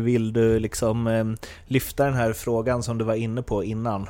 Vill 0.00 0.32
du 0.32 0.58
liksom 0.58 1.06
eh, 1.06 1.24
lyfta 1.66 2.04
den 2.04 2.14
här 2.14 2.32
frågan 2.32 2.82
som 2.82 2.98
du 2.98 3.04
var 3.04 3.14
inne 3.14 3.42
på 3.42 3.64
innan? 3.64 4.08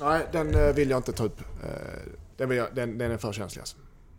Nej, 0.00 0.26
den 0.32 0.54
eh, 0.54 0.74
vill 0.74 0.90
jag 0.90 0.98
inte 0.98 1.12
ta 1.12 1.24
upp. 1.24 1.40
Eh, 1.40 1.68
Den, 2.36 2.48
vill 2.48 2.58
jag, 2.58 2.66
den, 2.74 2.98
den 2.98 3.10
är 3.12 3.16
för 3.16 3.32
känslig 3.32 3.60
alltså. 3.60 3.76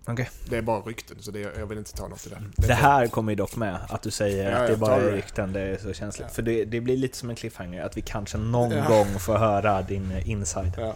Okej. 0.07 0.29
Det 0.49 0.57
är 0.57 0.61
bara 0.61 0.79
rykten, 0.79 1.17
så 1.19 1.31
det, 1.31 1.39
jag 1.39 1.65
vill 1.65 1.77
inte 1.77 1.93
ta 1.93 2.07
något 2.07 2.25
i 2.25 2.29
det. 2.29 2.67
Det 2.67 2.73
här 2.73 3.07
kommer 3.07 3.31
ju 3.31 3.35
dock 3.35 3.55
med, 3.55 3.77
att 3.89 4.01
du 4.01 4.11
säger 4.11 4.51
Ja, 4.51 4.57
att 4.57 4.67
det 4.67 4.73
är 4.73 4.77
bara 4.77 4.95
tar 4.95 5.01
det. 5.01 5.11
rykten, 5.11 5.53
det 5.53 5.61
är 5.61 5.77
så 5.77 5.93
känsligt. 5.93 6.31
För 6.31 6.41
det, 6.41 6.65
det 6.65 6.81
blir 6.81 6.97
lite 6.97 7.17
som 7.17 7.29
en 7.29 7.35
cliffhanger, 7.35 7.83
att 7.83 7.97
vi 7.97 8.01
kanske 8.01 8.37
någon 8.37 8.71
Ja. 8.71 8.87
gång 8.87 9.19
får 9.19 9.37
höra 9.37 9.81
din 9.81 10.11
eh, 10.11 10.29
inside. 10.29 10.71
Ja. 10.77 10.93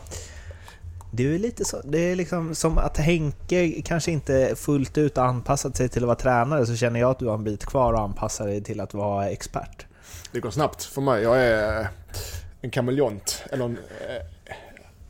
Det 1.11 1.35
är 1.35 1.39
lite 1.39 1.65
så, 1.65 1.81
det 1.83 1.97
är 1.99 2.15
liksom 2.15 2.55
som 2.55 2.77
att 2.77 2.97
Henke 2.97 3.81
kanske 3.81 4.11
inte 4.11 4.53
fullt 4.55 4.97
ut 4.97 5.17
har 5.17 5.23
anpassat 5.25 5.77
sig 5.77 5.89
till 5.89 6.03
att 6.03 6.07
vara 6.07 6.15
tränare, 6.17 6.65
så 6.65 6.75
känner 6.75 6.99
jag 6.99 7.11
att 7.11 7.19
du 7.19 7.25
har 7.27 7.33
en 7.33 7.43
bit 7.43 7.65
kvar 7.65 7.93
att 7.93 7.99
anpassa 7.99 8.45
dig 8.45 8.63
till 8.63 8.79
att 8.81 8.93
vara 8.93 9.29
expert. 9.29 9.85
Det 10.31 10.39
går 10.39 10.51
snabbt 10.51 10.83
för 10.83 11.01
mig. 11.01 11.23
Jag 11.23 11.41
är 11.43 11.81
eh, 11.81 11.87
en 12.61 12.69
kameleont. 12.71 13.43
Eller 13.51 13.65
en... 13.65 13.77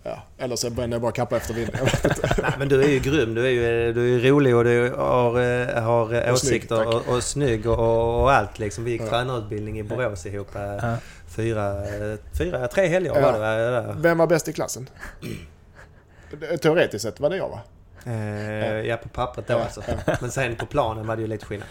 eh, 0.04 0.12
Ja, 0.12 0.24
eller 0.38 0.56
så 0.56 0.70
bränner 0.70 0.96
jag 0.96 1.02
bara 1.02 1.12
kappa 1.12 1.38
efter 1.38 1.60
inte. 1.60 1.80
Nej, 2.42 2.52
men 2.60 2.70
du 2.70 2.84
är 2.84 2.88
ju 2.88 3.00
grym. 3.00 3.34
Du 3.36 3.46
är 3.46 3.50
ju, 3.50 3.94
du 3.94 4.16
är 4.16 4.20
rolig 4.32 4.56
och 4.56 4.64
du 4.64 4.94
har, 4.98 5.40
eh, 5.42 5.84
har 5.84 6.14
eh, 6.14 6.32
Och 6.32 6.40
snygg, 6.40 6.54
åsikter 6.62 6.76
tack. 6.76 6.88
och, 6.88 7.16
och 7.16 7.24
snygg 7.24 7.68
och, 7.68 8.22
och, 8.22 8.32
allt 8.32 8.60
liksom. 8.60 8.84
Vi 8.84 8.92
gick 8.92 9.02
Ja. 9.02 9.10
tränarutbildning 9.10 9.80
i 9.80 9.84
Borås 9.84 10.26
ihop. 10.26 10.56
eh, 10.56 10.62
Ja. 10.62 10.96
Fyra, 11.28 11.72
eh, 11.88 12.18
fyra, 12.38 12.68
tre 12.68 12.88
helger 12.88 13.12
Ja. 13.16 13.22
var 13.22 13.34
det 13.34 13.40
va? 13.40 13.46
där. 13.56 13.96
Vem 13.98 14.18
var 14.18 14.28
bäst 14.28 14.48
i 14.48 14.54
klassen? 14.54 14.90
Teoretiskt 16.62 17.04
sett 17.04 17.20
var 17.20 17.30
det 17.30 17.38
jag 17.38 17.50
va? 17.50 17.60
Eh, 18.06 18.80
ja, 18.88 18.98
på 18.98 19.10
pappret 19.10 19.48
då 19.48 19.58
alltså. 19.58 19.82
Men 20.22 20.32
sen 20.32 20.56
på 20.56 20.66
planen 20.66 21.08
var 21.08 21.16
det 21.16 21.22
ju 21.22 21.28
lite 21.28 21.46
skillnad. 21.46 21.68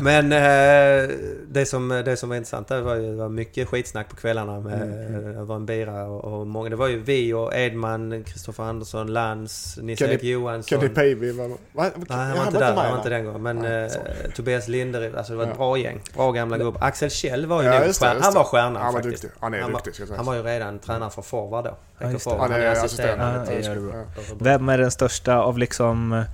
Men 0.00 0.32
eh, 0.32 1.10
det, 1.48 1.66
som, 1.66 1.88
det 1.88 2.16
som 2.16 2.28
var 2.28 2.36
intressant 2.36 2.68
där 2.68 2.80
var 2.80 2.94
ju 2.94 3.10
det 3.10 3.16
var 3.16 3.28
mycket 3.28 3.68
skitsnack 3.68 4.08
på 4.08 4.16
kvällarna. 4.16 4.60
Med, 4.60 4.82
Mm, 4.82 5.34
Det 5.36 5.44
var 5.44 5.56
en 5.56 5.66
bira 5.66 6.04
och, 6.04 6.24
och 6.40 6.46
många. 6.46 6.68
Det 6.70 6.76
var 6.76 6.88
ju 6.88 7.00
vi 7.02 7.32
och 7.32 7.54
Edman, 7.54 8.24
Kristoffer 8.24 8.62
Andersson, 8.64 9.12
Lantz, 9.12 9.78
Nils-Erik 9.82 10.22
Johansson. 10.22 10.80
Kenny 10.80 10.94
Pavey 10.94 11.32
var... 11.32 11.48
Va? 11.48 11.56
Nej, 11.72 11.90
han 12.08 12.36
var 12.38 12.46
inte 12.46 12.58
där. 12.58 12.74
Han 12.74 12.90
var 12.90 12.96
inte 12.96 13.08
den 13.08 13.24
gången. 13.24 13.42
Men 13.42 13.56
Nej, 13.56 13.84
eh. 13.84 14.30
Tobias 14.36 14.68
Linder, 14.68 15.12
alltså 15.16 15.32
det 15.32 15.36
var 15.36 15.44
ett 15.44 15.50
Ja. 15.52 15.56
bra 15.56 15.78
gäng. 15.78 16.00
Bra 16.16 16.32
gamla 16.32 16.58
gubbar. 16.58 16.84
Axel 16.84 17.10
Kjell 17.10 17.46
var 17.46 17.62
ju 17.62 17.68
Ja, 17.68 17.80
nog 17.84 17.94
stjärna. 17.94 18.20
Han 18.22 18.34
var 18.34 18.44
stjärnan 18.44 18.76
Han 18.76 18.84
var 18.94 19.00
faktiskt. 19.02 19.22
duktig. 19.22 19.38
Han 19.40 19.54
är 19.54 19.60
han 19.60 19.72
duktig, 19.72 19.90
var, 19.90 19.94
ska 19.94 20.02
jag 20.02 20.08
säga. 20.08 20.16
Han 20.16 20.26
var 20.26 20.34
ju 20.34 20.42
redan 20.42 20.78
tränare 20.78 21.10
för 21.10 21.22
forward 21.22 21.64
då. 21.64 21.76
Ja, 22.04 22.12
just 22.12 22.24
det. 22.24 22.30
forward. 22.30 22.50
Han 22.50 22.60
är 22.60 22.70
assistent. 22.70 23.20
Ja, 23.48 23.52
gör 23.52 24.06
Ja. 24.16 24.22
Vem 24.38 24.68
är 24.68 24.78
den 24.78 24.90
största 24.90 25.36
av 25.36 25.58
liksom 25.58 26.24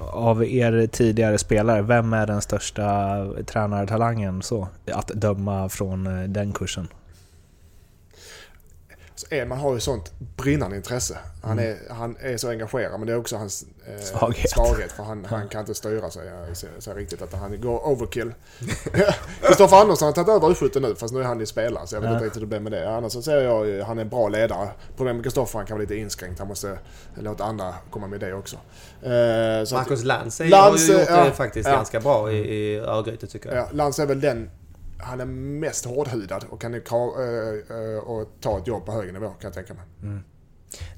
av 0.00 0.44
er 0.44 0.86
tidigare 0.86 1.38
spelare, 1.38 1.82
vem 1.82 2.12
är 2.12 2.26
den 2.26 2.42
största 2.42 2.84
tränartalangen 3.46 4.42
så? 4.42 4.68
Att 4.92 5.08
döma 5.08 5.68
från 5.68 6.06
eh, 6.06 6.28
den 6.28 6.52
kursen. 6.52 6.88
Så 9.28 9.34
Edman 9.34 9.58
har 9.58 9.74
ju 9.74 9.80
sånt 9.80 10.12
brinnande 10.36 10.76
intresse. 10.76 11.18
Han 11.42 11.58
är, 11.58 11.76
han 11.90 12.16
är 12.20 12.36
så 12.36 12.48
engagerad 12.50 12.98
men 13.00 13.06
det 13.06 13.12
är 13.12 13.16
också 13.18 13.36
hans 13.36 13.64
eh, 13.86 14.00
Svaghet. 14.00 14.50
svaghet 14.50 14.92
för 14.92 15.02
han, 15.02 15.24
han 15.24 15.48
kan 15.48 15.60
inte 15.60 15.74
styra 15.74 16.10
sig. 16.10 16.26
Jag 16.48 16.56
ser, 16.56 16.68
ser 16.78 16.94
riktigt 16.94 17.22
att 17.22 17.32
han 17.32 17.60
går 17.60 17.86
overkill. 17.88 18.34
Kristoffer 19.42 19.76
Andersson 19.76 20.06
har 20.06 20.12
tagit 20.12 20.28
över 20.28 20.48
U17 20.48 20.80
nu 20.80 20.94
fast 20.94 21.14
nu 21.14 21.20
är 21.20 21.24
han 21.24 21.40
ju 21.40 21.46
spelare 21.46 21.86
så 21.86 21.96
jag 21.96 22.00
vet 22.00 22.10
Ja. 22.10 22.14
inte 22.14 22.24
riktigt 22.24 22.42
hur 22.42 22.46
det 22.46 22.50
blir 22.50 22.60
med 22.60 22.72
det. 22.72 22.90
Annars 22.90 23.12
så 23.12 23.22
ser 23.22 23.40
jag 23.40 23.66
ju, 23.66 23.82
han 23.82 23.98
är 23.98 24.02
en 24.02 24.08
bra 24.08 24.28
ledare. 24.28 24.68
Problemet 24.96 25.16
med 25.16 25.24
Kristoffer 25.24 25.58
han 25.58 25.66
kan 25.66 25.76
vara 25.76 25.82
lite 25.82 25.96
inskränkt. 25.96 26.38
Han 26.38 26.48
måste 26.48 26.78
låta 27.14 27.44
andra 27.44 27.74
komma 27.90 28.06
med 28.06 28.20
det 28.20 28.34
också. 28.34 28.56
Eh, 29.02 29.64
så 29.64 29.74
Marcus 29.74 30.04
Lantz, 30.04 30.38
har 30.38 30.46
ju 30.46 30.50
gjort 30.92 31.08
ja, 31.08 31.24
det 31.24 31.32
faktiskt 31.32 31.68
ja. 31.68 31.76
ganska 31.76 32.00
bra 32.00 32.32
i, 32.32 32.36
i 32.36 32.78
Örgryte 32.78 33.26
tycker 33.26 33.48
jag. 33.48 33.58
Ja, 33.58 33.68
Lantz 33.72 33.98
är 33.98 34.06
väl 34.06 34.20
den... 34.20 34.50
Han 35.04 35.20
är 35.20 35.24
mest 35.24 35.84
hårdhudad 35.84 36.44
och 36.50 36.60
kan 36.60 36.74
eh, 36.74 36.80
eh, 36.80 37.98
och 37.98 38.28
ta 38.40 38.58
ett 38.58 38.66
jobb 38.66 38.86
på 38.86 38.92
hög 38.92 39.12
nivå 39.12 39.28
kan 39.28 39.36
jag 39.40 39.52
tänka 39.52 39.74
mig. 39.74 39.84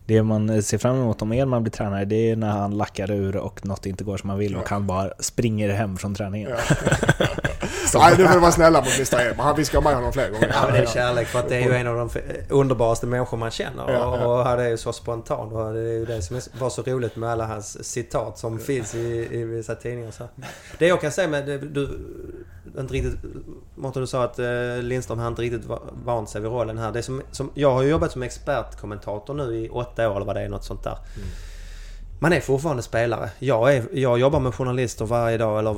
Det 0.07 0.23
man 0.23 0.63
ser 0.63 0.79
fram 0.79 0.97
emot 0.97 1.23
om 1.23 1.33
Edman 1.33 1.63
blir 1.63 1.73
tränare, 1.73 2.05
det 2.05 2.31
är 2.31 2.37
när 2.37 2.51
han 2.51 2.77
lackar 2.77 3.11
ur 3.11 3.37
och 3.37 3.67
något 3.67 3.87
inte 3.87 4.05
går 4.05 4.17
som 4.17 4.31
han 4.31 4.39
vill 4.39 4.57
och 4.57 4.69
han 4.69 4.87
bara 4.87 5.13
springer 5.19 5.69
hem 5.69 5.97
från 5.97 6.15
träningen. 6.15 6.51
Nej, 7.95 8.15
nu 8.19 8.27
får 8.27 8.35
du 8.35 8.41
vara 8.41 8.53
snälla 8.53 8.81
mot 8.81 8.95
Mr 8.97 9.21
Edman. 9.31 9.47
Han- 9.47 9.57
Vi 9.57 9.65
ska 9.65 9.77
ha 9.77 9.83
med 9.85 9.95
honom 9.95 10.13
fler 10.13 10.31
gånger. 10.31 10.51
Ja, 10.55 10.63
men 10.65 10.73
det 10.73 10.79
är 10.81 10.87
kärlek 10.87 11.27
för 11.27 11.39
att 11.39 11.49
det 11.49 11.57
är 11.57 11.61
ju 11.61 11.75
en 11.75 11.87
av 11.87 11.97
de 11.97 12.11
underbaraste 12.51 13.07
människor 13.07 13.37
man 13.37 13.51
känner. 13.51 13.93
Ja, 13.93 14.07
och, 14.07 14.19
ja. 14.19 14.27
och 14.27 14.45
han 14.45 14.61
är 14.61 14.69
ju 14.69 14.77
så 14.77 14.93
spontan. 14.93 15.53
Och 15.53 15.73
det 15.75 15.81
är 15.81 15.93
ju 15.93 16.05
det 16.07 16.23
som 16.23 16.41
var 16.59 16.71
så 16.71 16.83
roligt 16.83 17.17
med 17.17 17.31
alla 17.31 17.47
hans 17.47 17.85
citat 17.85 18.39
som 18.39 18.59
finns 18.59 18.95
i, 18.95 19.29
i 19.33 19.45
vissa 19.45 19.75
tidningar. 19.75 20.11
Så. 20.11 20.29
Det 20.79 20.87
jag 20.87 21.01
kan 21.01 21.13
säga 21.13 21.29
med... 21.29 21.45
Du, 21.47 21.99
inte 22.79 22.95
riktigt, 22.95 23.15
Mårten, 23.75 24.03
du 24.03 24.07
sa 24.07 24.25
att 24.25 24.39
eh, 24.39 24.47
Lindström 24.83 25.19
har 25.19 25.29
inte 25.29 25.43
riktigt 25.43 25.65
va- 25.65 25.81
vant 26.05 26.31
sig 26.31 26.41
vid 26.41 26.51
rollen 26.51 26.79
här. 26.79 26.93
Det 26.93 27.03
som, 27.03 27.23
som, 27.31 27.51
jag 27.55 27.73
har 27.73 27.83
ju 27.83 27.89
jobbat 27.91 28.13
som 28.13 28.23
expertkommentator 28.23 29.35
nu 29.35 29.57
i 29.57 29.69
åtta 29.69 30.09
år 30.11 30.17
eller 30.17 30.27
vad 30.27 30.37
det 30.37 30.43
är, 30.43 30.49
något 30.49 30.65
sånt 30.65 30.85
där. 30.85 30.99
Man 32.19 32.33
är 32.33 32.41
fortfarande 32.41 32.83
spelare. 32.83 33.31
Jag, 33.39 33.75
är, 33.75 33.85
jag 33.93 34.19
jobbar 34.19 34.41
med 34.41 34.55
journalister 34.55 35.05
varje 35.05 35.39
dag 35.39 35.59
eller 35.59 35.77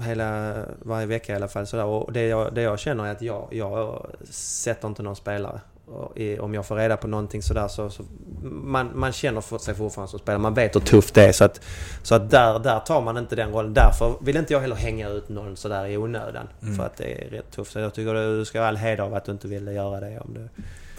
hela, 0.00 0.54
varje 0.78 1.06
vecka 1.06 1.32
i 1.32 1.36
alla 1.36 1.48
fall. 1.48 1.66
Sådär. 1.66 1.84
Och 1.84 2.12
det 2.12 2.26
jag, 2.26 2.54
det 2.54 2.62
jag 2.62 2.78
känner 2.78 3.06
är 3.06 3.12
att 3.12 3.22
jag, 3.22 3.48
jag 3.50 4.06
sätter 4.30 4.88
inte 4.88 5.02
någon 5.02 5.16
spelare. 5.16 5.60
I, 6.14 6.38
om 6.38 6.54
jag 6.54 6.66
får 6.66 6.76
reda 6.76 6.96
på 6.96 7.08
någonting 7.08 7.42
sådär 7.42 7.68
så... 7.68 7.90
så 7.90 8.02
man, 8.42 8.90
man 8.94 9.12
känner 9.12 9.40
för 9.40 9.58
sig 9.58 9.74
fortfarande 9.74 10.10
som 10.10 10.18
spelare. 10.18 10.42
Man 10.42 10.54
vet 10.54 10.76
hur 10.76 10.80
tufft 10.80 11.14
det 11.14 11.24
är. 11.24 11.32
Så 11.32 11.44
att, 11.44 11.60
så 12.02 12.14
att 12.14 12.30
där, 12.30 12.58
där 12.58 12.80
tar 12.80 13.00
man 13.00 13.16
inte 13.16 13.36
den 13.36 13.52
rollen. 13.52 13.74
Därför 13.74 14.14
vill 14.20 14.36
inte 14.36 14.52
jag 14.52 14.60
heller 14.60 14.76
hänga 14.76 15.08
ut 15.08 15.28
någon 15.28 15.56
sådär 15.56 15.86
i 15.86 15.96
onödan. 15.96 16.48
För 16.76 16.86
att 16.86 16.96
det 16.96 17.24
är 17.24 17.30
rätt 17.30 17.50
tufft. 17.50 17.72
Så 17.72 17.78
jag 17.78 17.94
tycker 17.94 18.14
du 18.14 18.44
ska 18.44 18.60
ha 18.60 18.66
all 18.66 18.76
heder 18.76 19.04
av 19.04 19.14
att 19.14 19.24
du 19.24 19.32
inte 19.32 19.48
ville 19.48 19.72
göra 19.72 20.00
det 20.00 20.20
om 20.20 20.34
du, 20.34 20.48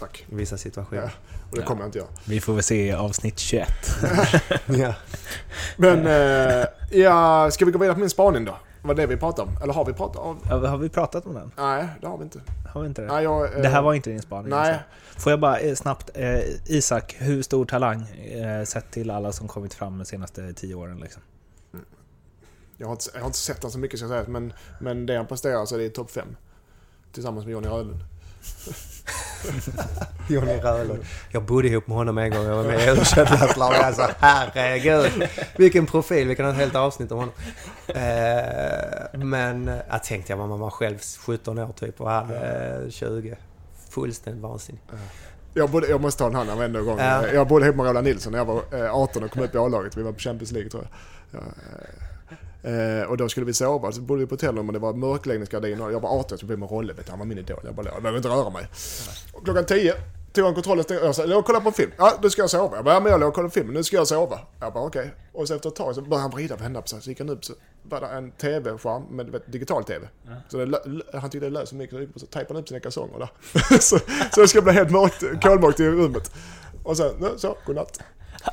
Tack. 0.00 0.26
i 0.30 0.34
vissa 0.34 0.56
situationer. 0.56 1.02
Ja, 1.02 1.10
och 1.50 1.56
det 1.56 1.62
kommer 1.62 1.82
jag 1.82 1.88
inte 1.88 1.98
göra. 1.98 2.08
Vi 2.24 2.40
får 2.40 2.52
väl 2.52 2.62
se 2.62 2.86
i 2.86 2.92
avsnitt 2.92 3.38
21. 3.38 3.68
Ja. 4.66 4.94
Men, 5.76 6.06
eh, 6.06 6.66
ja, 6.90 7.50
ska 7.50 7.64
vi 7.64 7.72
gå 7.72 7.78
vidare 7.78 7.94
på 7.94 8.00
min 8.00 8.10
spaning 8.10 8.44
då? 8.44 8.56
Vad 8.86 8.96
det 8.96 9.06
vi 9.06 9.16
pratade 9.16 9.48
om? 9.48 9.56
Eller 9.62 9.72
har 9.72 9.84
vi 9.84 9.92
pratat 9.92 10.22
om? 10.22 10.38
Ja, 10.48 10.68
Har 10.68 10.78
vi 10.78 10.88
pratat 10.88 11.26
om 11.26 11.34
den? 11.34 11.52
Nej, 11.56 11.88
det 12.00 12.06
har 12.06 12.18
vi 12.18 12.24
inte. 12.24 12.40
Har 12.74 12.80
vi 12.80 12.86
inte 12.86 13.02
det? 13.02 13.08
Nej, 13.08 13.24
jag, 13.24 13.54
eh, 13.56 13.62
Det 13.62 13.68
här 13.68 13.82
var 13.82 13.94
inte 13.94 14.10
din 14.10 14.22
spaning? 14.22 14.50
Nej. 14.50 14.72
alltså. 14.72 15.20
Får 15.20 15.32
jag 15.32 15.40
bara 15.40 15.58
eh, 15.58 15.74
snabbt, 15.74 16.10
eh, 16.14 16.40
Isak, 16.66 17.16
hur 17.18 17.42
stor 17.42 17.64
talang 17.64 18.02
eh, 18.02 18.64
sett 18.64 18.90
till 18.90 19.10
alla 19.10 19.32
som 19.32 19.48
kommit 19.48 19.74
fram 19.74 19.98
de 19.98 20.04
senaste 20.04 20.52
tio 20.52 20.74
åren? 20.74 20.98
Liksom? 20.98 21.22
Jag 22.76 22.86
har, 22.86 22.92
inte, 22.92 23.04
jag 23.14 23.20
har 23.20 23.26
inte 23.26 23.38
sett 23.38 23.56
honom 23.62 23.72
så 23.72 23.78
mycket 23.78 23.98
ska 23.98 24.08
jag 24.08 24.24
säga, 24.24 24.24
men, 24.28 24.52
men 24.80 25.06
det 25.06 25.16
han 25.16 25.26
presterar 25.26 25.66
så 25.66 25.74
är 25.74 25.78
det 25.78 25.90
topp 25.90 26.10
fem. 26.10 26.36
Tillsammans 27.12 27.44
med 27.46 27.52
Johnny 27.52 27.68
Rödlund. 27.68 28.00
Johnny 30.28 30.52
Röhlund. 30.52 31.04
Jag 31.30 31.42
bodde 31.42 31.68
ihop 31.68 31.86
med 31.86 31.96
honom 31.96 32.18
en 32.18 32.30
gång. 32.30 32.44
Jag 32.44 32.56
var 32.56 32.64
med 32.64 32.80
i 32.80 32.90
u 32.90 33.60
Alltså 33.60 34.08
herregud. 34.18 35.28
Vilken 35.56 35.86
profil. 35.86 36.28
Vi 36.28 36.36
kan 36.36 36.46
ha 36.46 36.52
ett 36.52 36.58
helt 36.58 36.74
avsnitt 36.74 37.12
om 37.12 37.18
honom. 37.18 37.34
Eh, 37.88 39.18
men 39.18 39.70
jag 39.90 40.04
tänkte 40.04 40.32
jag 40.32 40.36
var 40.36 40.46
man 40.46 40.60
var 40.60 40.70
själv 40.70 40.98
17 41.18 41.58
år 41.58 41.72
typ 41.72 42.00
och 42.00 42.10
han 42.10 42.30
eh, 42.34 42.90
20. 42.90 43.36
Fullständigt 43.90 44.42
vansinnig. 44.42 44.82
Jag, 45.54 45.70
bodde, 45.70 45.88
jag 45.88 46.00
måste 46.00 46.18
ta 46.18 46.26
en 46.26 46.36
annan 46.36 46.58
vända 46.58 46.80
gång. 46.80 46.98
Ja. 46.98 47.26
Jag 47.26 47.48
bodde 47.48 47.64
ihop 47.64 47.76
med 47.76 47.86
Roland 47.86 48.06
Nilsson 48.06 48.32
när 48.32 48.38
jag 48.38 48.44
var 48.44 48.62
eh, 48.72 48.94
18 48.94 49.24
och 49.24 49.30
kom 49.30 49.42
upp 49.42 49.54
i 49.54 49.58
A-laget. 49.58 49.96
Vi 49.96 50.02
var 50.02 50.12
på 50.12 50.18
Champions 50.18 50.52
League 50.52 50.70
tror 50.70 50.88
jag. 51.30 51.42
Ja, 52.66 52.72
eh, 52.72 53.02
och 53.02 53.16
då 53.16 53.28
skulle 53.28 53.46
vi 53.46 53.54
sova. 53.54 53.92
Så 53.92 54.00
bodde 54.00 54.20
vi 54.20 54.26
på 54.26 54.32
hotellrum 54.34 54.66
och 54.66 54.72
det 54.72 54.78
var 54.78 54.94
mörkläggningsgardiner. 54.94 55.90
Jag 55.90 56.00
var 56.00 56.18
18 56.18 56.38
så 56.38 56.46
blev 56.46 56.58
med 56.58 56.70
Rolle. 56.70 56.92
vet 56.92 57.06
du, 57.06 57.10
Han 57.10 57.18
var 57.18 57.26
min 57.26 57.38
idol. 57.38 57.60
Jag 57.64 57.74
bara, 57.74 57.88
jag 57.88 58.02
behöver 58.02 58.16
inte 58.16 58.28
röra 58.28 58.50
mig. 58.50 58.68
Och 59.32 59.44
klockan 59.44 59.66
10 59.66 59.94
tog 60.32 60.44
han 60.44 60.54
kontrollen 60.54 60.84
och 60.88 61.06
jag 61.06 61.14
sa, 61.14 61.24
jag 61.24 61.44
kollar 61.44 61.60
på 61.60 61.68
en 61.68 61.74
film. 61.74 61.90
Ja, 61.98 62.12
nu 62.22 62.30
ska 62.30 62.42
jag 62.42 62.50
sova. 62.50 62.76
Jag 62.76 62.84
bara, 62.84 62.94
ja, 62.94 63.00
men 63.00 63.12
jag 63.12 63.20
låg 63.20 63.28
och 63.28 63.34
kollade 63.34 63.50
på 63.50 63.54
film. 63.54 63.72
Nu 63.72 63.82
ska 63.82 63.96
jag 63.96 64.08
sova. 64.08 64.38
Jag 64.60 64.72
bara, 64.72 64.84
okej. 64.84 65.14
Och 65.32 65.48
så 65.48 65.54
efter 65.54 65.68
ett 65.68 65.76
tag 65.76 65.94
så 65.94 66.02
började 66.02 66.22
han 66.22 66.30
vrida 66.30 66.54
och 66.54 66.60
vända 66.60 66.82
på 66.82 66.88
sig. 66.88 67.02
Så 67.02 67.10
gick 67.10 67.18
han 67.18 67.28
upp 67.28 67.44
så 67.44 67.52
var 67.82 68.00
det 68.00 68.06
en 68.06 68.30
tv-skärm 68.30 69.02
med 69.02 69.26
vet, 69.26 69.52
digital 69.52 69.84
tv. 69.84 70.08
Så 70.48 70.64
det, 70.64 70.80
han 71.12 71.30
tyckte 71.30 71.46
det 71.46 71.50
lät 71.50 71.68
så 71.68 71.74
mycket 71.74 72.08
så, 72.14 72.24
och 72.24 72.30
tejpade 72.30 72.54
han 72.54 72.62
upp 72.62 72.68
sina 72.68 72.80
kalsonger 72.80 73.18
där. 73.18 73.28
så, 73.80 73.98
så 74.34 74.40
det 74.40 74.48
ska 74.48 74.62
bli 74.62 74.72
helt 74.72 74.90
mörkt, 74.90 75.42
kolmörkt 75.42 75.80
i 75.80 75.88
rummet. 75.88 76.30
Och 76.82 76.96
sen, 76.96 77.38
så, 77.38 77.56
godnatt. 77.66 78.00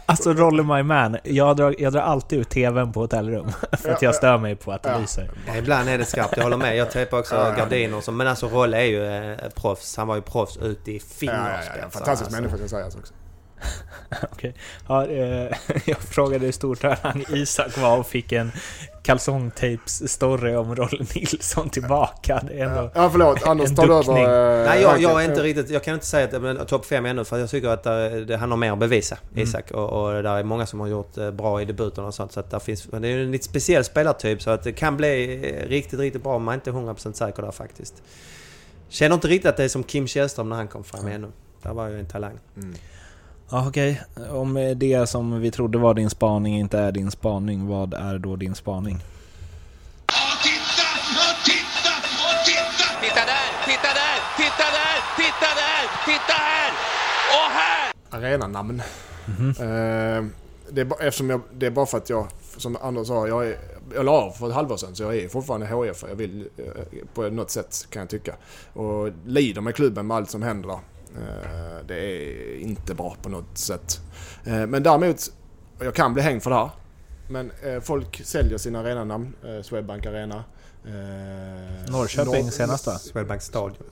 Alltså 0.06 0.34
Roller 0.34 0.64
My 0.64 0.84
Man, 0.84 1.18
jag 1.24 1.58
drar, 1.58 1.76
jag 1.80 1.94
drar 1.94 2.02
alltid 2.02 2.40
ut 2.40 2.50
TVn 2.50 2.92
på 2.94 3.00
hotellrum. 3.00 3.52
För 3.72 3.90
att 3.90 4.02
jag 4.02 4.16
stör 4.16 4.38
mig 4.38 4.56
på 4.56 4.72
att 4.72 4.84
det 4.84 4.90
Ja. 4.90 4.98
lyser. 4.98 5.30
Ja, 5.48 5.56
ibland 5.56 5.90
är 5.90 5.98
det 5.98 6.06
skarpt, 6.06 6.34
jag 6.38 6.44
håller 6.44 6.58
med. 6.58 6.78
Jag 6.78 6.92
tejpar 6.92 7.20
också 7.20 7.36
gardiner. 7.58 7.98
och 7.98 8.04
så. 8.04 8.12
Men 8.12 8.28
alltså 8.28 8.48
Rolle 8.48 8.78
är 8.78 8.84
ju 8.86 9.06
eh, 9.32 9.50
proffs. 9.50 9.98
Han 9.98 10.08
var 10.08 10.16
ju 10.16 10.22
proffs 10.22 10.58
ut 10.58 10.88
i 10.88 10.94
Ja, 10.94 11.00
fingerspetsar. 11.18 11.64
ja, 11.66 11.72
ja, 11.76 11.82
ja. 11.82 11.90
Fantastisk 11.90 12.10
alltså. 12.28 12.42
människa 12.42 12.58
ska 12.58 12.68
sägas 12.68 12.96
också. 12.96 13.14
Okej. 14.32 14.54
Ja, 14.88 15.06
eh, 15.08 15.52
jag 15.86 15.98
frågade 15.98 16.46
hur 16.46 16.52
stor 16.52 16.76
talang 16.76 17.26
Isak 17.30 17.78
var 17.78 17.98
och 17.98 18.08
fick 18.08 18.32
en 18.32 18.52
kalsongtapes-story 19.04 20.56
om 20.56 20.76
Rolle 20.76 21.06
Nilsson 21.16 21.70
tillbaka. 21.70 22.44
Det 22.48 22.60
är 22.60 22.66
ändå... 22.66 22.92
Ja, 22.96 23.10
förlåt. 23.10 23.44
Anders, 23.48 23.70
En 23.70 23.76
tar 23.76 23.88
du 23.88 23.94
över... 23.94 24.62
eh, 24.62 24.66
Nej, 24.66 24.82
jag, 24.82 25.02
jag 25.02 25.24
är 25.24 25.30
inte 25.30 25.44
riktigt... 25.44 25.70
Jag 25.70 25.84
kan 25.84 25.94
inte 25.94 26.06
säga 26.06 26.26
att 26.26 26.32
det 26.32 26.50
är 26.50 26.66
topp 26.66 26.86
5 26.86 27.06
ännu 27.06 27.24
för 27.26 27.38
jag 27.38 27.50
tycker 27.50 27.68
att 27.70 27.84
det, 27.84 28.26
det, 28.26 28.38
han 28.38 28.52
har 28.52 28.58
mer 28.58 28.72
att 28.72 28.78
bevisa, 28.80 29.18
Mm. 29.32 29.44
Isak. 29.44 29.72
Och, 29.72 29.90
och 29.90 30.24
där 30.24 30.36
är 30.38 30.44
många 30.44 30.66
som 30.66 30.80
har 30.80 30.88
gjort 30.88 31.18
eh, 31.18 31.32
bra 31.32 31.62
i 31.62 31.66
debuten 31.66 32.04
och 32.06 32.14
sånt. 32.14 32.32
Så 32.32 32.40
att 32.40 32.50
där 32.52 32.60
finns, 32.60 32.84
det 32.84 33.08
är 33.08 33.18
en 33.18 33.32
lite 33.32 33.46
speciell 33.46 33.84
spelartyp 33.84 34.42
så 34.42 34.50
att 34.50 34.64
det 34.64 34.72
kan 34.72 34.98
bli 34.98 35.34
eh, 35.64 35.68
riktigt, 35.70 36.00
riktigt 36.00 36.24
bra. 36.24 36.34
Men 36.40 36.44
man 36.46 36.52
är 36.52 36.56
inte 36.56 36.72
100% 36.72 37.14
säker 37.14 37.42
där 37.44 37.52
faktiskt. 37.52 38.04
Känner 38.90 39.16
inte 39.16 39.28
riktigt 39.28 39.50
att 39.50 39.58
det 39.58 39.64
är 39.64 39.68
som 39.70 39.84
Kim 39.84 40.08
Källström 40.08 40.50
när 40.50 40.56
han 40.56 40.68
kom 40.68 40.84
fram 40.84 41.08
ännu. 41.08 41.28
Där 41.64 41.74
var 41.74 41.88
ju 41.88 42.00
en 42.00 42.06
talang. 42.06 42.40
Ja, 43.54 43.68
okej. 43.68 44.02
Om 44.32 44.74
det 44.76 45.10
som 45.10 45.42
vi 45.42 45.52
trodde 45.52 45.78
var 45.78 45.94
din 45.94 46.10
spaning 46.10 46.60
inte 46.60 46.80
är 46.80 46.92
din 46.92 47.12
spaning, 47.12 47.68
vad 47.68 47.94
är 47.94 48.18
då 48.18 48.36
din 48.36 48.56
spaning? 48.56 48.96
Titta! 50.44 50.90
Titta! 51.46 51.94
Och 52.30 52.46
titta! 52.46 53.02
Titta 53.02 53.26
där, 53.26 53.48
titta 53.66 53.90
där, 53.94 54.18
titta 54.38 54.66
där, 54.78 54.98
titta 55.18 55.50
där, 55.56 55.84
titta 56.06 56.34
här! 56.34 56.72
Och 57.30 57.52
här! 57.52 57.94
Arenanamn. 58.10 58.82
Mhm. 59.26 59.50
Eh, 59.50 60.24
det, 60.72 60.82
är 60.82 60.86
bara, 60.86 61.00
eftersom 61.00 61.30
jag, 61.30 61.42
det 61.54 61.66
är 61.66 61.72
bara 61.72 61.86
för 61.86 61.98
att 61.98 62.10
jag, 62.10 62.28
som 62.58 62.78
Anders 62.82 63.08
sa, 63.08 63.28
jag, 63.28 63.48
är, 63.48 63.58
jag 63.96 64.06
la 64.06 64.12
av 64.12 64.32
för 64.32 64.48
ett 64.48 64.56
halvår 64.56 64.78
sedan 64.78 64.96
så 64.96 65.04
jag 65.04 65.16
är 65.18 65.28
fortfarande 65.28 65.68
HIF. 65.68 66.04
Jag 66.10 66.16
vill 66.16 66.48
eh, 66.58 67.06
på 67.14 67.30
något 67.30 67.52
sätt 67.52 67.88
kan 67.90 68.00
jag 68.00 68.10
tycka. 68.10 68.36
Och 68.74 69.10
lider 69.26 69.62
med 69.62 69.76
klubben 69.76 70.08
med 70.08 70.18
allt 70.18 70.30
som 70.30 70.42
händer 70.42 70.70
där. 70.70 70.80
Eh, 71.18 71.86
det 71.88 71.96
är 71.96 72.58
inte 72.60 72.94
bra 72.94 73.16
på 73.22 73.30
något 73.30 73.58
sätt. 73.58 74.02
Eh, 74.46 74.68
men 74.68 74.84
däremot, 74.84 75.32
jag 75.80 75.96
kan 75.96 76.14
bli 76.14 76.24
hängd 76.24 76.44
för 76.44 76.50
det 76.50 76.56
här. 76.56 76.70
Men 77.30 77.52
eh, 77.64 77.80
folk 77.82 78.22
säljer 78.26 78.58
sina 78.58 78.80
arenanamn. 78.80 79.34
Swedbank 79.64 80.06
Arena. 80.06 80.44
Norrköping 81.90 82.46
Nor- 82.46 82.50
senast 82.52 82.88
va? 82.88 82.94
Swedbank 83.00 83.42
Stadion. 83.42 83.84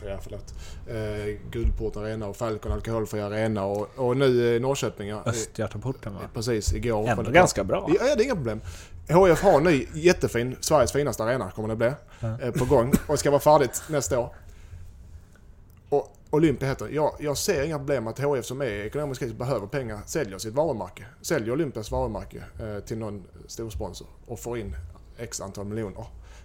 för, 0.00 0.08
ja, 0.08 0.18
förlåt. 0.22 0.54
Eh, 0.88 1.40
Gulport 1.50 1.96
Arena 1.96 2.26
och 2.26 2.36
Falcon 2.36 2.72
Alkoholfri 2.72 3.20
Arena 3.20 3.64
och, 3.64 3.88
och 3.96 4.16
nu 4.16 4.58
Norrköping. 4.60 5.08
Ja, 5.08 5.22
Östgötaporten 5.26 6.14
va? 6.14 6.20
Precis, 6.34 6.72
igår. 6.74 7.08
Ändå 7.08 7.30
ganska 7.30 7.64
bra. 7.64 7.90
Ja, 8.00 8.04
det 8.16 8.22
är 8.22 8.24
inga 8.24 8.34
problem. 8.34 8.60
HF 9.08 9.42
har 9.42 9.56
en 9.58 9.64
ny 9.64 9.86
jättefin, 9.94 10.56
Sveriges 10.60 10.92
finaste 10.92 11.24
arena 11.24 11.50
kommer 11.50 11.68
det 11.68 11.76
bli. 11.76 11.92
Eh, 12.46 12.52
på 12.52 12.64
gång 12.64 12.92
och 13.06 13.18
ska 13.18 13.30
vara 13.30 13.40
färdigt 13.40 13.82
nästa 13.88 14.18
år. 14.18 14.34
Och 15.88 16.16
Olympia 16.30 16.68
heter 16.68 16.88
jag, 16.88 17.16
jag 17.20 17.38
ser 17.38 17.62
inga 17.62 17.78
problem 17.78 18.06
att 18.06 18.18
HF 18.18 18.44
som 18.44 18.60
är 18.60 18.66
ekonomisk 18.66 19.20
kris 19.20 19.32
behöver 19.32 19.66
pengar 19.66 20.00
säljer 20.06 20.38
sitt 20.38 20.54
varumärke. 20.54 21.06
Säljer 21.22 21.52
Olympias 21.52 21.90
varumärke 21.90 22.44
eh, 22.60 22.84
till 22.84 22.98
någon 22.98 23.24
stor 23.46 23.70
sponsor 23.70 24.08
och 24.26 24.40
får 24.40 24.58
in 24.58 24.76
x 25.18 25.40
antal 25.40 25.66
miljoner. 25.66 26.04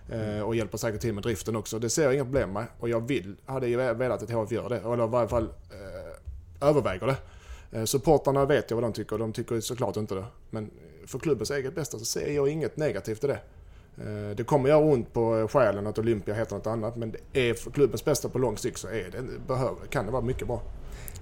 Eh, 0.09 0.41
och 0.41 0.55
hjälper 0.55 0.77
säkert 0.77 1.01
till 1.01 1.13
med 1.13 1.23
driften 1.23 1.55
också. 1.55 1.79
Det 1.79 1.89
ser 1.89 2.03
jag 2.03 2.13
inga 2.13 2.23
problem 2.23 2.53
med. 2.53 2.65
Och 2.79 2.89
jag 2.89 3.07
vill, 3.07 3.35
hade 3.45 3.67
ju 3.67 3.77
velat 3.77 4.23
att 4.23 4.31
HF 4.31 4.51
gör 4.51 4.69
det. 4.69 4.77
Eller 4.77 5.03
i 5.03 5.07
varje 5.07 5.27
fall 5.27 5.43
eh, 5.43 6.67
överväger 6.69 7.07
det. 7.07 7.17
Eh, 7.77 7.85
Supportrarna 7.85 8.45
vet 8.45 8.69
jag 8.69 8.77
vad 8.77 8.83
de 8.83 8.93
tycker. 8.93 9.17
De 9.17 9.33
tycker 9.33 9.59
såklart 9.59 9.97
inte 9.97 10.15
det. 10.15 10.25
Men 10.49 10.71
för 11.05 11.19
klubbens 11.19 11.51
eget 11.51 11.75
bästa 11.75 11.99
så 11.99 12.05
ser 12.05 12.31
jag 12.31 12.49
inget 12.49 12.77
negativt 12.77 13.23
i 13.23 13.27
det. 13.27 13.39
Eh, 13.97 14.35
det 14.35 14.43
kommer 14.43 14.69
göra 14.69 14.83
ont 14.83 15.13
på 15.13 15.37
eh, 15.37 15.47
själen 15.47 15.87
att 15.87 15.99
Olympia 15.99 16.33
heter 16.33 16.55
något 16.55 16.67
annat. 16.67 16.95
Men 16.95 17.11
det 17.11 17.49
är 17.49 17.53
för 17.53 17.71
klubbens 17.71 18.05
bästa 18.05 18.29
på 18.29 18.39
lång 18.39 18.57
sikt 18.57 18.77
så 18.77 18.87
är 18.87 19.09
det, 19.11 19.47
behöver, 19.47 19.87
kan 19.89 20.05
det 20.05 20.11
vara 20.11 20.21
mycket 20.21 20.47
bra. 20.47 20.61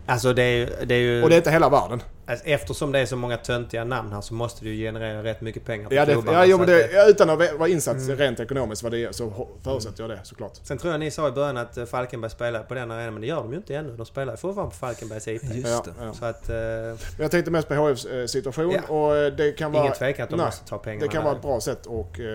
Alltså 0.05 0.33
det 0.33 0.43
är. 0.43 0.85
Det 0.85 0.95
är 0.95 0.99
ju 0.99 1.23
Och 1.23 1.29
det 1.29 1.35
är 1.35 1.37
inte 1.37 1.51
hela 1.51 1.69
världen. 1.69 2.01
alltså, 2.25 2.45
eftersom 2.45 2.91
det 2.91 2.99
är 2.99 3.05
så 3.05 3.15
många 3.15 3.37
töntiga 3.37 3.83
namn 3.83 4.11
här 4.11 4.21
så 4.21 4.33
måste 4.33 4.63
det 4.65 4.69
ju 4.69 4.85
generera 4.85 5.23
rätt 5.23 5.41
mycket 5.41 5.65
pengar 5.65 5.89
för 5.89 5.95
Ja, 5.95 6.05
det, 6.05 6.11
klubbarna, 6.13 6.37
ja, 6.37 6.45
jo, 6.45 6.57
men 6.57 6.67
det, 6.67 6.89
utan 7.09 7.29
att 7.29 7.37
vara 7.59 7.69
insatt 7.69 7.97
rent 8.09 8.39
ekonomiskt 8.39 8.83
vad 8.83 8.91
det 8.91 9.03
är 9.03 9.11
så 9.11 9.47
förutsätter 9.63 10.03
jag 10.03 10.09
det 10.09 10.19
såklart. 10.23 10.51
Sen 10.63 10.77
tror 10.77 10.93
jag 10.93 10.99
ni 10.99 11.11
sa 11.11 11.27
i 11.27 11.31
början 11.31 11.57
att 11.57 11.77
eh, 11.77 11.85
Falkenberg 11.85 12.31
spelar 12.31 12.63
på 12.63 12.73
den 12.73 12.91
arenan, 12.91 13.13
men 13.13 13.21
det 13.21 13.27
gör 13.27 13.35
de 13.35 13.51
ju 13.51 13.57
inte 13.57 13.75
ännu. 13.75 13.95
De 13.97 14.05
spelar 14.05 14.35
fortfarande 14.35 14.71
på 14.71 14.77
Falkenbergs 14.77 15.27
IP. 15.27 15.43
Just 15.55 15.67
Ja, 15.67 15.83
det. 15.85 16.05
ja. 16.05 16.13
Så 16.13 16.25
att... 16.25 16.49
Eh, 16.49 16.55
jag 17.19 17.31
tänkte 17.31 17.51
mest 17.51 17.67
på 17.67 17.73
HFs 17.73 18.05
eh, 18.05 18.25
situation 18.25 18.71
Ja. 18.87 18.93
och 18.95 19.15
eh, 19.17 19.33
det 19.33 19.51
kan 19.51 19.71
vara... 19.71 19.83
ingen 19.83 19.95
tvekan 19.97 20.23
att 20.23 20.29
de 20.29 20.35
nej, 20.35 20.45
måste 20.45 20.65
ta 20.69 20.77
pengarna 20.77 21.01
Det 21.05 21.11
kan 21.11 21.23
vara 21.23 21.35
ett 21.35 21.41
bra 21.41 21.61
sätt 21.61 21.87
att 21.87 22.19
eh, 22.19 22.25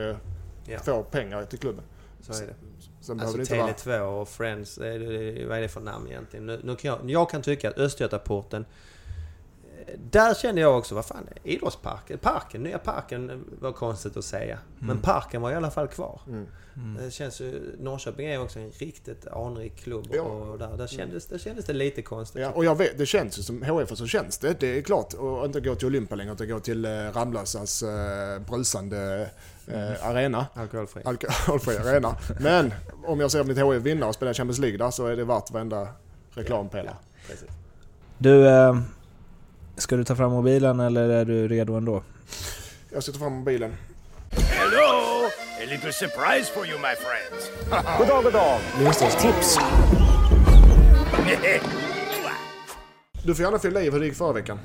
Ja. 0.68 0.78
få 0.84 1.02
pengar 1.02 1.44
till 1.44 1.58
klubben. 1.58 1.84
Så 2.20 2.32
är 2.42 2.46
det. 2.46 2.54
Sen 3.06 3.20
Alltså 3.20 3.36
det 3.36 3.42
inte 3.42 3.56
vara... 3.58 3.72
Tele2 3.72 4.00
och 4.00 4.28
Friends, 4.28 4.78
vad 4.78 4.88
är 4.88 5.60
det 5.60 5.68
för 5.68 5.80
namn 5.80 6.06
egentligen? 6.08 6.46
Nu, 6.46 6.60
nu 6.64 6.76
kan 6.76 6.88
jag, 6.88 7.10
jag 7.10 7.30
kan 7.30 7.42
tycka 7.42 7.68
att 7.68 7.78
Östgötaporten 7.78 8.64
där 10.10 10.34
kände 10.34 10.60
jag 10.60 10.78
också, 10.78 10.94
vad 10.94 11.04
fan, 11.04 11.28
idrottsparken, 11.44 12.18
parken, 12.18 12.62
nya 12.62 12.78
parken 12.78 13.44
var 13.60 13.72
konstigt 13.72 14.16
att 14.16 14.24
säga. 14.24 14.58
Men 14.78 14.98
parken 14.98 15.42
var 15.42 15.50
i 15.50 15.54
alla 15.54 15.70
fall 15.70 15.88
kvar. 15.88 16.20
Mm. 16.28 16.46
Det 17.04 17.10
känns 17.10 17.40
ju, 17.40 17.76
Norrköping 17.80 18.26
är 18.26 18.42
också 18.42 18.58
en 18.58 18.70
riktigt 18.70 19.26
anrik 19.26 19.76
klubb 19.76 20.06
Ja. 20.12 20.22
och 20.22 20.58
där, 20.58 20.76
där, 20.76 20.86
kändes, 20.86 21.26
där 21.26 21.38
kändes 21.38 21.64
det 21.64 21.72
lite 21.72 22.02
konstigt. 22.02 22.42
Ja, 22.42 22.50
och 22.50 22.64
jag 22.64 22.74
vet, 22.78 22.98
det 22.98 23.06
känns 23.06 23.38
ju 23.38 23.42
som 23.42 23.62
HF 23.62 23.96
så 23.96 24.06
känns 24.06 24.38
det. 24.38 24.60
Det 24.60 24.78
är 24.78 24.82
klart. 24.82 25.14
Och 25.14 25.44
inte 25.46 25.60
gå 25.60 25.74
till 25.74 25.86
Olympia 25.86 26.16
längre, 26.16 26.32
utan 26.32 26.48
gå 26.48 26.60
till 26.60 26.84
eh, 26.84 26.90
Ramlösas 26.90 27.82
eh, 27.82 28.38
brusande 28.38 29.30
eh, 29.66 30.08
arena. 30.08 30.46
Alkoholfri. 30.54 31.02
Alkoholfri 31.04 31.76
arena. 31.76 32.16
Men 32.40 32.74
om 33.06 33.20
jag 33.20 33.30
ser 33.30 33.44
mitt 33.44 33.58
HF 33.58 33.82
vinna 33.82 34.06
och 34.06 34.14
spela 34.14 34.34
Champions 34.34 34.58
League 34.58 34.78
där 34.78 34.90
så 34.90 35.06
är 35.06 35.16
det 35.16 35.24
värt 35.24 35.50
varenda 35.50 35.88
reklampelare. 36.30 36.96
Precis. 37.28 37.48
Du, 38.18 38.48
eh, 38.48 38.80
ska 39.76 39.96
du 39.96 40.04
ta 40.04 40.16
fram 40.16 40.32
mobilen 40.32 40.80
eller 40.80 41.08
är 41.08 41.24
du 41.24 41.48
redo 41.48 41.74
ändå? 41.74 42.02
Jag 42.92 43.02
ska 43.02 43.12
ta 43.12 43.18
fram 43.18 43.32
mobilen. 43.32 43.72
Hello! 44.30 45.26
A 45.62 45.64
little 45.70 45.92
surprise 45.92 46.50
for 46.54 46.66
you, 46.66 46.78
my 46.78 46.94
friends. 46.96 47.50
Lindströms 48.80 49.16
tips. 49.16 49.58
Du 53.22 53.34
får 53.34 53.44
gärna 53.44 53.58
fylla 53.58 53.82
i 53.82 53.90
hur 53.90 54.00
det 54.00 54.06
gick 54.06 54.14
förra 54.14 54.32
veckan. 54.32 54.58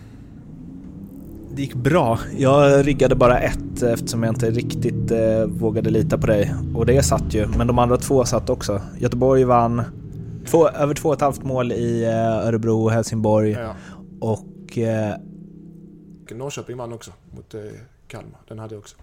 Det 1.56 1.62
gick 1.62 1.74
bra. 1.74 2.20
Jag 2.38 2.88
riggade 2.88 3.16
bara 3.16 3.40
ett 3.40 3.84
eftersom 3.84 4.24
jag 4.24 4.32
inte 4.32 4.50
riktigt 4.52 5.12
eh, 5.12 5.46
vågade 5.46 5.90
lita 5.90 6.18
på 6.18 6.28
dig. 6.28 6.54
Och 6.76 6.86
det 6.86 7.04
satt 7.04 7.34
ju, 7.34 7.48
men 7.48 7.68
de 7.68 7.80
andra 7.80 7.98
två 7.98 8.26
satt 8.26 8.50
också. 8.50 8.82
Göteborg 9.00 9.44
vann. 9.44 9.84
Två, 10.46 10.70
över 10.70 10.94
två 10.94 11.10
och 11.10 11.16
ett 11.16 11.22
halvt 11.22 11.44
mål 11.44 11.72
i 11.72 12.04
eh, 12.04 12.48
Örebro 12.48 12.84
och 12.84 12.92
Helsingborg. 12.92 13.52
Ja. 13.52 13.76
Och 14.20 14.40
eh, 14.78 15.16
Norrköping 16.32 16.78
vann 16.78 16.94
också 16.94 17.12
mot 17.36 17.54
eh, 17.54 17.62
Kalmar. 18.08 18.40
Den 18.48 18.60
hade 18.60 18.76
jag 18.76 18.80
också. 18.80 18.96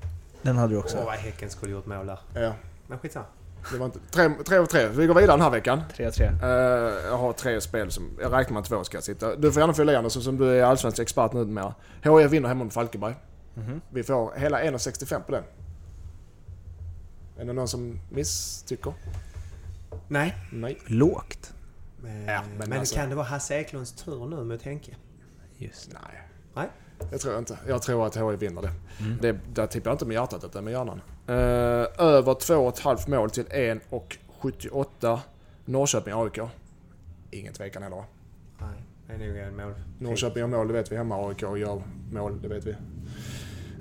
den 0.42 0.56
hade 0.56 0.72
du 0.74 0.78
också. 0.78 0.96
Åh, 0.98 1.04
vad 1.04 1.14
Häcken 1.14 1.50
skulle 1.50 1.72
gjort 1.72 1.86
mål 1.86 2.06
där. 2.06 2.18
Ja, 2.34 2.52
Men 2.86 2.98
skitsamma. 2.98 3.26
det 3.72 3.78
var 3.78 3.86
inte... 3.86 3.98
Tre, 4.10 4.30
tre 4.46 4.58
av 4.58 4.66
tre. 4.66 4.88
Vi 4.88 5.06
går 5.06 5.14
vidare 5.14 5.32
den 5.32 5.40
här 5.40 5.50
veckan. 5.50 5.82
3-3. 5.96 6.42
Eh, 6.42 7.06
jag 7.08 7.18
har 7.18 7.32
tre 7.32 7.60
spel 7.60 7.90
som... 7.90 8.10
Jag 8.20 8.32
räknar 8.32 8.54
med 8.54 8.64
två 8.64 8.84
ska 8.84 8.96
jag 8.96 9.04
sitta. 9.04 9.36
Du 9.36 9.52
får 9.52 9.60
gärna 9.60 9.74
fylla 9.74 9.92
i 9.92 9.96
Anders 9.96 10.12
som 10.24 10.36
du 10.36 10.50
är 10.58 10.62
allsvensk 10.64 10.98
expert 10.98 11.32
nu 11.32 11.44
med. 11.44 11.72
HIF 12.02 12.30
vinner 12.32 12.48
hemma 12.48 12.64
mot 12.64 12.72
Falkenberg. 12.72 13.14
Vi 13.90 14.02
får 14.02 14.32
hela 14.36 14.62
1,65 14.62 15.20
på 15.20 15.32
den. 15.32 15.42
Är 17.38 17.44
det 17.44 17.52
någon 17.52 17.68
som 17.68 18.00
misstycker? 18.10 18.92
Nej. 20.08 20.34
Nej. 20.52 20.78
Lågt. 20.86 21.52
Men, 22.02 22.24
Ja, 22.24 22.42
men 22.58 22.68
men 22.68 22.78
alltså- 22.78 22.94
kan 22.94 23.08
det 23.08 23.14
vara 23.14 23.26
Hasse 23.26 23.54
Eklunds 23.54 23.92
tur 23.92 24.26
nu 24.26 24.44
mot 24.44 24.62
Henke? 24.62 24.96
Just 25.58 25.90
det. 25.90 25.96
Nej. 26.02 26.22
Nej. 26.54 26.68
Jag 27.10 27.20
tror 27.20 27.38
inte. 27.38 27.58
Jag 27.68 27.82
tror 27.82 28.06
att 28.06 28.16
HIF 28.16 28.42
vinner 28.42 28.62
det. 28.62 28.72
det 29.20 29.38
där 29.54 29.66
tippar 29.66 29.90
jag 29.90 29.94
inte 29.94 30.06
med 30.06 30.14
hjärtat 30.14 30.44
utan 30.44 30.64
med 30.64 30.72
hjärnan. 30.72 31.00
Uh, 31.28 31.34
över 31.98 32.32
2,5 32.34 33.10
mål 33.10 33.30
till 33.30 33.44
1,78. 33.44 35.18
Norrköping 35.64 36.14
AIK. 36.14 36.38
Ingen 37.30 37.52
tvekan 37.52 37.82
heller 37.82 37.96
va? 37.96 38.04
Nej, 38.58 38.68
det 39.18 39.24
är 39.24 39.28
nog 39.28 39.38
en 39.38 39.56
mål. 39.56 39.74
Norrköping 39.98 40.40
gör 40.40 40.46
mål, 40.46 40.68
det 40.68 40.72
vet 40.72 40.92
vi. 40.92 40.96
Hemma 40.96 41.28
AIK 41.28 41.42
gör 41.42 41.82
mål, 42.12 42.42
det 42.42 42.48
vet 42.48 42.64
vi. 42.66 42.70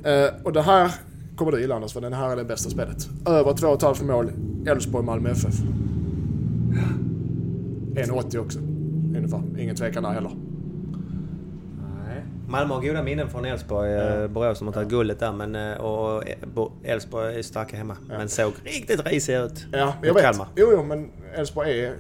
Eh, 0.04 0.30
och 0.44 0.54
det 0.54 0.62
här 0.62 0.92
kommer 1.36 1.52
du 1.52 1.62
gilla 1.62 1.76
Anders, 1.76 1.94
för 1.94 2.02
den 2.02 2.14
här 2.14 2.30
är 2.30 2.36
det 2.36 2.46
bästa 2.46 2.70
spelet. 2.70 3.08
Över 3.26 3.52
2,5 3.52 4.04
mål, 4.04 4.32
Elfsborg-Malmö 4.66 5.30
FF. 5.30 5.56
1,80 7.96 8.38
också. 8.38 8.60
Ungefär. 8.60 9.44
Ingen 9.58 9.76
tvekan 9.76 10.04
där 10.04 10.12
heller. 10.12 10.47
Nej. 12.48 12.52
Malmö 12.52 12.74
har 12.74 12.82
goda 12.82 13.04
minnen 13.04 13.30
från 13.30 13.46
Elfsborg. 13.46 13.92
Ja. 13.92 14.28
Borås 14.28 14.58
som 14.58 14.68
har 14.68 14.74
tagit 14.74 14.90
guldet 14.90 15.20
där. 15.20 15.32
Men, 15.32 15.56
eh, 15.56 15.78
och 15.78 16.24
Bo- 16.54 16.72
Elfsborg 16.84 17.40
är 17.40 17.44
starka 17.44 17.78
hemma. 17.78 17.98
Men 18.08 18.30
såg 18.30 18.54
riktigt 18.64 19.08
risiga 19.08 19.42
ut. 19.42 19.66
Ja, 19.72 19.94
jag 20.04 20.14
vet. 20.14 20.24
Kalmar. 20.24 20.48
Jo, 20.56 20.70
jo, 20.72 20.84
men 20.84 21.12
Elfsborg 21.36 21.86
är... 21.86 21.96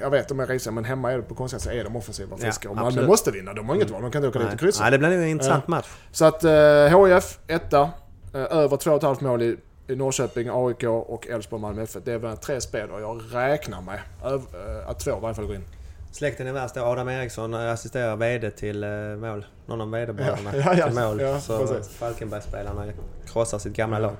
Jag 0.00 0.10
vet, 0.10 0.28
de 0.28 0.40
är 0.40 0.46
risiga, 0.46 0.72
men 0.72 0.84
hemma 0.84 1.12
är 1.12 1.16
det 1.16 1.22
på 1.22 1.34
konstgräs 1.34 1.62
så 1.62 1.70
är 1.70 1.84
de 1.84 1.96
offensiva 1.96 2.34
och 2.34 2.40
Ja, 2.44 2.50
och 2.68 2.74
Malmö 2.76 2.88
absolut. 2.88 3.08
måste 3.08 3.30
vinna. 3.30 3.52
De 3.54 3.68
har 3.68 3.74
inget 3.74 3.90
val. 3.90 4.02
De 4.02 4.10
kan 4.10 4.24
inte 4.24 4.28
åka 4.28 4.38
dit 4.38 4.46
och 4.46 4.52
Nej. 4.52 4.58
kryssa. 4.58 4.82
Nej, 4.82 4.90
det 4.92 4.98
blir 4.98 5.08
en 5.10 5.24
intressant 5.28 5.68
match. 5.68 5.86
Så 6.12 6.24
att 6.24 6.44
eh, 6.44 7.04
HIF, 7.06 7.38
etta. 7.46 7.80
Eh, 8.34 8.40
över 8.40 8.76
2,5 8.76 9.24
mål 9.24 9.42
i, 9.42 9.56
i 9.88 9.96
Norrköping, 9.96 10.48
AIK 10.52 10.82
och 10.84 11.26
Elfsborg, 11.28 11.62
Malmö 11.62 11.82
FF. 11.82 12.02
Det 12.04 12.12
är 12.12 12.18
väl 12.18 12.36
tre 12.36 12.60
spel 12.60 12.90
och 12.90 13.00
jag 13.00 13.20
räknar 13.32 13.80
med 13.80 13.98
eh, 14.24 14.88
att 14.90 14.98
två 15.00 15.10
i 15.10 15.20
varje 15.20 15.34
fall 15.34 15.46
går 15.46 15.54
in. 15.56 15.64
Släkten 16.14 16.46
är 16.46 16.52
värst. 16.52 16.76
Adam 16.76 17.08
Eriksson 17.08 17.54
assisterar 17.54 18.16
VD 18.16 18.50
till 18.50 18.84
eh, 18.84 18.90
mål. 19.16 19.46
Någon 19.66 19.80
av 19.80 19.90
VD-bröderna 19.90 20.50
Ja, 20.56 20.62
ja, 20.64 20.74
ja. 20.74 20.86
till 20.86 20.94
mål. 20.94 21.20
Ja, 21.20 21.40
så 21.40 21.58
precis. 21.66 21.88
Falkenbergsspelarna 21.96 22.84
krossar 23.26 23.58
sitt 23.58 23.72
gamla 23.72 23.98
lag. 23.98 24.12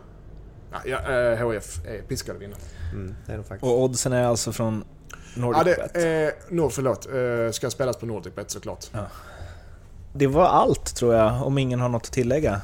Ja, 0.72 0.78
ja, 0.84 1.12
eh, 1.12 1.38
HF 1.48 1.78
är 1.86 2.02
piskade 2.02 2.36
att 2.36 2.42
vinna. 2.42 2.56
Mm, 2.92 3.14
det 3.26 3.32
är 3.32 3.36
de 3.36 3.42
faktiskt. 3.44 3.62
Och 3.62 3.82
oddsen 3.82 4.12
är 4.12 4.24
alltså 4.24 4.52
från 4.52 4.84
Ja, 5.10 5.40
NordicBet. 5.40 5.94
det, 5.94 6.24
eh, 6.26 6.32
Nord, 6.48 6.72
förlåt. 6.72 7.06
Eh, 7.06 7.52
ska 7.52 7.70
spelas 7.70 7.96
på 7.96 8.06
NordicBet 8.06 8.50
såklart. 8.50 8.86
Det 10.12 10.26
var 10.26 10.46
allt 10.46 10.96
tror 10.96 11.14
jag, 11.14 11.46
om 11.46 11.58
ingen 11.58 11.80
har 11.80 11.88
något 11.88 12.06
att 12.06 12.12
tillägga. 12.12 12.60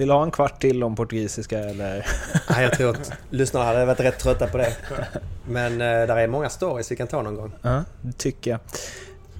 Vill 0.00 0.08
du 0.08 0.14
ha 0.14 0.22
en 0.22 0.30
kvart 0.30 0.60
till 0.60 0.82
om 0.82 0.96
portugisiska 0.96 1.58
eller? 1.58 2.06
Nej, 2.50 2.62
jag 2.62 2.72
tror 2.72 2.90
att 2.90 3.12
lyssnarna 3.30 3.66
hade 3.66 3.84
varit 3.84 4.00
rätt 4.00 4.18
trötta 4.18 4.46
på 4.46 4.58
det. 4.58 4.76
Men 5.48 5.72
eh, 5.72 6.06
där 6.06 6.16
är 6.16 6.26
många 6.26 6.48
stories 6.48 6.90
vi 6.92 6.96
kan 6.96 7.06
ta 7.06 7.22
någon 7.22 7.36
gång. 7.36 7.52
Ja, 7.62 7.84
det 8.00 8.12
tycker 8.18 8.50
jag. 8.50 8.60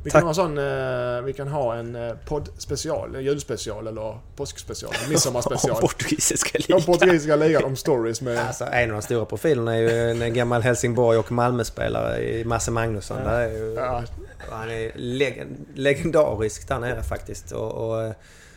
Vi 0.04 0.10
Tack. 0.10 0.20
kan, 0.20 0.26
ha 0.26 0.34
sån, 0.34 0.58
eh, 0.58 1.22
vi 1.24 1.32
kan 1.32 1.48
ha 1.48 1.74
en 1.74 1.96
eh, 1.96 2.14
poddspecial, 2.24 3.14
en 3.14 3.24
julspecial 3.24 3.86
eller 3.86 4.18
påskspecial, 4.36 4.92
en 5.04 5.10
midsommarspecial. 5.10 5.70
Om 5.74 5.80
portugisiska 5.80 6.58
Om 6.58 6.62
ligan. 6.68 6.82
portugisiska 6.82 7.36
ligan, 7.36 7.64
om 7.64 7.76
stories 7.76 8.20
med... 8.20 8.38
Alltså, 8.38 8.64
en 8.64 8.90
av 8.90 8.96
de 8.96 9.02
stora 9.02 9.24
profilerna 9.24 9.76
är 9.76 9.80
ju 9.80 10.22
en 10.22 10.34
gammal 10.34 10.62
Helsingborg 10.62 11.18
och 11.18 11.32
Malmö-spelare 11.32 12.22
i 12.22 12.44
Masse 12.44 12.70
Magnusson. 12.70 13.16
Det 13.24 13.30
är 13.30 13.48
ju, 13.48 13.74
Ja, 13.74 14.02
Han 14.50 14.70
är 14.70 14.92
leg 14.94 15.46
legendarisk 15.74 16.68
där 16.68 16.78
nere 16.78 17.02
faktiskt. 17.02 17.52
Och, 17.52 17.72
och 17.72 18.14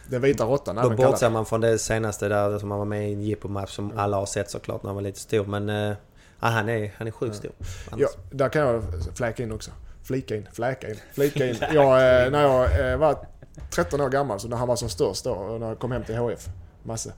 den 0.08 0.22
vita 0.22 0.45
råttan 0.45 0.76
då 0.76 0.89
bortser 0.89 1.30
man 1.30 1.45
från 1.45 1.62
det 1.62 1.80
senaste 1.80 2.28
där 2.28 2.60
som 2.60 2.72
han 2.72 2.80
var 2.80 2.86
med 2.86 3.10
i 3.10 3.14
en 3.14 3.22
jippomatch 3.22 3.72
som 3.72 3.97
alla 3.97 4.18
har 4.18 4.26
sett 4.26 4.51
såklart 4.51 4.84
när 4.84 4.88
han 4.88 4.95
var 4.95 5.01
lite 5.01 5.20
stor. 5.20 5.45
Men 5.45 5.68
ja, 5.68 6.47
han, 6.47 6.70
är, 6.70 6.93
han 6.97 7.08
är 7.08 7.12
sjukt 7.12 7.36
stor. 7.36 7.51
Ja, 7.97 8.08
där 8.32 8.49
kan 8.49 8.62
jag 8.62 8.84
fläka 9.16 9.43
in 9.43 9.51
också. 9.51 9.72
Flika 10.04 10.36
in, 10.36 10.47
fläka 10.54 10.89
in, 10.89 10.95
flika 11.14 11.45
in. 11.45 11.56
Jag, 11.74 12.26
eh, 12.26 12.32
när 12.32 12.41
jag 12.41 12.91
eh, 12.91 12.97
var 12.97 13.18
13 13.70 14.01
år 14.01 14.10
gammal, 14.10 14.39
så 14.39 14.47
när 14.47 14.58
han 14.58 14.68
var 14.68 14.76
som 14.76 14.89
störst 14.89 15.24
då, 15.24 15.32
och 15.32 15.60
när 15.60 15.68
jag 15.68 15.80
kom 15.80 15.91
hem 15.91 16.04
till 16.04 16.16
HF, 16.16 16.47
Masse. 16.84 17.14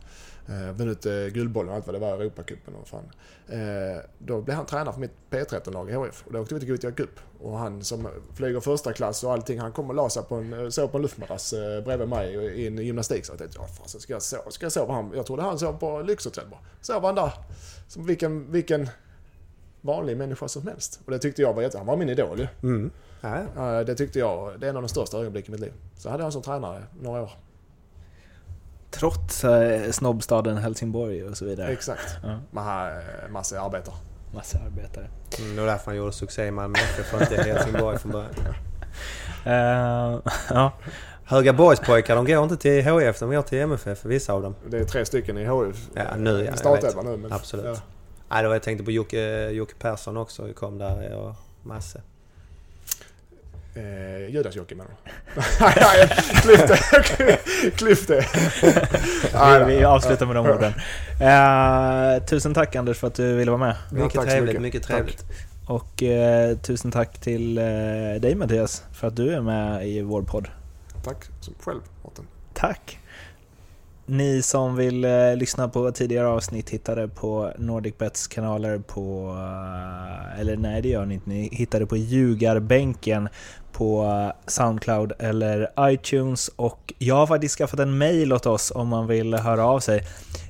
Eh, 0.48 0.72
vunnit 0.72 1.06
eh, 1.06 1.14
Guldbollen 1.14 1.70
och 1.70 1.76
allt 1.76 1.86
vad 1.86 1.96
det 1.96 2.00
var, 2.00 2.14
Europacupen 2.14 2.76
och 2.76 2.88
fan. 2.88 3.04
Eh, 3.48 4.04
då 4.18 4.42
blev 4.42 4.58
han 4.58 4.66
tränare 4.66 4.94
för 4.94 5.02
mitt 5.02 5.12
P13-lag 5.30 5.90
i 5.90 5.94
HF. 5.94 6.24
Och 6.28 6.34
då 6.34 6.40
åkte 6.40 6.54
vi 6.54 6.60
till 6.60 6.70
Gothia 6.70 6.92
Cup. 6.92 7.20
Och 7.42 7.58
han 7.58 7.84
som 7.84 8.08
flyger 8.34 8.60
första 8.60 8.94
klass 8.94 9.24
och 9.24 9.34
allting, 9.34 9.60
han 9.60 9.72
kom 9.72 9.90
och 9.90 9.96
la 9.96 10.10
sig 10.10 10.24
på 10.24 10.36
en, 10.36 10.72
sov 10.72 10.88
på 10.88 10.98
en 10.98 11.02
luftmadrass 11.02 11.54
eh, 11.54 11.84
bredvid 11.84 12.08
mig 12.10 12.34
i 12.36 12.68
en 12.68 12.78
gymnastik. 12.78 13.26
Så 13.26 13.32
jag 13.32 13.40
tänkte, 13.40 13.58
ja 13.62 13.68
fasen 13.68 14.02
ska 14.02 14.14
jag 14.14 14.22
sova? 14.22 14.52
Ska 14.52 14.66
jag 14.66 14.72
sova 14.72 14.94
han? 14.94 15.12
Jag 15.16 15.26
trodde 15.26 15.42
han 15.42 15.60
sov 15.60 15.74
på 15.74 16.02
lyxhotell 16.02 16.48
bara. 16.52 16.60
Sov 16.82 17.06
han 17.06 17.16
där. 17.16 17.32
Som 17.88 18.06
vilken, 18.06 18.52
vilken 18.52 18.90
vanlig 19.82 20.18
människa 20.18 20.48
som 20.48 20.68
helst. 20.68 21.00
Och 21.06 21.12
det 21.12 21.20
tyckte 21.20 21.42
jag 21.42 21.54
var 21.54 21.62
jätte... 21.62 21.78
Han 21.78 21.88
var 21.88 21.98
min 21.98 22.10
idol 22.10 22.40
ju. 22.40 22.48
Mm. 22.64 22.92
Ja. 23.22 23.44
Ja, 23.56 23.84
Det 23.84 23.96
tyckte 23.96 24.20
jag, 24.20 24.60
det 24.60 24.66
är 24.66 24.70
en 24.70 24.76
av 24.76 24.82
de 24.82 24.90
största 24.90 25.18
ögonblicken 25.18 25.54
i 25.54 25.58
mitt 25.58 25.62
liv. 25.62 25.74
Så 25.98 26.10
hade 26.10 26.24
jag 26.24 26.34
som 26.34 26.42
tränare 26.42 26.84
några 27.02 27.22
år. 27.22 27.32
Trots 28.92 29.44
eh, 29.44 29.92
snobbstaden 29.92 30.58
Helsingborg 30.58 31.24
och 31.24 31.38
så 31.38 31.46
vidare. 31.46 31.72
Exakt. 31.72 32.18
Ja. 32.24 32.62
Han 32.62 32.88
är 32.88 33.28
massa 33.30 33.62
arbetare. 33.62 33.96
Massa 34.34 34.58
arbetare. 34.60 35.08
Mm, 35.40 35.56
det 35.56 35.62
var 35.62 35.68
därför 35.68 35.86
han 35.86 35.96
gjorde 35.96 36.12
succé 36.12 36.46
i 36.46 36.52
Malmö 36.52 36.80
FF 36.80 37.14
och 37.14 37.22
inte 37.22 37.44
Helsingborg 37.44 37.98
från 38.00 38.12
början. 38.12 38.32
Eh, 39.46 40.20
ja. 40.50 40.72
Höga 41.24 41.54
Borgspojkar, 41.54 42.16
de 42.16 42.26
går 42.26 42.44
inte 42.44 42.58
till 42.58 42.86
HF, 42.86 43.20
de 43.20 43.30
går 43.30 43.42
till 43.42 43.60
MFF, 43.60 44.06
vissa 44.06 44.34
av 44.34 44.42
dem. 44.42 44.56
Det 44.70 44.78
är 44.78 44.84
tre 44.84 45.06
stycken 45.06 45.38
i 45.38 45.46
HF. 45.46 45.90
Ja, 45.94 46.04
nu, 46.18 46.50
ja, 46.64 46.72
vet. 46.72 47.04
nu. 47.04 47.18
Men, 47.18 47.34
Absolut. 47.34 47.66
Ja. 47.66 47.76
Nej, 48.30 48.44
då 48.44 48.54
jag 48.54 48.64
tänkte 48.64 48.84
på 48.84 48.92
Jocke, 48.92 49.50
Jocke 49.50 49.74
Persson 49.80 50.18
också, 50.18 50.54
kom 50.54 50.78
där 50.78 51.16
och 51.16 51.36
masse. 51.64 52.02
Eh, 53.76 54.30
Judas-Jocke 54.30 54.76
menar 54.76 54.92
du? 55.04 55.12
Klipp 57.72 58.08
det! 58.08 58.18
Det! 59.34 59.66
Vi, 59.68 59.76
vi 59.78 59.84
avslutar 59.84 60.26
med 60.26 60.36
de 60.36 60.46
orden. 60.46 60.74
Eh, 61.22 62.24
tusen 62.26 62.54
tack 62.54 62.76
Anders 62.76 62.98
för 62.98 63.08
att 63.08 63.16
du 63.16 63.36
ville 63.36 63.52
vara 63.52 63.60
med. 63.60 63.76
Ja, 63.90 63.96
Mycket 63.96 64.14
tack 64.14 64.24
så 64.24 64.30
trevligt, 64.30 64.48
mycket. 64.48 64.62
mycket 64.62 64.84
Tack. 64.88 64.96
trevligt. 64.96 65.24
Och 65.68 66.04
eh, 66.04 66.58
tusen 66.58 66.92
tack 66.92 67.18
till 67.22 67.58
eh, 67.58 67.64
dig 68.22 68.36
Mattias 68.36 68.84
för 68.94 69.08
att 69.08 69.16
du 69.16 69.34
är 69.34 69.42
med 69.42 69.88
i 69.88 70.02
vår 70.02 70.22
podd. 70.22 70.48
Tack 71.04 71.18
som 71.42 71.54
själv, 71.64 71.80
Mårten. 72.04 72.28
Tack! 72.54 73.00
Ni 74.08 74.42
som 74.42 74.76
vill 74.76 75.06
eh, 75.06 75.36
lyssna 75.36 75.68
på 75.70 75.92
tidigare 75.92 76.28
avsnitt 76.28 76.70
hittar 76.70 76.96
det 76.96 77.08
på 77.08 77.52
NordicBets 77.58 78.28
kanaler 78.28 78.78
på... 78.80 79.30
Eh, 79.30 80.40
eller 80.40 80.58
nej, 80.58 80.82
det 80.82 80.90
gör 80.90 81.06
ni 81.06 81.14
inte. 81.14 81.30
Ni 81.30 81.50
hittar 81.52 81.80
det 81.80 81.86
på 81.86 81.98
Ljugarbänken 81.98 83.30
på 83.72 84.04
eh, 84.04 84.32
Soundcloud 84.48 85.14
eller 85.20 85.70
iTunes. 85.80 86.48
Och 86.56 86.94
jag 86.98 87.16
har 87.16 87.28
faktiskt 87.28 87.58
skaffat 87.58 87.80
en 87.80 87.98
mail 87.98 88.34
åt 88.34 88.46
oss 88.46 88.72
om 88.76 88.88
man 88.88 89.08
vill 89.08 89.34
höra 89.34 89.66
av 89.66 89.80
sig. 89.80 90.02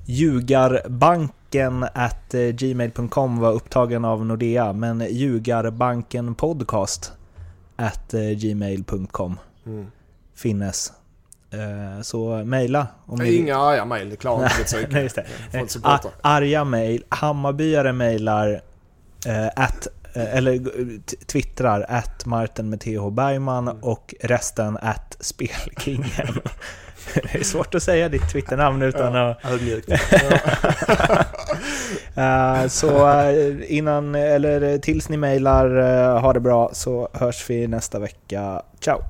Ljugarbanken 0.05 1.83
at 1.83 2.33
eh, 2.33 2.41
gmail.com 2.41 3.39
var 3.39 3.51
upptagen 3.51 4.05
av 4.05 4.25
Nordea, 4.25 4.73
men 4.73 5.07
Ljugarbanken 5.09 6.35
podcast 6.35 7.11
at 7.75 8.13
eh, 8.13 8.21
gmail.com 8.21 9.39
Mm. 9.65 9.85
finnes. 10.35 10.93
Eh, 11.55 12.01
Så 12.01 12.43
mejla 12.45 12.87
om 13.05 13.19
ni 13.19 13.35
Inga 13.35 13.57
arga 13.57 13.85
mejl, 13.85 14.09
det 14.09 14.15
klarar 14.15 14.43
inte 14.43 14.57
mitt 14.57 14.67
psyke. 14.67 14.87
Nej, 14.91 15.03
just 15.03 15.15
det. 15.15 15.25
Får 15.51 15.59
inte 15.59 15.65
A- 15.65 15.97
supporta. 15.99 16.09
arga 16.21 16.63
mejl. 16.63 17.03
Hammarbyare 17.09 17.93
mejlar 17.93 18.61
eh, 19.27 19.47
at, 19.55 19.87
eh, 20.13 20.35
eller 20.37 20.53
eh, 20.53 20.59
twittrar 21.27 21.85
at 21.89 22.25
Martin 22.25 22.69
med 22.69 22.79
TH 22.81 23.09
Bergman 23.11 23.67
Mm. 23.67 23.83
och 23.83 24.15
resten 24.21 24.77
at 24.81 25.17
Spelkingen. 25.19 26.39
det 27.13 27.35
är 27.39 27.43
svårt 27.43 27.75
att 27.75 27.83
säga 27.83 28.09
ditt 28.09 28.29
Twitternamn 28.29 28.81
utan 28.81 29.15
att... 29.15 29.37
Eh, 32.15 32.67
så 32.67 33.09
eh, 33.09 33.55
innan, 33.77 34.15
eller 34.15 34.77
tills 34.77 35.09
ni 35.09 35.17
mejlar, 35.17 35.77
eh, 35.77 36.19
ha 36.21 36.33
det 36.33 36.39
bra 36.39 36.69
så 36.73 37.09
hörs 37.13 37.49
vi 37.49 37.67
nästa 37.67 37.99
vecka. 37.99 38.61
Ciao! 38.79 39.01